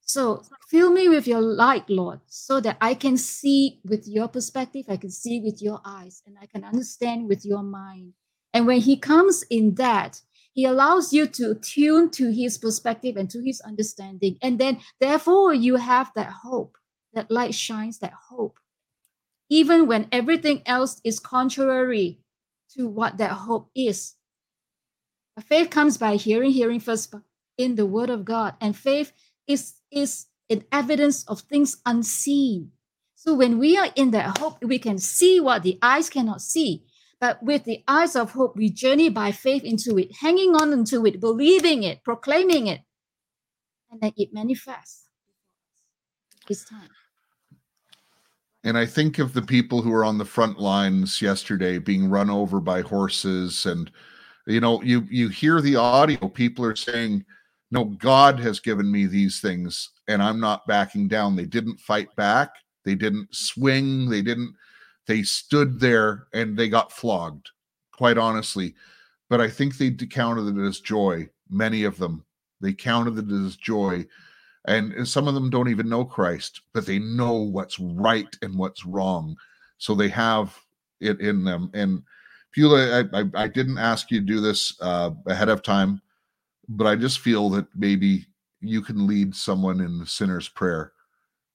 So 0.00 0.42
fill 0.68 0.90
me 0.90 1.08
with 1.08 1.26
your 1.26 1.40
light, 1.40 1.88
Lord, 1.88 2.20
so 2.26 2.60
that 2.60 2.78
I 2.80 2.94
can 2.94 3.16
see 3.16 3.80
with 3.84 4.08
your 4.08 4.26
perspective, 4.26 4.86
I 4.88 4.96
can 4.96 5.10
see 5.10 5.40
with 5.40 5.60
your 5.62 5.80
eyes, 5.84 6.22
and 6.26 6.36
I 6.40 6.46
can 6.46 6.64
understand 6.64 7.28
with 7.28 7.44
your 7.44 7.62
mind. 7.62 8.14
And 8.54 8.66
when 8.66 8.80
he 8.80 8.96
comes 8.96 9.44
in 9.50 9.74
that, 9.74 10.20
he 10.52 10.64
allows 10.64 11.12
you 11.12 11.26
to 11.26 11.54
tune 11.54 12.10
to 12.10 12.32
his 12.32 12.58
perspective 12.58 13.16
and 13.16 13.30
to 13.30 13.40
his 13.40 13.60
understanding. 13.60 14.38
And 14.42 14.58
then, 14.58 14.80
therefore, 14.98 15.54
you 15.54 15.76
have 15.76 16.10
that 16.16 16.32
hope. 16.42 16.76
That 17.14 17.30
light 17.30 17.54
shines 17.54 17.98
that 17.98 18.12
hope. 18.12 18.58
Even 19.48 19.86
when 19.86 20.08
everything 20.12 20.62
else 20.66 21.00
is 21.04 21.18
contrary 21.18 22.20
to 22.76 22.86
what 22.86 23.16
that 23.18 23.30
hope 23.30 23.70
is. 23.74 24.14
But 25.34 25.44
faith 25.44 25.70
comes 25.70 25.96
by 25.96 26.16
hearing, 26.16 26.50
hearing 26.50 26.80
first 26.80 27.14
in 27.56 27.76
the 27.76 27.86
word 27.86 28.10
of 28.10 28.24
God. 28.24 28.54
And 28.60 28.76
faith 28.76 29.12
is, 29.46 29.74
is 29.90 30.26
an 30.50 30.64
evidence 30.70 31.24
of 31.24 31.40
things 31.40 31.78
unseen. 31.86 32.72
So 33.14 33.34
when 33.34 33.58
we 33.58 33.76
are 33.76 33.88
in 33.96 34.12
that 34.12 34.38
hope, 34.38 34.62
we 34.62 34.78
can 34.78 34.98
see 34.98 35.40
what 35.40 35.62
the 35.62 35.78
eyes 35.82 36.08
cannot 36.10 36.40
see. 36.40 36.84
But 37.20 37.42
with 37.42 37.64
the 37.64 37.82
eyes 37.88 38.14
of 38.14 38.32
hope, 38.32 38.56
we 38.56 38.70
journey 38.70 39.08
by 39.08 39.32
faith 39.32 39.64
into 39.64 39.98
it, 39.98 40.16
hanging 40.20 40.54
on 40.54 40.72
into 40.72 41.04
it, 41.04 41.18
believing 41.18 41.82
it, 41.82 42.04
proclaiming 42.04 42.68
it, 42.68 42.82
and 43.90 44.00
then 44.00 44.12
it 44.16 44.32
manifests. 44.32 45.07
Time. 46.48 46.88
And 48.64 48.76
I 48.76 48.86
think 48.86 49.18
of 49.18 49.34
the 49.34 49.42
people 49.42 49.82
who 49.82 49.90
were 49.90 50.04
on 50.04 50.18
the 50.18 50.24
front 50.24 50.58
lines 50.58 51.20
yesterday 51.20 51.78
being 51.78 52.08
run 52.08 52.30
over 52.30 52.58
by 52.60 52.80
horses 52.80 53.66
and 53.66 53.90
you 54.46 54.60
know 54.60 54.82
you 54.82 55.06
you 55.10 55.28
hear 55.28 55.60
the 55.60 55.76
audio 55.76 56.26
people 56.28 56.64
are 56.64 56.76
saying 56.76 57.24
no 57.70 57.84
God 57.84 58.40
has 58.40 58.60
given 58.60 58.90
me 58.90 59.06
these 59.06 59.40
things 59.40 59.90
and 60.08 60.22
I'm 60.22 60.40
not 60.40 60.66
backing 60.66 61.06
down. 61.06 61.36
They 61.36 61.44
didn't 61.44 61.80
fight 61.80 62.14
back. 62.16 62.54
They 62.84 62.94
didn't 62.94 63.34
swing. 63.34 64.08
They 64.08 64.22
didn't 64.22 64.54
they 65.06 65.22
stood 65.22 65.78
there 65.78 66.28
and 66.32 66.56
they 66.56 66.68
got 66.68 66.92
flogged 66.92 67.50
quite 67.92 68.16
honestly. 68.16 68.74
But 69.28 69.42
I 69.42 69.48
think 69.48 69.76
they 69.76 69.90
counted 69.90 70.56
it 70.56 70.66
as 70.66 70.80
joy. 70.80 71.28
Many 71.50 71.84
of 71.84 71.98
them 71.98 72.24
they 72.60 72.72
counted 72.72 73.18
it 73.18 73.32
as 73.32 73.56
joy 73.56 74.06
and 74.68 75.08
some 75.08 75.26
of 75.26 75.34
them 75.34 75.50
don't 75.50 75.68
even 75.68 75.88
know 75.88 76.04
Christ, 76.04 76.60
but 76.74 76.84
they 76.84 76.98
know 76.98 77.34
what's 77.34 77.78
right 77.78 78.28
and 78.42 78.56
what's 78.58 78.84
wrong. 78.84 79.36
So 79.78 79.94
they 79.94 80.08
have 80.08 80.56
it 81.00 81.20
in 81.20 81.44
them. 81.44 81.70
And 81.74 82.02
Beulah, 82.54 83.04
I, 83.12 83.20
I, 83.20 83.24
I 83.34 83.48
didn't 83.48 83.78
ask 83.78 84.10
you 84.10 84.20
to 84.20 84.26
do 84.26 84.40
this 84.40 84.76
uh, 84.80 85.10
ahead 85.26 85.48
of 85.48 85.62
time, 85.62 86.02
but 86.68 86.86
I 86.86 86.96
just 86.96 87.20
feel 87.20 87.48
that 87.50 87.66
maybe 87.74 88.26
you 88.60 88.82
can 88.82 89.06
lead 89.06 89.34
someone 89.34 89.80
in 89.80 89.98
the 89.98 90.06
sinner's 90.06 90.48
prayer 90.48 90.92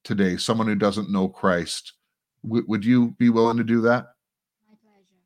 today, 0.04 0.38
someone 0.38 0.68
who 0.68 0.76
doesn't 0.76 1.12
know 1.12 1.28
Christ. 1.28 1.94
W- 2.44 2.66
would 2.68 2.84
you 2.84 3.12
be 3.20 3.30
willing 3.30 3.58
to 3.58 3.64
do 3.64 3.82
that? 3.82 4.08
My 4.68 4.76
pleasure. 4.82 5.22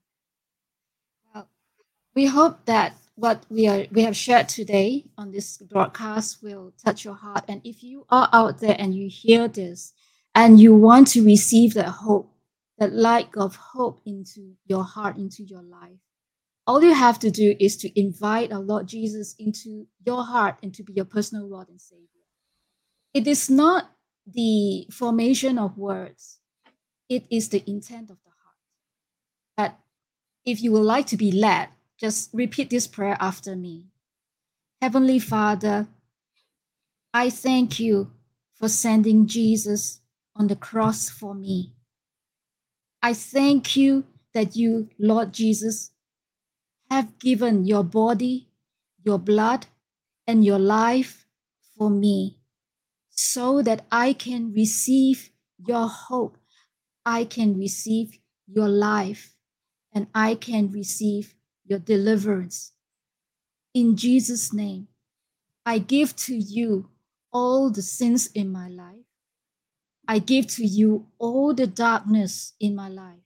Well, 1.33 1.47
we 2.15 2.25
hope 2.25 2.65
that 2.65 2.95
what 3.17 3.43
we 3.49 3.67
are 3.67 3.85
we 3.91 4.03
have 4.03 4.15
shared 4.15 4.47
today 4.47 5.03
on 5.17 5.31
this 5.31 5.57
broadcast 5.57 6.43
will 6.43 6.71
touch 6.85 7.03
your 7.03 7.15
heart. 7.15 7.43
And 7.47 7.61
if 7.63 7.83
you 7.83 8.05
are 8.09 8.29
out 8.31 8.59
there 8.59 8.75
and 8.77 8.93
you 8.93 9.09
hear 9.09 9.47
this 9.47 9.91
and 10.35 10.59
you 10.59 10.75
want 10.75 11.07
to 11.09 11.25
receive 11.25 11.73
that 11.73 11.87
hope, 11.87 12.31
that 12.77 12.93
light 12.93 13.29
of 13.35 13.55
hope 13.55 13.99
into 14.05 14.53
your 14.67 14.83
heart, 14.83 15.17
into 15.17 15.43
your 15.43 15.63
life, 15.63 15.97
all 16.67 16.83
you 16.83 16.93
have 16.93 17.17
to 17.19 17.31
do 17.31 17.55
is 17.59 17.75
to 17.77 17.99
invite 17.99 18.53
our 18.53 18.59
Lord 18.59 18.87
Jesus 18.87 19.33
into 19.39 19.87
your 20.05 20.23
heart 20.23 20.57
and 20.61 20.71
to 20.75 20.83
be 20.83 20.93
your 20.93 21.05
personal 21.05 21.49
Lord 21.49 21.69
and 21.69 21.81
Savior. 21.81 22.05
It 23.15 23.25
is 23.25 23.49
not 23.49 23.89
the 24.27 24.85
formation 24.91 25.57
of 25.57 25.75
words, 25.75 26.37
it 27.09 27.25
is 27.31 27.49
the 27.49 27.63
intent 27.67 28.11
of 28.11 28.17
the 28.23 28.31
heart. 28.43 28.57
That 29.57 29.79
if 30.45 30.61
you 30.61 30.71
would 30.73 30.83
like 30.83 31.07
to 31.07 31.17
be 31.17 31.31
led, 31.31 31.69
just 31.99 32.29
repeat 32.33 32.69
this 32.69 32.87
prayer 32.87 33.17
after 33.19 33.55
me. 33.55 33.85
Heavenly 34.81 35.19
Father, 35.19 35.87
I 37.13 37.29
thank 37.29 37.79
you 37.79 38.11
for 38.55 38.69
sending 38.69 39.27
Jesus 39.27 40.01
on 40.35 40.47
the 40.47 40.55
cross 40.55 41.09
for 41.09 41.33
me. 41.33 41.73
I 43.01 43.13
thank 43.13 43.75
you 43.75 44.05
that 44.33 44.55
you, 44.55 44.89
Lord 44.99 45.33
Jesus, 45.33 45.91
have 46.91 47.17
given 47.19 47.65
your 47.65 47.83
body, 47.83 48.49
your 49.03 49.17
blood, 49.17 49.65
and 50.27 50.45
your 50.45 50.59
life 50.59 51.25
for 51.77 51.89
me 51.89 52.37
so 53.09 53.61
that 53.63 53.85
I 53.91 54.13
can 54.13 54.53
receive 54.53 55.31
your 55.57 55.87
hope, 55.87 56.37
I 57.05 57.25
can 57.25 57.57
receive 57.57 58.19
your 58.45 58.67
life, 58.67 59.35
and 59.93 60.07
I 60.13 60.35
can 60.35 60.71
receive 60.71 61.33
your 61.67 61.79
deliverance. 61.79 62.71
In 63.73 63.95
Jesus' 63.95 64.53
name, 64.53 64.87
I 65.65 65.79
give 65.79 66.15
to 66.15 66.35
you 66.35 66.89
all 67.31 67.69
the 67.69 67.81
sins 67.81 68.27
in 68.33 68.51
my 68.51 68.69
life. 68.69 69.05
I 70.07 70.19
give 70.19 70.47
to 70.55 70.65
you 70.65 71.07
all 71.19 71.53
the 71.53 71.67
darkness 71.67 72.53
in 72.59 72.75
my 72.75 72.87
life. 72.87 73.19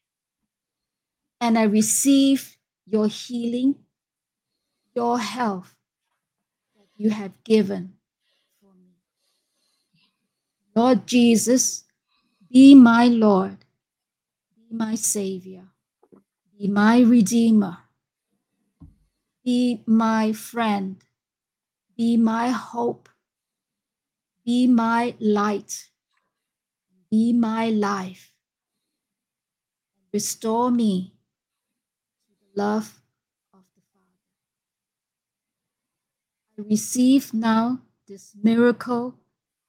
And 1.40 1.58
I 1.58 1.64
receive 1.64 2.58
your 2.88 3.08
healing, 3.08 3.76
your 4.96 5.20
health 5.20 5.76
that 6.76 6.88
you 6.98 7.12
have 7.12 7.32
given 7.44 7.94
for 8.60 8.74
me. 8.74 8.96
Lord 10.76 11.06
Jesus, 11.06 11.84
be 12.52 12.74
my 12.74 13.06
Lord, 13.06 13.58
be 14.56 14.76
my 14.76 14.96
Savior, 14.96 15.66
be 16.58 16.68
my 16.68 17.02
Redeemer 17.02 17.78
be 19.44 19.84
my 19.86 20.34
friend. 20.34 20.98
Be 21.98 22.18
my 22.18 22.50
hope. 22.50 23.10
Be 24.46 24.68
my 24.68 25.16
light. 25.20 25.90
Be 27.10 27.34
my 27.34 27.70
life. 27.70 28.32
Restore 30.14 30.72
me 30.72 31.14
to 32.28 32.34
the 32.40 32.62
love 32.62 33.02
of 33.54 33.64
the 33.76 33.82
Father. 33.94 34.20
I 36.58 36.70
receive 36.70 37.34
now 37.34 37.82
this 38.08 38.36
miracle 38.42 39.16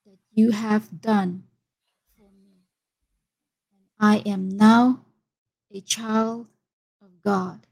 that 0.05 0.19
you 0.33 0.51
have 0.51 1.01
done 1.01 1.45
for 2.17 2.29
me. 2.45 2.65
And 3.73 3.87
I 4.01 4.17
am 4.29 4.49
now 4.49 5.05
a 5.73 5.81
child 5.81 6.47
of 7.01 7.09
God. 7.25 7.67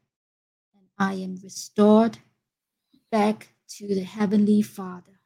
I 1.01 1.15
am 1.15 1.41
restored 1.43 2.19
back 3.11 3.49
to 3.79 3.89
the 3.89 4.03
Heavenly 4.03 4.61
Father. 4.61 5.19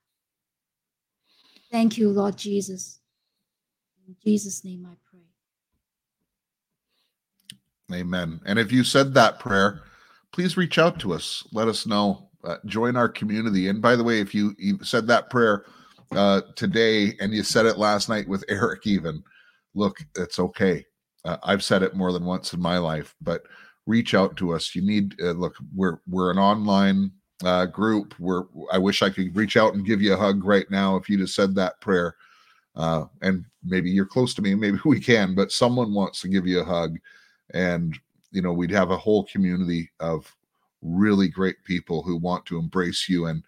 Thank 1.72 1.98
you, 1.98 2.10
Lord 2.10 2.36
Jesus. 2.36 3.00
In 4.06 4.14
Jesus' 4.24 4.64
name 4.64 4.86
I 4.88 4.94
pray. 5.10 5.18
Amen. 7.98 8.40
And 8.46 8.60
if 8.60 8.70
you 8.70 8.84
said 8.84 9.14
that 9.14 9.40
prayer, 9.40 9.82
please 10.32 10.56
reach 10.56 10.78
out 10.78 11.00
to 11.00 11.12
us. 11.12 11.44
Let 11.50 11.66
us 11.66 11.88
know. 11.88 12.28
Uh, 12.44 12.58
join 12.66 12.94
our 12.96 13.08
community. 13.08 13.66
And 13.68 13.82
by 13.82 13.96
the 13.96 14.04
way, 14.04 14.20
if 14.20 14.32
you, 14.32 14.54
you 14.58 14.78
said 14.84 15.08
that 15.08 15.28
prayer 15.28 15.64
uh, 16.12 16.42
today 16.54 17.14
and 17.18 17.32
you 17.32 17.42
said 17.42 17.66
it 17.66 17.78
last 17.78 18.08
night 18.08 18.28
with 18.28 18.44
Eric, 18.48 18.86
even 18.86 19.24
look, 19.74 19.96
it's 20.14 20.38
okay. 20.38 20.84
Uh, 21.24 21.38
I've 21.42 21.64
said 21.64 21.82
it 21.82 21.96
more 21.96 22.12
than 22.12 22.24
once 22.24 22.52
in 22.52 22.60
my 22.60 22.78
life, 22.78 23.16
but 23.20 23.42
reach 23.86 24.14
out 24.14 24.36
to 24.36 24.52
us. 24.52 24.74
You 24.74 24.82
need 24.82 25.14
uh, 25.20 25.32
look, 25.32 25.56
we're 25.74 25.98
we're 26.08 26.30
an 26.30 26.38
online 26.38 27.12
uh, 27.44 27.66
group. 27.66 28.14
We're 28.18 28.44
I 28.72 28.78
wish 28.78 29.02
I 29.02 29.10
could 29.10 29.34
reach 29.36 29.56
out 29.56 29.74
and 29.74 29.86
give 29.86 30.00
you 30.00 30.14
a 30.14 30.18
hug 30.18 30.44
right 30.44 30.70
now 30.70 30.96
if 30.96 31.08
you 31.08 31.18
just 31.18 31.34
said 31.34 31.54
that 31.54 31.80
prayer. 31.80 32.16
Uh, 32.76 33.04
and 33.22 33.44
maybe 33.62 33.90
you're 33.90 34.04
close 34.04 34.34
to 34.34 34.42
me, 34.42 34.54
maybe 34.54 34.78
we 34.84 34.98
can, 35.00 35.34
but 35.34 35.52
someone 35.52 35.94
wants 35.94 36.20
to 36.20 36.28
give 36.28 36.46
you 36.46 36.60
a 36.60 36.64
hug, 36.64 36.98
and 37.52 37.98
you 38.32 38.42
know 38.42 38.52
we'd 38.52 38.70
have 38.70 38.90
a 38.90 38.96
whole 38.96 39.24
community 39.24 39.90
of 40.00 40.34
really 40.82 41.28
great 41.28 41.56
people 41.64 42.02
who 42.02 42.16
want 42.16 42.44
to 42.46 42.58
embrace 42.58 43.08
you. 43.08 43.26
And 43.26 43.42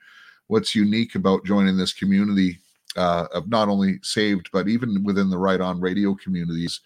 what's 0.46 0.74
unique 0.74 1.14
about 1.16 1.44
joining 1.44 1.76
this 1.76 1.92
community 1.92 2.58
uh, 2.96 3.26
of 3.32 3.48
not 3.48 3.68
only 3.68 3.98
saved, 4.02 4.48
but 4.52 4.68
even 4.68 5.04
within 5.04 5.28
the 5.28 5.38
Right 5.38 5.60
On 5.60 5.80
Radio 5.80 6.14
communities 6.14 6.80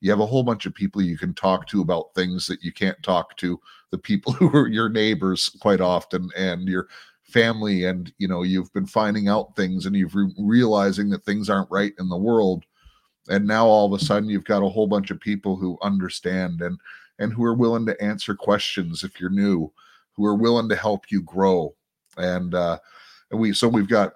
you 0.00 0.10
have 0.10 0.20
a 0.20 0.26
whole 0.26 0.42
bunch 0.42 0.66
of 0.66 0.74
people 0.74 1.02
you 1.02 1.18
can 1.18 1.34
talk 1.34 1.66
to 1.68 1.80
about 1.80 2.14
things 2.14 2.46
that 2.46 2.62
you 2.62 2.72
can't 2.72 3.02
talk 3.02 3.36
to 3.38 3.60
the 3.90 3.98
people 3.98 4.32
who 4.34 4.48
are 4.56 4.68
your 4.68 4.88
neighbors 4.88 5.48
quite 5.60 5.80
often 5.80 6.30
and 6.36 6.68
your 6.68 6.88
family. 7.22 7.84
And 7.84 8.12
you 8.18 8.28
know 8.28 8.42
you've 8.42 8.72
been 8.72 8.86
finding 8.86 9.28
out 9.28 9.56
things 9.56 9.86
and 9.86 9.96
you've 9.96 10.14
re- 10.14 10.34
realizing 10.38 11.10
that 11.10 11.24
things 11.24 11.50
aren't 11.50 11.70
right 11.70 11.92
in 11.98 12.08
the 12.08 12.16
world. 12.16 12.64
And 13.28 13.46
now 13.46 13.66
all 13.66 13.92
of 13.92 14.00
a 14.00 14.04
sudden 14.04 14.28
you've 14.28 14.44
got 14.44 14.62
a 14.62 14.68
whole 14.68 14.86
bunch 14.86 15.10
of 15.10 15.20
people 15.20 15.56
who 15.56 15.78
understand 15.82 16.62
and 16.62 16.78
and 17.18 17.32
who 17.32 17.44
are 17.44 17.54
willing 17.54 17.86
to 17.86 18.00
answer 18.02 18.34
questions 18.34 19.02
if 19.02 19.18
you're 19.20 19.30
new 19.30 19.72
who 20.12 20.24
are 20.24 20.34
willing 20.34 20.68
to 20.68 20.76
help 20.76 21.10
you 21.10 21.22
grow. 21.22 21.74
And 22.16 22.54
uh 22.54 22.78
and 23.30 23.40
we 23.40 23.52
so 23.52 23.68
we've 23.68 23.88
got 23.88 24.14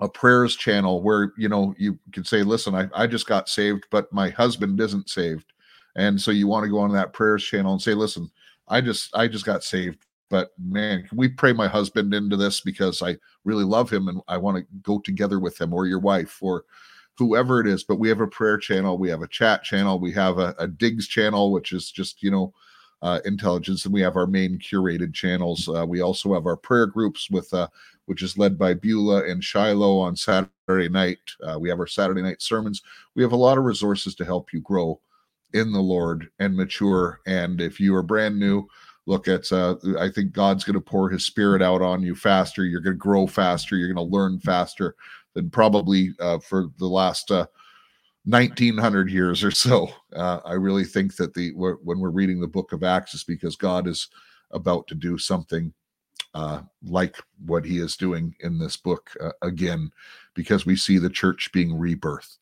a 0.00 0.08
prayers 0.08 0.56
channel 0.56 1.02
where 1.02 1.32
you 1.36 1.48
know 1.48 1.74
you 1.78 1.98
can 2.12 2.24
say 2.24 2.42
listen 2.42 2.74
I, 2.74 2.88
I 2.94 3.06
just 3.06 3.26
got 3.26 3.48
saved 3.48 3.84
but 3.90 4.12
my 4.12 4.28
husband 4.30 4.80
isn't 4.80 5.08
saved. 5.08 5.52
And 5.96 6.20
so 6.20 6.32
you 6.32 6.48
want 6.48 6.64
to 6.64 6.70
go 6.70 6.80
on 6.80 6.92
that 6.92 7.12
prayers 7.12 7.44
channel 7.44 7.72
and 7.72 7.82
say 7.82 7.94
listen 7.94 8.30
i 8.68 8.80
just 8.80 9.14
i 9.14 9.28
just 9.28 9.44
got 9.44 9.62
saved 9.62 10.06
but 10.30 10.50
man 10.58 11.06
can 11.06 11.16
we 11.16 11.28
pray 11.28 11.52
my 11.52 11.68
husband 11.68 12.12
into 12.14 12.36
this 12.36 12.60
because 12.60 13.02
i 13.02 13.16
really 13.44 13.64
love 13.64 13.90
him 13.90 14.08
and 14.08 14.20
i 14.26 14.36
want 14.36 14.56
to 14.56 14.64
go 14.82 14.98
together 14.98 15.38
with 15.38 15.60
him 15.60 15.72
or 15.72 15.86
your 15.86 16.00
wife 16.00 16.38
or 16.40 16.64
whoever 17.16 17.60
it 17.60 17.66
is. 17.66 17.84
But 17.84 17.98
we 17.98 18.08
have 18.08 18.20
a 18.20 18.26
prayer 18.26 18.58
channel 18.58 18.98
we 18.98 19.08
have 19.08 19.22
a 19.22 19.28
chat 19.28 19.62
channel 19.62 19.98
we 19.98 20.12
have 20.12 20.38
a, 20.38 20.54
a 20.58 20.66
digs 20.66 21.08
channel 21.08 21.52
which 21.52 21.72
is 21.72 21.90
just 21.90 22.22
you 22.22 22.30
know 22.30 22.52
uh, 23.02 23.20
intelligence 23.26 23.84
and 23.84 23.92
we 23.92 24.00
have 24.00 24.16
our 24.16 24.26
main 24.26 24.58
curated 24.58 25.12
channels. 25.12 25.68
Uh, 25.68 25.84
we 25.86 26.00
also 26.00 26.32
have 26.32 26.46
our 26.46 26.56
prayer 26.56 26.86
groups 26.86 27.30
with 27.30 27.52
uh, 27.52 27.68
which 28.06 28.22
is 28.22 28.38
led 28.38 28.58
by 28.58 28.74
Beulah 28.74 29.24
and 29.24 29.42
Shiloh 29.42 29.98
on 29.98 30.16
Saturday 30.16 30.88
night. 30.88 31.18
Uh, 31.42 31.58
we 31.58 31.68
have 31.68 31.80
our 31.80 31.86
Saturday 31.86 32.22
night 32.22 32.42
sermons. 32.42 32.82
We 33.14 33.22
have 33.22 33.32
a 33.32 33.36
lot 33.36 33.58
of 33.58 33.64
resources 33.64 34.14
to 34.16 34.24
help 34.24 34.52
you 34.52 34.60
grow 34.60 35.00
in 35.52 35.72
the 35.72 35.80
Lord 35.80 36.28
and 36.38 36.56
mature. 36.56 37.20
And 37.26 37.60
if 37.60 37.80
you 37.80 37.94
are 37.94 38.02
brand 38.02 38.38
new, 38.38 38.66
look 39.06 39.28
at 39.28 39.50
uh, 39.52 39.76
I 39.98 40.10
think 40.10 40.32
God's 40.32 40.64
going 40.64 40.74
to 40.74 40.80
pour 40.80 41.08
His 41.08 41.26
Spirit 41.26 41.62
out 41.62 41.82
on 41.82 42.02
you 42.02 42.14
faster. 42.14 42.64
You're 42.64 42.80
going 42.80 42.96
to 42.96 42.98
grow 42.98 43.26
faster. 43.26 43.76
You're 43.76 43.92
going 43.92 44.08
to 44.08 44.14
learn 44.14 44.40
faster 44.40 44.96
than 45.34 45.50
probably 45.50 46.12
uh, 46.20 46.38
for 46.38 46.68
the 46.78 46.86
last 46.86 47.30
uh, 47.30 47.46
1900 48.24 49.10
years 49.10 49.44
or 49.44 49.50
so. 49.50 49.88
Uh, 50.14 50.40
I 50.44 50.54
really 50.54 50.84
think 50.84 51.16
that 51.16 51.34
the 51.34 51.52
when 51.52 51.98
we're 52.00 52.10
reading 52.10 52.40
the 52.40 52.46
book 52.46 52.72
of 52.72 52.82
Acts 52.82 53.14
is 53.14 53.24
because 53.24 53.56
God 53.56 53.86
is 53.86 54.08
about 54.50 54.86
to 54.88 54.94
do 54.94 55.18
something 55.18 55.72
uh, 56.34 56.60
like 56.84 57.16
what 57.46 57.64
he 57.64 57.78
is 57.78 57.96
doing 57.96 58.34
in 58.40 58.58
this 58.58 58.76
book 58.76 59.10
uh, 59.20 59.30
again, 59.42 59.90
because 60.34 60.66
we 60.66 60.76
see 60.76 60.98
the 60.98 61.10
church 61.10 61.50
being 61.52 61.70
rebirthed. 61.70 62.38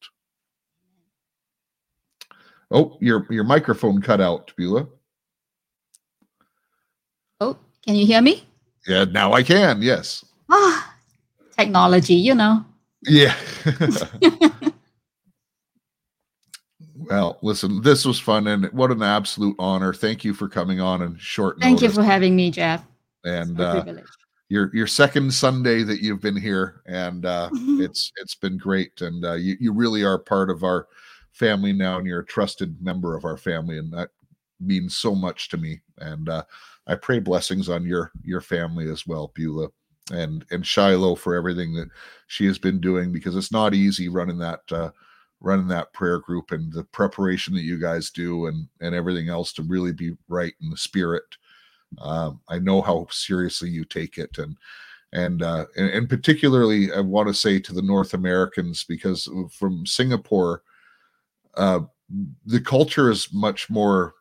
Oh, 2.70 2.97
your 3.01 3.27
your 3.28 3.44
microphone 3.44 4.01
cut 4.01 4.20
out, 4.20 4.52
Beulah. 4.56 4.89
Oh, 7.40 7.59
can 7.85 7.97
you 7.97 8.06
hear 8.06 8.23
me? 8.23 8.47
Yeah, 8.86 9.05
now 9.05 9.32
I 9.35 9.43
can. 9.43 9.82
Yes. 9.82 10.24
Ah, 10.48 10.94
technology, 11.56 12.14
you 12.14 12.35
know. 12.35 12.64
Yeah. 13.02 13.35
well, 16.97 17.39
listen, 17.43 17.82
this 17.82 18.05
was 18.05 18.19
fun 18.19 18.47
and 18.47 18.66
what 18.73 18.90
an 18.90 19.02
absolute 19.02 19.56
honor. 19.59 19.93
Thank 19.93 20.24
you 20.24 20.32
for 20.32 20.48
coming 20.48 20.81
on 20.81 21.02
and 21.02 21.20
short 21.20 21.60
Thank 21.60 21.82
notice. 21.82 21.97
you 21.97 22.02
for 22.02 22.06
having 22.06 22.35
me, 22.35 22.51
Jeff. 22.51 22.82
And 23.24 23.61
uh, 23.61 23.85
your 24.49 24.70
your 24.74 24.86
second 24.86 25.32
Sunday 25.32 25.82
that 25.82 26.03
you've 26.03 26.20
been 26.20 26.36
here, 26.36 26.82
and 26.86 27.24
uh, 27.24 27.49
it's 27.53 28.12
it's 28.16 28.35
been 28.35 28.59
great. 28.59 29.01
And 29.01 29.24
uh, 29.24 29.35
you 29.35 29.57
you 29.61 29.73
really 29.73 30.05
are 30.05 30.19
part 30.19 30.51
of 30.51 30.65
our 30.65 30.89
family 31.32 31.73
now, 31.73 31.99
and 31.99 32.07
you're 32.07 32.20
a 32.20 32.27
trusted 32.27 32.77
member 32.82 33.16
of 33.16 33.24
our 33.24 33.36
family, 33.36 33.78
and 33.78 33.93
that 33.93 34.11
means 34.61 34.97
so 34.97 35.15
much 35.15 35.49
to 35.51 35.57
me. 35.57 35.81
And 35.99 36.28
uh, 36.28 36.44
I 36.86 36.97
pray 36.97 37.19
blessings 37.19 37.69
on 37.69 37.85
your 37.85 38.12
your 38.23 38.40
family 38.40 38.90
as 38.90 39.07
well, 39.07 39.32
Beulah, 39.35 39.69
and 40.12 40.44
and 40.51 40.66
Shiloh 40.66 41.15
for 41.15 41.35
everything 41.35 41.74
that 41.74 41.89
she 42.27 42.47
has 42.47 42.59
been 42.59 42.81
doing 42.81 43.12
because 43.12 43.36
it's 43.36 43.53
not 43.53 43.74
easy 43.74 44.09
running 44.09 44.39
that 44.39 44.61
uh, 44.70 44.90
running 45.40 45.69
that 45.69 45.93
prayer 45.93 46.19
group 46.19 46.53
and 46.53 46.73
the 46.73 46.85
preparation 46.85 47.55
that 47.55 47.62
you 47.62 47.78
guys 47.78 48.11
do 48.11 48.47
and 48.47 48.69
and 48.81 48.94
everything 48.94 49.28
else 49.28 49.53
to 49.55 49.62
really 49.62 49.93
be 49.93 50.16
right 50.28 50.55
in 50.61 50.70
the 50.70 50.77
spirit. 50.77 51.24
Um, 52.01 52.40
I 52.48 52.59
know 52.59 52.82
how 52.82 53.06
seriously 53.10 53.70
you 53.70 53.85
take 53.85 54.19
it, 54.19 54.39
and 54.39 54.56
and 55.12 55.43
uh, 55.43 55.66
and, 55.77 55.90
and 55.90 56.09
particularly 56.09 56.93
I 56.93 57.01
want 57.01 57.28
to 57.28 57.35
say 57.35 57.59
to 57.60 57.73
the 57.73 57.82
North 57.82 58.14
Americans 58.14 58.85
because 58.85 59.28
from 59.51 59.86
Singapore, 59.86 60.62
uh, 61.56 61.81
the 62.47 62.60
culture 62.60 63.10
is 63.10 63.32
much 63.32 63.70
more 63.70 64.14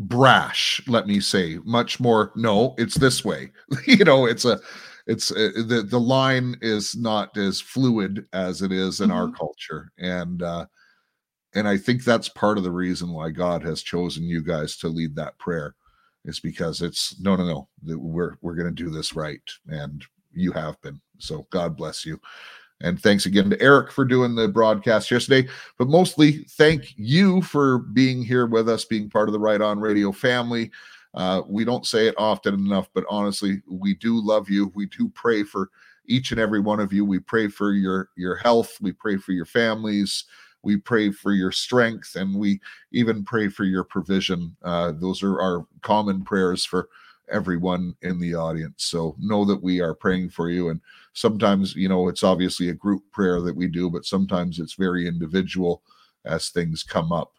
brash 0.00 0.80
let 0.86 1.06
me 1.06 1.20
say 1.20 1.58
much 1.64 2.00
more 2.00 2.32
no 2.34 2.74
it's 2.78 2.94
this 2.94 3.22
way 3.22 3.52
you 3.86 4.02
know 4.02 4.24
it's 4.24 4.46
a 4.46 4.58
it's 5.06 5.30
uh, 5.30 5.50
the 5.66 5.82
the 5.86 6.00
line 6.00 6.56
is 6.62 6.96
not 6.96 7.36
as 7.36 7.60
fluid 7.60 8.26
as 8.32 8.62
it 8.62 8.72
is 8.72 9.00
in 9.00 9.10
mm-hmm. 9.10 9.18
our 9.18 9.30
culture 9.32 9.92
and 9.98 10.42
uh 10.42 10.64
and 11.54 11.68
i 11.68 11.76
think 11.76 12.02
that's 12.02 12.30
part 12.30 12.56
of 12.56 12.64
the 12.64 12.70
reason 12.70 13.12
why 13.12 13.28
god 13.28 13.62
has 13.62 13.82
chosen 13.82 14.24
you 14.24 14.42
guys 14.42 14.78
to 14.78 14.88
lead 14.88 15.14
that 15.14 15.36
prayer 15.38 15.74
is 16.24 16.40
because 16.40 16.82
it's 16.82 17.18
no 17.20 17.36
no 17.36 17.44
no 17.82 17.96
we're 17.96 18.36
we're 18.42 18.54
going 18.54 18.74
to 18.74 18.84
do 18.84 18.90
this 18.90 19.14
right 19.14 19.42
and 19.68 20.04
you 20.32 20.52
have 20.52 20.80
been 20.82 21.00
so 21.18 21.46
god 21.50 21.76
bless 21.76 22.04
you 22.04 22.20
and 22.82 23.00
thanks 23.00 23.26
again 23.26 23.50
to 23.50 23.60
Eric 23.60 23.92
for 23.92 24.04
doing 24.04 24.34
the 24.34 24.48
broadcast 24.48 25.10
yesterday. 25.10 25.48
But 25.78 25.88
mostly, 25.88 26.44
thank 26.50 26.94
you 26.96 27.42
for 27.42 27.78
being 27.78 28.22
here 28.24 28.46
with 28.46 28.68
us, 28.68 28.84
being 28.84 29.10
part 29.10 29.28
of 29.28 29.32
the 29.34 29.38
Right 29.38 29.60
On 29.60 29.78
Radio 29.78 30.12
family. 30.12 30.70
Uh, 31.12 31.42
we 31.46 31.64
don't 31.64 31.86
say 31.86 32.06
it 32.06 32.14
often 32.16 32.54
enough, 32.54 32.88
but 32.94 33.04
honestly, 33.10 33.62
we 33.68 33.94
do 33.94 34.24
love 34.24 34.48
you. 34.48 34.72
We 34.74 34.86
do 34.86 35.08
pray 35.10 35.42
for 35.42 35.70
each 36.06 36.30
and 36.30 36.40
every 36.40 36.60
one 36.60 36.80
of 36.80 36.92
you. 36.92 37.04
We 37.04 37.18
pray 37.18 37.48
for 37.48 37.72
your 37.72 38.08
your 38.16 38.36
health. 38.36 38.78
We 38.80 38.92
pray 38.92 39.16
for 39.16 39.32
your 39.32 39.44
families. 39.44 40.24
We 40.62 40.76
pray 40.76 41.10
for 41.10 41.32
your 41.32 41.52
strength, 41.52 42.16
and 42.16 42.36
we 42.36 42.60
even 42.92 43.24
pray 43.24 43.48
for 43.48 43.64
your 43.64 43.84
provision. 43.84 44.56
Uh, 44.62 44.92
those 44.92 45.22
are 45.22 45.40
our 45.40 45.66
common 45.82 46.22
prayers 46.22 46.64
for 46.64 46.88
everyone 47.30 47.94
in 48.02 48.18
the 48.18 48.34
audience. 48.34 48.84
So 48.84 49.16
know 49.18 49.44
that 49.44 49.62
we 49.62 49.80
are 49.80 49.94
praying 49.94 50.30
for 50.30 50.50
you. 50.50 50.68
And 50.68 50.80
sometimes, 51.12 51.74
you 51.74 51.88
know, 51.88 52.08
it's 52.08 52.22
obviously 52.22 52.68
a 52.68 52.74
group 52.74 53.02
prayer 53.12 53.40
that 53.40 53.54
we 53.54 53.68
do, 53.68 53.90
but 53.90 54.04
sometimes 54.04 54.58
it's 54.58 54.74
very 54.74 55.06
individual 55.06 55.82
as 56.24 56.48
things 56.48 56.82
come 56.82 57.12
up. 57.12 57.32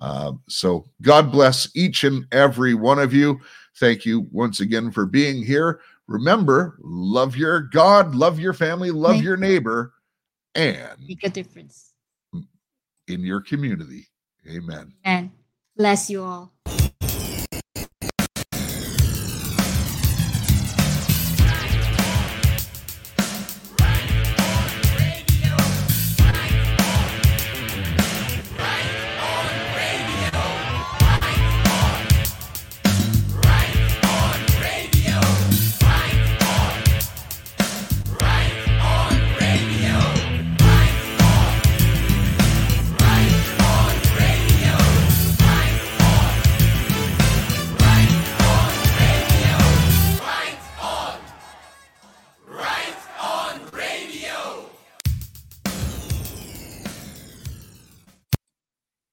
Uh, 0.00 0.32
so 0.48 0.84
God 1.02 1.30
bless 1.30 1.68
each 1.74 2.04
and 2.04 2.26
every 2.32 2.74
one 2.74 2.98
of 2.98 3.12
you. 3.12 3.40
Thank 3.76 4.04
you 4.04 4.26
once 4.32 4.60
again 4.60 4.90
for 4.90 5.06
being 5.06 5.44
here. 5.44 5.80
Remember, 6.08 6.76
love 6.80 7.36
your 7.36 7.60
God, 7.60 8.14
love 8.14 8.38
your 8.38 8.52
family, 8.52 8.90
love 8.90 9.22
your 9.22 9.36
neighbor, 9.36 9.94
and 10.54 10.98
make 11.06 11.24
a 11.24 11.30
difference 11.30 11.91
in 13.12 13.22
your 13.22 13.40
community. 13.40 14.08
Amen. 14.48 14.94
And 15.04 15.30
bless 15.76 16.10
you 16.10 16.22
all. 16.22 16.52